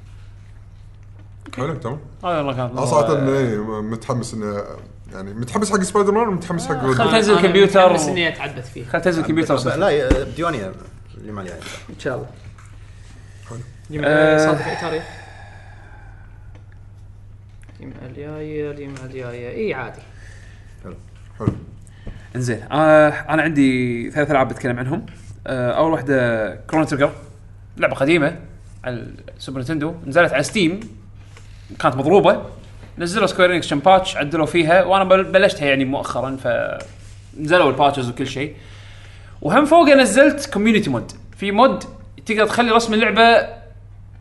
[1.56, 1.98] حلو تمام.
[2.24, 4.64] هذا والله كانت أنا صراحة إيه، متحمس انه
[5.12, 8.28] يعني متحمس حق سبايدر مان ومتحمس حق خل رود- تنزل أنا كمبيوتر متحمس و- إني
[8.28, 8.84] اتعبث فيه.
[8.84, 10.72] خل تنزل كمبيوتر ب- لا ي- بديوانيه
[11.18, 11.54] اللي ما عليها
[11.90, 12.26] إن شاء الله.
[14.04, 14.38] آه.
[14.46, 14.66] صادق
[17.92, 20.00] تاريخ الجمعة الجاية الجمعة الجاية اي عادي
[20.84, 21.46] حلو
[22.36, 25.06] انزين آه أنا عندي ثلاث العاب بتكلم عنهم
[25.46, 27.12] آه اول واحدة Chrono Trigger
[27.76, 28.36] لعبه قديمه
[28.84, 30.80] على ال Super Nintendo نزلت على Steam
[31.80, 32.42] كانت مضروبه
[32.98, 36.48] نزلوا Square Enix كم patch عدلوا فيها وأنا بل- بلشتها يعني مؤخرا ف
[37.40, 38.54] نزلوا ال patches وكل شيء
[39.42, 41.84] وهم فوقه نزلت community mod في mod
[42.26, 43.48] تقدر تخلي رسم اللعبه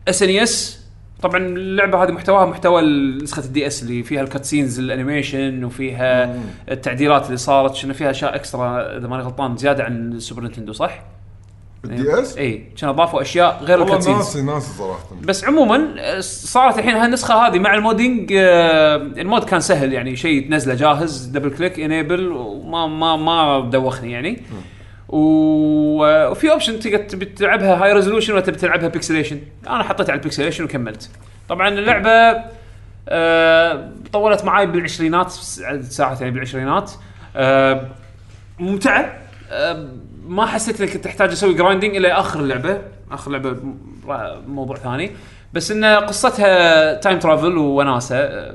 [0.08, 0.83] SNES
[1.22, 2.82] طبعا اللعبة هذه محتواها محتوى
[3.22, 6.38] نسخة ال DS اللي فيها ال cutscenes ال animation وفيها
[6.70, 10.72] التعديلات اللي صارت شنو فيها أشياء extra إذا ماني غلطان زيادة عن ال Super Nintendo
[10.72, 11.02] صح؟
[11.84, 15.00] ال DS اي كانوا اضافوا أشياء غير والله ال cutscenes ناسي ناسي صراحة.
[15.22, 20.16] بس عموما صارت الحين هالنسخة هذه مع ال modding آه، ال mod كان سهل يعني
[20.16, 24.30] شيء تنزله جاهز double click enable وما ما ما دوخني يعني.
[24.30, 24.73] آه،
[25.08, 30.22] وفي option تقدر تبي تلعبها high resolution ولا تبي تلعبها pixelation أنا حطيت على ال
[30.22, 31.10] pixelation وكملت.
[31.48, 32.44] طبعا اللعبة
[33.08, 36.92] آه، طولت معاي بالعشرينات ساعات يعني بالعشرينات.
[37.36, 37.88] آه،
[38.58, 39.18] ممتعة.
[39.50, 39.88] آه،
[40.26, 42.78] ما حسيت انك تحتاج أسوي grinding إلى آخر اللعبه
[43.10, 43.56] آخر لعبة
[44.46, 45.10] موضوع ثاني.
[45.52, 48.50] بس إن قصتها time travel ووناسه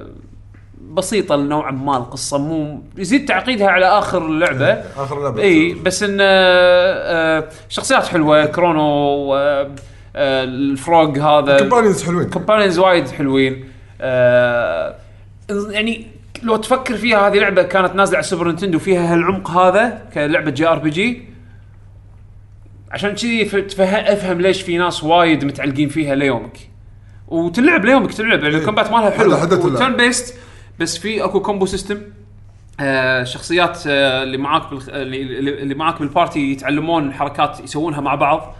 [0.81, 4.71] بسيطة نوعا ما القصة مو يزيد تعقيدها على آخر اللعبة.
[4.97, 9.69] آخر لعبه إي بس إن آه، آه، شخصيات حلوة Crono آه،
[10.15, 11.57] ال Frog هذا.
[11.59, 12.29] companions حلوين.
[12.29, 13.65] companions وايد حلوين.
[15.69, 16.07] يعني
[16.43, 20.51] لو تفكر فيها هذه لعبة كانت نازلة على ال Super Nintendo فيها هالعمق هذا كلعبة
[20.51, 21.23] JRPG.
[22.91, 23.49] عشان كذي
[23.81, 26.57] أفهم ليش في ناس وايد متعلقين فيها ليومك.
[27.27, 28.57] وتلعب ليومك تلعب يعني.
[28.57, 29.33] ال combat مالها حلو.
[29.33, 30.35] و turn-based
[30.79, 32.01] بس في اكو combo system
[32.79, 34.89] آه شخصيات آه اللي معاك بالخ...
[34.89, 38.55] اللي, اللي معاك بال party يتعلمون حركات يسوونها مع بعض.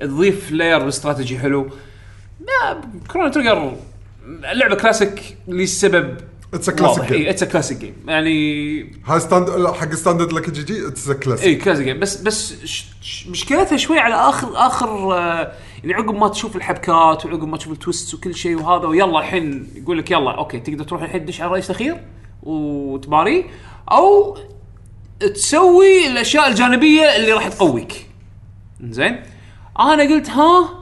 [0.00, 1.70] تضيف layer strategy حلو.
[3.12, 3.76] Chrono Trigger
[4.52, 6.16] لعبة كلاسيك لسبب
[6.54, 11.10] it's classic game it's classic game يعني هاي stand حق standard لك جي جي it's
[11.10, 12.84] classic إي classic game بس بس ش...
[13.02, 13.26] ش...
[13.26, 15.52] مشكلتها شوي على آخر آخر آه
[15.84, 19.70] يعني عقب ما تشوف الحبكات وعقب ما تشوف ال twist وكل شيء وهذا ويلا الحين
[19.74, 22.04] يقول لك يلا okay تقدر تروح الحين تدش على الرئيس الأخير
[22.42, 23.44] وتباريه
[23.90, 24.38] أو
[25.34, 28.06] تسوي الأشياء الجانبية اللي راح تقويك
[28.80, 29.22] زين
[29.80, 30.80] أنا قلت ها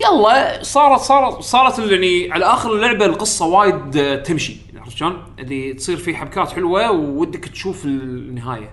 [0.00, 5.96] يلا صارت صارت صارت يعني على آخر اللعبة القصة وايد تمشي عرفت شلون؟ اللي تصير
[5.96, 8.70] في حبكات حلوة ودك تشوف النهاية.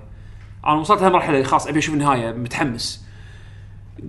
[0.65, 3.05] أنا وصلت لهالمرحله خلاص أبي أشوف النهاية متحمس.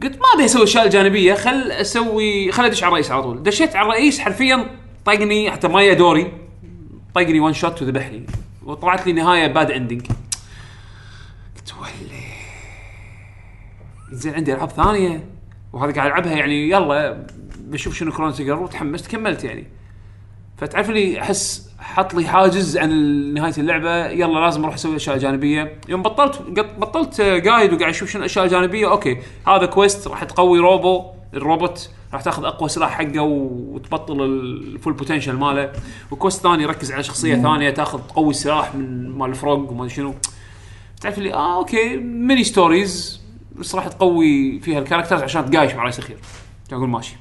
[0.03, 3.77] قلت ما أبي أسوي الاشياء الجانبية خل أسوي خل أدش على الرئيس على طول، دشيت
[3.77, 4.71] على الرئيس حرفيا
[5.05, 6.33] طقني حتى ما دوري
[7.15, 8.27] طقني one shot وذبحني
[8.65, 10.07] وطلعت لي نهاية bad ending.
[11.57, 12.23] قلت ولي.
[14.13, 15.27] زين عندي ألعاب ثانية.
[15.73, 17.27] وهذا قاعد ألعبها يعني يلا
[17.59, 19.67] بشوف شنو Chrono Trigger وتحمست كملت يعني.
[20.59, 22.91] فتعرف لي أحس حط لي حاجز عن
[23.35, 25.79] نهاية اللعبة يلا لازم أروح أسوي أشياء جانبية.
[25.89, 26.43] يوم بطلت
[26.79, 29.19] بطلت guide وقاعد أشوف شنو الأشياء الجانبية okay.
[29.49, 35.33] هذا quest راح تقوي Robo الروبوت راح تاخذ أقوى سلاح حقه وتبطل ال full potential
[35.33, 35.73] ماله.
[36.11, 39.89] و quest ثاني يركز على شخصية ثانية تاخذ تقوي السلاح من مال ال Frog وما
[39.89, 40.15] شنو.
[41.01, 41.97] تعرف لي آه okay.
[41.97, 43.21] mini stories
[43.57, 46.17] بس راح تقوي فيها ال characters عشان تقايش مع رئيس الاخير
[46.73, 47.17] أقول ماشي.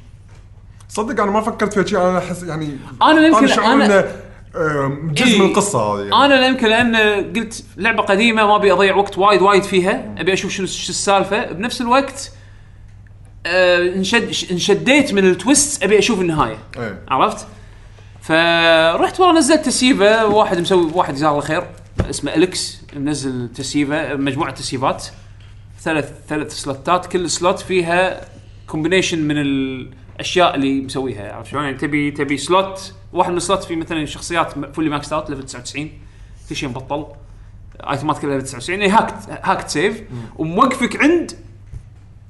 [0.90, 4.06] صدق أنا ما فكرت فيها شيء أنا أحس يعني أنا يمكن- شعور أنا-
[4.56, 5.40] جزء إيه.
[5.40, 6.26] من القصة هذه يعني.
[6.26, 6.96] أنا يمكن لأن
[7.36, 11.52] قلت لعبة قديمة ما أبي أضيع وقت وايد وايد فيها أبي أشوف شنو شو السالفة
[11.52, 12.32] بنفس الوقت
[13.46, 17.02] آه انشد انشديت من ال twist أبي أشوف النهاية إيه.
[17.08, 17.48] عرفت؟
[18.22, 21.64] فرحت والله نزلت تسييفة واحد مسوي واحد جزاه الله خير
[22.10, 25.06] اسمه الكس منزل تسييفة مجموعة تسييفات
[25.82, 28.22] ثلاث ثلاث slotات كل slot فيها
[28.68, 29.38] combination من
[30.20, 34.06] الاشياء اللي مسويها عرفت شلون؟ يعني تبي تبي slot واحد من ال slot في مثلا
[34.06, 35.92] شخصيات fully max out level 99
[36.50, 37.06] كل شيء مبطل
[37.90, 40.04] itemات كلها level 99 يعني hacked hacked save
[40.38, 41.32] وموقفك عند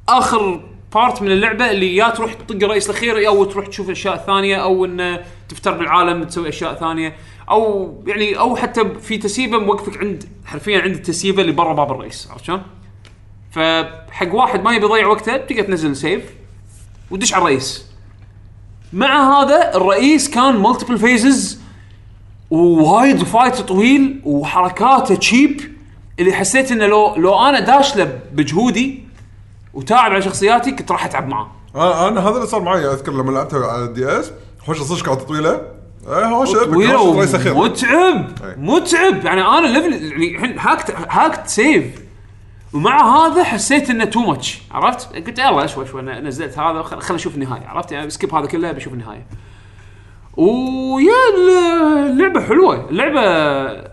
[0.10, 0.64] آخر
[0.94, 4.86] part من اللعبة اللي يا تروح تطق الرئيس الأخير أو تروح تشوف الاشياء الثانية أو
[4.86, 5.20] ان
[5.50, 7.16] تفتر بالعالم تسوي أشياء ثانية
[7.50, 12.28] أو يعني أو حتى في تسييفه موقفك عند حرفيا عند التسييفه اللي برا باب الرئيس
[12.32, 12.62] عرفت شلون؟
[13.52, 16.39] فحق واحد ما يبي يضيع وقته تقدر تنزل save
[17.12, 17.86] ودش على الرئيس.
[18.94, 21.60] مع هذا الرئيس كان multiple phases
[22.50, 25.62] ووايد fight طويل وحركاته تشيب
[26.20, 29.04] اللي حسيت إنه لو لو أنا داش له بجهودي
[29.74, 31.52] وتاعب على شخصياتي كنت راح أتعب معاه.
[31.76, 32.86] أنا أنا هذا اللي صار معي.
[32.86, 34.32] أذكر لما لعبتها على ال DS
[34.70, 35.62] هوشة صدق كانت طويلة.
[36.08, 38.28] إيه هوشة طويلة ومتعب.
[38.44, 38.56] أي.
[38.58, 39.26] متعب.
[39.26, 41.86] يعني أنا level يعني الحين hacked hacked save
[42.74, 47.36] ومع هذا حسيت إنه too much عرفت؟ قلت يلا شوي شوي نزلت هذا خل أشوف
[47.36, 49.26] النهاية عرفت؟ يعني skip هذا كله بشوف النهاية.
[50.38, 51.14] ويا
[52.10, 53.90] اللعبه حلوة اللعبه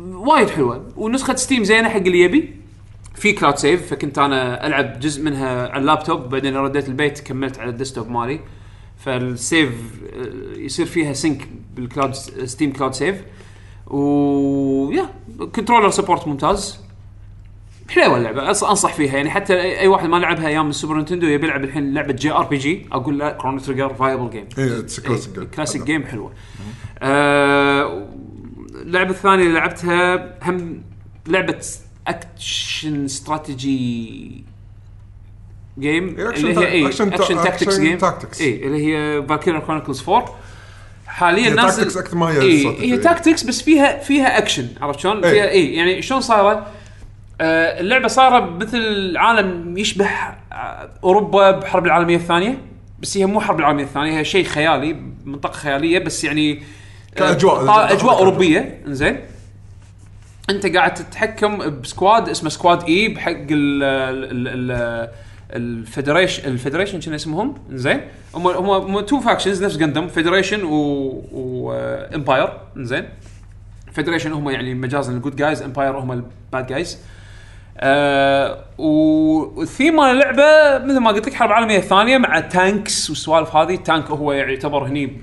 [0.00, 2.54] وايد حلوة ونسخة Steam زينة حق اللي يبي
[3.14, 7.70] في cloud save فكنت أنا ألعب جزء منها على اللابتوب بعدين رديت البيت كملت على
[7.70, 8.40] ال desktop مالي
[8.98, 9.70] فال save
[10.14, 12.12] آه، يصير فيها sync بال cloud
[12.44, 13.16] Steam cloud save
[13.86, 15.08] ويا
[15.54, 16.80] controller support ممتاز
[17.92, 21.46] حلوة اللعبه أنصح فيها يعني حتى اي واحد ما لعبها أيام ال Super Nintendo يبي
[21.46, 25.50] يلعب الحين لعبة JRPG أقول له Chrono Trigger viable game classic game.
[25.54, 26.32] classic game حلوة
[26.98, 28.08] آه
[28.74, 30.82] اللعبة الثانية اللي لعبتها هم
[31.26, 31.60] لعبة
[32.06, 34.44] action strategy
[35.78, 37.98] game اللي هي اي action tactics game.
[38.40, 40.38] اي اللي هي Valkyria Chronicles 4
[41.06, 42.80] حاليا هي نازل tactics أكثر ما هي إيه.
[42.80, 45.32] هي tactics بس فيها فيها اكشن عرفت شلون؟ إيه.
[45.32, 46.66] فيها اي يعني شلون صايرة؟
[47.42, 50.06] آه اللعبة صايره مثل عالم يشبه
[50.52, 52.58] آه أوروبا بحرب العالمية الثانية
[53.00, 57.66] بس هي مو حرب العالمية الثانية هي شيء خيالي منطقة خيالية بس يعني آه، كأجواء.
[57.66, 58.82] طا- أجواء أوروبية.
[58.86, 59.20] إنزين.
[60.50, 65.08] أنت قاعد تتحكم ب squad اسمه squad E بحق ال ال ال
[65.52, 68.00] ال federation ال federation شنو اسمهم؟ زين
[68.34, 71.72] هم هم two factions نفس Gundam federation و,
[72.14, 73.08] empire زين
[73.92, 76.98] federation هم يعني مجازا ال good guys empire هم ال bad guys
[77.78, 83.74] آه والثيم مال اللعبة مثل ما قلت لك حرب عالمية ثانية مع tanks والسوالف هذه.
[83.74, 85.20] ال tank هو يعتبر هني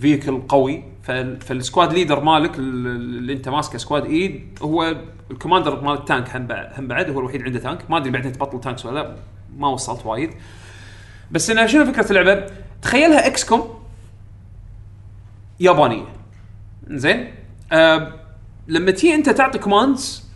[0.00, 0.84] vehicle قوي.
[1.02, 4.96] فال- فال squad leader مالك ال- اللي انت ماسكه squad E هو
[5.30, 7.90] ال commander مال ال tank هم بعد, هم بعد هو الوحيد عنده tank.
[7.90, 9.16] ما أدري بعدين تبطل tanks ولا لا
[9.56, 10.30] ما وصلت وايد.
[11.30, 12.46] بس انها شنو فكرة اللعبة؟
[12.82, 13.78] تخيلها XCOM
[15.60, 16.04] يابانية.
[16.88, 17.34] زين؟
[17.72, 18.12] آه
[18.68, 20.28] لما تيجي أنت تعطي commands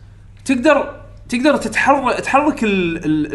[0.44, 1.01] تقدر
[1.32, 3.32] تقدر تتحرك تحرك ال ال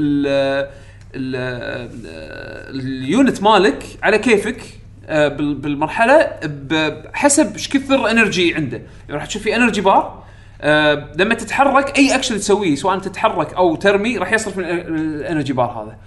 [1.15, 4.61] ال ال ال unit مالك على كيفك
[5.09, 8.77] آه، بال- بالمرحلة بحسب إيش كثر energy عنده.
[8.77, 10.23] يعني راح تشوف في energy bar
[10.61, 15.26] آه، لما تتحرك أي اكشن تسويه سواء تتحرك أو ترمي راح يصرف من ال- ال
[15.26, 15.97] energy bar هذا.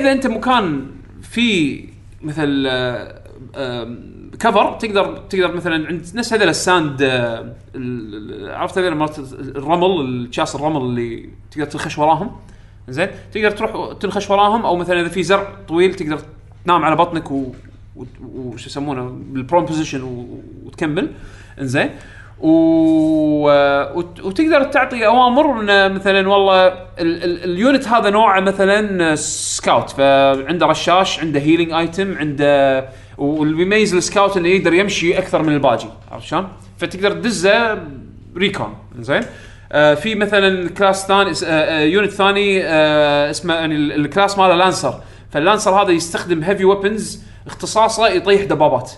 [0.00, 0.86] إذا أنت مكان
[1.22, 1.80] في
[2.22, 3.20] مثل آه،
[4.40, 4.72] cover.
[4.72, 7.52] تقدر تقدر مثلا عند نفس هذول ال sand آه،
[8.54, 12.30] عرفت هذول مالت الرمل الشاس الرمل اللي تقدر تنخش وراهم؟
[12.88, 13.08] زين.
[13.32, 16.18] تقدر تروح تنخش وراهم أو مثلا إذا في زرع طويل تقدر
[16.64, 17.52] تنام على بطنك و
[18.34, 20.26] وش يسمونه بال prone position
[20.64, 21.10] وتكمل.
[21.60, 21.90] إنزين.
[22.40, 22.48] و...
[23.98, 26.74] وت- وتقدر تعطي أوامر مثلا والله ال...
[26.98, 27.44] ال...
[27.44, 29.90] ال unit هذا نوعه مثلا scout.
[29.90, 32.80] فعنده رشاش عنده healing item عنده
[33.18, 37.78] واللي بيميز ال scout إنه يقدر يمشي أكثر من الباجي عرفت شلون؟ فتقدر تدزه
[38.36, 38.74] recon.
[38.98, 39.22] زين؟
[39.72, 44.38] آه في مثلا class ثاني آه آه unit ثاني آه اسمه يعني ال- ال class
[44.38, 44.94] ماله lancer
[45.30, 48.92] فال lancer هذا يستخدم heavy weapons اختصاصه يطيح دبابات.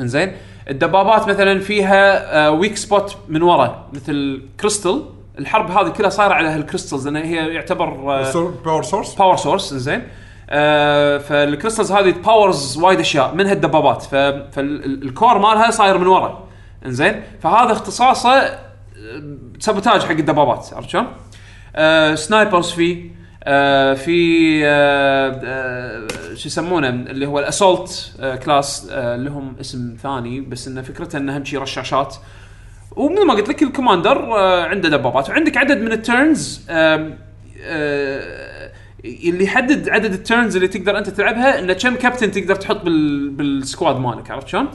[0.00, 0.32] انزين
[0.70, 5.02] الدبابات مثلا فيها weak spot من ورا مثل كريستال
[5.38, 8.32] الحرب هذه كلها صايرة على هال crystals لأن هي يعتبر آه،
[8.64, 10.02] power source power source زين؟
[10.54, 14.02] آه فال crystals هذه powers وايد أشياء منها الدبابات
[14.52, 16.48] فال core مالها صاير من ورا
[16.86, 18.58] إنزين؟ فهذا اختصاصه آه،
[19.58, 20.70] sabotage حق الدبابات.
[20.72, 21.06] عرفت شلون؟
[21.76, 23.10] آه snipers فيه
[23.44, 28.12] آه في آه آه شو يسمونه؟ اللي هو ال assault
[28.44, 32.16] class لهم اسم ثاني بس انه فكرته انه اهم شيء رشاشات.
[32.96, 35.28] ومثل ما قلت لك ال commander آه عنده دبابات.
[35.28, 35.92] وعندك عدد من
[36.70, 37.12] آه
[39.04, 43.28] اللي يحدد عدد ال turns اللي تقدر أنت تلعبها انه كم كابتن تقدر تحط بال
[43.28, 44.68] بال squad مالك عرفت شلون؟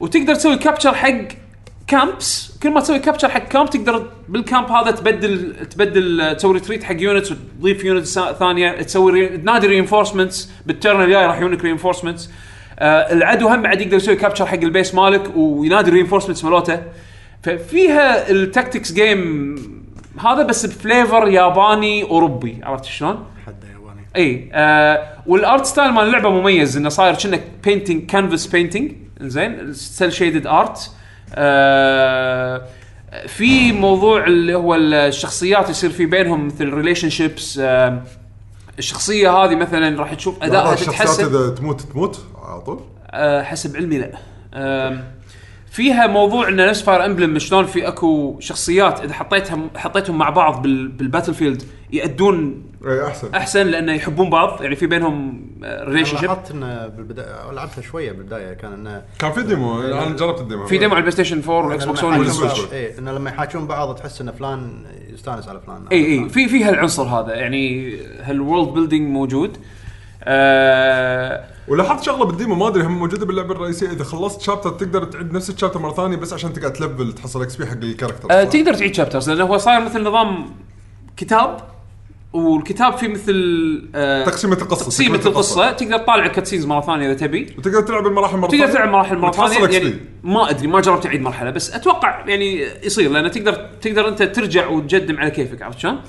[0.00, 1.28] وتقدر تسوي capture حق
[1.86, 6.84] camps كل ما تسوي capture حق camp تقدر بال camp هذا تبدل تبدل تسوي retreat
[6.84, 8.82] حق units وتضيف units ثانية.
[8.82, 9.28] تسوي re...
[9.38, 12.30] تنادي reinforcements بال turn الجاي راح يجونك reinforcements
[12.78, 16.82] آه العدو هم بعد يقدر يسوي capture حق ال base مالك وينادي ال reinforcements مالوته.
[17.42, 19.54] ففيها ال tactics game
[20.20, 23.24] هذا بس ب flavor ياباني أوروبي عرفت شلون؟
[24.16, 29.72] اي آه وال art style مال اللعبة مميز إنه صاير كأنه painting canvas painting زين
[29.72, 30.90] cel shaded art
[31.34, 32.62] آه
[33.26, 38.02] في موضوع اللي هو الشخصيات يصير في بينهم مثل relationships آه
[38.78, 43.76] الشخصية هذه مثلا راح تشوف أدائها الشخصيات تتحسن إذا تموت تموت على طول؟ آه حسب
[43.76, 44.10] علمي لا.
[44.54, 45.04] آم،
[45.72, 50.62] فيها موضوع انه نفس Fire Emblem شلون في أكو شخصيات إذا حطيتها حطيتهم مع بعض
[50.62, 53.34] بال بال battlefield يأدون اي أحسن.
[53.34, 58.72] أحسن لأنه يحبون بعض يعني في بينهم relationship لاحظت إنه بالبدايه لعبتها شوية بالبداية كان
[58.72, 60.66] إنه كان في demo أنا جربت ال demo.
[60.66, 62.72] في demo على ال PlayStation 4 وال Xbox 1 لما وال Switch.
[62.72, 65.86] اي إنه لما يحاكون بعض تحس إن فلان يستانس على فلان.
[65.92, 69.56] اي اي في في هالعنصر هذا يعني هال world building موجود.
[69.56, 69.81] آه
[71.68, 73.90] ولاحظت شغلة بال demo ما أدري هم موجودة باللعبة الرئيسية.
[73.90, 77.12] إذا خلصت chapter تقدر تعيد نفس ال chapter مرة ثانية بس عشان تقعد ت level
[77.12, 80.54] تحصل XP حق ال character آه تقدر تعيد chapters لأنه هو صاير مثل نظام
[81.16, 81.56] كتاب
[82.32, 85.72] والكتاب فيه مثل آه تقسيمة القصة تقسيمة القصة.
[85.72, 87.54] تقدر تطالع ال cutscenes مرة ثانية إذا تبي.
[87.58, 89.78] وتقدر تلعب المراحل مرة تقدر تلعب مراحل مرة ثانية.
[89.78, 94.22] يعني ما أدري ما جربت أعيد مرحلة بس أتوقع يعني يصير لأن تقدر تقدر أنت
[94.22, 96.00] ترجع وتجدم على كيفك عرفت شلون؟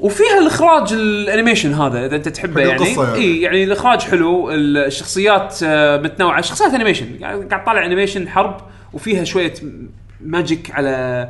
[0.00, 3.14] وفيها الإخراج ال animation هذا إذا أنت تحبه يعني يعني.
[3.14, 8.56] إي يعني الإخراج حلو الشخصيات آه، متنوعة شخصيات animation قاعد قاعد طالع animation حرب
[8.92, 9.54] وفيها شوية
[10.20, 11.28] magic على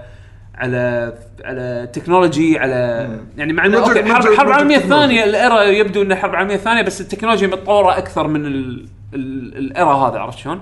[0.55, 1.13] على
[1.45, 4.77] على technology على يعني مع إنه أوكي حرب الحرب العالميه.
[4.77, 9.57] الثانية ال era يبدو ان الحرب العالميه الثانية بس التكنولوجيا متطورة أكثر من ال- ال-
[9.59, 10.61] ال era هذا عرفت شلون؟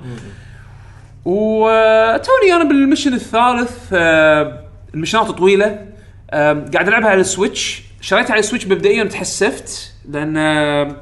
[1.24, 4.60] وتوني أنا بال mission الثالث آه،
[4.94, 5.86] ال missionات طويلة
[6.30, 10.96] آه، قاعد ألعبها على السويتش شريتها على السويتش مبدئيا تحسفت لأن آه،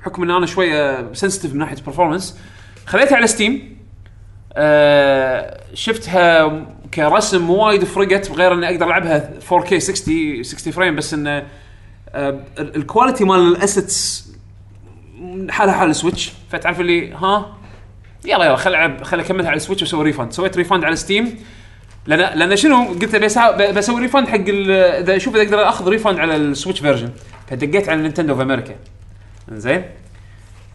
[0.00, 2.38] بحكم إن أنا شوية sensitive من ناحية ال performance
[2.86, 3.76] خليتها على ستيم
[4.52, 11.46] آه، شفتها كرسم وايد فرقت بغير إني أقدر ألعبها 4K 60 60 frame بس انه
[12.14, 14.28] ال- ال quality مال ال assets
[15.50, 17.56] حالها حال السويتش فتعرف اللي ها؟
[18.24, 21.38] يلا يلا خل ألعب خل أكملها على السويتش وأسوي refund سويت refund على ستيم
[22.06, 26.36] لأن لأن شنو قلت بس بسوي refund حق إذا أشوف إذا أقدر أخذ refund على
[26.36, 27.10] السويتش version
[27.46, 28.74] فدقيت على نينتندو في أمريكا
[29.48, 29.84] زين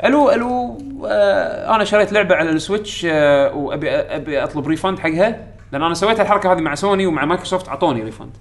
[0.04, 5.48] hello hello آه أنا شريت لعبة على السويتش آه وابي أبي أطلب refund حقها.
[5.72, 8.32] لأن أنا سويت الحركة هذه مع سوني ومع مايكروسوفت اعطوني refund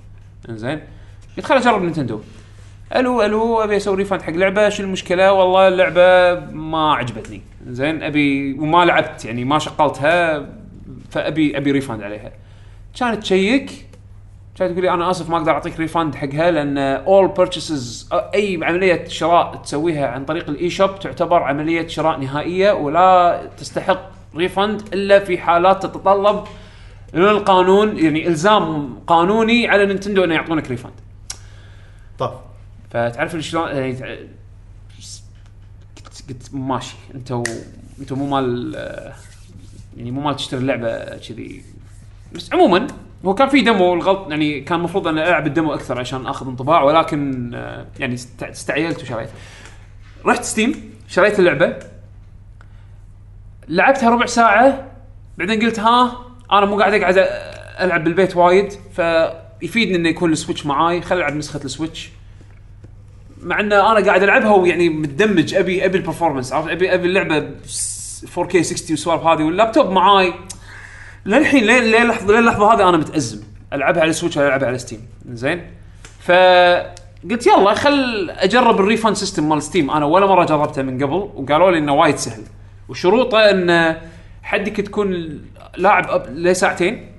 [0.49, 0.81] زين
[1.37, 2.21] قلت خل اجرب نينتندو
[2.97, 4.69] hello hello أبي أسوي refund حق لعبة.
[4.69, 7.43] شو المشكلة؟ والله اللعبة ما عجبتني.
[7.69, 10.47] زين ابي وما لعبت يعني ما شغلتها
[11.11, 12.33] فابي أبي refund عليها.
[12.97, 13.87] كانت تشيك.
[14.57, 19.09] كانت تقول لي أنا آسف ما أقدر أعطيك refund حقها لأن all purchases أي عملية
[19.09, 25.39] شراء تسويها عن طريق ال eShop تعتبر عملية شراء نهائية ولا تستحق refund إلا في
[25.39, 26.45] حالات تتطلب
[27.15, 30.93] من القانون يعني إلزام قانوني على نينتندو انه يعطونك refund
[32.19, 32.33] طف
[32.91, 34.19] فتعرف شلون؟ يعني
[36.29, 37.45] قلت ماشي أنتوا
[38.01, 38.75] أنتوا مو مال
[39.97, 41.63] يعني مو مال تشتري اللعبة كذي.
[42.37, 42.87] بس عموما
[43.25, 46.47] هو كان في demo الغلط يعني كان المفروض أن ألعب ال demo أكثر عشان أخذ
[46.49, 49.29] انطباع ولكن آه، يعني است- استعجلت وشريت.
[50.27, 51.77] رحت ستيم شريت اللعبة.
[53.69, 54.87] لعبتها ربع ساعة
[55.39, 56.19] بعدين قلت ها
[56.53, 57.17] أنا مو قاعد أقعد
[57.81, 61.01] ألعب بالبيت وايد فيفيدني إنه يكون السويتش معاي.
[61.03, 62.11] خل ألعب نسخة السويتش.
[63.43, 67.51] مع ان أنا قاعد ألعبها ويعني متدمج ابي أبي ال performance عرفت؟ ابي أبي اللعبة
[67.67, 70.35] س- 4K 60 والسوالف هذه واللابتوب معاي.
[71.27, 73.41] للحين لين لين اللحظه لين اللحظة هذه أنا متأزم.
[73.73, 75.01] ألعبها على السويتش ولا ألعبها على ستيم
[75.33, 75.71] زين؟
[76.21, 81.15] فقلت يلا خل أجرب ال refund system مال ستيم أنا ولا مرة جربته من قبل
[81.15, 82.43] وقالوا لي إنه وايد سهل.
[82.89, 83.97] وشروطه إن
[84.43, 85.41] حدك تكون
[85.77, 87.13] لاعب لساعتين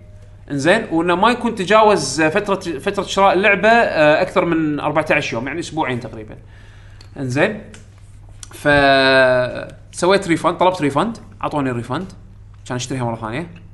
[0.52, 5.60] إنزين؟ وإنه ما يكون تجاوز فتره فترة شراء اللعبة آه، أكثر من 14 يوم يعني
[5.60, 6.36] أسبوعين تقريبا.
[7.19, 7.61] إنزين؟
[8.53, 8.68] ف
[9.92, 12.06] سويت refund طلبت refund أعطوني ال refund
[12.68, 13.67] كان أشتريها مرة ثانية.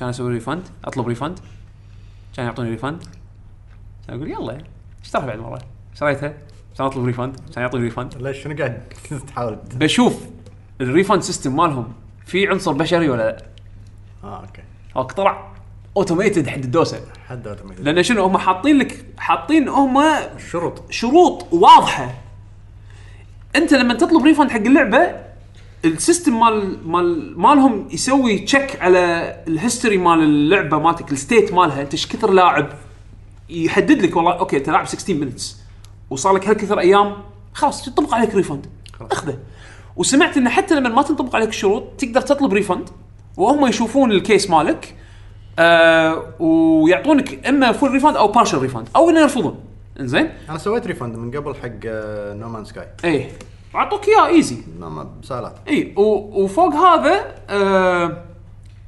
[0.00, 1.38] كان أسوي refund أطلب refund
[2.36, 3.02] كان يعطوني refund
[4.06, 4.58] كان أقول يلا
[5.04, 5.58] اشتريها بعد مرة.
[5.94, 6.28] شريتها
[6.78, 8.82] كان أطلب refund كان يعطوني refund ليش شنو قاعد
[9.28, 10.24] تحاول؟ بشوف
[10.80, 11.92] ال refund system مالهم
[12.26, 13.42] في عنصر بشري ولا لا.
[14.24, 14.62] آه okay.
[14.96, 15.52] هو طلع
[15.96, 17.00] automated حد الدوسة.
[17.28, 19.98] حد automated لأن شنو هم حاطين لك حاطين هم
[20.36, 22.14] الشروط شروط واضحة.
[23.56, 25.27] أنت لما تطلب refund حق اللعبة
[25.84, 31.52] ال system مال مال مالهم يسوي check على ال history مال اللعبة مالتك ال state
[31.52, 32.68] مالها انت إيش كثر لاعب
[33.50, 35.56] يحدد لك والله okay أنت لاعب 16 minutes
[36.10, 37.16] وصار لك هالكثر أيام
[37.54, 38.66] خلاص تطبق عليك refund
[39.00, 39.38] أخذه.
[39.96, 42.88] وسمعت انه حتى لما ما تنطبق عليك الشروط تقدر تطلب refund
[43.36, 44.94] وهم يشوفون ال case مالك
[45.58, 49.60] آه ويعطونك إما full refund أو partial refund أو إنه يرفضون.
[50.00, 53.30] إنزين؟ أنا سويت refund من قبل حق آه، نومان سكاي إيه.
[53.74, 54.56] اعطوك اياه easy.
[54.80, 58.24] ما بسالات إي وفوق هذا آه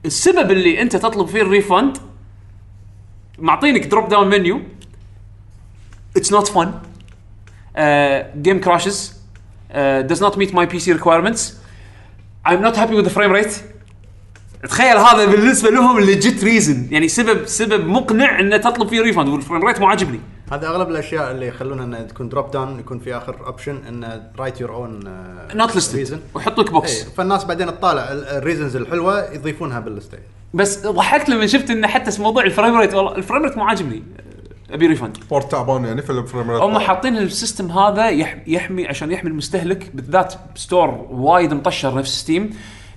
[0.04, 1.98] السبب اللي أنت تطلب فيه ال refund
[3.38, 4.60] معطينك drop down menu
[6.16, 6.72] it's not fun
[8.42, 9.20] game crashes
[10.08, 11.40] does not meet my PC requirements.
[12.44, 13.54] I'm not happy with the frame rate.
[14.68, 19.66] تخيل هذا بالنسبة لهم legit reason يعني سبب سبب مقنع إنه تطلب فيه ريفند والفريم
[19.66, 20.20] ريت مو عاجبني.
[20.50, 24.60] هذا أغلب الأشياء اللي يخلونها إنها تكون drop down يكون في آخر option إنه write
[24.60, 25.00] your own
[25.54, 30.18] not listed ويحط لك box اي فالناس بعدين تطالع ال reasons الحلوة يضيفونها بال listه
[30.54, 33.64] بس ضحكت لما شفت انه حتى موضوع ال frame rate والله ال frame rate مو
[33.64, 34.02] عاجبني.
[34.70, 38.42] أبي refund port تعبان يعني في ال frame rate هم حاطين ال system هذا يح-
[38.46, 42.50] يحمي عشان يحمي المستهلك بالذات store وايد مطشر نفس ستيم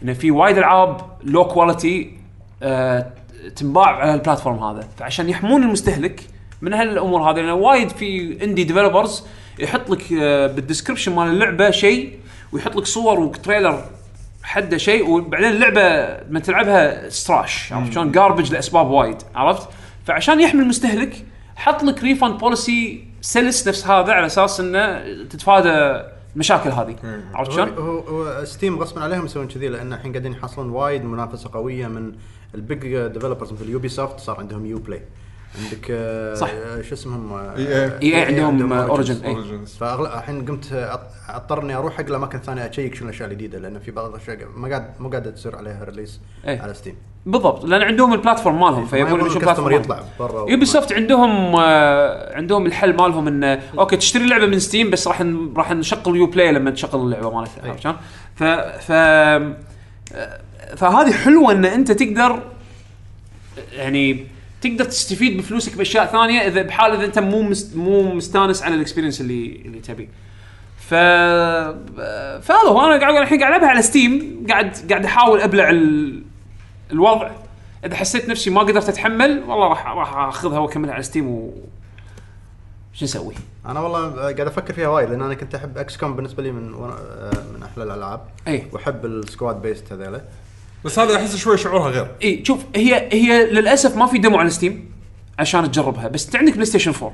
[0.04, 2.18] إنه في وايد ألعاب low quality
[2.64, 3.14] آه
[3.56, 4.88] تنباع على ال platform هذا.
[4.98, 6.22] فعشان يحمون المستهلك
[6.64, 9.24] من هالامور هذه لأن وايد في indie developers
[9.60, 12.20] يحط لك آه بال description مال اللعبة شيء
[12.52, 13.84] ويحط لك صور و trailer
[14.44, 19.70] حده شيء وبعدين اللعبة لما تلعبها its trash عرفت شلون؟ garbage لأسباب وايد عرفت؟
[20.06, 21.26] فعشان يحمي المستهلك
[21.56, 26.04] حط لك refund policy سلس نفس هذا على أساس إنه تتفادى
[26.36, 26.96] المشاكل هذه
[27.34, 31.50] عرفت شلون؟ هو, هو ستيم غصبا عليهم يسوون كذي لأن الحين قاعدين يحصلون وايد منافسة
[31.54, 32.12] قوية من
[32.56, 35.02] ال big developers مثل يوبي سوفت صار عندهم Uplay
[35.62, 36.50] عندك آه، صح.
[36.50, 37.56] آه، شو اسمهم آه،
[38.00, 38.04] EA.
[38.04, 39.00] EA عندهم آه، Origins.
[39.00, 39.26] Origin.
[39.26, 39.36] إيه.
[39.36, 39.70] Origins.
[39.80, 40.94] فأغلب الحين قمت
[41.30, 44.68] اضطر اني أروح حق الأماكن الثانية أشيك شنو الأشياء الجديدة لأن في بعض الأشياء ما
[44.70, 46.20] قاعد مو قاعدة تصير عليها release.
[46.46, 50.50] على ستيم بالضبط لأن عندهم ال platform مالهم ما فيبون يبون يشوفون platform يطلع برا
[50.50, 55.22] يوبي سوفت عندهم آه عندهم الحل مالهم انه okay تشتري اللعبه من ستيم بس راح
[55.56, 57.96] راح نشغل Uplay لما تشغل اللعبة مالتها عرفت شلون؟
[58.36, 59.56] ف ف آه،
[60.78, 62.44] فهذه حلوة إن أنت تقدر
[63.74, 64.28] يعني
[64.64, 68.80] تقدر تستفيد بفلوسك بأشياء ثانية إذا بحال إذا أنت مو مست مو مستانس على ال
[68.80, 70.08] experience اللي اللي تبيه.
[70.78, 70.94] ف
[72.44, 72.82] فهذا هو.
[72.82, 76.24] أنا قاعد الحين قاعد ألعبها على ستيم قاعد قاعد أحاول أبلع ال...
[76.92, 77.32] الوضع.
[77.86, 81.54] إذا حسيت نفسي ما قدرت أتحمل والله راح راح أخذها وأكملها على ستيم و
[82.94, 83.34] شو نسوي؟
[83.66, 86.72] أنا والله قاعد أفكر فيها وايد لأن أنا كنت أحب إكس كوم بالنسبة لي من
[87.54, 88.22] من أحلى الألعاب.
[88.48, 90.22] اي وأحب ال squad based هذيلا.
[90.86, 92.08] بس هذا أحس شوي شعورها غير.
[92.24, 94.92] إي شوف هي هي للأسف ما في demo على ستيم
[95.40, 97.14] عشان تجربها بس أنت عندك بلاي ستيشن 4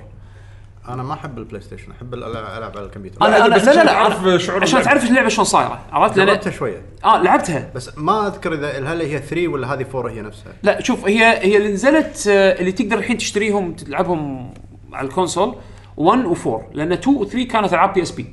[0.90, 3.26] أنا ما أحب البلاي ستيشن أحب الألعاب العب على الكمبيوتر.
[3.26, 4.82] أنا أنا بس لا لا عشان لا تعرف أنا- شعور عشان.
[4.82, 6.82] تعرف اللعبة شلون صايرة عرفت؟ لأن جربتها شوية.
[7.06, 7.72] آه لعبتها.
[7.76, 10.54] بس ما أذكر إذا هل هي 3 ولا هذه 4 هي نفسها.
[10.64, 14.54] لا شوف هي هي اللي نزلت آه، اللي تقدر الحين تشتريهم تلعبهم
[14.94, 15.56] على ال console
[15.98, 18.26] 1 و4 لأن 2 و 3 كانت العاب PSP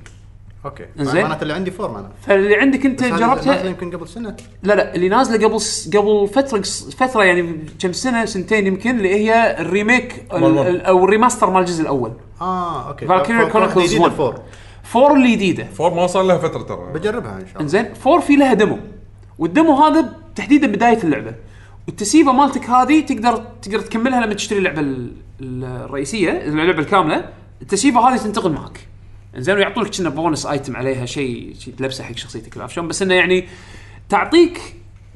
[0.66, 0.86] okay.
[1.00, 1.22] إنزين.
[1.22, 4.36] معناته اللي عندي 4 معناته فاللي عندك أنت جربتها يمكن قبل سنة.
[4.62, 6.60] لا لا اللي نازله قبل س- قبل فترة
[6.96, 10.44] فترة يعني كم سنة سنتين يمكن اللي هي ال remake ال-.
[10.58, 12.12] ال- أو ال remaster مال الجزء الأول.
[12.40, 13.06] آه okay.
[13.06, 14.10] Valkyria ف- ف- Chronicles جديدة 1.
[14.12, 14.34] ال four
[14.82, 15.64] four اللي جديدة.
[15.64, 16.92] four ما صار لها فترة ترى.
[16.94, 17.60] بجربها إن شاء الله.
[17.60, 18.78] إنزين four في لها demo
[19.38, 21.34] وال demo هذا تحديدا بداية اللعبة.
[21.86, 27.28] وال save مالتك هذه تقدر تقدر تكملها لما تشتري اللعبة ال- ال- الرئيسية اللعبة الكاملة.
[27.62, 28.80] ال save هذه تنتقل معك.
[29.36, 33.14] انزين ويعطونك كنا bonus item عليها شيء شيء تلبسه حق شخصيتك عرفت شلون بس إنه
[33.14, 33.48] يعني
[34.08, 34.60] تعطيك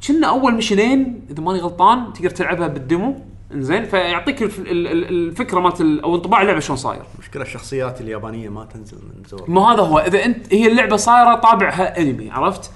[0.08, 3.20] كنا أول mission ين إذا ماني غلطان تقدر تلعبها بال demo.
[3.54, 7.02] إنزين فيعطيك الف- ال- ال- الفكرة مالت ال- أو انطباع اللعبة شلون صاير.
[7.18, 9.50] مشكلة الشخصيات اليابانية ما تنزل من زور.
[9.50, 9.98] ما هذا هو.
[9.98, 12.70] إذا انت هي اللعبة صايرة طابعها أنمي عرفت؟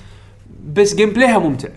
[0.72, 1.68] بس gameplay ها ممتع.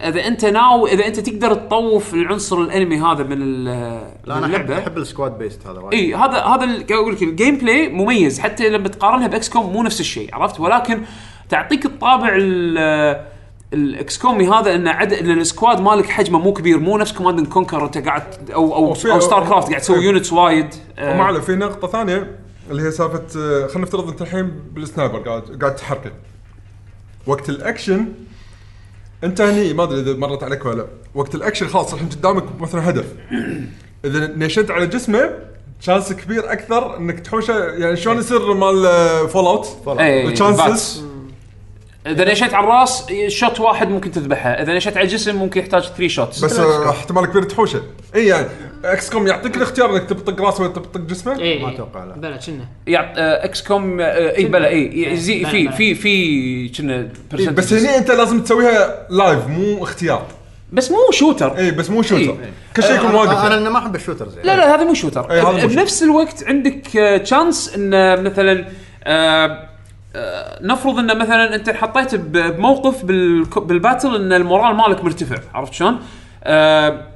[0.00, 4.70] إذا أنت now إذا أنت تقدر تطوف العنصر الأنمي هذا من لا من أنا احب
[4.70, 8.40] أحب ال squad based هذا وايد إي هذا هذا أقول لك ال gameplay مميز.
[8.40, 11.02] حتى لما تقارنها باكس كوم مو نفس الشيء عرفت؟ ولكن
[11.48, 13.26] تعطيك الطابع ال-
[13.72, 17.38] الاكس كومي هذا ان عدد إن ال squad مالك حجمه مو كبير مو نفس كوماند
[17.38, 20.04] اند كونكر أنت قاعد أو أو, أو ستار كرافت قاعد تسوي إيه.
[20.04, 20.74] units وايد.
[20.98, 22.30] آه، وما عليه في نقطة ثانية
[22.70, 26.10] اللي هي سالفة آه، خلينا نفترض أنت الحين بال sniper قاعد قاعد تحركه.
[27.26, 28.06] وقت الأكشن
[29.24, 30.86] انت هني ما أدري إذا مرت عليك ولا لا.
[31.14, 33.06] وقت الأكشن خلاص الحين قدامك مثلا هدف.
[34.04, 35.30] إذا نشنت على جسمه
[35.80, 38.82] chance كبير أكثر إنك تحوشه يعني شلون يصير مال
[39.28, 39.68] Fallout
[40.00, 41.02] إيه، VATS.
[42.06, 44.50] إذا نشنت على الراس shot واحد ممكن تذبحه.
[44.50, 47.82] إذا نشنت على الجسم ممكن يحتاج 3 shots بس آه، احتمال كبير تحوشه.
[48.14, 48.46] إي يعني
[48.84, 51.62] إكس كوم يعطيك الاختيار إنك تبطق راسه ولا تبطق جسمه؟ إي.
[51.62, 52.14] ما أتوقع، لا.
[52.14, 52.64] بلا كنا.
[52.86, 55.76] يعط آه، إكس كوم آه، إي بلا إي يزي بلا، في بلا.
[55.76, 57.08] في في كنا
[57.50, 60.26] بس هني أنت لازم تسويها لايف مو اختيار.
[60.72, 62.52] بس مو شوتر إي بس مو شوتر إيه.
[62.76, 63.54] كل شيء يكون أنا واقف أنا يعني.
[63.54, 64.46] أنا ما أحب الشوترز يعني.
[64.46, 65.74] لا لا هذا مو شوتر هذا مو شوتر.
[65.74, 66.82] بنفس الوقت عندك
[67.24, 68.64] تشانس إن آه، مثلا
[69.04, 69.65] آه، آه،
[70.62, 73.04] نفرض إن مثلا أنت حطيت بموقف
[73.60, 75.98] بال battle إن ال morale مالك مرتفع عرفت شلون؟
[76.44, 77.06] آه،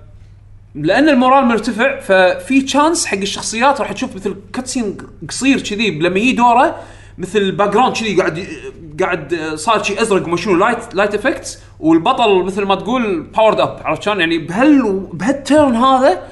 [0.74, 4.96] لأن ال morale مرتفع ففي chance حق الشخصيات راح تشوف مثل cutscene
[5.28, 6.76] قصير كذي لما يجي دوره
[7.18, 8.46] مثل background كذي قاعد
[9.00, 13.80] قاعد صار شيء أزرق وما شنو light light effects والبطل مثل ما تقول powered up
[13.84, 16.22] عرفت شلون؟ يعني بهال بهال turn هذا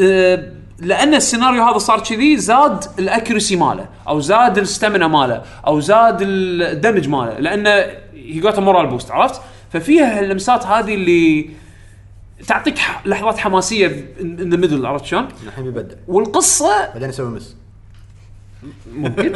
[0.00, 5.42] آه، لأن السيناريو هذا صار كذي زاد ال accuracy ماله أو زاد ال stamina ماله
[5.66, 7.70] أو زاد ال damage ماله لأنه
[8.14, 9.40] هي got morale boost عرفت؟
[9.72, 11.50] ففيها اللمسات هذه اللي
[12.46, 17.56] تعطيك لحظات حماسية in the middle عرفت شلون؟ الحين بيبدع والقصة بعدين يسوي miss
[18.94, 19.32] ممكن.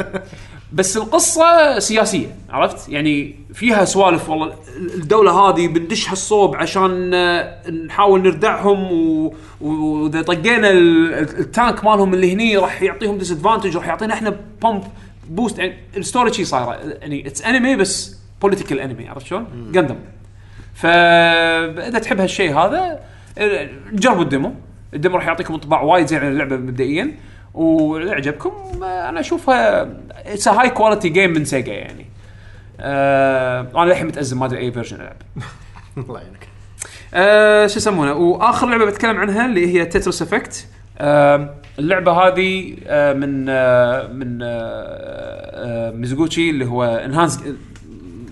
[0.73, 4.53] بس القصة سياسية عرفت؟ يعني فيها سوالف والله.
[4.77, 12.13] الدولة هذه بندش هالصوب عشان آه، نحاول نردعهم و- وإذا طقينا ال- ال tank مالهم
[12.13, 14.83] اللي هني راح يعطيهم disadvantage راح يعطينا إحنا bump
[15.29, 16.73] boost يعني ال story شي صايرة.
[17.01, 19.95] يعني it's anime بس political anime عرفت شلون؟ جندم
[20.75, 22.99] فاذا تحب هالشيء هذا
[23.37, 24.53] آه، جربوا ال demo.
[24.93, 27.11] ال demo راح يعطيكم انطباع وايد زين عن اللعبة مبدئيا.
[27.57, 28.51] واذا عجبكم
[28.83, 29.89] أنا أشوفها
[30.25, 32.05] it's high quality game من سيجا يعني.
[32.79, 35.15] آه أنا للحين متأزم ما أدري أي version العب
[35.97, 36.47] الله يعينك.
[37.13, 43.13] آه شو يسمونه؟ وآخر لعبة بتكلم عنها اللي هي تترس افكت آه اللعبة هذه آه
[43.13, 47.43] من آه من آه آه ميزوغوتشي اللي هو انهانس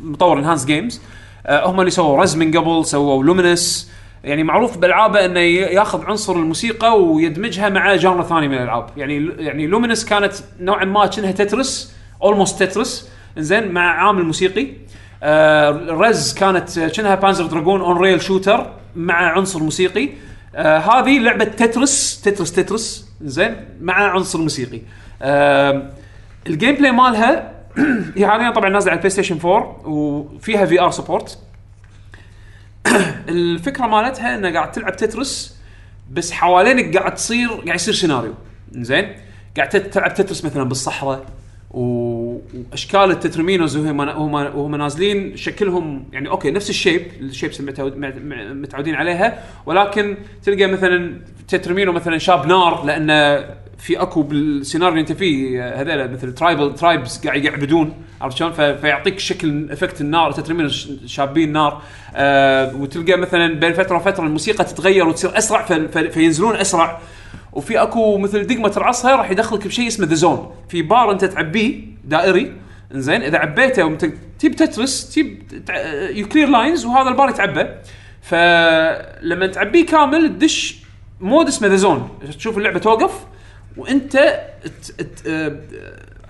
[0.04, 1.02] مطور انهانس جيمز
[1.46, 3.92] آه هم اللي سووا Rez من قبل سووا لومينس
[4.26, 8.90] يعني معروف بالعابة إنه ياخذ عنصر الموسيقى ويدمجها مع genre ثاني من الألعاب.
[8.98, 14.68] يعني يعني لومينس كانت نوعا ما كأنها تترس almost تترس إنزين مع عامل موسيقي.
[15.24, 20.10] آه Rez كانت كأنها بانزر دراجون on-rail shooter مع عنصر موسيقي.
[20.56, 24.82] آه هذه لعبة تترس تترس تترس زين مع عنصر موسيقي.
[25.22, 25.90] آه
[26.48, 27.52] ال gameplay مالها
[28.18, 31.40] هي حاليا طبعا نازلة على البلاي ستيشن 4 وفيها VR support
[33.30, 35.58] الفكرة مالتها إنه قاعد تلعب تترس
[36.12, 38.34] بس حوالينك قاعد تصير قاعد يصير سيناريو
[38.72, 39.16] زين
[39.58, 41.26] قاعد تلعب تترس مثلا بالصحراء
[41.72, 47.62] وأشكال ال tetrominoes وهم وهم وهم نازلين شكلهم يعني okay نفس ال shape ال shapes
[47.62, 53.46] مع- متعودين عليها ولكن تلقى مثلا Tetrimino مثلا شاب نار لأنه
[53.78, 59.20] في اكو بالسيناريو اللي انت فيه هذول مثل tribal tribes قاعد يعبدون عرفت شلون؟ فيعطيك
[59.20, 61.82] شكل effect النار Tetrimino ش- شابين نار.
[62.16, 67.00] آه وتلقى مثلا بين فترة وفترة الموسيقى تتغير وتصير أسرع فينزلون أسرع.
[67.54, 71.82] وفي اكو مثل دقمة ترعصها راح يدخلك بشيء اسمه the zone في بار انت تعبيه
[72.04, 72.54] دائري
[72.96, 73.96] إنزين إذا عبيته
[74.40, 75.44] تجيب Tetris تجيب
[76.10, 77.66] you clear lines وهذا البار يتعبى.
[78.22, 80.80] فلما تعبيه كامل تدش
[81.22, 83.12] mode اسمه the zone تشوف اللعبة توقف
[83.78, 84.18] وانت
[84.64, 85.56] ت- ت- آه،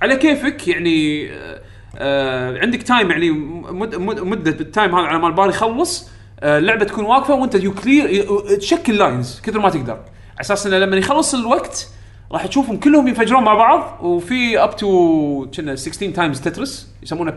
[0.02, 1.62] على كيفك يعني آه،
[1.98, 6.10] آه، عندك time يعني مد مد مدة ال time هذا على ما البار يخلص
[6.40, 8.26] آه، اللعبة تكون واقفة وانت you clear
[8.58, 9.94] تشكل lines كثر ما تقدر.
[9.94, 11.90] على أساس إنه لما يخلص الوقت
[12.32, 17.34] راح تشوفهم كلهم ينفجرون مع بعض وفي up to كنا 16 times Tetris يسمونه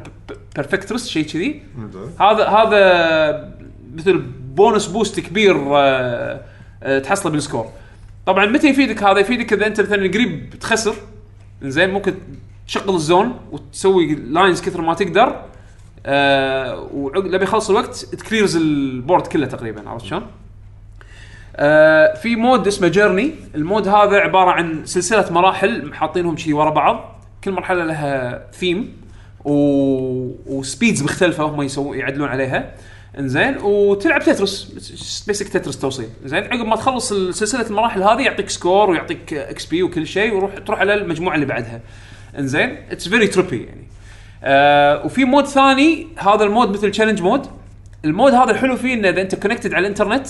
[0.57, 1.63] Perfectris شيء كذي.
[2.21, 3.55] هذا هذا
[3.95, 4.19] مثل
[4.55, 6.41] bonus boost كبير آه،
[6.83, 7.67] آه، تحصله بال score
[8.29, 10.95] طبعا متى يفيدك هذا؟ يفيدك إذا أنت مثلا قريب تخسر.
[11.63, 12.15] زين ممكن
[12.67, 15.43] تشغل ال zone وتسوي lines كثر ما تقدر.
[16.07, 20.27] آه وعقب لما يخلص الوقت ت clear ال board كله تقريبا عرفت شلون؟
[21.57, 26.71] آه في mode اسمه Journey ال mode هذا عبارة عن سلسلة مراحل حاطينهم شي ورا
[26.71, 27.21] بعض.
[27.45, 28.97] كل مرحلة لها ثيم
[29.45, 29.53] و...
[30.47, 32.75] و speeds مختلفة هم يسوون يعدلون عليها.
[33.19, 34.65] إنزين وتلعب Tetris
[35.27, 36.09] basic Tetris توصيل.
[36.25, 40.81] زين عقب ما تخلص سلسلة المراحل هذه يعطيك score ويعطيك XP وكل شيء وروح تروح
[40.81, 41.81] على المجموعة اللي بعدها.
[42.39, 43.89] إنزين it's very trippy يعني.
[44.45, 47.47] آه وفي mode ثاني هذا ال mode مثل challenge mode
[48.05, 50.27] ال mode هذا الحلو فيه إنه إذا أنت connected على الانترنت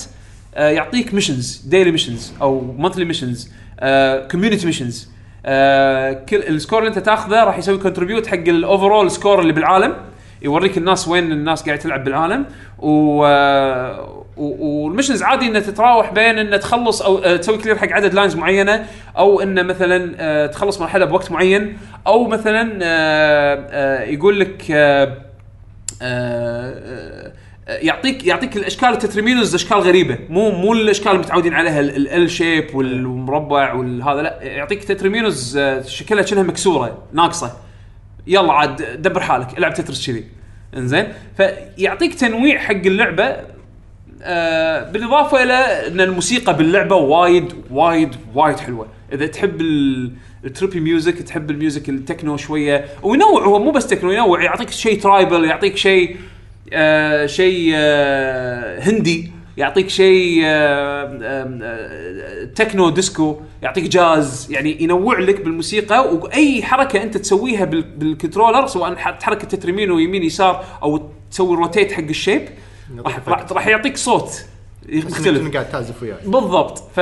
[0.55, 3.51] آه يعطيك missions daily missions أو monthly missions
[4.31, 5.09] community missions
[6.29, 9.95] كل ال score اللي أنت تاخذه راح يسوي contribute حق ال overall score اللي بالعالم.
[10.43, 12.47] يوريك الناس وين الناس قاعدة تلعب بالعالم
[12.79, 13.25] و
[14.39, 18.37] وال missions عادي انها تتراوح بين ان تخلص أو آه، تسوي clear حق عدد lines
[18.37, 18.87] معينة
[19.19, 24.71] أو إنه مثلا آه، تخلص مرحلة بوقت معين أو مثلا آه، يقول لك
[27.69, 30.19] يعطيك يعطيك الأشكال ال Tetriminos اشكال غريبة.
[30.29, 36.43] مو مو الأشكال اللي متعودين عليها L shape والمربع والهذا لا يعطيك Tetriminos شكلها كأنها
[36.43, 37.68] مكسورة ناقصة.
[38.29, 40.25] يلا عاد دبر حالك العب Tetris كذي.
[40.77, 43.37] إنزين؟ فيعطيك تنويع حق اللعبة
[44.23, 45.53] آه بالإضافة إلى
[45.89, 48.87] إن الموسيقى باللعبة وايد وايد وايد حلوة.
[49.13, 50.13] إذا تحب ال-
[50.45, 54.43] ال trippy music تحب ال music ال techno شوية وينوع هو مو بس تكنو ينوع
[54.43, 56.17] يعطيك شيء tribal يعطيك شيء
[56.73, 59.33] آه شيء آه هندي.
[59.59, 61.49] يعطيك شيء آه
[62.55, 68.67] techno disco يعطيك جاز يعني ينوع لك بالموسيقى وأي حركة أنت تسويها بال- بال controller
[68.67, 72.49] سواء تحرك ال Tetrimino يمين يسار أو تسوي rotate حق ال shape
[73.53, 74.45] راح يعطيك صوت
[74.89, 75.53] يختلف.
[75.55, 76.17] قاعد تعزف وياي.
[76.25, 76.79] بالضبط.
[76.79, 76.99] ف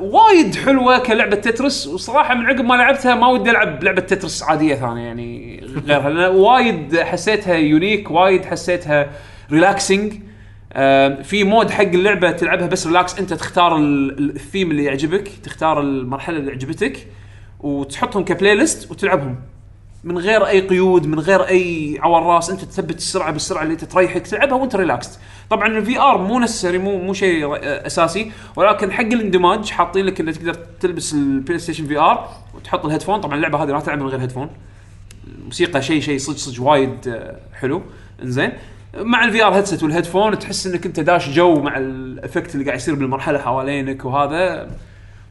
[0.00, 4.74] وايد حلوة كلعبة Tetris وصراحة من عقب ما لعبتها ما ودي ألعب لعبة Tetris عادية
[4.74, 6.10] ثانية يعني غيرها.
[6.10, 9.10] لأن وايد حسيتها unique وايد حسيتها
[9.52, 10.12] relaxing
[11.22, 15.80] في mode حق اللعبة تلعبها بس relax انت تختار ال- ال- الثيم اللي يعجبك تختار
[15.80, 17.06] المرحلة اللي عجبتك
[17.60, 19.36] وتحطهم ك playlist وتلعبهم.
[20.04, 24.26] من غير أي قيود من غير أي عور راس انت تثبت السرعة بالسرعة اللي تريحك
[24.26, 27.46] تلعبها وانت relaxed طبعا ال VR مو necessary مو مو شيء
[27.86, 33.20] أساسي ولكن حق الاندماج حاطين لك إنك تقدر تلبس ال PlayStation VR وتحط ال headphone.
[33.20, 34.50] طبعا اللعبة هذه ما تلعب من غير headphone.
[35.38, 37.82] الموسيقى شيء شيء صدق صدق وايد آه، حلو.
[38.22, 38.52] إنزين.
[38.96, 42.64] مع ال VR headset وال headphone تحس إنك أنت داش جو مع ال effect اللي
[42.66, 44.70] قاعد يصير بالمرحلة حوالينك وهذا.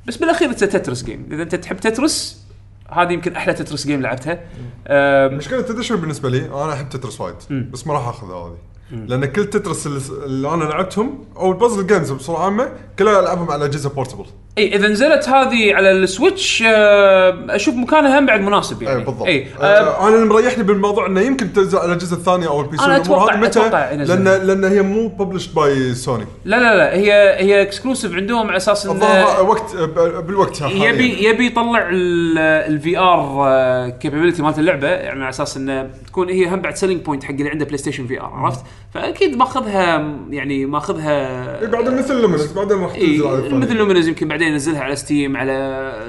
[0.08, 2.46] بس بالأخير it's Tetris game إذا أنت تحب Tetris
[2.90, 4.40] هذه يمكن أحلى Tetris game لعبتها.
[4.88, 7.36] المشكلة تدري شو بالنسبة لي؟ أنا أحب Tetris وايد
[7.72, 8.58] بس ما راح أخذها هذه.
[8.92, 13.52] لأن كل Tetris اللي, اللي أنا لعبتهم أو ال puzzle games بصوره عامة كلها ألعبهم
[13.52, 14.26] على أجهزة portable
[14.58, 19.04] إي إذا نزلت هذه على ال Switch آه، أشوف مكانها هم بعد مناسب يعني اي
[19.04, 22.62] بالضبط إي آه، آه أنا اللي مريحني بالموضوع إنه يمكن تنزل على الاجهزه الثانية أو
[22.62, 24.24] ال PC أنا والأمور أتوقع- هذه متى؟ أتوقع ينزلون.
[24.24, 27.12] لأن لأن هي مو published by Sony لا لا لا هي
[27.44, 32.98] هي exclusive عندهم على أساس الظاهر انه وقت ب- بالوقت حاليا يبي يبي يطلع ال
[32.98, 37.32] VR capability مالت اللعبة يعني على أساس انه تكون هي هم بعد selling point حق
[37.32, 38.60] اللي عنده PlayStation VR عرفت؟
[38.94, 43.50] فأكيد ماخذها يعني ماخذها إي بعدين مثل Lumines بعدين راح إي تنزل على.
[43.50, 45.52] مثل Lumines يمكن بعدين ينزلها على Steam على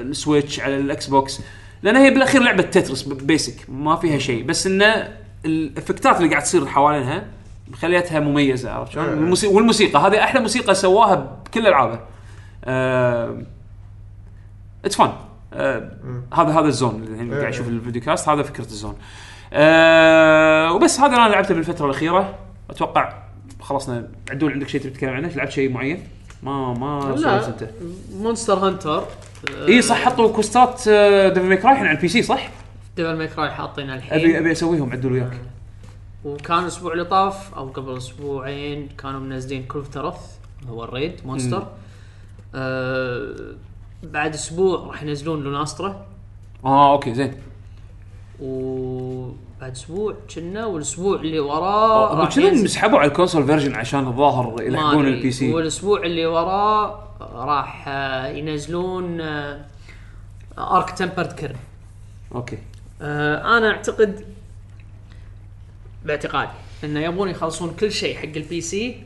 [0.01, 1.41] ال Switch على ال Xbox.
[1.83, 4.43] لأن هي بالأخير لعبة Tetris basic ما فيها شيء.
[4.45, 7.25] بس انه ال effect ات اللي قاعد تصير حوالينها
[7.73, 9.99] خليتها مميزة عرفت شلون؟ والموسي- والموسيقى.
[9.99, 11.99] هذه أحلى موسيقى سواها بكل ألعابه.
[14.85, 15.11] it's fun
[16.33, 18.95] هذا هذا ال zone اللي الحين قاعد أشوف ال video cast هذا فكرة ال zone.
[19.53, 22.35] آه، وبس هذا اللي أنا لعبته بالفترة الأخيرة.
[22.69, 23.13] أتوقع
[23.61, 24.07] خلصنا.
[24.31, 26.03] عدول عندك شيء تبي تتكلم عنه؟ لعبت شيء معين؟
[26.43, 27.69] ما ما لا انت.
[28.13, 29.03] مونستر هانتر
[29.67, 30.89] اي صح حطوا كوستات
[31.33, 32.49] ديفل ميك راي الحين على البي سي صح؟
[32.97, 34.35] ديفل ميك راي حاطينه ابي الحين.
[34.35, 35.41] ابي أسويهم عدول وياك.
[36.25, 40.37] وكان الأسبوع اللي طاف أو قبل أسبوعين كانوا منزلين كل ترث
[40.69, 41.67] هو الريد مونستر
[42.55, 43.35] آه
[44.03, 46.05] بعد أسبوع راح ينزلون لوناسترا
[46.65, 47.33] آه أوكي زين.
[49.63, 54.07] وبعد أسبوع كنا والأسبوع اللي وراه راح كلهم ينزل- سحبوا على ال console version عشان
[54.07, 55.07] الظاهر يلحقون.
[55.07, 59.21] ال PC والأسبوع اللي وراه راح آه، ينزلون
[60.57, 61.55] Arch Tempered Kirin
[62.35, 62.57] okay
[63.01, 64.25] آه أنا أعتقد
[66.05, 66.51] باعتقادي
[66.83, 69.03] إنه يبون يخلصون كل شيء حق ال PC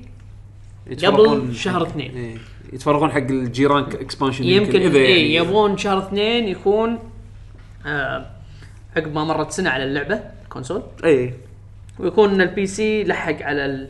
[1.06, 2.12] قبل شهر اثنين.
[2.18, 2.38] إيه.
[2.74, 7.00] يتفرغون حق ال G Rank expansion يمكن إذا اي يعني يبون شهر اثنين يكون
[7.86, 8.26] آه
[8.96, 11.34] عقب ما مرت سنة على اللعبة console إي
[12.00, 13.88] ويكون ال PC لحق على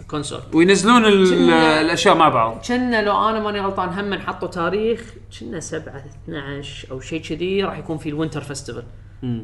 [0.00, 0.40] ال console.
[0.54, 2.62] وينزلون ال- كنا- الأشياء مع بعض.
[2.68, 7.78] كنا لو أنا ماني غلطان هم حطوا تاريخ كنا 7 12 أو شيء كذي راح
[7.78, 8.84] يكون في ال Winter Festival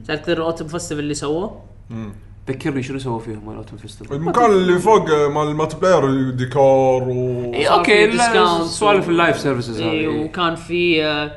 [0.09, 1.63] تذكر ال Autumn Festival اللي سووه؟
[2.49, 7.03] ذكرني شنو سووا فيهم مال Autumn Festival المكان اللي فوق آه، مال ال multiplayer ديكور
[7.03, 10.55] و إي، صار أوكي في لا، discounts سوالف و- ال live services إي هذه وكان
[10.55, 11.33] في آه،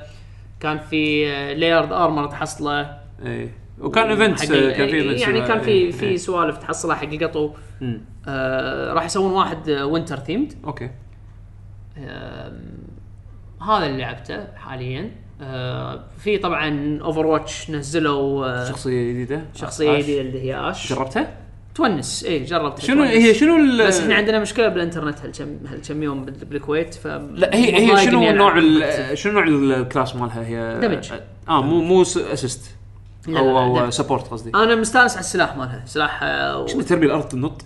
[0.60, 2.98] كان في layered armor تحصله.
[3.26, 7.10] إي وكان event حق كان في ايفنت يعني كان في في سوالف تحصلها حق
[8.28, 10.90] آه راح يسوون واحد winter themed okay.
[13.62, 15.12] هذا اللي لعبته حاليا.
[15.42, 19.42] آه في طبعا Overwatch نزلوا آه شخصية جديدة.
[19.56, 19.98] شخصية.
[20.02, 21.38] جديدة اللي هي Ashe جربتها؟
[21.76, 22.24] تونس.
[22.24, 23.12] إي جربتها شنو تونس.
[23.12, 27.76] هي شنو بس إحنا عندنا مشكلة بالإنترنت هالكم هالكم يوم بال- بالكويت ف لا هي
[27.92, 28.60] هي شنو نوع
[29.14, 31.12] شنو نوع ال class مالها؟ هي damage.
[31.50, 32.76] آه مو مو assist
[33.28, 33.90] أو أو.
[33.90, 34.52] support قصدي.
[34.56, 35.84] أنا مستانس على السلاح مالها.
[35.86, 37.62] سلاح آه، و- شنو تضرب الأرض تنط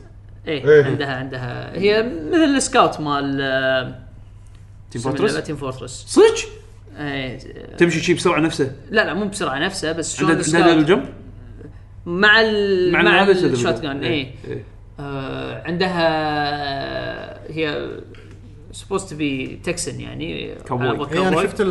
[0.47, 0.85] إيه إيه.
[0.85, 3.95] عندها عندها هي مثل ال Scout مال آه،
[4.91, 6.49] Team Fortress Team Fortress صدق؟
[6.99, 7.37] إيه
[7.77, 11.05] تمشي شي بسرعة نفسه؟ لا لا مو بسرعة نفسها بس شلون عندها ال jump
[12.05, 14.27] مع ال مع مع, ال shotgun إيه، إيه.
[14.47, 14.63] إيه.
[14.99, 17.87] آه عندها هي
[18.73, 20.87] supposed to be Texan يعني كاوبوي.
[20.87, 21.43] على إي أنا كاوبوي.
[21.43, 21.65] شفت آه.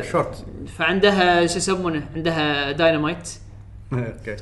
[0.00, 0.44] الشورت
[0.78, 3.28] فعندها شو يسمونه عندها داينامايت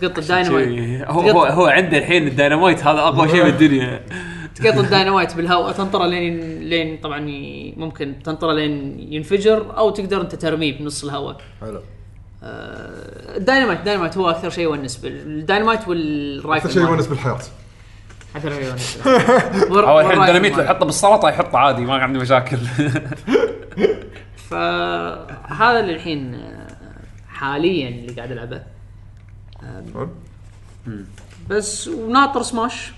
[0.01, 4.01] تقط الداينامايت هو هو هو عنده الحين الديناميت هذا أقوى شيء بالدنيا
[4.55, 7.21] تقط الداينامايت بالهواء تنطره لين لين طبعا
[7.77, 11.81] ممكن تنطره لين ينفجر أو تقدر أنت ترميه بنص الهواء حلو
[12.43, 16.81] آه، ال dynamite ال dynamite هو أكثر شيء يونس بال- ال dynamite وال rifle أكثر
[16.81, 16.89] شيء.
[16.91, 17.39] يونس بالحياة
[18.37, 18.99] أكثر شيء يونس.
[19.71, 20.65] هو الحين الديناميت لو.
[20.65, 22.57] يحطه بالسلطة يحطه عادي ما عندي مشاكل.
[24.51, 26.67] فهذا اللي الحين آه،
[27.29, 28.63] حاليا اللي قاعد ألعبه.
[31.51, 32.93] بس وناطر Smash.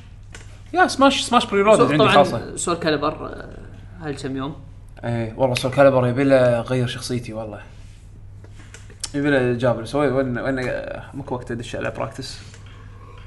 [0.73, 2.57] يا Smash Smash preload عندي خاصة.
[2.57, 3.59] Soulcalibur آه،
[4.01, 4.57] هاي الكم يوم.
[5.05, 7.61] إيه والله Soulcalibur يبي له غير شخصيتي والله.
[9.15, 10.55] يبي له جابر سوي وين وين
[11.15, 12.41] ماكو وقت أدش على practice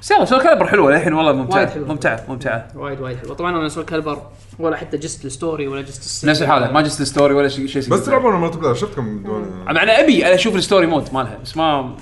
[0.02, 1.88] بس يلا Soulcalibur حلوة للحين والله وايد ممتعه حلوة.
[1.88, 2.68] ممتعة ممتعة.
[2.74, 4.22] وايد وايد حلو طبعا أنا Soulcalibur
[4.58, 6.72] ولا حتى جست ال story ولا جست نفس الحالة.
[6.72, 8.74] ما جست ال story ولا شيء شيء بس تلعبون multiplayer.
[8.74, 11.38] شفتكم دون- مع أنا أبي أشوف ال story mode مالها.
[11.42, 11.94] بس ما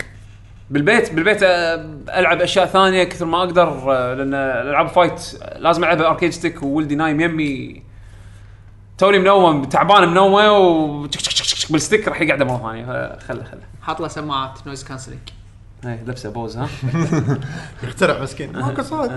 [0.70, 1.74] بالبيت بالبيت آه،
[2.16, 5.20] ألعب أشياء ثانية كثر ما أقدر آه، لأن الالعاب fight
[5.56, 6.06] لازم ألعبها.
[6.06, 7.82] arcade stick وولدي نايم يمي.
[8.98, 11.00] توني منوم تعبان منومة و
[11.70, 12.84] بال stick راح يقعد مرة ثانية.
[13.18, 13.60] خله خله.
[13.82, 15.18] حاط له سماعات noise cancelling
[15.84, 16.68] هاي لبسه Bose ها؟
[17.82, 18.52] يخترع مسكين.
[18.52, 19.10] ماكو صوت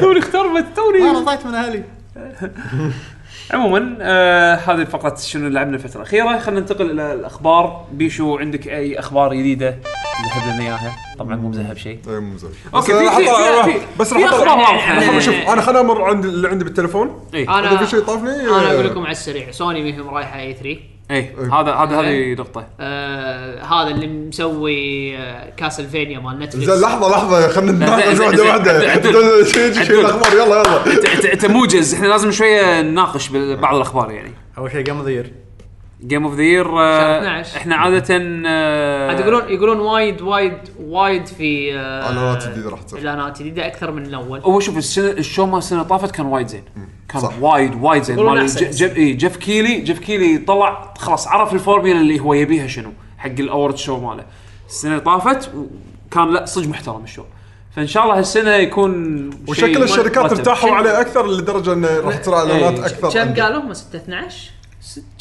[0.00, 1.24] توني اختربت أنا توني.
[1.24, 1.82] ضايت من أهلي.
[3.52, 6.38] عموما آه هذه فقرة شنو لعبنا الفترة الأخيرة.
[6.38, 7.86] خلينا ننتقل إلى الأخبار.
[7.92, 11.98] بيشو عندك أي أخبار جديدة ذهب لنا إياها؟ طبعا مو مذهب شيء.
[12.08, 16.24] إي مو زين okay، بس في- راح بس راح اطلع شوف أنا خلنا أمر عند
[16.24, 19.50] اللي عندي بالتليفون إي أنا اذا في شيء طافني؟ أنا أقول لكم على السريع.
[19.50, 22.66] سوني ماهم رايحة E3 إي هذا هذا هذه نقطة.
[22.80, 28.42] آه هذا اللي مسوي آه Castlevania مال Netflix زين لحظة لحظة خلينا نتناقش زين، واحدة
[28.44, 28.94] واحدة.
[30.00, 31.32] الأخبار؟ يلا يلا.
[31.32, 34.32] انت موجز إحنا لازم شوية نناقش بعض الأخبار يعني.
[34.58, 35.32] أول شيء the year
[36.06, 37.56] game of the year شهر 12.
[37.56, 38.04] إحنا عادة
[38.46, 42.98] آه، عاد يقولون يقولون وايد وايد وايد في آه اعلانات جديده راح تصير.
[42.98, 44.40] اعلانات جديده أكثر من الأول.
[44.40, 46.64] هو شوف السنة ال show مال السنة اللي طافت كان وايد زين.
[47.08, 47.32] كان صح.
[47.40, 48.16] وايد وايد زين.
[48.16, 52.92] مال Geoff إي Geoff Keighley Geoff Keighley طلع خلاص عرف الفورميلا اللي هو يبيها شنو
[53.18, 54.24] حق ال award show ماله.
[54.68, 55.50] السنة اللي طافت
[56.10, 57.22] كان لا صدق محترم ال show.
[57.76, 60.32] فإن شاء الله هالسنة يكون شيء وشكل الشركات.
[60.32, 62.78] ارتاحوا عليه أكثر لدرجة إنه راح تصير إعلانات.
[62.78, 63.42] أكثر كم.
[63.42, 64.50] قالوا؟ هم 6 12 س-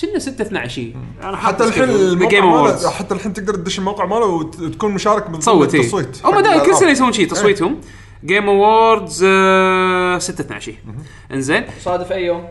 [0.01, 4.05] كنا 6 12 أنا حتى الحين الموقع Game ماله Awards حتى الحين تقدر تدش الموقع
[4.05, 6.75] ماله وتكون مشارك من تصوت إي التصويت هم دائما كل.
[6.75, 7.81] سنة يسوون شيء تصويتهم.
[8.25, 9.25] Game Awards 6
[10.41, 10.73] 12
[11.31, 11.65] إنزين.
[11.83, 12.47] صادف أي يوم؟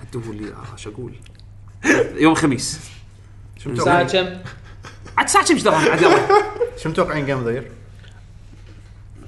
[0.00, 1.12] عدوا لي آه، إيش أقول؟
[2.16, 2.80] يوم الخميس
[3.64, 4.26] شو الساعة كم؟
[5.18, 6.26] عاد ساعة كم درهم عاد يلا
[6.82, 7.70] شو متوقعين game of the year؟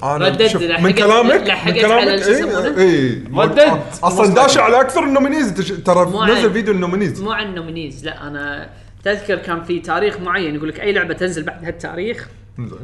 [0.03, 3.81] أنا Red Dead، شوف من كلامك من لحقت كلامك على يسمونه؟ اي اي ردد.
[4.05, 5.53] أصلا داش على أكثر ال nominees.
[5.55, 6.53] تش- ترى نزل.
[6.53, 7.23] فيديو ال nominees.
[7.23, 8.69] مو عن nominees لا أنا
[9.05, 12.29] تذكر كان في تاريخ معين يقول لك أي لعبة تنزل بعد هالتاريخ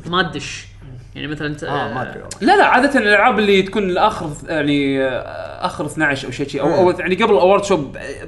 [0.06, 0.66] ما تدش.
[1.14, 2.28] يعني مثلا انت آه ما أدري والله.
[2.40, 6.74] لا لا عادة الألعاب اللي تكون الأخر يعني آه، أخر 12 أو شيء شيء أو,
[6.74, 7.76] أو يعني قبل ال award show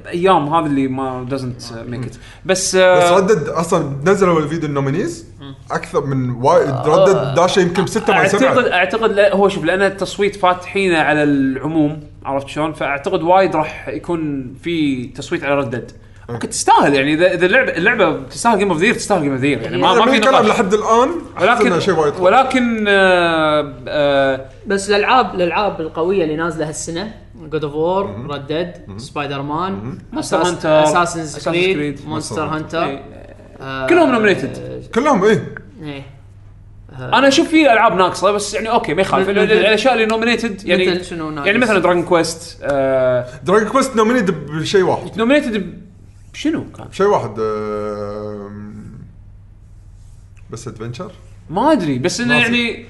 [0.05, 2.17] بايام هذا اللي ما doesn't make it بس
[2.47, 5.27] بس آه، Red Dead أصلا نزلوا الفيديو ال nominees.
[5.71, 6.75] أكثر من وايد.
[6.87, 8.73] Red Dead داشه يمكن بستة مع اعتقد سبعة.
[8.73, 14.55] اعتقد لا هو شوف لأن التصويت فاتحينه على العموم عرفت شلون؟ فأعتقد وايد راح يكون
[14.63, 15.91] في تصويت على Red Dead
[16.29, 19.41] ممكن تستاهل يعني اذا إذا اللعبه اللعبة تستاهل game of the year تستاهل game of
[19.41, 20.47] the year يعني ما, ما في نقاش.
[20.47, 21.09] لحد الآن
[21.41, 22.15] ولكن ولكن شيء وايد.
[22.21, 27.15] ولكن آه آه بس الالعاب الألعاب القوية اللي نازلة هالسنة
[27.51, 32.45] God of War Red Dead Spider-Man Monster Hunter، Assassin's Creed Monster.
[32.45, 32.99] Hunter
[33.61, 34.59] كلهم nominated.
[34.95, 36.03] كلهم إيه إيه
[36.99, 40.87] أنا أشوف في ألعاب ناقصة بس يعني okay ما يخالف مثل- الأشياء اللي nominated يعني
[40.91, 45.81] مثل شنو ناقص؟ يعني مثلا Dragon Quest آه Dragon Quest nominated بشيء واحد nominated
[46.33, 48.77] شنو كان؟ شيء واحد آم،
[50.51, 51.11] بس adventure
[51.51, 52.41] ما أدري بس إنه ما.
[52.41, 52.85] يعني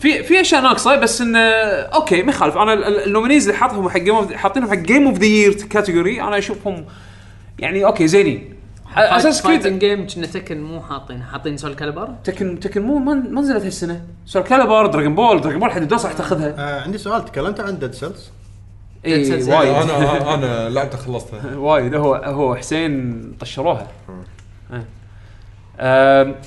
[0.00, 3.58] في في أشياء ناقصة بس إنه okay ما يخالف أنا ال- ال- ال nominees اللي
[3.60, 6.86] حاطهم حق حاطينهم حق Game of the Year category أنا أشوفهم
[7.58, 8.54] يعني okay زينين
[8.96, 11.22] Assassin's Creed جيم كنا Tekken مو حاطين.
[11.22, 14.04] حاطين سول كاليبر تكن تكن مو ما نزلت هالسنة.
[14.26, 16.54] Soulcalibur Dragon Ball Dragon Ball حد راح تاخذها.
[16.58, 17.24] آه عندي سؤال.
[17.24, 18.30] تكلمت عن Dead Cells
[19.06, 19.32] اي.
[19.32, 19.74] وايد.
[19.74, 21.56] أنا أنا لعبته خلصتها.
[21.66, 21.94] وايد.
[21.94, 23.88] هو هو حسين طشروها.
[24.72, 24.86] إيه.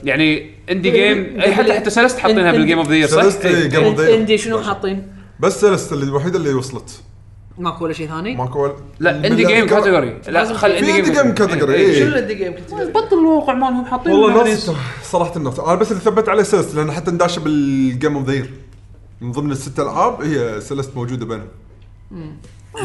[0.04, 4.16] يعني اندي جيم أي حتى حتى سلست حاطينها بالجيم اوف ذا يير صح؟ إيه.
[4.16, 5.08] إندي شنو حاطين؟
[5.40, 7.04] بس سلست اللي الوحيدة اللي وصلت.
[7.58, 11.44] ماكو ولا شيء ثاني؟ ماكو ولا لا اندي جيم كاتيجوري لا لازم خل في اندي
[11.44, 12.00] category، إيه.
[12.00, 14.72] شنو الدي جيم كاتيجوري؟ بطل الموقع مالهم حاطين والله ناس
[15.04, 18.54] صراحة الناس أنا بس اللي ثبت عليه سلست لأن حتى نداشه بالجيم اوف ذا يير
[19.22, 21.48] من ضمن الست ألعاب هي Celeste موجودة بينهم.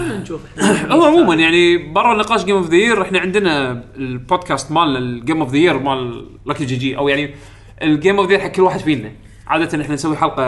[0.01, 0.41] نشوف.
[0.93, 5.41] هو عموما يعني برا نقاش Game of the Year إحنا عندنا البودكاست مالنا ال Game
[5.41, 7.35] of the Year مال Lucky GG أو يعني
[7.83, 9.13] ال Game of the Year حق كل واحد فينا.
[9.47, 10.43] عادة إحنا نسوي حلقة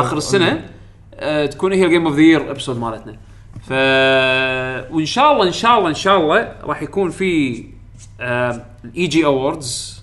[0.00, 0.64] آخر السنة
[1.14, 3.16] آه تكون هي ال Game of the Year episode مالتنا.
[3.68, 3.72] ف
[4.92, 7.64] وإن شاء الله إن شاء الله إن شاء الله راح يكون في
[8.20, 10.02] ال EG Awards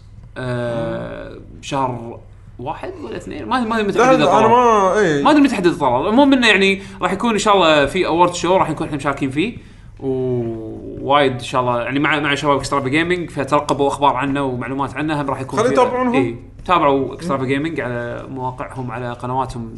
[1.61, 2.19] شهر
[2.59, 4.47] واحد ولا اثنين؟ ما ما متى حدد أنا.
[4.47, 7.85] ما اي ما أدري متى حدد القرار المهم إنه يعني راح يكون إن شاء الله
[7.85, 9.57] في award show راح نكون إحنا مشاركين فيه.
[9.99, 15.21] ووايد إن شاء الله يعني مع مع شباب Extrava Gaming فترقبوا أخبار عنه ومعلومات عنه
[15.21, 16.15] هم راح يكون خلي يتابعونهم.
[16.15, 16.35] اي
[16.65, 19.75] تابعوا Extrava Gaming على مواقعهم على قنواتهم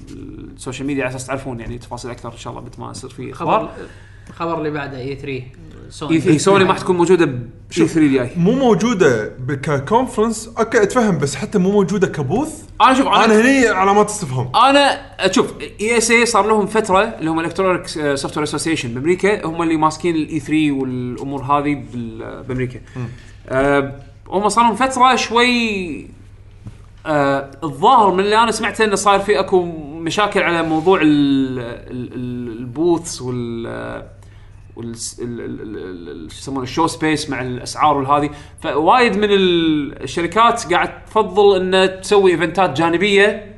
[0.55, 3.09] ال social media على أساس تعرفون يعني تفاصيل أكثر إن شاء الله but ما يصير
[3.09, 3.69] في خبر
[4.29, 5.43] الخبر اللي بعده E3
[5.89, 9.31] سوني E3 سوني ما راح تكون موجودة ب E3 الجاي مو موجودة
[9.63, 12.63] ك conference okay أتفهم بس حتى مو موجودة ك booth.
[12.81, 14.99] أنا شوف أنا أنا هني علامات استفهام أنا
[15.31, 20.39] شوف ESA صار لهم فترة اللي هم Electronic Software Association بأمريكا هم اللي ماسكين ال
[20.39, 21.83] E3 والأمور هذه
[22.47, 22.79] بأمريكا.
[23.49, 23.93] آه
[24.29, 26.16] هم صار لهم فترة شوي
[27.07, 29.63] آه الظاهر من اللي أنا سمعته إنه صار في أكو
[29.95, 33.67] مشاكل على موضوع ال- ال- ال- ال booths وال
[34.75, 34.87] وال
[35.19, 38.29] ال- ال- ال- ال- شو يسمونه ال show space مع الأسعار والهذه
[38.61, 43.55] فوايد من ال- الشركات قاعد تفضل إنها تسوي event ات جانبية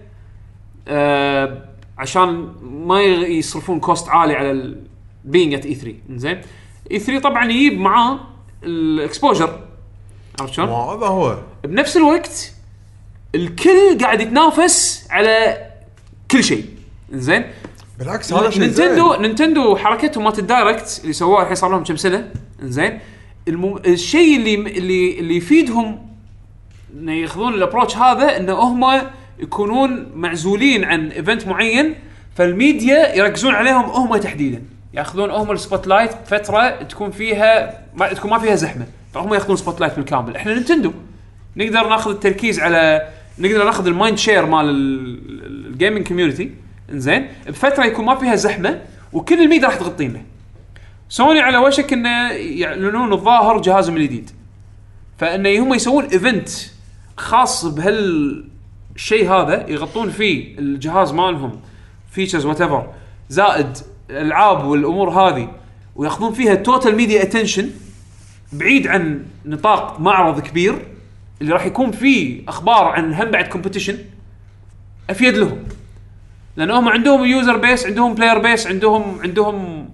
[0.87, 1.65] آه
[1.97, 4.51] عشان ما يصرفون cost عالي على
[5.25, 6.41] ال being at E3 زين
[6.91, 8.19] E3 طبعا يجيب معاه
[8.63, 9.59] ال exposure
[10.41, 11.37] عرفت شلون؟ هذا هو.
[11.63, 12.53] بنفس الوقت
[13.35, 15.57] الكل قاعد يتنافس على
[16.31, 16.65] كل شيء.
[17.11, 17.45] زين؟
[17.99, 19.15] بالعكس هذا شيء نينتندو.
[19.15, 22.99] نينتندو حركتهم مالت ال Direct اللي سووها الحين صار لهم كم سنة؟ زين؟
[23.47, 23.77] المم...
[23.77, 26.07] الشيء اللي اللي اللي يفيدهم
[26.93, 29.01] إنه ياخذون ال approach هذا إنه هم
[29.39, 31.95] يكونون معزولين عن event معين
[32.35, 34.61] فالميديا يركزون عليهم هم تحديدا.
[34.93, 39.95] ياخذون هم ال spotlight فترة تكون فيها ما تكون ما فيها زحمة فهم ياخذون spotlight
[39.95, 40.35] بالكامل.
[40.35, 40.91] إحنا نينتندو
[41.55, 44.65] نقدر ناخذ التركيز على نقدر ناخذ ال mind share مال
[45.69, 46.51] ال gaming community
[46.91, 47.27] إنزين.
[47.47, 48.81] بفترة يكون ما فيها زحمة
[49.13, 50.21] وكل الميديا راح تغطينا
[51.09, 54.29] سوني على وشك إنه يعلنون الظاهر جهازهم الجديد.
[55.17, 56.49] فانه هم يسوون event
[57.17, 61.59] خاص بهالشيء هذا يغطون فيه الجهاز مالهم
[62.11, 62.93] features whatever
[63.29, 63.77] زائد
[64.09, 65.51] الألعاب والأمور هذه
[65.95, 67.69] وياخذون فيها total media attention
[68.53, 70.85] بعيد عن نطاق معرض كبير.
[71.41, 73.93] اللي راح يكون فيه أخبار عن هم بعد competition
[75.09, 75.57] أفيد لهم.
[76.57, 79.89] لأن هم عندهم user base عندهم player base عندهم عندهم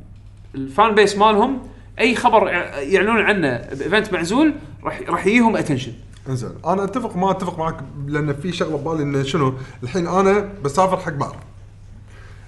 [0.56, 1.60] ال fan base مالهم.
[2.00, 5.94] أي خبر يع- يعلنون عنه ب event معزول راح راح يجيهم attention
[6.30, 10.98] إنزين أنا أتفق ما أتفق معك لأن في شغلة ببالي إنه شنو الحين أنا بسافر
[10.98, 11.36] حق معرض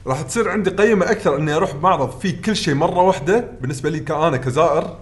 [0.08, 4.00] راح تصير عندي قيمة أكثر إني أروح معرض فيه كل شيء مرة واحدة بالنسبة لي
[4.00, 4.98] كأنا كزائر.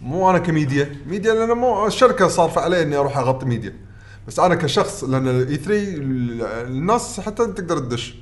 [0.00, 0.96] مو أنا كميديا.
[1.06, 3.74] ميديا لأن مو الشركة صارفة علي إني أروح أغطي ميديا.
[4.28, 5.72] بس أنا كشخص لأن ال E3
[6.66, 8.14] الناس حتى تقدر تدش.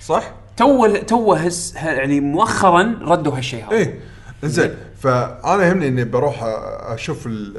[0.00, 3.72] صح؟ تو تو هس يعني مؤخرا ردوا هالشيء هذا.
[3.72, 4.00] إيه.
[4.44, 6.38] زين فأنا يهمني إني بروح
[6.86, 7.56] أشوف ال-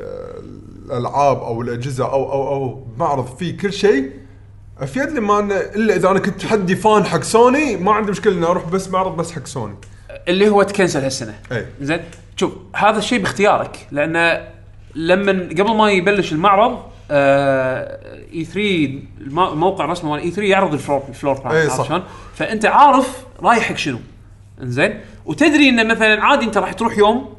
[0.86, 4.12] الألعاب أو الأجهزة أو أو أو معرض فيه كل شيء.
[4.80, 5.40] أفيد لي ما
[5.76, 9.16] إلا إذا أنا كنت حدي fan حق سوني ما عندي مشكلة إني أروح بس معرض
[9.18, 9.76] بس حق سوني
[10.28, 11.34] اللي هو ت cancel هالسنة.
[11.52, 11.66] أي.
[11.82, 12.00] زين؟
[12.38, 14.48] شوف هذا الشيء باختيارك لأن
[14.96, 16.80] لما قبل ما يبلش المعرض
[17.12, 19.00] E3
[19.52, 21.88] الموقع الرسمي مال E3 يعرض ال floor ال floor plan عرفت.
[21.88, 22.04] شلون؟
[22.36, 24.00] فأنت عارف رايح حق شنو.
[24.62, 27.34] إنزين؟ وتدري انه مثلا عادي أنت راح تروح يوم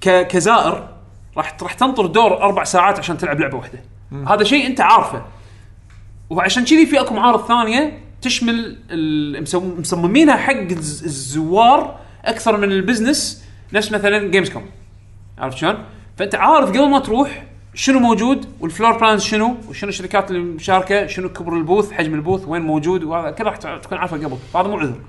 [0.00, 0.88] ك كزائر
[1.36, 3.78] راح راح تنطر دور أربع ساعات عشان تلعب لعبة واحدة.
[4.28, 5.22] هذا شيء أنت عارفه.
[6.30, 8.76] وعشان كذي في أكو معارض ثانية تشمل
[9.78, 14.62] مصممينها حق الز- الزوار أكثر من ال business نفس مثلا Gamescom
[15.38, 15.84] عرفت شلون؟
[16.18, 21.06] فأنت عارف قبل ما تروح شنو موجود وال floor plans شنو وشنو الشركات اللي مشاركة
[21.06, 24.36] شنو كبر ال booth حجم البوث وين موجود وهذا كله راح تكون عارفه قبل.
[24.54, 25.00] فهذا مو عذر.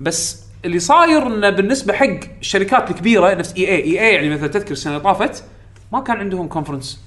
[0.00, 2.06] بس اللي صاير إنه بالنسبة حق
[2.40, 5.44] الشركات الكبيرة نفس EA EA يعني مثلا تذكر السنة اللي طافت
[5.92, 7.00] ما كان عندهم conference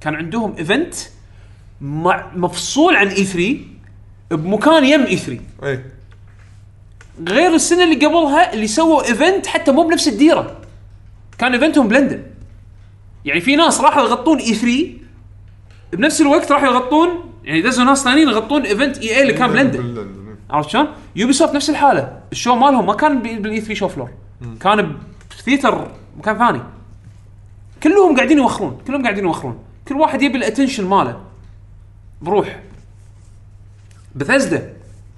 [0.00, 0.94] كان عندهم event
[2.36, 3.56] مفصول عن E3
[4.30, 5.84] بمكان يم E3 إي.
[7.28, 10.56] غير السنة اللي قبلها اللي سووا event حتى مو بنفس الديرة.
[11.38, 12.22] كان event هم بلندن
[13.24, 14.88] يعني في ناس راحوا يغطون E3
[15.92, 17.08] بنفس الوقت راحوا يغطون
[17.44, 21.70] يعني دزوا ناس ثانيين يغطون event EA اللي كان بلندن بلندن عرفت شلون؟ Ubisoft نفس
[21.70, 22.20] الحالة.
[22.32, 24.10] ال show مالهم ما كان بال E3 show floor
[24.60, 24.96] كان
[25.38, 26.60] ب theater مكان ثاني.
[27.82, 29.58] كلهم قاعدين يوخرون كلهم قاعدين يوخرون.
[29.88, 31.20] كل واحد يبي ال attention ماله.
[32.22, 32.60] بروح.
[34.16, 34.72] بثزدا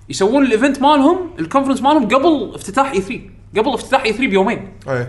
[0.08, 3.20] يسوون ال event مالهم ال conference مالهم قبل افتتاح E3
[3.56, 4.68] قبل افتتاح E3 بيومين.
[4.88, 5.06] أي.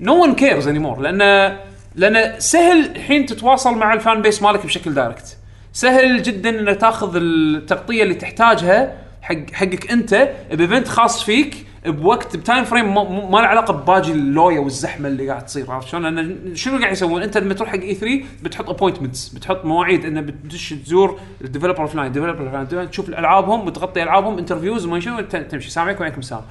[0.00, 1.56] no one cares anymore لأن
[1.94, 5.36] لأن سهل الحين تتواصل مع ال fan base مالك بشكل direct
[5.72, 12.36] سهل جدا إنك تاخذ التغطية اللي تحتاجها حق حقك أنت ب event خاص فيك بوقت
[12.36, 16.54] ب time frame ما, له علاقة بباقي اللويا والزحمة اللي قاعد تصير عرفت شلون؟ لأن
[16.54, 21.20] شنو قاعد يسوون؟ أنت لما تروح حق E3 بتحط appointments بتحط مواعيد إنه بتدش تزور
[21.40, 25.86] ال developer الفلاني ال developer الفلاني تشوف ألعابهم وتغطي ألعابهم interviews وما شنو تمشي السلام
[25.86, 26.42] عليكم وعليكم السلام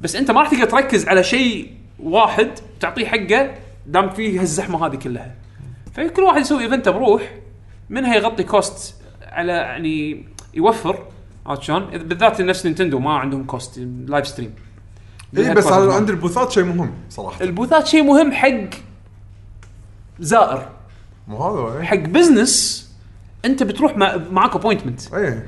[0.00, 3.54] بس أنت ما راح تقدر تركز على شيء واحد تعطيه حقه
[3.86, 5.34] دام فيه هالزحمة هذه كلها
[5.94, 7.22] فكل واحد يسوي event بروحه
[7.90, 10.98] منها يغطي cost على يعني يوفر
[11.46, 14.54] عرفت شلون؟ بالذات نفس Nintendo ما عندهم cost live stream
[15.38, 17.40] اي إيه، بس على- عند البوثات شيء مهم صراحة.
[17.44, 18.50] البوثات شيء مهم حق
[20.20, 20.68] زائر.
[21.28, 22.84] مو هذا اي حق business
[23.44, 25.42] أنت بتروح مع معك appointment اي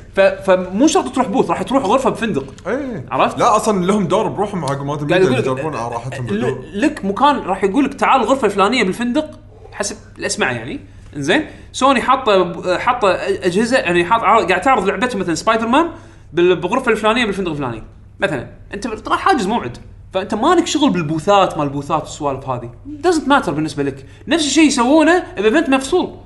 [0.45, 2.55] فمو شرط تروح booth راح تروح غرفة بفندق.
[2.69, 6.81] اي عرفت؟ لا أصلا لهم دور بروحهم حق يقول يجربون على راحتهم ل-.
[6.81, 9.31] لك مكان راح يقول لك تعال الغرفة الفلانية بالفندق
[9.73, 10.81] حسب الأسماء يعني.
[11.17, 15.87] إنزين؟ سوني حاطة حاطة أجهزة يعني حاط قاعد تعرض لعبتهم مثلا سبايدر مان
[16.33, 17.83] بال- بالغرفه الفلانية بالفندق الفلاني.
[18.21, 19.79] مثلا أنت راح حاجز موعد
[20.15, 22.71] فأنت مالك شغل بالبوثات مال البوثات والسوالف هذه.
[22.87, 24.07] doesn't matter بالنسبة لك.
[24.29, 26.17] نفس الشيء يسوونه ب event مفصول.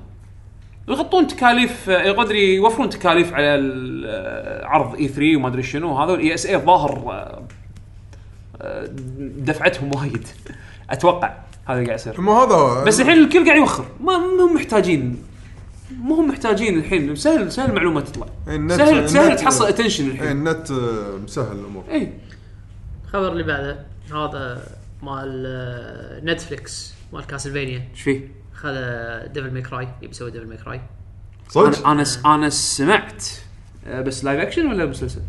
[0.87, 6.55] يغطون تكاليف يقدر يوفرون تكاليف على ال- عرض E3 وما أدري شنو هذا ال ESA
[6.55, 7.41] الظاهر آه،
[8.61, 8.89] آه،
[9.37, 10.27] دفعتهم وايد.
[10.89, 11.33] أتوقع
[11.65, 12.21] هذا اللي قاعد يصير.
[12.21, 13.85] مو هذا بس الحين الكل قاعد يوخر.
[14.03, 15.23] ما ما هم محتاجين
[15.99, 18.27] مو هم محتاجين الحين سهل سهل المعلومه تطلع.
[18.47, 20.27] النت- سهل سهل تحصل attention الحين.
[20.31, 21.83] النت آه، مسهل الأمور.
[21.91, 22.13] اي
[23.05, 23.79] الخبر اللي بعده
[24.13, 24.63] هذا
[25.03, 28.73] مال آه، Netflix مال Castlevania إيش فيه؟ خذ
[29.33, 30.81] Devil May Cry يبي يسوي Devil May Cry
[31.49, 33.23] صدق؟ أنا أنا سمعت
[33.87, 35.21] آه، بس live action ولا مسلسل؟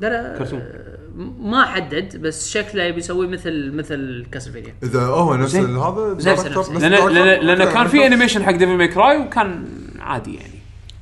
[0.00, 0.60] لا لا كرتون.
[0.60, 0.94] آه،
[1.40, 6.70] ما حدد بس شكله يبي يسوي مثل مثل Castlevania إذا هو نفس هذا نفس- نفس
[6.70, 8.06] لأن okay، كان في.
[8.06, 9.64] animation حق Devil May Cry وكان
[10.04, 10.58] عادي يعني.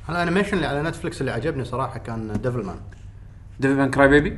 [0.09, 2.79] ال animation اللي على Netflix اللي عجبني صراحة كان Devilman
[3.59, 4.37] Devilman Crybaby؟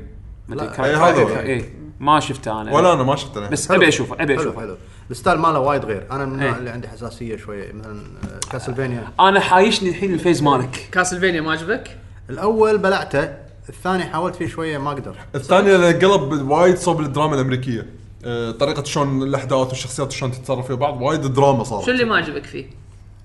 [0.49, 1.39] لا، هذا.
[1.41, 1.69] اي
[1.99, 2.73] ما شفته أنا.
[2.73, 3.77] ولا أنا ما شفت أنا بس حلو.
[3.77, 4.61] أبي أشوفه أبي أشوفه.
[4.61, 4.75] حلو.
[5.11, 6.07] ال style ماله وايد غير.
[6.11, 6.57] أنا من النوع إيه.
[6.57, 7.73] اللي عندي حساسية شوية.
[7.73, 10.89] مثلا آه، Castlevania أنا حايشني الحين ال phase مالك.
[10.91, 11.97] Castlevania ما عجبك؟
[12.29, 13.33] الأول بلعته
[13.69, 17.85] الثاني حاولت فيه شوية ما أقدر الثانية اللي قلب وايد صوب الدراما الأمريكية.
[18.25, 21.85] آه، طريقة شلون الأحداث والشخصيات شلون تتصرف في بعض وايد دراما صارت.
[21.85, 22.65] شو اللي ما عجبك فيه؟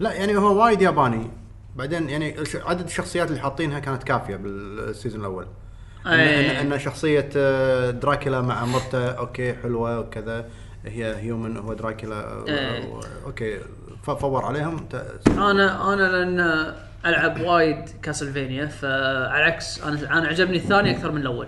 [0.00, 1.30] لا يعني هو وايد ياباني.
[1.76, 5.46] بعدين يعني عدد الشخصيات اللي حاطينها كانت كافية بال season الأول.
[6.06, 6.60] ان, أي.
[6.60, 10.46] إن, إن شخصية آه، دراكولا مع مرته okay حلوة وكذا.
[10.86, 12.92] هي human هو دراكولا آه، أي.
[13.26, 13.58] okay
[14.02, 14.88] فور عليهم.
[15.28, 16.74] أنا أنا لأن
[17.06, 21.46] ألعب وايد Castlevania فعلى العكس أنا أنا عجبني الثاني أكثر من الأول.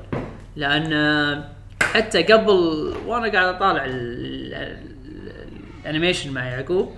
[0.56, 1.44] لأن
[1.82, 2.50] حتى قبل
[3.06, 4.92] وأنا قاعد أطالع ال- ال-
[5.83, 6.92] ال animation مع يعقوب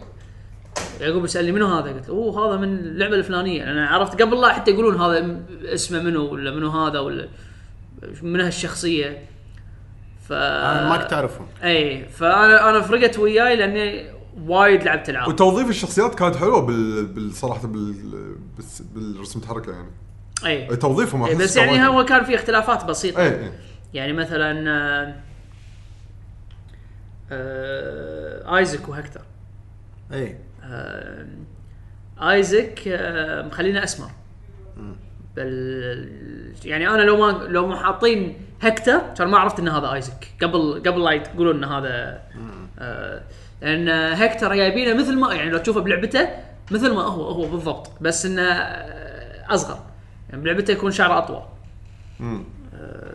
[1.01, 3.71] يعقوب يسألني منو هذا؟ قلت له أوه هذا من اللعبة الفلانية.
[3.71, 7.29] أنا عرفت قبل لا حتى يقولون هذا اسمه منو ولا منو هذا ولا
[8.23, 9.25] من هالشخصية.
[10.29, 11.47] ف أنا ما كنت أعرفهم.
[11.65, 14.11] اي فأنا أنا فرقت وياي لأني
[14.47, 15.29] وايد لعبت ألعاب.
[15.29, 17.07] وتوظيف الشخصيات كانت حلوة بال...
[17.07, 17.95] بالصراحه بال...
[18.95, 19.91] بالرسم الحركه يعني.
[20.47, 23.23] اي توظيفهم إي، أحس بس يعني هو كان في اختلافات بسيطة.
[23.23, 23.53] اي اي
[23.95, 25.15] يعني مثلا آه،
[27.33, 29.21] آه، Isaac و Hector.
[30.13, 30.39] اي آه،
[32.23, 34.11] Isaac آه، مخلينه أسمر.
[35.37, 36.09] بل
[36.65, 40.29] يعني أنا لو ما لو ما حاطين Hector كان ما عرفت إن هذا Isaac.
[40.43, 42.23] قبل قبل لا يقولون إن هذا
[42.79, 43.23] آه
[43.63, 43.89] لأن
[44.23, 46.29] Hector جايبينه مثل ما يعني لو تشوفه بلعبته
[46.71, 47.91] مثل ما هو هو بالضبط.
[48.01, 49.79] بس إنه آه، أصغر.
[50.31, 51.43] يعني بلعبته يكون شعره أطول.
[52.21, 53.15] آه،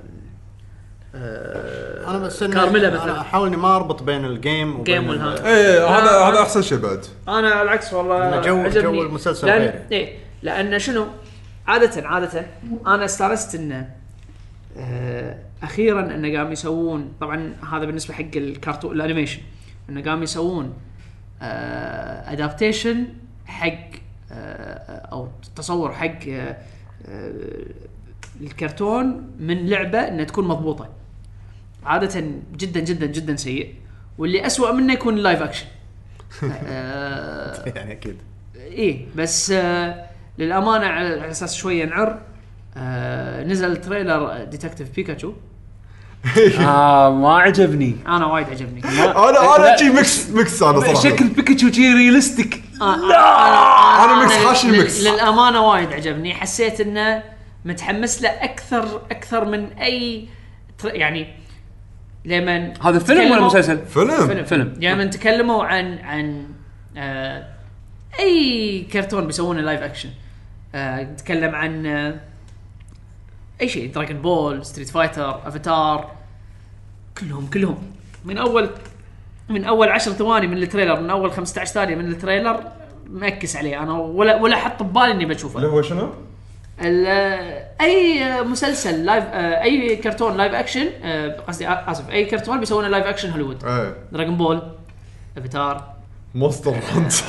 [1.15, 5.45] أنا بس Carmilla مثلا أحاول إني ما أربط بين ال game وبين game والها- ال-
[5.45, 6.29] اي إيه، هذا آه.
[6.31, 8.81] هذا أحسن شيء بعد أنا على العكس والله جو- عجبني.
[8.97, 9.83] جو المسلسل لأن.
[9.91, 11.05] إيه لأن شنو
[11.67, 12.45] عاده عادة
[12.87, 13.89] أنا استانست إنه
[14.77, 19.41] آه أخيرا إنه قام يسوون طبعا هذا بالنسبة حق الكرتون ال animation
[19.89, 20.73] إنه قام يسوون
[21.41, 23.07] آه adaptation
[23.45, 23.79] حق
[24.31, 26.57] آه أو تصور حق آه
[27.05, 27.31] آه
[28.41, 30.89] الكرتون من لعبة إنها تكون مضبوطة
[31.85, 32.23] عادة
[32.57, 33.73] جدا جدا جدا سيء
[34.17, 35.65] واللي أسوأ منه يكون ال live action
[36.67, 38.17] آه يعني أكيد.
[38.55, 40.05] إيه بس آه
[40.37, 42.21] للأمانة على على أساس شوية نعر
[42.77, 45.33] آه نزل trailer Detective Pikachu
[46.59, 47.95] آه ما عجبني.
[48.07, 48.83] أنا وايد عجبني.
[48.83, 50.93] أنا أنا شي ميكس ميكس أنا صراحة.
[50.93, 54.03] شكل بيكاتشو شي realistic آه لا!
[54.05, 55.01] أنا ميكس خاشن ميكس.
[55.01, 56.33] للأمانة وايد عجبني.
[56.33, 57.23] حسيت إنه
[57.65, 60.27] متحمس له أكثر أكثر من أي
[60.83, 61.27] يعني
[62.25, 64.27] لما هذا فيلم ولا مسلسل؟ فيلم.
[64.27, 64.43] فيلم.
[64.45, 64.73] فيلم.
[64.79, 66.45] يعني من تكلموا عن عن
[66.97, 67.47] آه
[68.19, 70.09] أي كرتون بيسوونه live action
[70.75, 72.15] آه نتكلم عن آه
[73.61, 73.91] أي شيء.
[73.91, 76.11] Dragon Ball Street Fighter Avatar
[77.21, 77.77] كلهم كلهم.
[78.25, 78.69] من أول
[79.49, 82.63] من أول 10 ثواني من ال trailer من أول 15 ثانية من التريلر
[83.09, 83.83] مأكس عليه.
[83.83, 85.57] أنا ولا ولا حط ببالي إني بشوفه.
[85.57, 86.09] اللي هو شنو؟
[86.81, 92.59] ال- أي مسلسل live آه، أي كرتون live action آه، قصدي آ- آسف أي كرتون
[92.59, 93.65] بيسوونه live action هوليوود.
[93.65, 93.95] إيه.
[94.11, 94.61] Dragon Ball
[95.37, 95.83] Avatar
[96.35, 97.23] Monster Hunter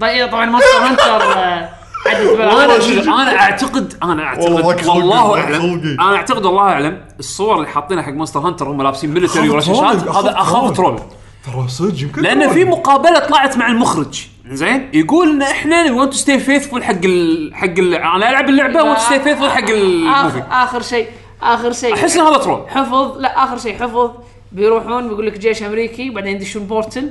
[0.00, 1.68] طيب طبعا Monster Hunter آه،
[2.06, 2.76] أنا
[3.22, 5.96] أنا أعتقد أنا أعتقد والله أعلم.
[6.00, 10.30] أنا أعتقد والله أعلم الصور اللي حاطينها حق Monster Hunter هم لابسين military ورشاشات هذا
[10.32, 11.00] أخاف troll.
[11.46, 12.50] ترى صدق يمكن لأن.
[12.52, 14.26] في مقابلة طلعت مع المخرج.
[14.50, 17.50] زين؟ يقول إن إحنا want to stay faithful حق ال...
[17.54, 17.94] حق ال...
[17.94, 21.06] أنا العب اللعبة want to stay faithful حق ال movie اخر شيء
[21.42, 21.94] آخر شيء.
[21.94, 24.10] أحس ان هذا troll حفظ لا آخر شيء حفظ.
[24.52, 27.10] بيروحون بيقول لك جيش أمريكي بعدين يدشون portal.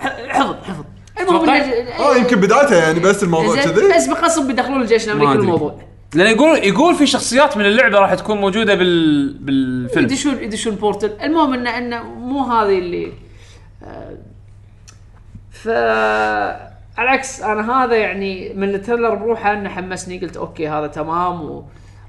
[0.00, 0.84] ح- حفظ حفظ.
[2.00, 3.94] آه يمكن بدايته يعني بس الموضوع كذي.
[3.96, 5.40] بس بقصد بيدخلون الجيش الأمريكي أدري.
[5.40, 5.74] بالموضوع
[6.14, 9.32] لأن يقول يقول في شخصيات من اللعبة راح تكون موجودة بال...
[9.38, 10.04] بالفيلم.
[10.04, 11.12] يدشون يدشون portal.
[11.22, 13.12] المهم انه انه مو هذه اللي
[13.84, 14.16] آه،
[15.64, 20.86] ف على العكس أنا هذا يعني من ال trailer بروحه إنه حمسني قلت okay هذا
[20.86, 21.64] تمام و...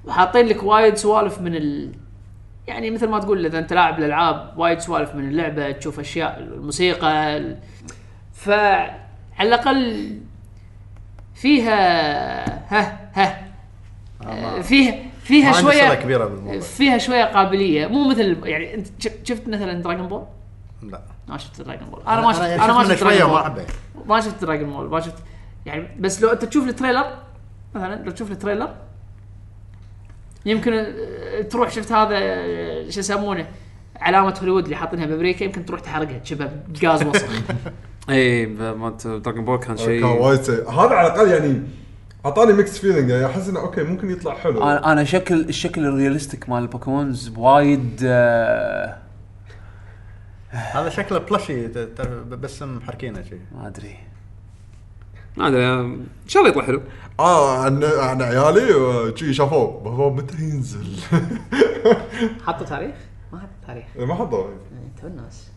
[0.06, 1.92] وحاطين لك وايد سوالف من ال...
[2.68, 7.38] يعني مثل ما تقول إذا أنت لاعب الالعاب وايد سوالف من اللعبة تشوف أشياء الموسيقى
[7.38, 7.58] ال...
[8.34, 8.96] فعلى
[9.42, 10.12] الأقل
[11.36, 11.80] فيها
[12.74, 13.46] ها ها
[14.26, 19.48] آه، فيها فيها شوية كبيرة بالموضوع فيها شوية قابلية مو مثل يعني أنت شف- شفت
[19.48, 20.24] مثلا Dragon Ball؟
[20.84, 23.66] لا ما شفت Dragon Ball أنا ما شفت أنا ما شفت Dragon Ball
[24.06, 25.24] ما شفت Dragon Ball ما شفت
[25.66, 27.06] يعني بس لو أنت تشوف ال trailer
[27.76, 28.76] مثلا لو تشوف ال trailer
[30.46, 33.48] يمكن آه، تروح شفت هذا آه، شو يسمونه
[33.96, 37.30] علامة هوليوود اللي حاطينها بأمريكا يمكن تروح تحرقها تشبه بغاز وسخ
[38.10, 40.70] إي مالت Dragon Ball كان شيء كان وايد سيء.
[40.70, 41.62] هذا على الأقل يعني
[42.26, 44.64] أعطاني mixed feeling يعني أحس إنه okay ممكن يطلع حلو.
[44.64, 48.98] أنا أنا شكل الشكل ال realistic مال ال Pokemons وايد آه،
[50.56, 51.68] هذا شكله بلشي
[52.30, 53.96] بس محركينه شيء ما أدري.
[55.38, 56.82] ما أدري آه، ان شاء الله يطلع حلو.
[57.20, 59.82] آه عن عن عيالي آه، شي شافوه.
[59.84, 60.98] بابا متى ينزل؟
[62.46, 62.96] حطوا تاريخ؟
[63.34, 63.86] ما حطوا تاريخ.
[63.98, 64.48] ما حطوا
[64.96, 65.50] انت الناس.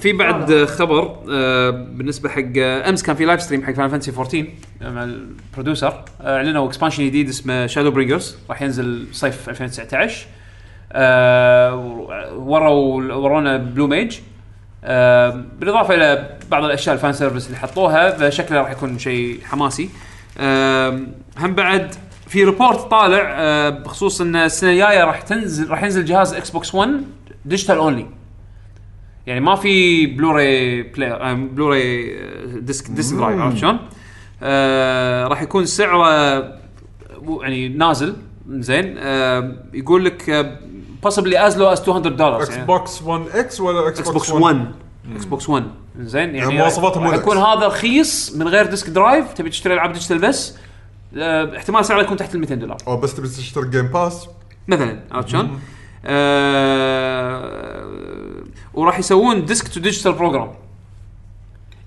[0.00, 4.10] في بعد خبر آه، بالنسبة حق آه، أمس كان في live stream حق Final Fantasy
[4.10, 4.46] 14
[4.82, 10.41] مع ال producer آه، أعلنوا expansion جديد اسمه Shadowbringers راح ينزل صيف 2019 آه،
[12.36, 14.18] وروا ورونا Blue Mage
[14.84, 19.90] آه، بالإضافة إلى بعض الأشياء ال fan service اللي حطوها فشكله راح يكون شيء حماسي.
[20.38, 21.00] آه،
[21.38, 21.94] هم بعد
[22.26, 26.90] في report طالع آه، بخصوص إن السنة الجاية راح تنزل راح ينزل جهاز Xbox 1
[27.44, 28.06] digital only
[29.26, 33.78] يعني ما في Blu-ray player آه، بلوراي آه، disc disc drive عرفت شلون؟
[34.42, 36.58] آه راح يكون سعره آه،
[37.42, 38.16] يعني نازل
[38.50, 38.94] زين.
[38.98, 40.30] آه يقول لك
[41.06, 44.66] possibly as low as 200 دولار Xbox 1 X ولا Xbox 1
[45.14, 45.64] Xbox 1
[46.00, 47.36] زين يعني مواصفاتها مو يكون.
[47.36, 50.56] هذا رخيص من غير disc drive تبي تشتري ألعاب digital بس
[51.16, 52.76] آه، احتمال سعره يكون تحت ال 200 دولار.
[52.88, 54.28] أو بس تبي تشترك Game Pass
[54.68, 55.60] مثلا عرفت شلون؟
[56.04, 57.84] آه
[58.74, 60.52] وراح يسوون disc to digital program.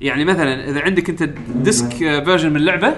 [0.02, 1.24] يعني مثلا إذا عندك أنت
[1.56, 2.95] disc version من اللعبه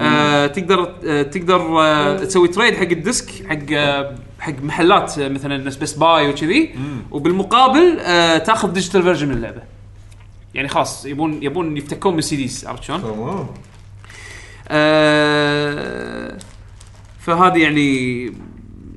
[0.00, 5.28] آه تقدر آه تقدر آه تسوي trade حق ال disc حق آه حق محلات آه،
[5.28, 6.74] مثلا ناس Best Buy وكذي.
[7.10, 9.62] وبالمقابل آه تاخذ digital version من اللعبة.
[10.54, 13.46] يعني خلاص يبون يبون يفتكون من ال CDs عرفت شلون؟ تمام.
[14.68, 16.38] آه
[17.18, 18.30] فهذه يعني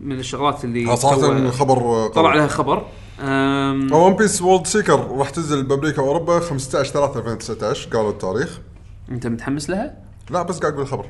[0.02, 2.86] من الشغلات اللي صراحة خبر طلع عليها خبر.
[3.92, 8.60] One Piece World Seeker راح تنزل بأمريكا وأوروبا 15 3 2019 قالوا التاريخ.
[9.12, 9.98] أنت متحمس لها؟
[10.30, 11.06] لا بس قاعد أقول خبر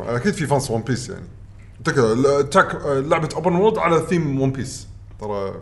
[0.00, 1.26] أكيد في fans One Piece يعني.
[2.50, 4.88] تاك لعبة open world على theme One Piece
[5.20, 5.54] ترى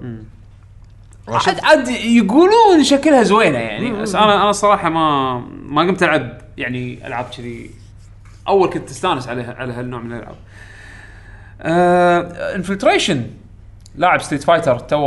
[1.29, 7.07] عاد عاد يقولون شكلها زوينة يعني بس أنا أنا الصراحه ما ما قمت ألعب يعني
[7.07, 7.71] ألعاب كذي.
[8.49, 10.37] أول كنت أستانس عليها على هالنوع من الألعاب.
[12.57, 13.27] Infiltration
[13.97, 14.99] لاعب Street Fighter تو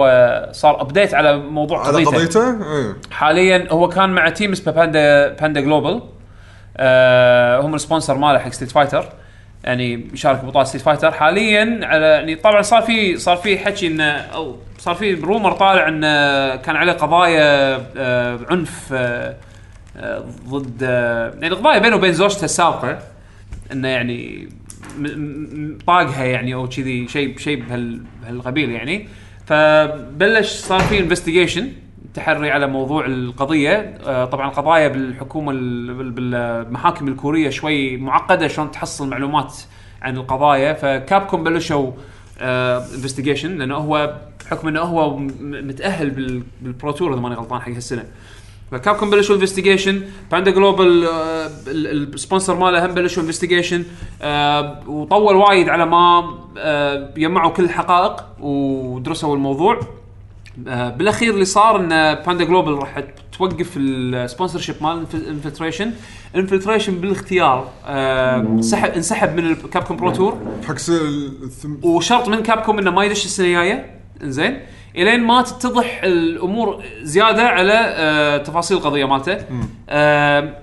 [0.52, 2.12] صار update على موضوع على قضيته.
[2.12, 2.96] قضيته؟ إيه.
[3.12, 6.02] حاليا هو كان مع team اسمه Panda Panda Global
[6.78, 9.10] آه هم ال sponsor ماله حق Street Fighter
[9.64, 14.12] يعني يشارك ببطوله Street Fighter حاليا على يعني طبعا صار في صار في حكي انه
[14.12, 19.36] أو صار في rumor طالع إنه كان عليه قضايا آه عنف آه
[19.98, 20.82] آه ضد
[21.42, 23.00] يعني قضايا بينه وبين زوجته السابقة.
[23.72, 24.50] إنه يعني
[25.88, 29.08] طاقها يعني أو كذي شيء شيء بهال بهالقبيل يعني.
[29.46, 31.72] فبلش صار في investigation
[32.14, 33.98] تحري على موضوع القضية.
[34.06, 39.54] آه، طبعا القضايا بالحكومة ال- بال- بالمحاكم الكورية شوي معقدة شلون تحصل معلومات
[40.02, 40.74] عن القضايا.
[40.74, 41.92] ف Capcom بلشوا
[42.42, 47.70] investigation لأنه هو بحكم إنه هو متأهل بال- بال pro tour إذا ماني غلطان حق
[47.72, 48.04] هالسنة.
[48.72, 51.08] ف Capcom بلشوا investigation Panda Global
[51.68, 53.84] ال sponsor ماله هم بلشوا investigation
[54.88, 56.24] وطول وايد على ما
[56.58, 59.74] آه، جمعوا كل الحقائق ودرسوا الموضوع.
[59.76, 60.03] آه،
[60.58, 63.04] بالاخير اللي صار إن Panda Global راح
[63.38, 65.92] توقف ال sponsorship مال Infiltration
[66.36, 70.38] Infiltration بالاختيار آه، سحب انسحب من ال Capcom pro tour
[70.68, 70.76] حق
[71.84, 74.00] وشرط من Capcom إنه ما يدش السنة الجاية.
[74.24, 74.60] إنزين.
[74.96, 79.38] إلين ما تتضح الأمور زيادة على آه تفاصيل القضية مالته.
[79.90, 80.58] آه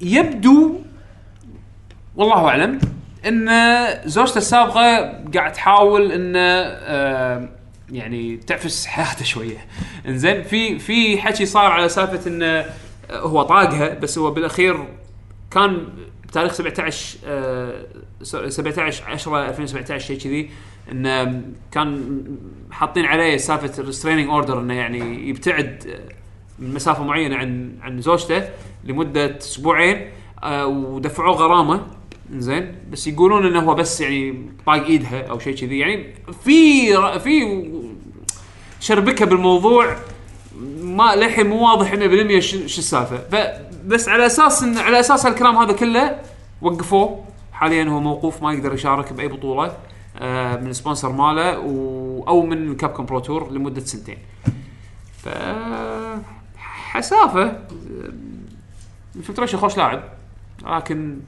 [0.00, 0.74] يبدو
[2.16, 2.78] والله أعلم
[3.28, 3.50] إن
[4.04, 7.48] زوجته السابقة قاعد تحاول انه آه
[7.92, 9.66] يعني تعفس حياته شوية.
[10.08, 12.64] إنزين في في حكي صار على سالفة إنه
[13.10, 14.88] هو طاقها بس هو بالأخير
[15.50, 15.88] كان
[16.28, 17.84] بتاريخ 17 آه،
[18.22, 20.50] sorry، 17 10 2017 شيء كذي
[20.92, 22.24] إنه كان
[22.70, 26.00] حاطين عليه سالفة ال restraining order إنه يعني يبتعد
[26.58, 28.48] مسافة معينة عن عن زوجته
[28.84, 30.10] لمدة أسبوعين
[30.42, 31.86] آه، ودفعوه غرامة.
[32.30, 35.78] زين؟ بس يقولون إنه هو بس يعني طاق إيدها أو شيء كذي.
[35.78, 37.68] يعني في في
[38.80, 39.96] شربكة بالموضوع
[40.82, 43.16] ما للحين مو واضح 100% شو السالفة.
[43.16, 46.18] فبس على أساس إن على أساس هالكلام هذا كله
[46.62, 47.24] وقفوه.
[47.52, 49.76] حاليا هو موقوف ما يقدر يشارك بأي بطولة
[50.18, 51.54] آه، من ال sponsor ماله
[52.28, 54.18] أو من Capcom pro tour لمدة سنتين.
[55.24, 55.28] ف
[56.56, 57.58] حسافة.
[59.16, 60.02] Infiltration خوش لاعب
[60.66, 61.18] لكن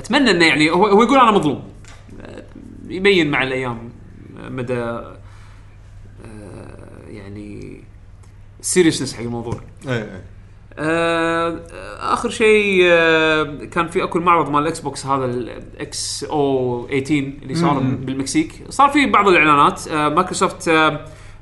[0.00, 1.62] أتمنى إنه يعني هو, هو يقول أنا مظلوم.
[2.88, 3.90] يبين مع الأيام
[4.48, 5.16] مدى آه،
[7.08, 7.80] يعني
[8.60, 9.60] seriousness حق الموضوع.
[9.88, 10.24] إيه إيه.
[10.78, 11.60] آه،
[12.12, 17.54] آخر شيء آه، كان في أكو المعرض مال ال Xbox هذا ال XO 18 اللي
[17.54, 18.52] صار بالمكسيك.
[18.68, 19.88] صار في بعض الإعلانات.
[19.88, 20.70] مايكروسوفت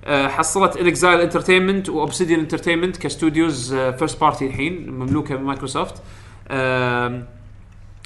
[0.07, 6.03] حصلت inXile Entertainment و Obsidian Entertainment ك studios first party الحين مملوكة من مايكروسوفت.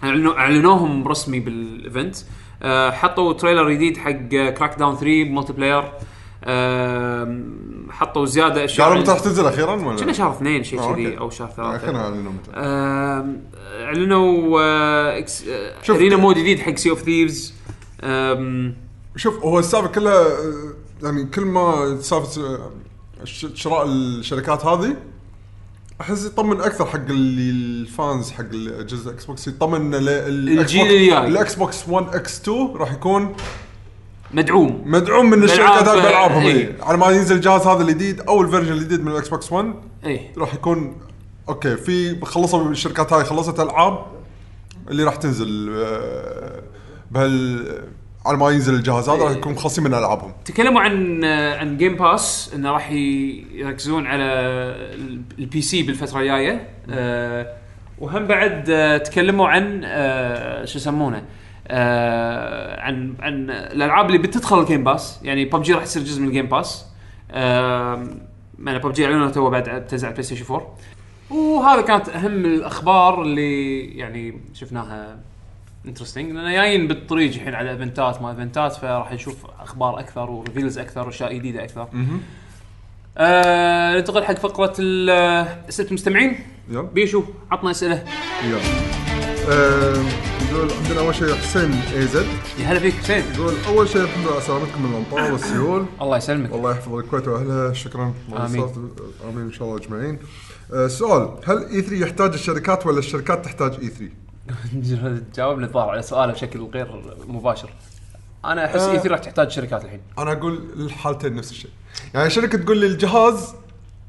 [0.04, 2.16] اعلنوا أعلنوهم رسمي بال event.
[2.62, 5.92] آه، حطوا trailer جديد حق Crackdown 3 multiplayer
[6.44, 7.40] آه،
[7.90, 11.18] حطوا زيادة أشياء قالوا متى راح تنزل أخيرا ولا؟ كنا شهر اثنين شيء آه، كذي.
[11.18, 12.50] أو شهر آه، ثلاثة خلينا نعلنوا متى
[13.84, 17.54] أعلنوا آه، آه، arena mode جديد حق Sea of Thieves
[19.16, 20.72] شوف هو السالفة كلها آه،
[21.02, 22.70] يعني كل ما سالفة آه،
[23.54, 24.96] شراء الشركات هذه
[26.02, 31.26] أحس يطمن أكثر حق اللي ال fans حق الاجهزه Xbox يطمن ال- ال- الجيل الجاي.
[31.26, 33.34] ال Xbox 1 X 2 راح يكون
[34.34, 36.46] مدعوم مدعوم من الشركات هذه بألعابهم.
[36.46, 36.76] إيه.
[36.82, 39.74] على ما ينزل الجهاز هذا الجديد أو ال version الجديد من ال Xbox 1
[40.04, 40.96] إيه راح يكون
[41.48, 44.06] okay في خلصوا الشركات هاي خلصت ألعاب
[44.90, 46.62] اللي راح تنزل آه،
[47.10, 47.66] بهال
[48.26, 50.32] على ما ينزل الجهاز هذا راح يكون مخلصين من ألعابهم.
[50.44, 56.68] تكلموا عن عن Game Pass إنه راح يركزون على ال- ال PC بالفترة الجاية.
[56.90, 57.46] آه
[57.98, 61.24] وهم بعد آه تكلموا عن آه شو يسمونه
[62.80, 66.32] عن عن الألعاب اللي بتدخل ال Game Pass يعني ببجي راح تصير جزء من ال
[66.32, 66.86] Game Pass
[67.30, 70.74] يعني ببجي اعلنوا تو بعد بتنزل على PlayStation 4
[71.30, 75.18] وهذا كانت أهم الأخبار اللي يعني شفناها.
[75.86, 80.30] interesting لأن جايين بالطريق الحين على event ات ما event ات فراح نشوف أخبار أكثر
[80.30, 81.88] و reveals أكثر واشياء جديدة أكثر.
[83.18, 84.74] آه ننتقل حق فقرة
[85.68, 86.38] اسئله المستمعين
[86.70, 86.82] يلا.
[86.82, 88.04] بيشو عطنا أسئلة.
[88.44, 88.60] يلا.
[89.48, 90.04] آه،
[90.50, 92.26] يقول عندنا أول شيء حسين اي زد
[92.58, 93.24] يا هلا فيك حسين.
[93.34, 95.86] يقول أول شيء الحمد لله على سلامتكم من الامطار والسيول.
[96.02, 96.52] الله يسلمك.
[96.52, 97.72] الله يحفظ الكويت وأهلها.
[97.72, 98.14] شكرا.
[98.36, 98.68] آمين.
[99.24, 100.18] آمين إن شاء الله إجمعين.
[100.72, 101.28] آه، سؤال.
[101.44, 104.04] هل اي 3 يحتاج الشركات ولا الشركات تحتاج اي 3؟
[105.36, 107.70] جاوبنا الظاهر على سؤاله بشكل غير مباشر.
[108.44, 108.92] أنا أحس آه.
[108.92, 110.00] E3 راح تحتاج شركات الحين.
[110.18, 111.70] أنا أقول الحالتين نفس الشيء.
[112.14, 113.54] يعني شركة تقول لي الجهاز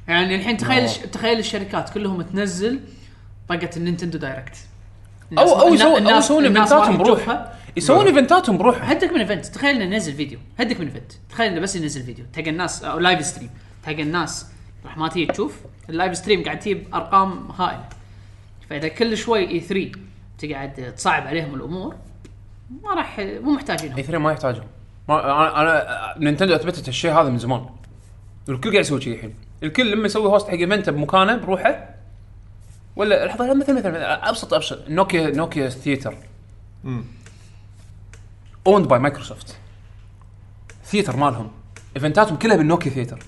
[0.08, 2.80] يعني الحين تخيل تخيل الشركات كلهم تنزل
[3.50, 4.58] طقة ال Nintendo Direct.
[5.38, 7.18] أو أو يسوون أو يسوون event اتهم بروح.
[7.18, 7.60] تشوفها.
[7.78, 8.90] يسوون event اتهم بروح.
[8.90, 9.46] هدك من event.
[9.46, 10.40] تخيل إنه ينزل فيديو.
[10.60, 11.12] هدك من event.
[11.30, 12.26] تخيل إنه بس ينزل فيديو.
[12.34, 13.50] تلقى الناس أو live stream
[13.86, 14.46] تلقى الناس
[14.86, 15.60] راح ما تيجي تشوف.
[15.90, 17.90] ال live stream قاعد تجيب أرقام هائلة.
[18.70, 19.92] فإذا كل شوي E3
[20.38, 21.96] تقعد تصعب عليهم الأمور
[22.84, 23.98] ما راح مو محتاجينهم.
[23.98, 24.68] E3 ما يحتاجهم
[25.10, 27.66] ما أنا أنا Nintendo أثبتت الشيء هذا من زمان.
[28.48, 29.36] والكل قاعد يسوي شيء الحين.
[29.64, 31.90] الكل لما يسوي host حق event بمكانه بروحه
[32.96, 34.90] ولا لحظة مثل مثل مثل ابسط أبسط.
[34.90, 36.16] Nokia Nokia Theatre
[38.68, 39.58] owned by Microsoft
[40.86, 41.52] Theater مالهم.
[41.96, 43.20] event اتهم كلها بال Nokia Theatre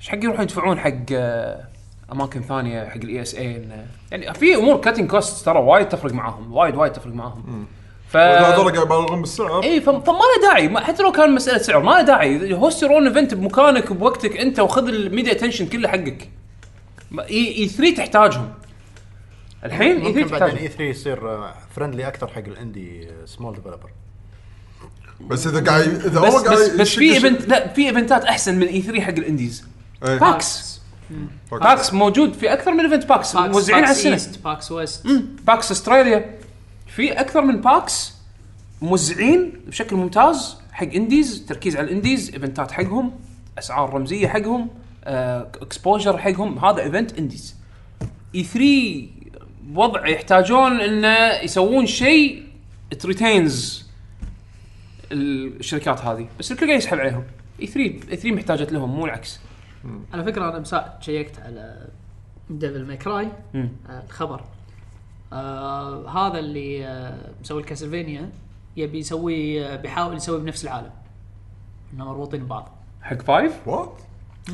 [0.00, 1.68] إيش حق يروحون يدفعون حق آه،
[2.12, 3.68] أماكن ثانية حق ال ESA
[4.10, 7.66] يعني في أمور cutting cost ترى وايد تفرق معاهم وايد وايد تفرق معاهم.
[8.08, 9.62] ف هذول قاعد يبالغون بالسعر.
[9.62, 10.80] اي فما فما له داعي.
[10.80, 12.54] حتى لو كان مسألة سعر ما له داعي.
[12.54, 16.28] host your own event بمكانك بوقتك أنت وخذ ال media attention كله حقك.
[17.18, 18.52] اي E3 تحتاجهم.
[19.64, 20.56] الحين E3 ممكن بعدين تحتاجهم.
[20.56, 21.40] E3 يصير
[21.76, 23.90] friendly أكثر حق ال indie small developer
[25.20, 28.24] بس إذا قاعد إذا بس هو قاعد بس, بس في event لا في event ات
[28.24, 29.64] أحسن من E3 حق ال indies
[30.04, 30.18] إيه.
[31.50, 34.12] باكس باكس موجود في أكثر من ايفنت باكس موزعين على باكس السنة.
[34.12, 35.06] ايست باكس ويست
[35.46, 36.38] باكس استراليا
[36.86, 38.14] في أكثر من باكس
[38.82, 43.12] موزعين بشكل ممتاز حق انديز تركيز على الانديز ايفنتات حقهم
[43.58, 44.68] أسعار رمزية حقهم
[45.04, 47.56] اكسبوجر حقهم هذا ايفنت انديز
[48.34, 49.06] اي 3
[49.74, 52.46] وضع يحتاجون إنه يسوون شيء
[53.00, 53.86] تريتينز
[55.12, 56.28] الشركات هذه.
[56.38, 57.24] بس الكل قاعد يسحب عليهم.
[57.60, 59.40] E3 E3 محتاجت لهم مو العكس.
[60.12, 61.86] على فكرة أنا مساء شيكت على
[62.50, 63.68] Devil May Cry مم.
[63.90, 64.40] آه الخبر.
[65.32, 68.30] آه هذا اللي آه مسوي ال Castlevania
[68.76, 70.90] يبي يسوي آه بيحاول يسوي بنفس العالم.
[71.94, 72.68] إنهم مربوطين ببعض.
[73.02, 73.92] حق five what?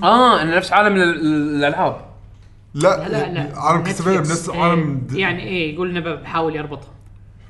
[0.03, 1.97] آه انه نفس عالم ال- ال- الالعاب
[2.75, 3.59] لا لا لا.
[3.61, 4.47] عالم Castlevania Netflix.
[4.47, 6.91] بنفس إيه، عالم د- يعني إيه يقول إنه بحاول يربطها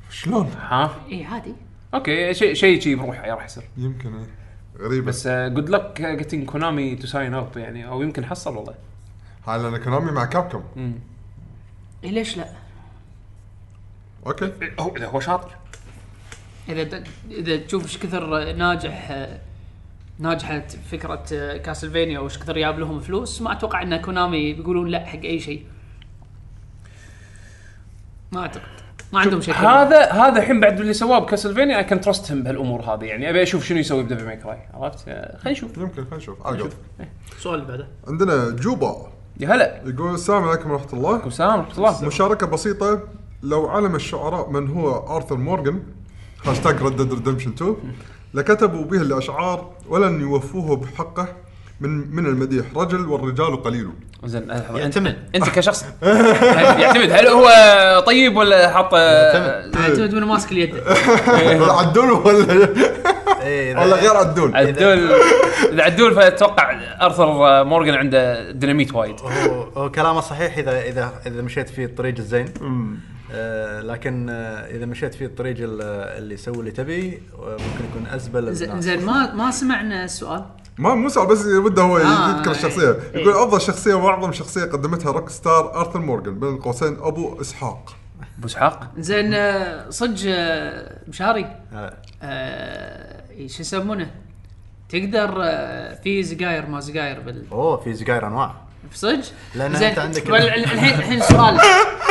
[0.09, 1.53] شلون؟ ها؟ إيه عادي.
[1.93, 3.63] okay شيء شيء شيء بروحه راح يصير.
[3.77, 4.25] يمكن إيه.
[4.79, 5.05] غريبة.
[5.05, 8.75] بس good luck getting Konami to sign up يعني أو يمكن حصل والله.
[9.47, 10.63] هاي لأن كونامي مع Capcom
[12.03, 12.49] إيه ليش لا؟
[14.25, 14.51] okay.
[14.79, 15.55] هو إذا هو شاطر.
[16.69, 19.39] إذا إذا تشوف إيش كثر ناجح آه،
[20.19, 20.59] ناجحة
[20.91, 25.19] فكرة آه، Castlevania وإيش كثر جاب لهم فلوس ما أتوقع إن كونامي بيقولون لا حق
[25.19, 25.65] أي شيء.
[28.31, 28.82] ما أعتقد.
[29.13, 29.53] ما عندهم شيء.
[29.53, 33.05] هذا هذا الحين بعد اللي سواه ب Castlevania I can trust him بهالأمور هذه.
[33.05, 35.77] يعني أبي أشوف شنو يسوي ب Devil May Cry عرفت؟ آه، خلينا نشوف.
[35.77, 36.47] يمكن خلينا نشوف.
[36.47, 36.69] عقب
[37.37, 37.87] السؤال اللي بعده.
[38.07, 39.07] عندنا جوبا.
[39.39, 39.81] يا هلا.
[39.85, 41.27] يقول السلام عليكم ورحمة الله.
[41.27, 42.05] السلام ورحمة الله.
[42.07, 42.99] مشاركة بسيطة.
[43.43, 45.83] لو علم الشعراء من هو آرثر مورغان
[46.45, 47.75] hashtag Red Dead Redemption 2
[48.33, 51.27] لكتبوا به الأشعار ولن يوفوه بحقه.
[51.81, 52.65] من من المديح.
[52.75, 53.89] رجل والرجال قليل.
[54.25, 54.77] زين آه،.
[54.77, 55.17] يعتمد.
[55.35, 55.85] انت أنت كشخص؟
[56.81, 57.11] يعتمد.
[57.11, 57.49] هل هو
[58.07, 59.75] طيب ولا حاط يعتمد.
[59.77, 60.75] اعتمد من ماسك اليد.
[61.79, 62.69] عدول ولا
[63.41, 64.55] إيه ولا غير عدول.
[64.55, 65.11] عدول
[65.71, 66.15] اذا عدول.
[66.15, 69.15] فأتوقع أرثر مورجان عنده ديناميت وايد.
[69.77, 72.45] هو كلامه صحيح اذا اذا إذا مشيت في الطريق الزين.
[72.61, 73.12] آه
[73.81, 75.81] لكن آه إذا مشيت في الطريق ال-
[76.17, 78.83] اللي يسوي اللي تبي آه، ممكن يكون ازبل زين الناس.
[78.83, 80.45] زين ما ما سمعنا السؤال
[80.77, 82.57] ما مو صعب بس وده هو آه، يذكر إيه.
[82.57, 82.89] الشخصية.
[83.15, 83.21] إيه.
[83.21, 86.39] يقول أفضل شخصية وأعظم شخصية قدمتها روك ستار آرثر مورغان.
[86.39, 87.95] بين قوسين أبو إسحاق.
[88.37, 91.45] أبو إسحاق؟ زين آه، صدق آه، مشاري.
[91.73, 94.11] آه، آه، شو يسمونه؟
[94.89, 98.62] تقدر آه، في سجاير ما سجاير بال أوه في سجاير أنواع.
[98.95, 99.19] صدق؟
[99.55, 101.57] زين، أنت عندك- الحين الحين سؤال.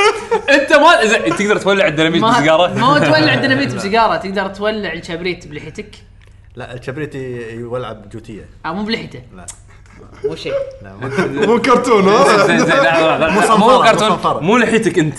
[0.61, 5.47] أنت ما زين تقدر تولع الديناميت ما بسيجارة؟ ما تولع الديناميت بسيجارة تقدر تولع الكبريت
[5.49, 5.91] بلحيتك؟
[6.57, 8.49] لا الكبريت يولع بجوتية.
[8.67, 9.21] أو مو بلحيته.
[9.37, 9.47] لا.
[10.25, 10.53] مو شيء.
[10.83, 13.33] لا ما- مو كرتون ها؟ زين زين لا لا لا.
[13.33, 14.45] مصنفرة، مو كرتون.
[14.45, 15.19] مو لحيتك أنت.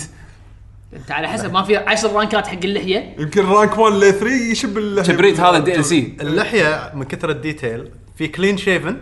[0.95, 4.27] أنت على حسب ما في 10 rank ات حق اللحية؟ يمكن rank 1 ل 3
[4.51, 8.97] يشب ال- كبريت هذا DLC اللحية من كثر ال detail في clean shaven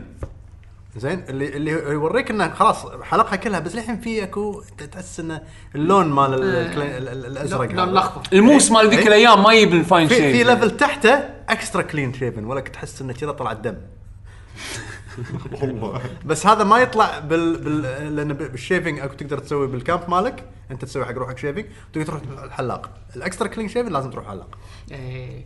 [0.97, 5.41] زين؟ اللي اللي يوريك إنه خلاص حلقها كلها بس للحين في أكو تحس إنه
[5.75, 7.91] اللون مال ال- الكلين- ال- ال- الأزرق لون هذا.
[7.91, 9.07] الاخضر الموس مال ذيك إيه.
[9.07, 11.13] الأيام ما يجيب الفاين شيء في ليفل تحته
[11.49, 13.75] اكسترا كلين شيفن ولك تحس إنه كذا طلع الدم.
[15.61, 16.01] والله.
[16.25, 18.15] بس هذا ما يطلع بال, بال...
[18.15, 20.43] لأن بالشيفنج أكو تقدر تسوي بالكامب مالك.
[20.71, 24.57] أنت تسوي حق روحك شيفنج تقدر تروح الحلاق الاكسترا كلين شيفن لازم تروح حلاق
[24.91, 25.45] إيه.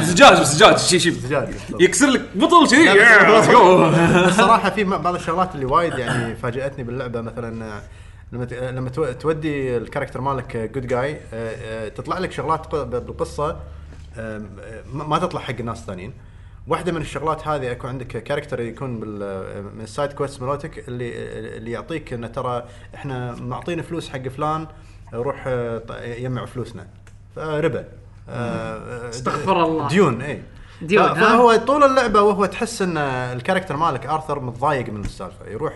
[0.00, 1.10] زجاج زجاج شي شي.
[1.10, 1.48] زجاج
[1.80, 2.92] يكسر لك بطل كذي.
[4.28, 7.20] الصراحه في بعض الشغلات اللي وايد يعني فاجأتني باللعبة.
[7.20, 7.82] مثلا آه،
[8.32, 11.20] لما ت- لما تو- تودي ال character مالك جود جاي
[11.90, 13.56] تطلع لك شغلات بالقصة
[14.18, 14.42] آه،
[14.92, 16.12] ما تطلع حق الناس الثانيين.
[16.68, 19.18] واحدة من الشغلات هذه اكو عندك character يكون بال
[19.76, 21.12] من ال side quest مالتك اللي
[21.56, 22.64] اللي يعطيك إنه ترى
[22.94, 24.66] إحنا معطين فلوس حق فلان
[25.14, 26.86] روح آه، يجمع فلوسنا.
[27.36, 27.84] فربا آه،
[28.30, 29.88] استغفر الله.
[29.88, 30.42] ديون إي
[30.82, 35.74] ديون،؟ فهو طول اللعبة وهو تحس إن ال character مالك آرثر متضايق من السالفة يروح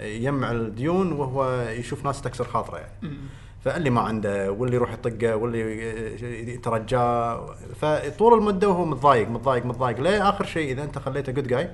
[0.00, 3.16] يجمع الديون وهو يشوف ناس تكسر خاطره يعني
[3.64, 10.28] فاللي ما عنده واللي يروح يطقه واللي يترجاه فطول المدة وهو متضايق متضايق متضايق ليه
[10.28, 11.70] آخر شيء إذا أنت خليته جود جاي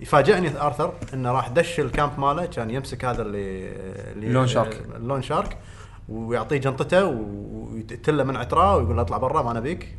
[0.00, 3.68] يفاجئني آرثر إنه راح دش ال camp ماله كان يمسك هذا اللي
[4.12, 4.82] اللي ال loan shark.
[4.96, 5.56] ال loan shark
[6.08, 9.96] ويعطيه جنطته ويتله من عتراه ويقول له اطلع برا ما نبيك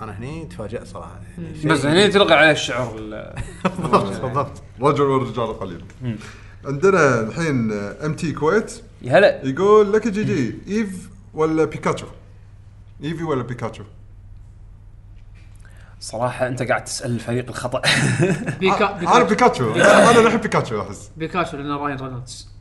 [0.00, 1.20] أنا هني تفاجئت صراحة.
[1.38, 3.34] يعني بس هني تلقى عليه الشعر ال-
[3.78, 4.20] بالضبط.
[4.20, 5.84] بالضبط رجل والرجال قليل.
[6.64, 12.06] عندنا الحين MT كويت يا هلا يقول لك جي جي إيفي ولا بيكاتشو؟
[13.04, 13.84] إيفي ولا بيكاتشو؟
[16.00, 17.82] صراحة أنت قاعد تسأل الفريق الخطأ.
[18.60, 19.72] بيكا أنا بيكاتشو.
[19.72, 20.20] بيكاتشو.
[20.20, 21.10] أنا نحب بيكاتشو أحس.
[21.16, 22.51] بيكاتشو لأنه راين رينولدز.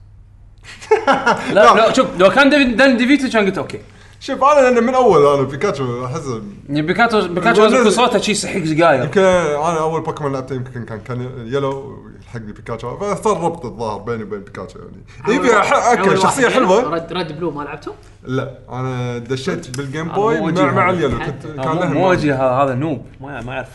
[1.55, 3.79] لا لا شوف لو كان ديفيد داني ديفيتو كان قلت okay.
[4.19, 6.21] شوف أنا لأن من أول أنا بيكاتشو أحس
[6.69, 10.85] يعني بيكاتشو بيكاتشو لازم يكون صوته شي يسحق سجاير يمكن أنا أول بوكيمون لعبته يمكن
[10.85, 15.03] كان كان Yellow يلحقني بيكاتشو فصار ربط الظاهر بيني وبين بيكاتشو يعني.
[15.39, 16.81] ايفي أح- okay شخصية حلوة.
[16.93, 20.89] Red Red Blue ما لعبته؟ لا أنا دشيت بال Game Boy مع, مع.
[20.89, 23.69] ال Yellow كنت كان مو له مو هذا هذا noob ما ما يعرف.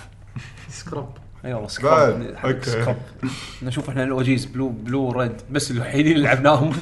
[0.71, 1.09] scrub.
[1.47, 1.69] اي والله.
[1.69, 2.35] scrub.
[2.63, 2.97] scrub
[3.63, 6.73] نشوف إحنا ال OGs Blue Blue Red بس الوحيدين اللي لعبناهم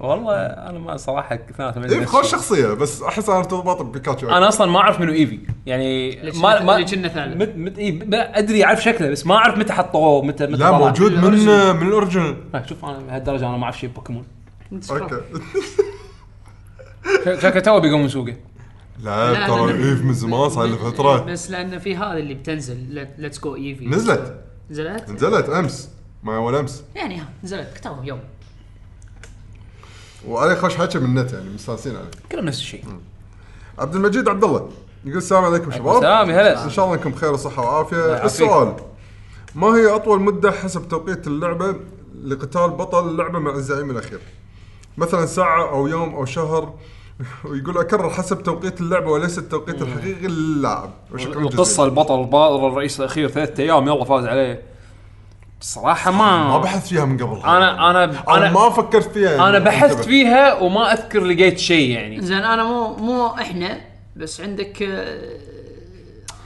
[0.00, 2.30] والله أنا ما صراحة اثنيناتهم عندي إيفي نفس خوش.
[2.32, 6.62] شخصية بس أحس أنا ارتباط ببيكاتشو أنا أصلا ما أعرف منو إيفي يعني ما كنا-
[6.64, 7.34] ما كنا.
[7.34, 10.70] مت مت إيه ب- أدري أعرف شكله بس ما أعرف متى حطوه متى متى لا.
[10.70, 11.32] موجود من
[11.76, 14.24] من ال original ها، شوف أنا بهالدرجة أنا ما أعرف شيء بوكيمون
[14.90, 15.20] okay
[17.40, 18.34] شكله تو بيقوم من سوقه
[19.02, 19.84] لا لا، ترى لا.
[19.90, 21.24] إيفي من زمان صار له فترة.
[21.24, 22.76] بس لأن في هذا اللي بتنزل
[23.18, 24.44] Let's Go Eevee نزلت.
[24.70, 25.88] نزلت؟ نزلت أمس
[26.22, 26.84] ما أول أمس.
[26.94, 28.20] يعني ها نزلت كتبهم يوم.
[30.28, 32.10] وعليه خوش حكي من النت يعني مستانسين عليه.
[32.32, 32.84] كلهم نفس الشيء.
[33.78, 34.70] عبد المجيد عبد الله.
[35.04, 35.96] يقول السلام عليكم شباب.
[35.96, 36.64] السلام، يا هلا.
[36.64, 37.96] إن شاء الله إنكم بخير وصحة وعافية.
[37.96, 38.24] يعافيك.
[38.24, 38.76] السؤال
[39.54, 41.76] ما هي أطول مدة حسب توقيت اللعبة
[42.24, 44.20] لقتال بطل اللعبة مع الزعيم الأخير؟
[44.98, 46.74] مثلا ساعة أو يوم أو شهر.
[47.44, 53.28] ويقول أكرر حسب توقيت اللعبة وليس التوقيت الحقيقي للاعب وشكرا القصة البطل البطل الرئيس الأخير
[53.28, 54.62] ثلاثة أيام يلا فاز عليه.
[55.60, 57.40] صراحة ما ما بحثت فيها من قبل.
[57.40, 58.04] أنا أنا
[58.36, 60.04] أنا ما فكرت فيها يعني أنا بحثت.
[60.04, 62.20] فيها وما أذكر لقيت شيء يعني.
[62.20, 63.80] زين أنا مو مو إحنا
[64.16, 65.32] بس عندك آه،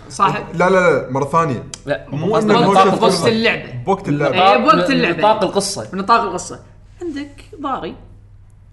[0.09, 0.44] صاحب.
[0.55, 1.65] لا لا لا مرة ثانية.
[1.86, 2.99] لا مو نطاق.
[2.99, 3.73] بوقت اللعبة.
[3.86, 4.53] بوقت اللعبة.
[4.53, 5.19] إيه، بوقت اللعبة.
[5.19, 5.91] نطاق القصة.
[5.93, 6.61] بنطاق القصة.
[7.03, 7.94] عندك ضاري.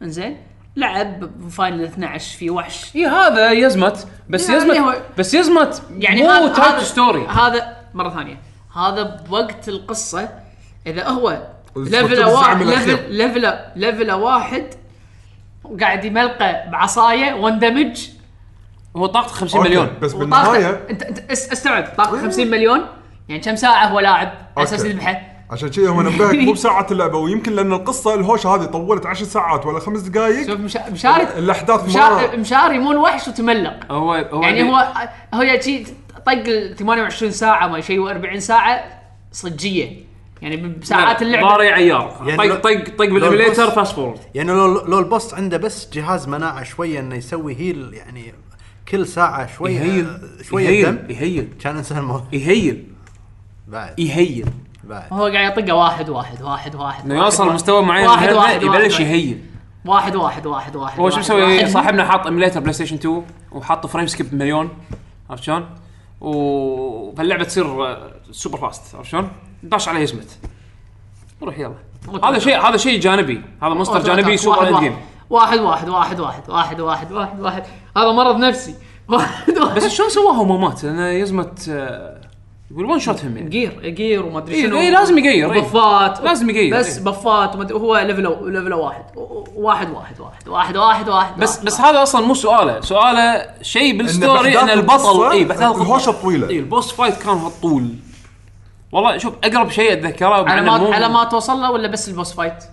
[0.02, 0.38] إنزين.
[0.76, 2.96] لعب فاينل 12 في وحش.
[2.96, 4.08] إي هذا يزمت.
[4.30, 5.82] بس يعني يزمت هو- بس يزمت.
[5.98, 7.28] يعني مو هذا type هذا- story.
[7.28, 8.38] هذا مرة ثانية.
[8.76, 10.30] هذا بوقت القصة
[10.88, 11.42] إذا هو
[11.76, 12.62] level واحد.
[12.62, 14.66] level level level واحد
[15.64, 18.08] وقاعد يملقه بعصاية واندمج
[18.98, 19.90] هو طاقته 50 okay، مليون.
[20.02, 22.82] بس بالنهايه انت انت أس- أستوعب طاقته 50 مليون
[23.30, 24.86] يعني كم ساعة هو لاعب؟ على أساس.
[24.86, 25.22] يذبحه
[25.52, 29.66] عشان كذي هو نبهك مو بساعة اللعبة ويمكن لأن القصة الهوشة هذه طولت 10 ساعات
[29.66, 33.92] ولا خمس دقائق شوف مشا- مشاري الأحداث مشاري, مشاري مو الوحش وتملق.
[33.92, 34.94] هو هو يعني هو
[35.34, 35.86] هو يجي
[36.26, 38.84] طق ال 28 ساعة ما شيء و40 ساعة
[39.32, 40.12] صجية.
[40.42, 41.48] يعني بساعات اللعبة.
[41.48, 42.24] ضاري عيار.
[42.26, 45.58] يعني طق لو- طق طق ال boss- fast forward يعني لو لو ال boss عنده
[45.58, 48.34] بس جهاز مناعة شوية إنه يسوي heal يعني
[48.88, 50.08] كل ساعة شوية يهيل
[50.50, 51.48] شوية يهيل دم يهيل.
[51.64, 52.88] كان انسى الموضوع يهيل.
[53.68, 54.00] بعد.
[54.00, 54.46] يهيل
[54.84, 57.52] بعد هو قاعد يطقه واحد واحد واحد واحد انه يوصل واحد.
[57.52, 59.00] لمستوى معين واحد من واحد يبلش.
[59.00, 59.46] يهيل
[59.86, 61.68] واحد واحد واحد واحد هو شو مسوي.
[61.68, 64.70] صاحبنا حاط ايميليتر بلاي ستيشن 2 وحاط فريم سكيب مليون
[65.30, 65.66] عرفت شلون؟
[66.22, 69.30] و فاللعبه تصير آه، سوبر فاست عرفت شلون؟
[69.64, 70.38] داش عليه يزمت
[71.44, 71.76] روح يلا
[72.24, 74.98] هذا شيء هذا شيء جانبي هذا مونستر واحد جانبي سوبر واحد اند جيم
[75.30, 77.64] واحد واحد واحد واحد واحد واحد واحد واحد
[77.98, 78.76] هذا مرض نفسي
[79.08, 82.21] واحد واحد بس شلون سواها وما مات؟ لأنه يزمت آه،
[82.72, 85.62] يقول ون شوت هم يعني جير جير وما أدري إيه، شنو إيه، لازم يقير، إيه.
[85.62, 87.04] بفات لازم يقير، بس إيه.
[87.04, 88.22] بفات وما أدري هو ليفل
[88.54, 89.04] level واحد
[89.56, 91.66] واحد واحد واحد واحد واحد واحد بس واحد.
[91.66, 95.82] بس هذا أصلا مو سؤاله سؤاله شيء بال story إن البطل اي باحداث القصة.
[95.82, 96.50] الهوشة طويلة.
[96.50, 97.88] اي ال boss fight كان هالطول
[98.92, 102.34] والله شوف أقرب شيء أتذكره على ما على ما توصل له ولا بس ال boss
[102.34, 102.64] fight؟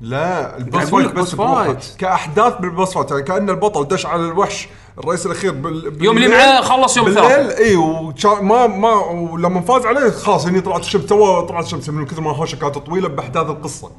[0.00, 1.94] لا ال boss أقول fight boss fight.
[1.98, 5.84] كأحداث بال boss fight يعني كأن البطل دش على الوحش الرئيس الأخير بال...
[6.04, 7.64] يوم اللي بالليل- معاه خلص يوم بالليل الثلاثاء.
[7.64, 8.28] اي وشا...
[8.28, 11.06] ما ما ولما فاز عليه خلاص هني طلعت الشمس.
[11.06, 13.90] تو طلعت الشمس من كثر ما الهوشه كانت طويلة بأحداث القصة.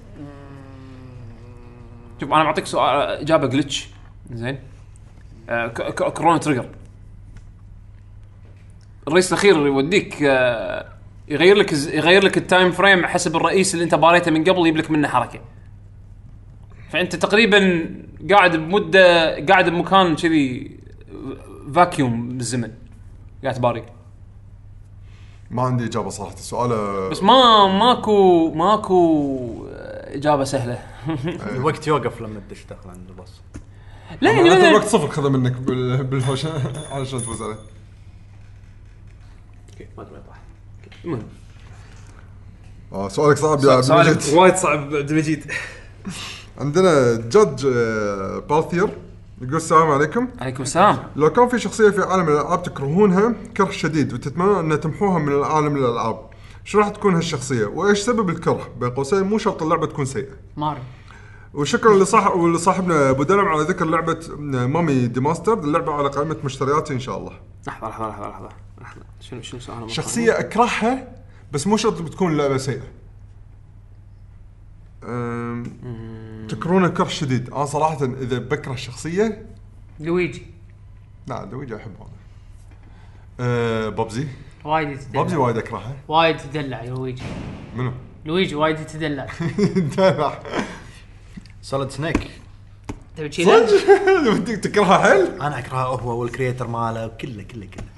[2.22, 3.90] شوف أنا بعطيك سؤال إجابة جلتش
[4.34, 4.60] زين.
[5.50, 6.66] آه ك- ك- Chrono Trigger
[9.08, 10.86] الرئيس الأخير يوديك آه
[11.28, 14.78] يغير لك يغير لك ال time frame حسب الرئيس اللي أنت باريته من قبل يجيب
[14.78, 15.40] لك منه حركة.
[16.92, 17.90] فأنت تقريبا
[18.32, 20.78] قاعد بمدة قاعد بمكان كذي
[21.76, 22.72] vacuum بالزمن.
[23.44, 23.84] قاعد تباري
[25.52, 26.36] ما عندي إجابة صراحة.
[26.36, 29.66] سؤاله بس ما ماكو ماكو
[30.08, 30.80] إجابة سهلة.
[31.56, 33.42] الوقت يوقف لما تدش داخل عند ال boss
[34.22, 36.04] لا يعني مثلاً- الوقت صفر خذه منك بال...
[36.04, 36.50] بالهوشه
[36.92, 37.56] علشان تفوز عليه.
[39.72, 40.22] أوكي ما أدري وين
[41.06, 41.24] المهم.
[42.94, 44.34] آه سؤالك صعب يا عبد المجيد.
[44.34, 45.52] وايد صعب عبد المجيد.
[46.62, 48.90] عندنا جادج آه، باثير
[49.42, 50.28] يقول السلام عليكم.
[50.42, 50.98] عليكم السلام.
[51.16, 55.76] لو كان في شخصية في عالم الألعاب تكرهونها كره شديد وتتمنى أن تمحوها من العالم
[55.76, 56.20] الألعاب
[56.64, 60.34] شو راح تكون هالشخصية؟ وإيش سبب الكره؟ بين قوسين مو شرط اللعبة تكون سيئة.
[60.58, 60.84] ماريو
[61.54, 67.00] وشكرا لصاحب ولصاحبنا أبو دلم على ذكر لعبة Mummy Demastered اللعبة على قائمة مشترياتي إن
[67.00, 67.32] شاء الله.
[67.68, 68.50] لحظة لحظة لحظة لحظة.
[68.82, 69.02] لحظة.
[69.20, 71.08] شنو شنو سؤال شخصية أكرهها
[71.52, 72.82] بس مو شرط بتكون اللعبة سيئة.
[75.04, 75.64] أم،
[76.52, 77.54] تكرهونها كره شديد.
[77.54, 79.46] أنا صراحة إذا بكره الشخصية
[80.00, 80.46] لويجي.
[81.28, 82.10] لا لويجي احب هذا
[83.40, 84.28] أه ببزي
[84.64, 85.38] وايد يتدلع.
[85.38, 87.24] وايد اكرهها وايد يتدلع لويجي.
[87.76, 87.92] منو؟
[88.26, 89.28] لويجي وايد يتدلع.
[89.98, 90.40] دلع
[91.62, 92.32] Solid Snake
[93.18, 97.66] تبي شي له؟ صدق ودك تكرهها حيل؟ أنا أكرهه هو وال creator ماله كله كله
[97.66, 97.92] كله.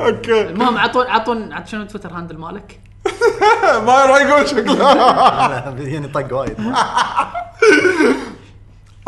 [0.06, 0.48] أوكي.
[0.48, 2.80] المهم عطون عطون عط شنو Twitter handle مالك؟
[3.86, 5.70] ما راح يقول شكله.
[5.70, 6.56] بيجيني طق وايد.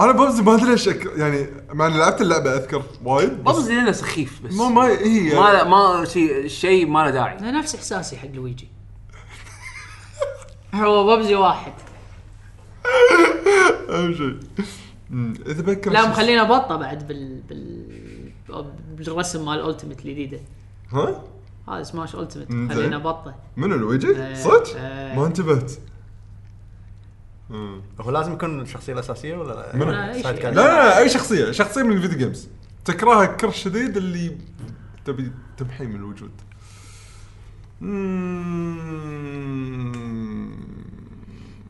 [0.00, 3.92] أنا ببزي ما أدري ليش أك- يعني مع إني لعبت اللعبة أذكر وايد ببزي لنا
[3.92, 4.55] سخيف بس.
[4.55, 5.65] ما ما هي ما
[5.99, 7.39] ما شيء شيء ما له داعي.
[7.39, 8.68] أنا نفس إحساسي حق لويجي.
[10.74, 11.73] هو ببزي واحد.
[13.91, 14.36] أهم شيء
[15.47, 17.86] إذا بكره لا مخلينا بطة بعد بال بال
[18.99, 20.41] بالرسم مال التيمت الجديدة.
[20.92, 21.24] ها؟
[21.68, 22.73] هذا سماش زين.
[22.73, 25.16] خلينا بطه منو لويجي؟ إيه، صدق؟ إيه.
[25.16, 25.73] ما انتبهت.
[28.00, 31.97] هو لازم يكون الشخصيه الأساسية ولا لا؟ منو؟ لا،؟ لا أي شخصية شخصية من ال
[31.97, 32.49] video games
[32.84, 34.39] تكرهها كره شديد اللي
[35.05, 36.31] تبي تمحيه من الوجود.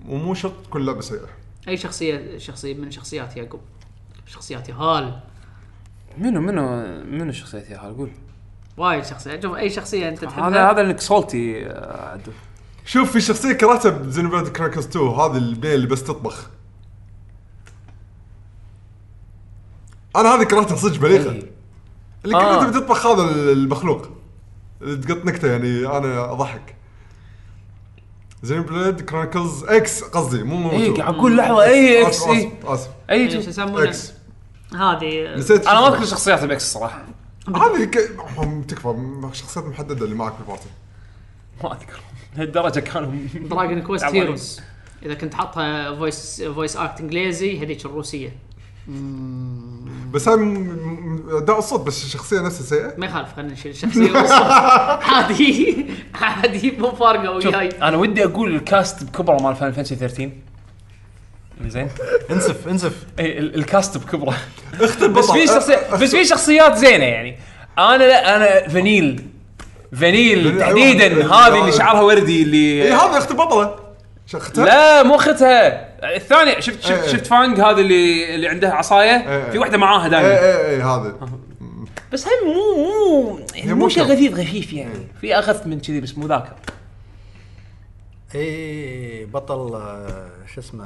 [0.09, 1.29] ومو شرط تكون لعبة سيئة
[1.69, 3.61] أي شخصية شخصية من شخصيات يعقوب
[4.27, 5.21] شخصياتي هال
[6.19, 8.11] منو منو منو شخصيتي هذا قول
[8.77, 9.43] وايد شخصيات.
[9.43, 12.33] شوف أي شخصية أنت تحبها هذا هذا انك سولتي آه، عدو.
[12.85, 16.51] شوف في شخصية كرهتها بزينوبلاد كراكرز 2 هذه البين اللي بس تطبخ.
[20.17, 21.31] أنا هذه كرهتها صدق بليغة.
[21.31, 21.53] إيه.
[22.25, 22.65] اللي آه.
[22.65, 24.09] كنت بتطبخ هذا المخلوق.
[24.83, 26.75] اللي تقط نكتة يعني أنا أضحك.
[28.43, 30.91] زين بلاد كرونيكلز إكس قصدي مو مو اي.
[30.91, 31.63] قاعد أقول لحظة.
[31.63, 33.49] اي إكس اي آسف اي إيه، شو تو.
[33.49, 34.13] يسمونه؟ إكس
[34.75, 37.05] هذه نسيت أنا ما أذكر شخصيات باكس الصراحه
[37.49, 37.99] هذه ك...
[38.37, 38.95] هم تكفى
[39.33, 40.69] شخصيات محددة اللي معك بال party
[41.65, 42.01] ما أذكر.
[42.37, 44.05] لهالدرجة كانوا Dragon Quest.
[44.05, 44.61] Heroes
[45.03, 48.37] إذا كنت حاطها voice voice act إنجليزي هذيك الروسية.
[50.13, 50.67] بس هاي
[51.29, 54.43] أداء الصوت بس الشخصية نفسها سيئة؟ ما يخالف خلينا نشيل الشخصية والصوت.
[55.13, 55.87] عادي.
[56.15, 57.69] عادي مو فارقة وياي.
[57.69, 60.31] أنا ودي أقول ال cast بكبره مال Final Fantasy 13
[61.71, 61.89] زين.
[62.31, 62.93] انسف انسف.
[63.19, 64.35] إي ال- ال cast بكبره.
[64.81, 65.33] بس البطل.
[65.33, 67.37] في شخصيات بس في شخصيات زينة يعني.
[67.79, 69.27] أنا لا أنا Vanille.
[70.01, 71.05] Vanille Vanille، تحديدا.
[71.05, 71.35] أيوة.
[71.47, 73.77] هذه اللي شعرها وردي اللي إي هذا اخت بطله
[74.27, 75.93] شختها؟ لا مو اختها.
[76.17, 77.09] الثانية شفت إيه، شفت.
[77.09, 79.59] شفت Fang؟ هذا اللي اللي عندها عصاية؟ إيه، في.
[79.59, 81.15] واحدة معاها إي دائما إي اي هذا
[82.13, 86.19] بس هي مو مو يعني مو شيء غثيث خفيف يعني؟ في اخذت من كذي بس
[86.19, 86.53] مو ذاكر
[88.35, 90.85] إي إيه، بطل آه، شو اسمه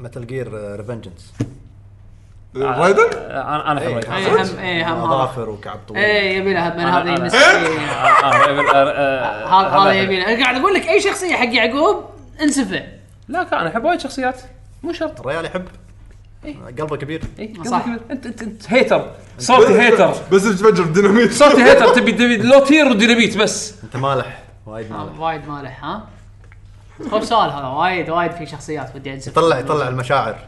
[0.00, 1.32] متل جير ريفنجنس
[2.56, 6.00] رايدن؟ آه، أنا أنا إيه، خبرت اي هم اي هم أظافر وكعب طويل.
[6.00, 7.40] اي يبي له من هذه المسكين
[9.52, 12.04] هذا هذا يبي له قاعد أقول لك أي شخصية حق يعقوب
[12.42, 12.82] انسفه
[13.28, 14.40] لا كان أنا أحب وايد شخصيات.
[14.82, 15.20] مو شرط.
[15.20, 15.64] الريال يحب.
[16.78, 17.22] قلبه كبير.
[17.38, 17.82] اي صح.
[17.82, 18.00] كبير.
[18.10, 19.10] انت انت أنت هيتر.
[19.38, 20.14] صوتي هيتر.
[20.32, 21.88] بس تفجر ديناميت صوتي هيتر.
[21.96, 23.74] تبي تبي لو تير وديناميت بس.
[23.84, 24.42] أنت مالح.
[24.66, 25.20] وايد آه، مالح.
[25.20, 26.06] وايد مالح ها؟
[27.10, 30.38] خوف سؤال هذا وايد وايد في شخصيات ودي انسفه يطلع يطلع المشاعر.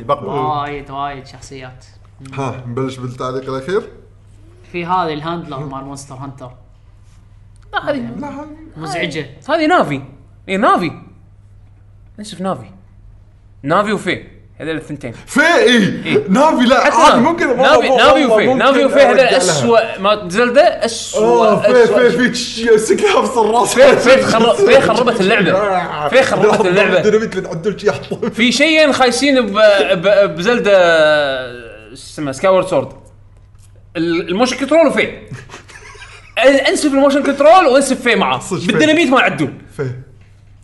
[0.00, 0.28] يبقبق.
[0.28, 1.84] وايد وايد شخصيات.
[2.32, 3.92] ها نبلش بالتعليق الأخير.
[4.72, 6.50] في هذه ال handler مال Monster Hunter.
[7.82, 8.10] هذه
[8.76, 9.26] مزعجة.
[9.48, 10.02] هذه Navi.
[10.48, 10.92] اي Navi.
[12.18, 12.70] نشوف Navi.
[13.62, 14.35] Navi و Fi.
[14.60, 15.12] هذول الثنتين.
[15.26, 15.78] في اي
[16.28, 19.36] Navi لا عادي ممكن Navi Navi و Fi Navi و Fi لها.
[19.36, 24.18] اسوء ما Zelda أوه اسوء في في في سكلاف في الراس في في
[24.66, 25.52] في خربت اللعبة.
[26.08, 27.00] في خربت اللعبة.
[27.00, 27.90] ديناميت شي
[28.34, 29.52] في شيئين خايسين ب-
[29.92, 30.72] ب- ب Zelda
[31.88, 32.88] شو اسمه Skyward Sword
[33.96, 35.08] ال motion control وفي
[36.68, 38.40] انسف ال motion control وانسف في معاه.
[38.66, 39.90] بالديناميت ما يعدون في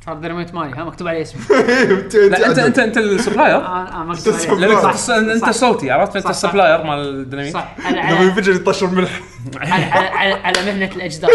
[0.07, 1.41] صار ديناميت مالي ها مكتوب عليه اسمي.
[2.29, 4.97] لا انت انت أنت ال supplier؟ آه آه، مكتوب عليه لانك صح.
[4.97, 6.27] صح انت صوتي عرفت؟ أنت.
[6.31, 7.55] ال supplier مال الديناميت.
[7.55, 9.21] صح على لما على ينفجر يطشر ملح
[9.57, 11.31] على, على, مهنة الأجداد.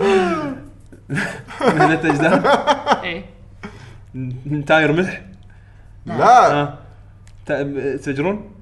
[1.60, 2.46] هنا اجداد
[3.04, 3.24] إيه.
[4.66, 5.22] تاير ملح؟
[6.06, 6.52] لا.
[6.52, 6.78] آه.
[7.96, 8.53] تفجرون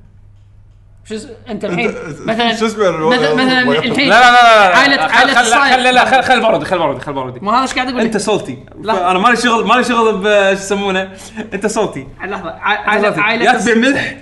[1.05, 1.17] شو
[1.49, 1.95] أنت الحين
[2.27, 5.77] مثلا شو اسمه مثلا الحين لا لا لا لا عائلة- خل- عائلة خل- الصايغ.
[5.77, 8.17] خل لا خل خل بارودي خل بارودي خل بارودي مو هذا إيش قاعد أقول؟ أنت
[8.17, 8.59] صوتي.
[8.83, 9.11] لا.
[9.11, 11.11] أنا مالي شغل مالي شغل ب شو يسمونه؟
[11.55, 12.07] أنت صوتي.
[12.25, 12.51] لحظة.
[12.51, 14.17] ع- عائله عائله يا تبيع ملح.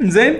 [0.00, 0.38] زين.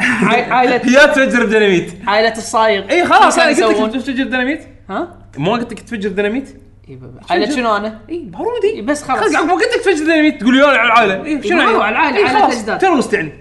[0.00, 4.60] عائ- عائله يا تفجر ديناميت عائلة الصايغ اي خلاص أنا قلت؟ لك تفجر ديناميت
[4.90, 5.08] ها؟
[5.38, 6.48] ما قلت لك تفجر ديناميت
[6.88, 9.32] إي ب- عائلة شنو أنا؟ اي بارودي بس خلاص.
[9.32, 11.24] ما قلت لك تفجر ديناميت تقول يا على العائلة.
[11.24, 12.78] اي شنو ما هو؟ على العائلة، عائلة خلاص، الأجداد.
[12.78, 13.32] terrorist يعني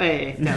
[0.00, 0.56] اي اي نعم.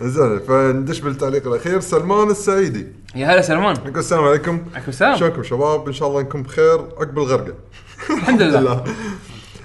[0.00, 0.38] زين.
[0.40, 1.80] فندش بالتعليق الأخير.
[1.80, 2.86] سلمان السعيدي.
[3.14, 3.76] يا هلا سلمان.
[3.76, 4.64] يقول السلام عليكم.
[4.74, 5.16] عليكم السلام.
[5.16, 7.54] شلونكم شباب؟ إن شاء الله إنكم بخير عقب الغرقة.
[8.10, 8.84] الحمد لله.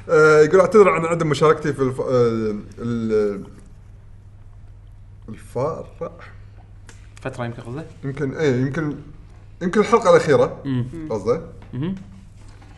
[0.09, 2.01] آه، يقول أعتذر عن عدم مشاركتي في الف...
[2.01, 3.43] آه، ال...
[5.29, 5.87] الفار
[7.21, 8.95] فترة يمكن قصده يمكن إيه يمكن
[9.61, 10.63] يمكن الحلقة الأخيرة.
[11.09, 11.41] قصده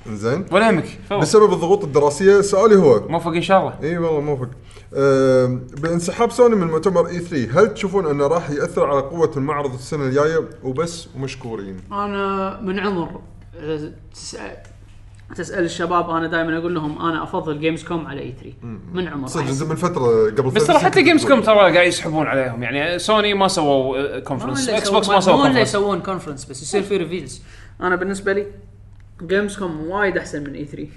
[0.07, 0.45] زين.
[0.51, 1.19] ولا يهمك تفضل.
[1.21, 3.07] بسبب الضغوط الدراسية سؤالي هو.
[3.09, 3.73] موفق إن شاء الله.
[3.83, 4.49] إي والله موافق
[4.93, 9.73] أه بانسحاب سوني من مؤتمر إي 3 هل تشوفون أنه راح يأثر على قوة المعرض
[9.73, 11.77] السنة الجاية؟ وبس ومشكورين.
[11.91, 13.21] أنا من عمر
[13.59, 14.57] أه، تسال
[15.35, 18.53] تسأل الشباب أنا دائما أقول لهم أنا أفضل Gamescom على E 3
[18.93, 19.27] من عمر.
[19.27, 19.61] صدق أحس.
[19.61, 21.25] من فترة قبل بس ترى حتى Games.
[21.27, 22.63] com ترى قاعد يسحبون عليهم.
[22.63, 25.99] يعني سوني ما سووا آه، ما conference X يسوون- box ما سووا إلا conference يسوون
[26.01, 27.41] conference بس يصير في reveals
[27.81, 28.45] أنا بالنسبة لي
[29.27, 30.87] Gamescom وايد أحسن من E3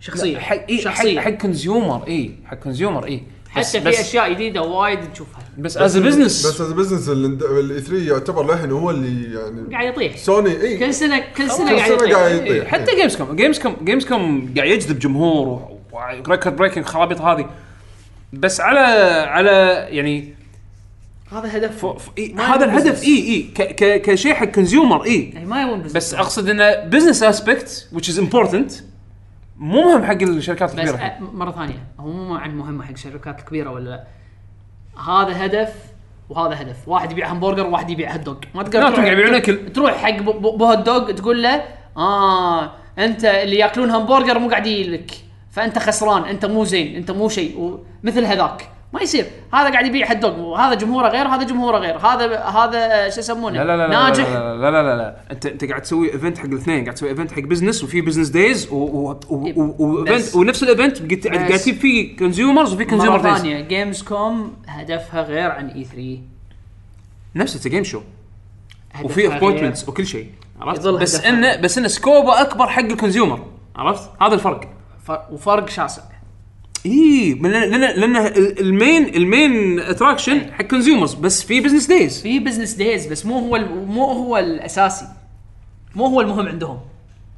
[0.00, 0.38] شخصية.
[0.38, 1.20] حق إيه حق شخصية.
[1.20, 3.22] حق consumer إي حق consumer إي.
[3.48, 8.46] حتى في أشياء جديدة وايد تشوفها بس as business بس as business ال E3 يعتبر
[8.46, 10.16] للحين هو اللي يعني قاعد يطيح.
[10.16, 10.78] سوني إي.
[10.78, 12.18] كل سنه كل سنة كل قاعد سنة يطيح.
[12.18, 12.56] قاعد إيه.
[12.56, 12.70] يطيح.
[12.72, 17.50] حتى Gamescom Gamescom Gamescom قاعد يجذب جمهور و record breaking خرابيط هذه.
[18.32, 18.78] بس على
[19.30, 19.50] على
[19.90, 20.34] يعني
[21.32, 21.86] هذا هدف.
[22.18, 23.02] إيه هذا الهدف.
[23.04, 23.62] اي اي ك...
[23.62, 24.02] ك...
[24.02, 28.18] كشيء حق consumer اي يعني ما يبون business بس أقصد انه business aspect which is
[28.20, 28.72] important
[29.58, 30.96] مو مهم حق الشركات بس الكبيرة.
[31.18, 34.04] أ- مرة ثانية هو مو عن مهمه حق الشركات الكبيرة ولا لا؟
[35.12, 35.72] هذا هدف
[36.28, 36.76] وهذا هدف.
[36.88, 39.72] واحد يبيع همبرجر وواحد يبيع هوت دوغ ما تقدر لا، تروح- يبيعون أكل.
[39.72, 41.62] تروح حق ب- ب- بهوت دوغ تقول له
[41.96, 45.10] آه أنت اللي يأكلون همبرجر مو قاعدين لك
[45.50, 47.78] فأنت خسران أنت مو زين أنت مو شيء.
[48.02, 48.68] مثل هذاك.
[48.92, 49.26] ما يصير.
[49.54, 50.40] هذا قاعد يبيع هوت دوغ.
[50.40, 51.98] وهذا جمهوره غير هذا جمهوره غير.
[51.98, 55.16] هذا هذا شو يسمونه؟ لا لا لا ناجح لا لا لا لا, لا, لا.
[55.30, 56.84] انت انت قاعد تسوي event حق الاثنين.
[56.84, 60.34] قاعد تسوي event حق business وفي business days و event بس.
[60.34, 65.50] ونفس ال event قاعد تجيب فيه consumers وفي consumer مرة days ثانية Gamescom هدفها غير
[65.50, 66.18] عن E3
[67.34, 68.00] نفسه game show
[69.02, 69.36] وفي.
[69.36, 70.26] appointments وكل شيء.
[70.60, 71.24] عرفت؟ بس.
[71.24, 73.46] انه بس انه scope ه أكبر حق ال consumer
[73.76, 74.60] عرفت؟ هذا الفرق.
[75.30, 76.02] وفرق شاسع.
[76.86, 82.22] اي لأن لأن ال- ال main ال main attraction حق consumers بس في business days
[82.22, 85.06] في business days بس مو هو مو هو الأساسي.
[85.94, 86.78] مو هو المهم عندهم.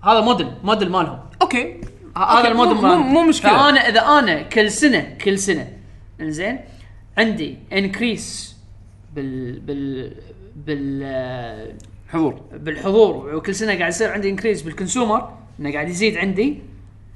[0.05, 1.19] هذا موديل موديل مالهم.
[1.43, 1.77] okay.
[2.17, 3.51] هذا الموديل مو- مو مشكلة.
[3.51, 5.69] فأنا إذا أنا كل سنة كل سنة
[6.21, 6.59] إنزين
[7.19, 8.57] عندي increase
[9.15, 10.13] بال بال
[10.67, 11.75] بال
[12.09, 12.41] حضور.
[12.53, 16.59] بالحضور وكل سنة قاعد يصير عندي increase بال consumer إنه قاعد يزيد عندي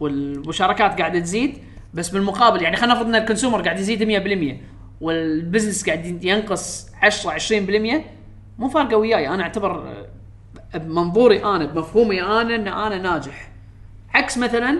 [0.01, 1.55] والمشاركات قاعدة تزيد.
[1.97, 4.05] بس بالمقابل يعني خلينا نفرض إن ال consumer قاعد يزيد
[4.53, 4.57] 100%
[5.01, 8.03] وال business قاعد ينقص 10 20%
[8.59, 9.29] مو فارقة وياي.
[9.29, 9.89] أنا أعتبر
[10.75, 13.49] آه، بمنظوري أنا بمفهومي أنا إن أنا ناجح.
[14.15, 14.71] عكس مثلا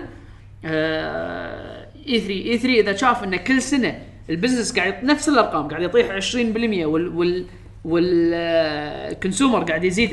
[2.07, 6.35] E3 E3 إذا شاف انه كل سنة ال business قاعد نفس الأرقام قاعد يطيح 20%
[6.85, 7.45] وال وال
[7.83, 10.09] وال consumer قاعد يزيد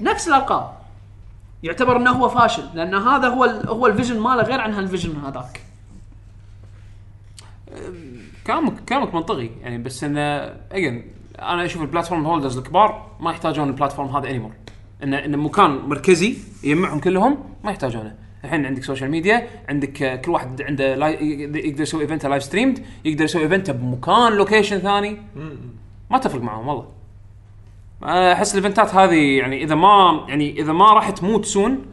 [0.00, 0.64] 100% نفس الأرقام.
[1.62, 4.84] يعتبر إنه هو فاشل لأن هذا هو ال هو ال vision ماله غير عن هال
[4.84, 5.63] vision هذاك.
[8.46, 9.50] كلامك كلامك منطقي.
[9.62, 10.20] يعني بس انه
[10.72, 11.04] again
[11.38, 14.52] أنا أشوف ال platform holders الكبار ما يحتاجون ال platform هذا anymore
[15.02, 18.14] انه انه مكان مركزي يجمعهم كلهم ما يحتاجونه.
[18.44, 22.84] الحين عندك social media عندك آه، كل واحد عنده لاي يقدر يسوي event live streamed
[23.04, 25.16] يقدر يسوي event بمكان location ثاني.
[26.10, 26.88] ما تفرق معهم والله.
[28.02, 31.86] أنا أحس ال event ات هذه يعني إذا ما يعني إذا ما راح تموت soon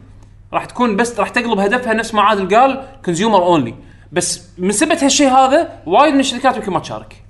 [0.52, 3.74] راح تكون بس راح تقلب هدفها نفس ما عادل قال consumer only
[4.12, 7.22] بس من سبه هالشيء هذا وايد من الشركات يمكن ما تشارك.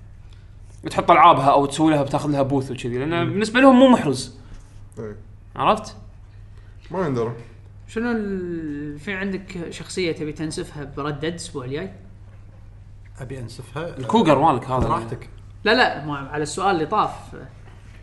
[0.85, 4.35] وتحط ألعابها أو تسوي لها بتاخذ لها booth وكذي لأن بالنسبة لهم مو محرز.
[4.99, 5.17] إيه.
[5.57, 5.97] عرفت؟
[6.91, 7.33] ما يندرى.
[7.89, 8.99] شنو ال...
[8.99, 11.93] في عندك شخصية تبي تنسفها ب Red Dead الأسبوع الجاي؟
[13.20, 14.86] أبي أنسفها؟ الكوغر مالك هذا.
[14.86, 15.28] راحتك
[15.65, 17.12] لا لا ما على السؤال اللي طاف.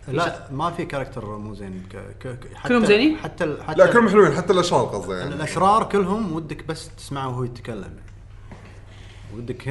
[0.07, 1.83] لا ما في character مو زين.
[1.89, 1.95] ك...
[1.95, 2.27] ك...
[2.27, 5.35] ك- حتى كلهم زينين؟ حتى ال- حتى لا كلهم حلوين حتى الأشرار قصدي يعني.
[5.35, 7.93] الأشرار كلهم ودك بس تسمعه وهو يتكلم.
[9.37, 9.67] ودك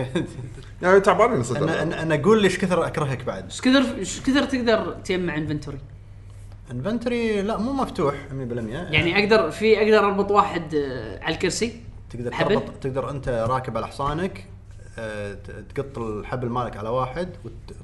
[0.83, 4.93] يعني تعبانين صدق أنا أنا أقول ليش كثر أكرهك بعد إيش كثر إيش كثر تقدر
[5.05, 5.79] تجمع inventory؟
[6.71, 8.33] inventory لا مو مفتوح 100%
[8.93, 11.81] يعني أقدر في أقدر أربط واحد آه، على الكرسي
[12.11, 14.45] تقدر حبل؟ تربط تقدر أنت راكب على حصانك
[14.99, 15.37] آه،
[15.75, 17.29] تقط الحبل مالك على واحد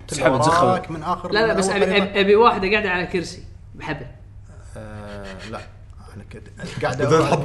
[0.08, 0.70] تسحب وتسحب تزخه.
[0.72, 1.84] وراك من آخر لا لا بس ابي.
[1.86, 3.42] أبي- أبي واحدة قاعدة على كرسي
[3.74, 4.06] بحبل
[4.76, 5.60] آه، لا
[6.16, 6.24] أنا
[6.82, 7.38] قاعد إذا تحط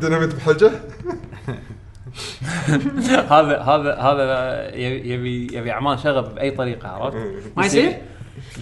[0.00, 0.70] ديناميت بحلجه
[3.32, 7.16] هذا هذا هذا يبي يبي يبي اعمال شغب بأي طريقة عرفت؟
[7.56, 7.96] ما يصير؟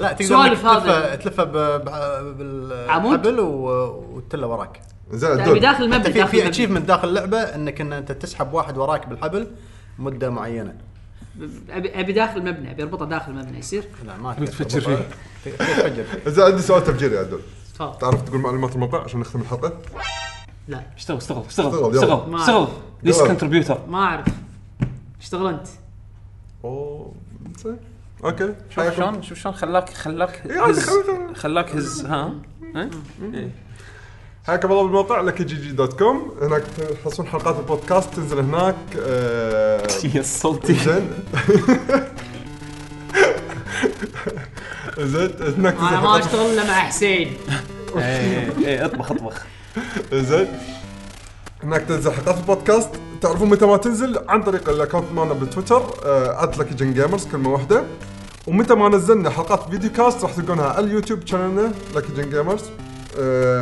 [0.01, 0.49] لا تقدر.
[0.49, 7.09] تلفه تلفه؟ بالحبل وتله وراك زين ابي الدول داخل حتى مبنى في في اتشيفمنت داخل
[7.09, 9.47] اللعبة إنك إن أنت تسحب واحد وراك بالحبل
[9.99, 10.75] مدة معينة
[11.71, 14.81] ابي أبي داخل مبنى أبي أربطه داخل مبنى يصير؟ لا ما تفجر.
[14.81, 15.07] فيه.
[15.45, 17.41] تفجر فيه زين عندي سؤال تفجيري يا عدول
[17.75, 19.73] تفضل تعرف تقول معلومات الموقع عشان نختم الحلقة؟
[20.69, 20.83] لا.
[20.97, 22.35] اشتغل اشتغل اشتغل اشتغل،.
[22.35, 22.69] اشتغل
[23.03, 23.27] ليس يلا.
[23.27, 24.27] كونتربيوتر ما أعرف.
[25.21, 25.67] اشتغل أنت.
[26.65, 27.13] أوه
[28.25, 28.55] أوكي.
[28.71, 28.97] شوف حياكم.
[28.97, 31.35] شلون شوف شلون خلاك خلاك إيه،.
[31.35, 31.77] خلاك.
[31.77, 32.35] هز ها؟
[32.75, 32.91] ها؟
[33.35, 33.51] إيه.
[34.47, 36.35] حياكم الله بالموقع لكي جي جي دوت كوم.
[36.43, 36.63] هناك
[37.05, 38.15] تحصلون حلقات البودكاست.
[38.15, 40.75] تنزل هناك آه، يا صوتي.
[40.75, 41.11] زين.
[44.99, 47.37] زين هناك أنا ما أشتغل إلا مع حسين.
[47.97, 49.47] إيه إيه إطبخ إطبخ.
[50.13, 50.49] زين.
[51.63, 52.91] هناك تنزل حلقات البودكاست.
[53.21, 55.83] تعرفون متى ما تنزل؟ عن طريق ال account مالنا بالتويتر
[56.59, 57.85] @Lucky Gun Gamers كلمة واحدة.
[58.47, 62.63] ومتى ما نزلنا حلقات video cast راح تلقونها على اليوتيوب channel نا Lucky Gun Gamers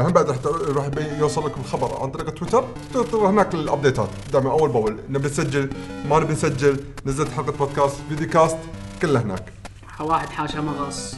[0.06, 0.36] هم بعد راح
[0.76, 4.98] راح يوصل لكم الخبر عن طريق تويتر تقدروا هناك ال update ات دائما أول بأول.
[5.08, 5.70] نبي نسجل
[6.08, 6.80] ما نبي نسجل.
[7.06, 8.56] نزلت حلقة بودكاست فيديو كاست
[9.02, 9.52] كله هناك.
[10.00, 11.14] واحد حاشا مغص.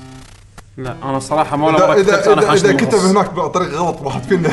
[0.76, 2.98] لا أنا صراحة ما لو إذا كتبت أنا إذا, إذا كتب.
[2.98, 4.48] هناك بطريقه غلط واحد فينا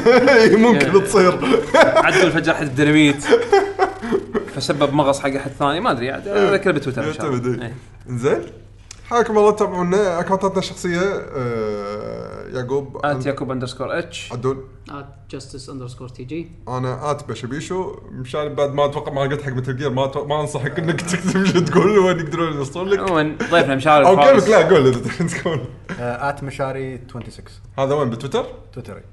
[0.67, 1.03] ممكن.
[1.03, 1.40] تصير
[1.75, 3.24] عدل فجاه حد الديناميت
[4.56, 6.11] فسبب مغص حق أحد ثاني ما أدري
[6.59, 7.61] كله بتويتر إن شاء الله إيه.
[7.61, 7.75] إيه.
[8.08, 8.41] زين
[9.11, 14.65] حياكم الله تابعونا اكونتاتنا الشخصيه آه يعقوب آت يعقوب اندرسكور اتش عدول.
[15.30, 16.51] جاستس اندرسكور تي جي.
[16.67, 17.95] أنا آت بشبيشو.
[18.11, 21.45] مشان بعد ما أتوقع ما قلت حق مثل جير ما أتوقع ما أنصحك إنك تكتب
[21.45, 22.99] شو تقول وين يقدرون يوصلون لك.
[22.99, 25.61] عموما ضيفنا مشاري أو كلمك لا قول إذا تبي تقول.
[25.99, 27.48] at مشاري 26
[27.80, 29.03] هذا وين؟ بتويتر؟ تويتري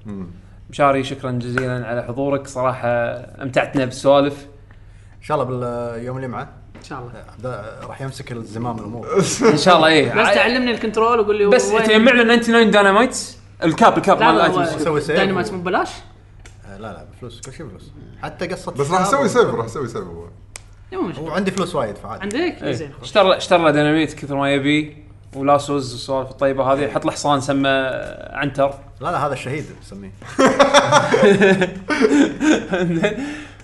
[0.71, 2.47] مشاري شكرا جزيلا على حضورك.
[2.47, 2.89] صراحة
[3.43, 4.47] أمتعتنا بالسوالف.
[5.19, 6.53] إن شاء الله باليوم اللي معه.
[6.79, 7.65] إن شاء الله.
[7.89, 9.07] راح يمسك الزمام الأمور.
[9.53, 10.15] إن شاء الله إيه.
[10.15, 13.19] بس تعلمني ال control وقول لي بس تجمع لنا 99 dynamite.
[13.65, 14.83] ال cap ال cap مال لا ال items.
[14.85, 15.17] سوي save.
[15.17, 15.91] dynamite و- مو ببلاش؟
[16.73, 17.91] آه، لا لا بفلوس كل شيء بفلوس.
[18.23, 20.25] حتى قصة بس راح أسوي سيف راح أسوي سيف هو.
[21.21, 22.23] وعندي فلوس وايد فعادي.
[22.23, 22.73] عندك؟ إيه.
[22.73, 22.89] زين.
[22.93, 23.03] خلاص.
[23.03, 24.97] اشترى اشترى له ديناميت كثر ما يبي
[25.37, 26.89] ولاسوز والسوالف الطيبة هذه.
[26.91, 27.69] حط له حصان سمى
[28.31, 28.75] عنتر.
[29.01, 30.13] لا لا هذا الشهيد نسميه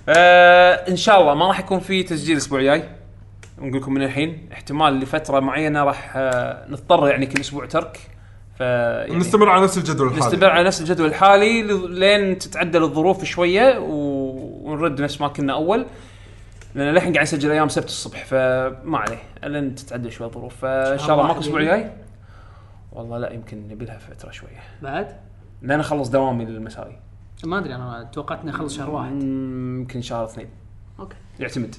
[0.09, 2.89] آه إن شاء الله ما راح يكون في تسجيل الأسبوع الجاي.
[3.65, 8.01] نقول لكم من الحين احتمال لفترة معينة راح آه نضطر يعني كل أسبوع ترك.
[8.55, 10.27] ف يعني نستمر على نفس الجدول الحالي.
[10.27, 15.87] نستمر على نفس الجدول الحالي لين تتعدل الظروف شوية ونرد نفس ما كنا أول.
[16.75, 19.23] لأن للحين قاعد نسجل أيام سبت الصبح فما عليه.
[19.45, 20.57] لين تتعدل شوية الظروف.
[20.57, 21.91] فان شاء الله ماكو الأسبوع الجاي
[22.93, 24.61] والله لا يمكن نبي لها فترة شوية.
[24.83, 25.17] بعد؟
[25.63, 26.99] لين أخلص دوامي للمسائي.
[27.45, 29.23] ما أدري أنا توقعت إني أخلص شهر واحد.
[29.23, 30.49] يمكن شهر اثنين.
[31.01, 31.17] أوكي.
[31.41, 31.75] يعتمد.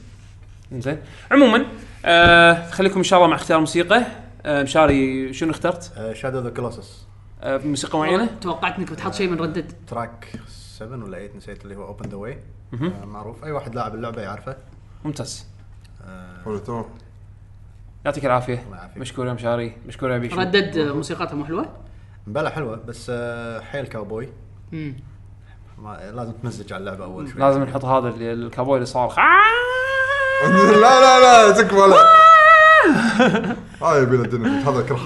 [0.72, 0.98] زين.
[1.32, 1.66] عموما
[2.06, 4.04] آه خليكم إن شاء الله مع اختيار موسيقى.
[4.46, 7.06] آه مشاري شنو اخترت؟ شادو ذا كلوسس
[7.42, 11.76] آه موسيقى معينة؟ توقعت إنك بتحط شيء من ردد تراك 7 ولا 8 نسيت اللي
[11.76, 12.38] هو اوبن ذا واي
[13.04, 13.44] معروف.
[13.44, 14.56] أي واحد لاعب اللعبة يعرفه.
[15.06, 15.46] ممتاز.
[16.46, 16.86] حلو تمام.
[18.06, 18.64] يعطيك العافية.
[18.98, 19.78] مشكور يا مشاري.
[19.88, 20.40] مشكور يا بيشو.
[20.40, 21.66] ردد آه، موسيقاتها مو حلوة؟
[22.28, 24.30] بلا حلوة بس آه، حيل كاوبوي.
[25.78, 27.42] ما لازم تمزج على اللعبة أول شوي.
[27.42, 29.14] لازم نحط هذا اللي- الكابوي اللي صار
[30.44, 31.96] لا لا لا تكفى لا.
[33.82, 35.00] هاي يبي ديناميت هذا كره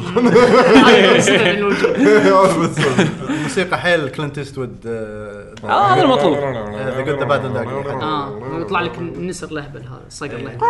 [3.29, 6.37] الموسيقى حيل Clint Eastwood آه، آه، هذا المطلوب.
[6.37, 8.03] The Good, the Bad and the Ugly.
[8.03, 10.65] آه يطلع لك النسر لهبل هذا الصقر لهبل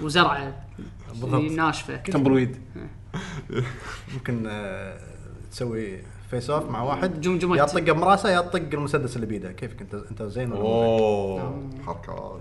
[0.00, 0.54] وزرعة
[1.08, 1.50] بالضبط.
[1.52, 1.96] ناشفة.
[1.96, 2.56] تمبرويد
[4.14, 4.98] ممكن آه،
[5.52, 5.98] تسوي
[6.30, 7.20] face off مع واحد.
[7.20, 7.56] جمجمة.
[7.56, 9.52] يا تطقه براسه يا تطق المسدس اللي بيده.
[9.52, 12.40] كيفك؟ انت انت زين ولا؟ أوه حركات.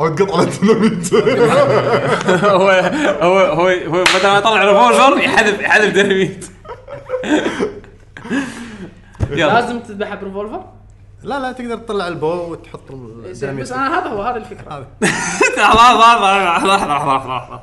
[0.00, 1.14] أو تقطع الديناميت
[2.44, 2.70] هو
[3.22, 6.46] هو هو هو بدل ما يطلع ريفولفر يحذف يحذف ديناميت.
[9.30, 9.60] يلا.
[9.60, 10.64] لازم تذبحها بريفولفر؟
[11.22, 14.72] لا لا تقدر تطلع البو وتحط الديناميت بس أنا هذا هو هذا الفكرة.
[14.72, 14.86] هذا.
[15.58, 17.60] لحظة لحظة لحظة لحظة لحظة لحظة.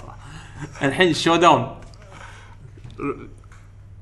[0.81, 1.75] الحين الشو داون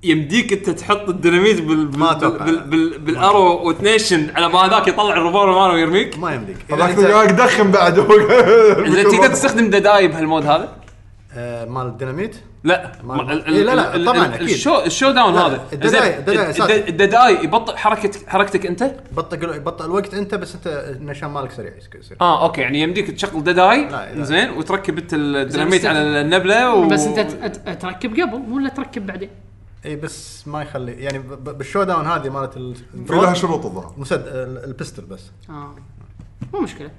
[0.03, 2.45] يمديك انت تحط الديناميت بال بال ما أتوقع.
[2.45, 6.19] بال بال بالارو وتنيشن على ما ذاك يطلع الريفولفر ماله ويرميك.
[6.19, 6.57] ما يمديك.
[6.73, 7.99] إذا هذاك أنت- بعد.
[8.93, 10.69] زين تقدر تستخدم dead eye بهال mode هذا؟
[11.33, 12.91] آه، مال الديناميت؟ لا.
[13.03, 14.49] ما- ما- ال- إيه، لا، لا، طبعاً، أكيد.
[14.49, 15.61] ال show ال showdown لا، هذا.
[15.73, 20.67] الدداي- زين، الدداي الد- يبطئ حركه حركتك أنت؟ بطئ يبطئ الوقت أنت بس أنت
[20.99, 22.17] النشان مالك سريع يصير.
[22.21, 23.87] آه أوكي يعني يمديك تشغل dead eye.
[24.17, 26.87] زين وتركب أنت الديناميت بس- على النبلة و...
[26.87, 29.29] بس أنت ت- ت- تركب قبل مو الا تركب بعدين؟
[29.85, 33.93] اي بس ما يخلي يعني بال showdown هذه مالت ال- في لها شروط الظاهر.
[33.97, 35.21] مسد ال- ال pistol بس.
[35.49, 35.75] آه.
[36.53, 36.91] مو مشكلة.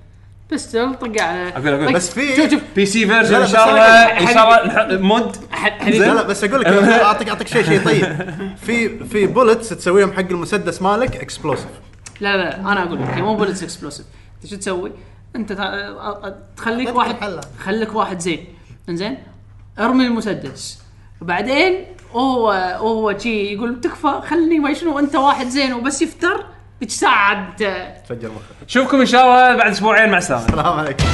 [0.52, 1.86] pistol طق على أقول.
[1.89, 2.62] طق- بس في- شوف شوف.
[2.76, 3.83] PC version إن شاء الله
[4.20, 5.36] إن شاء الله نحط mod.
[5.86, 6.67] لا لا بس أقول لك
[7.07, 8.17] اعطيك أعطيك شيء شيء طيب.
[8.57, 11.68] في في bullets تسويهم حق المسدس مالك explosive
[12.20, 14.07] لا لا أنا أقول لك هي مو bullets explosive
[14.43, 14.93] أنت شو تسوي؟
[15.36, 15.52] أنت
[16.57, 17.41] تخليك واحد.
[17.59, 18.44] خليك واحد زين.
[18.89, 19.19] إنزين؟
[19.78, 20.83] ارمي المسدس.
[21.23, 26.44] وبعدين هو هو شي يقول تكفى خلني ما شنو أنت واحد زين وبس يفتر
[27.02, 27.57] عاد
[28.05, 28.65] تفجر مخك.
[28.65, 30.44] نشوفكم إن شاء الله بعد أسبوعين مع السلامة.
[30.44, 31.05] السلام عليكم.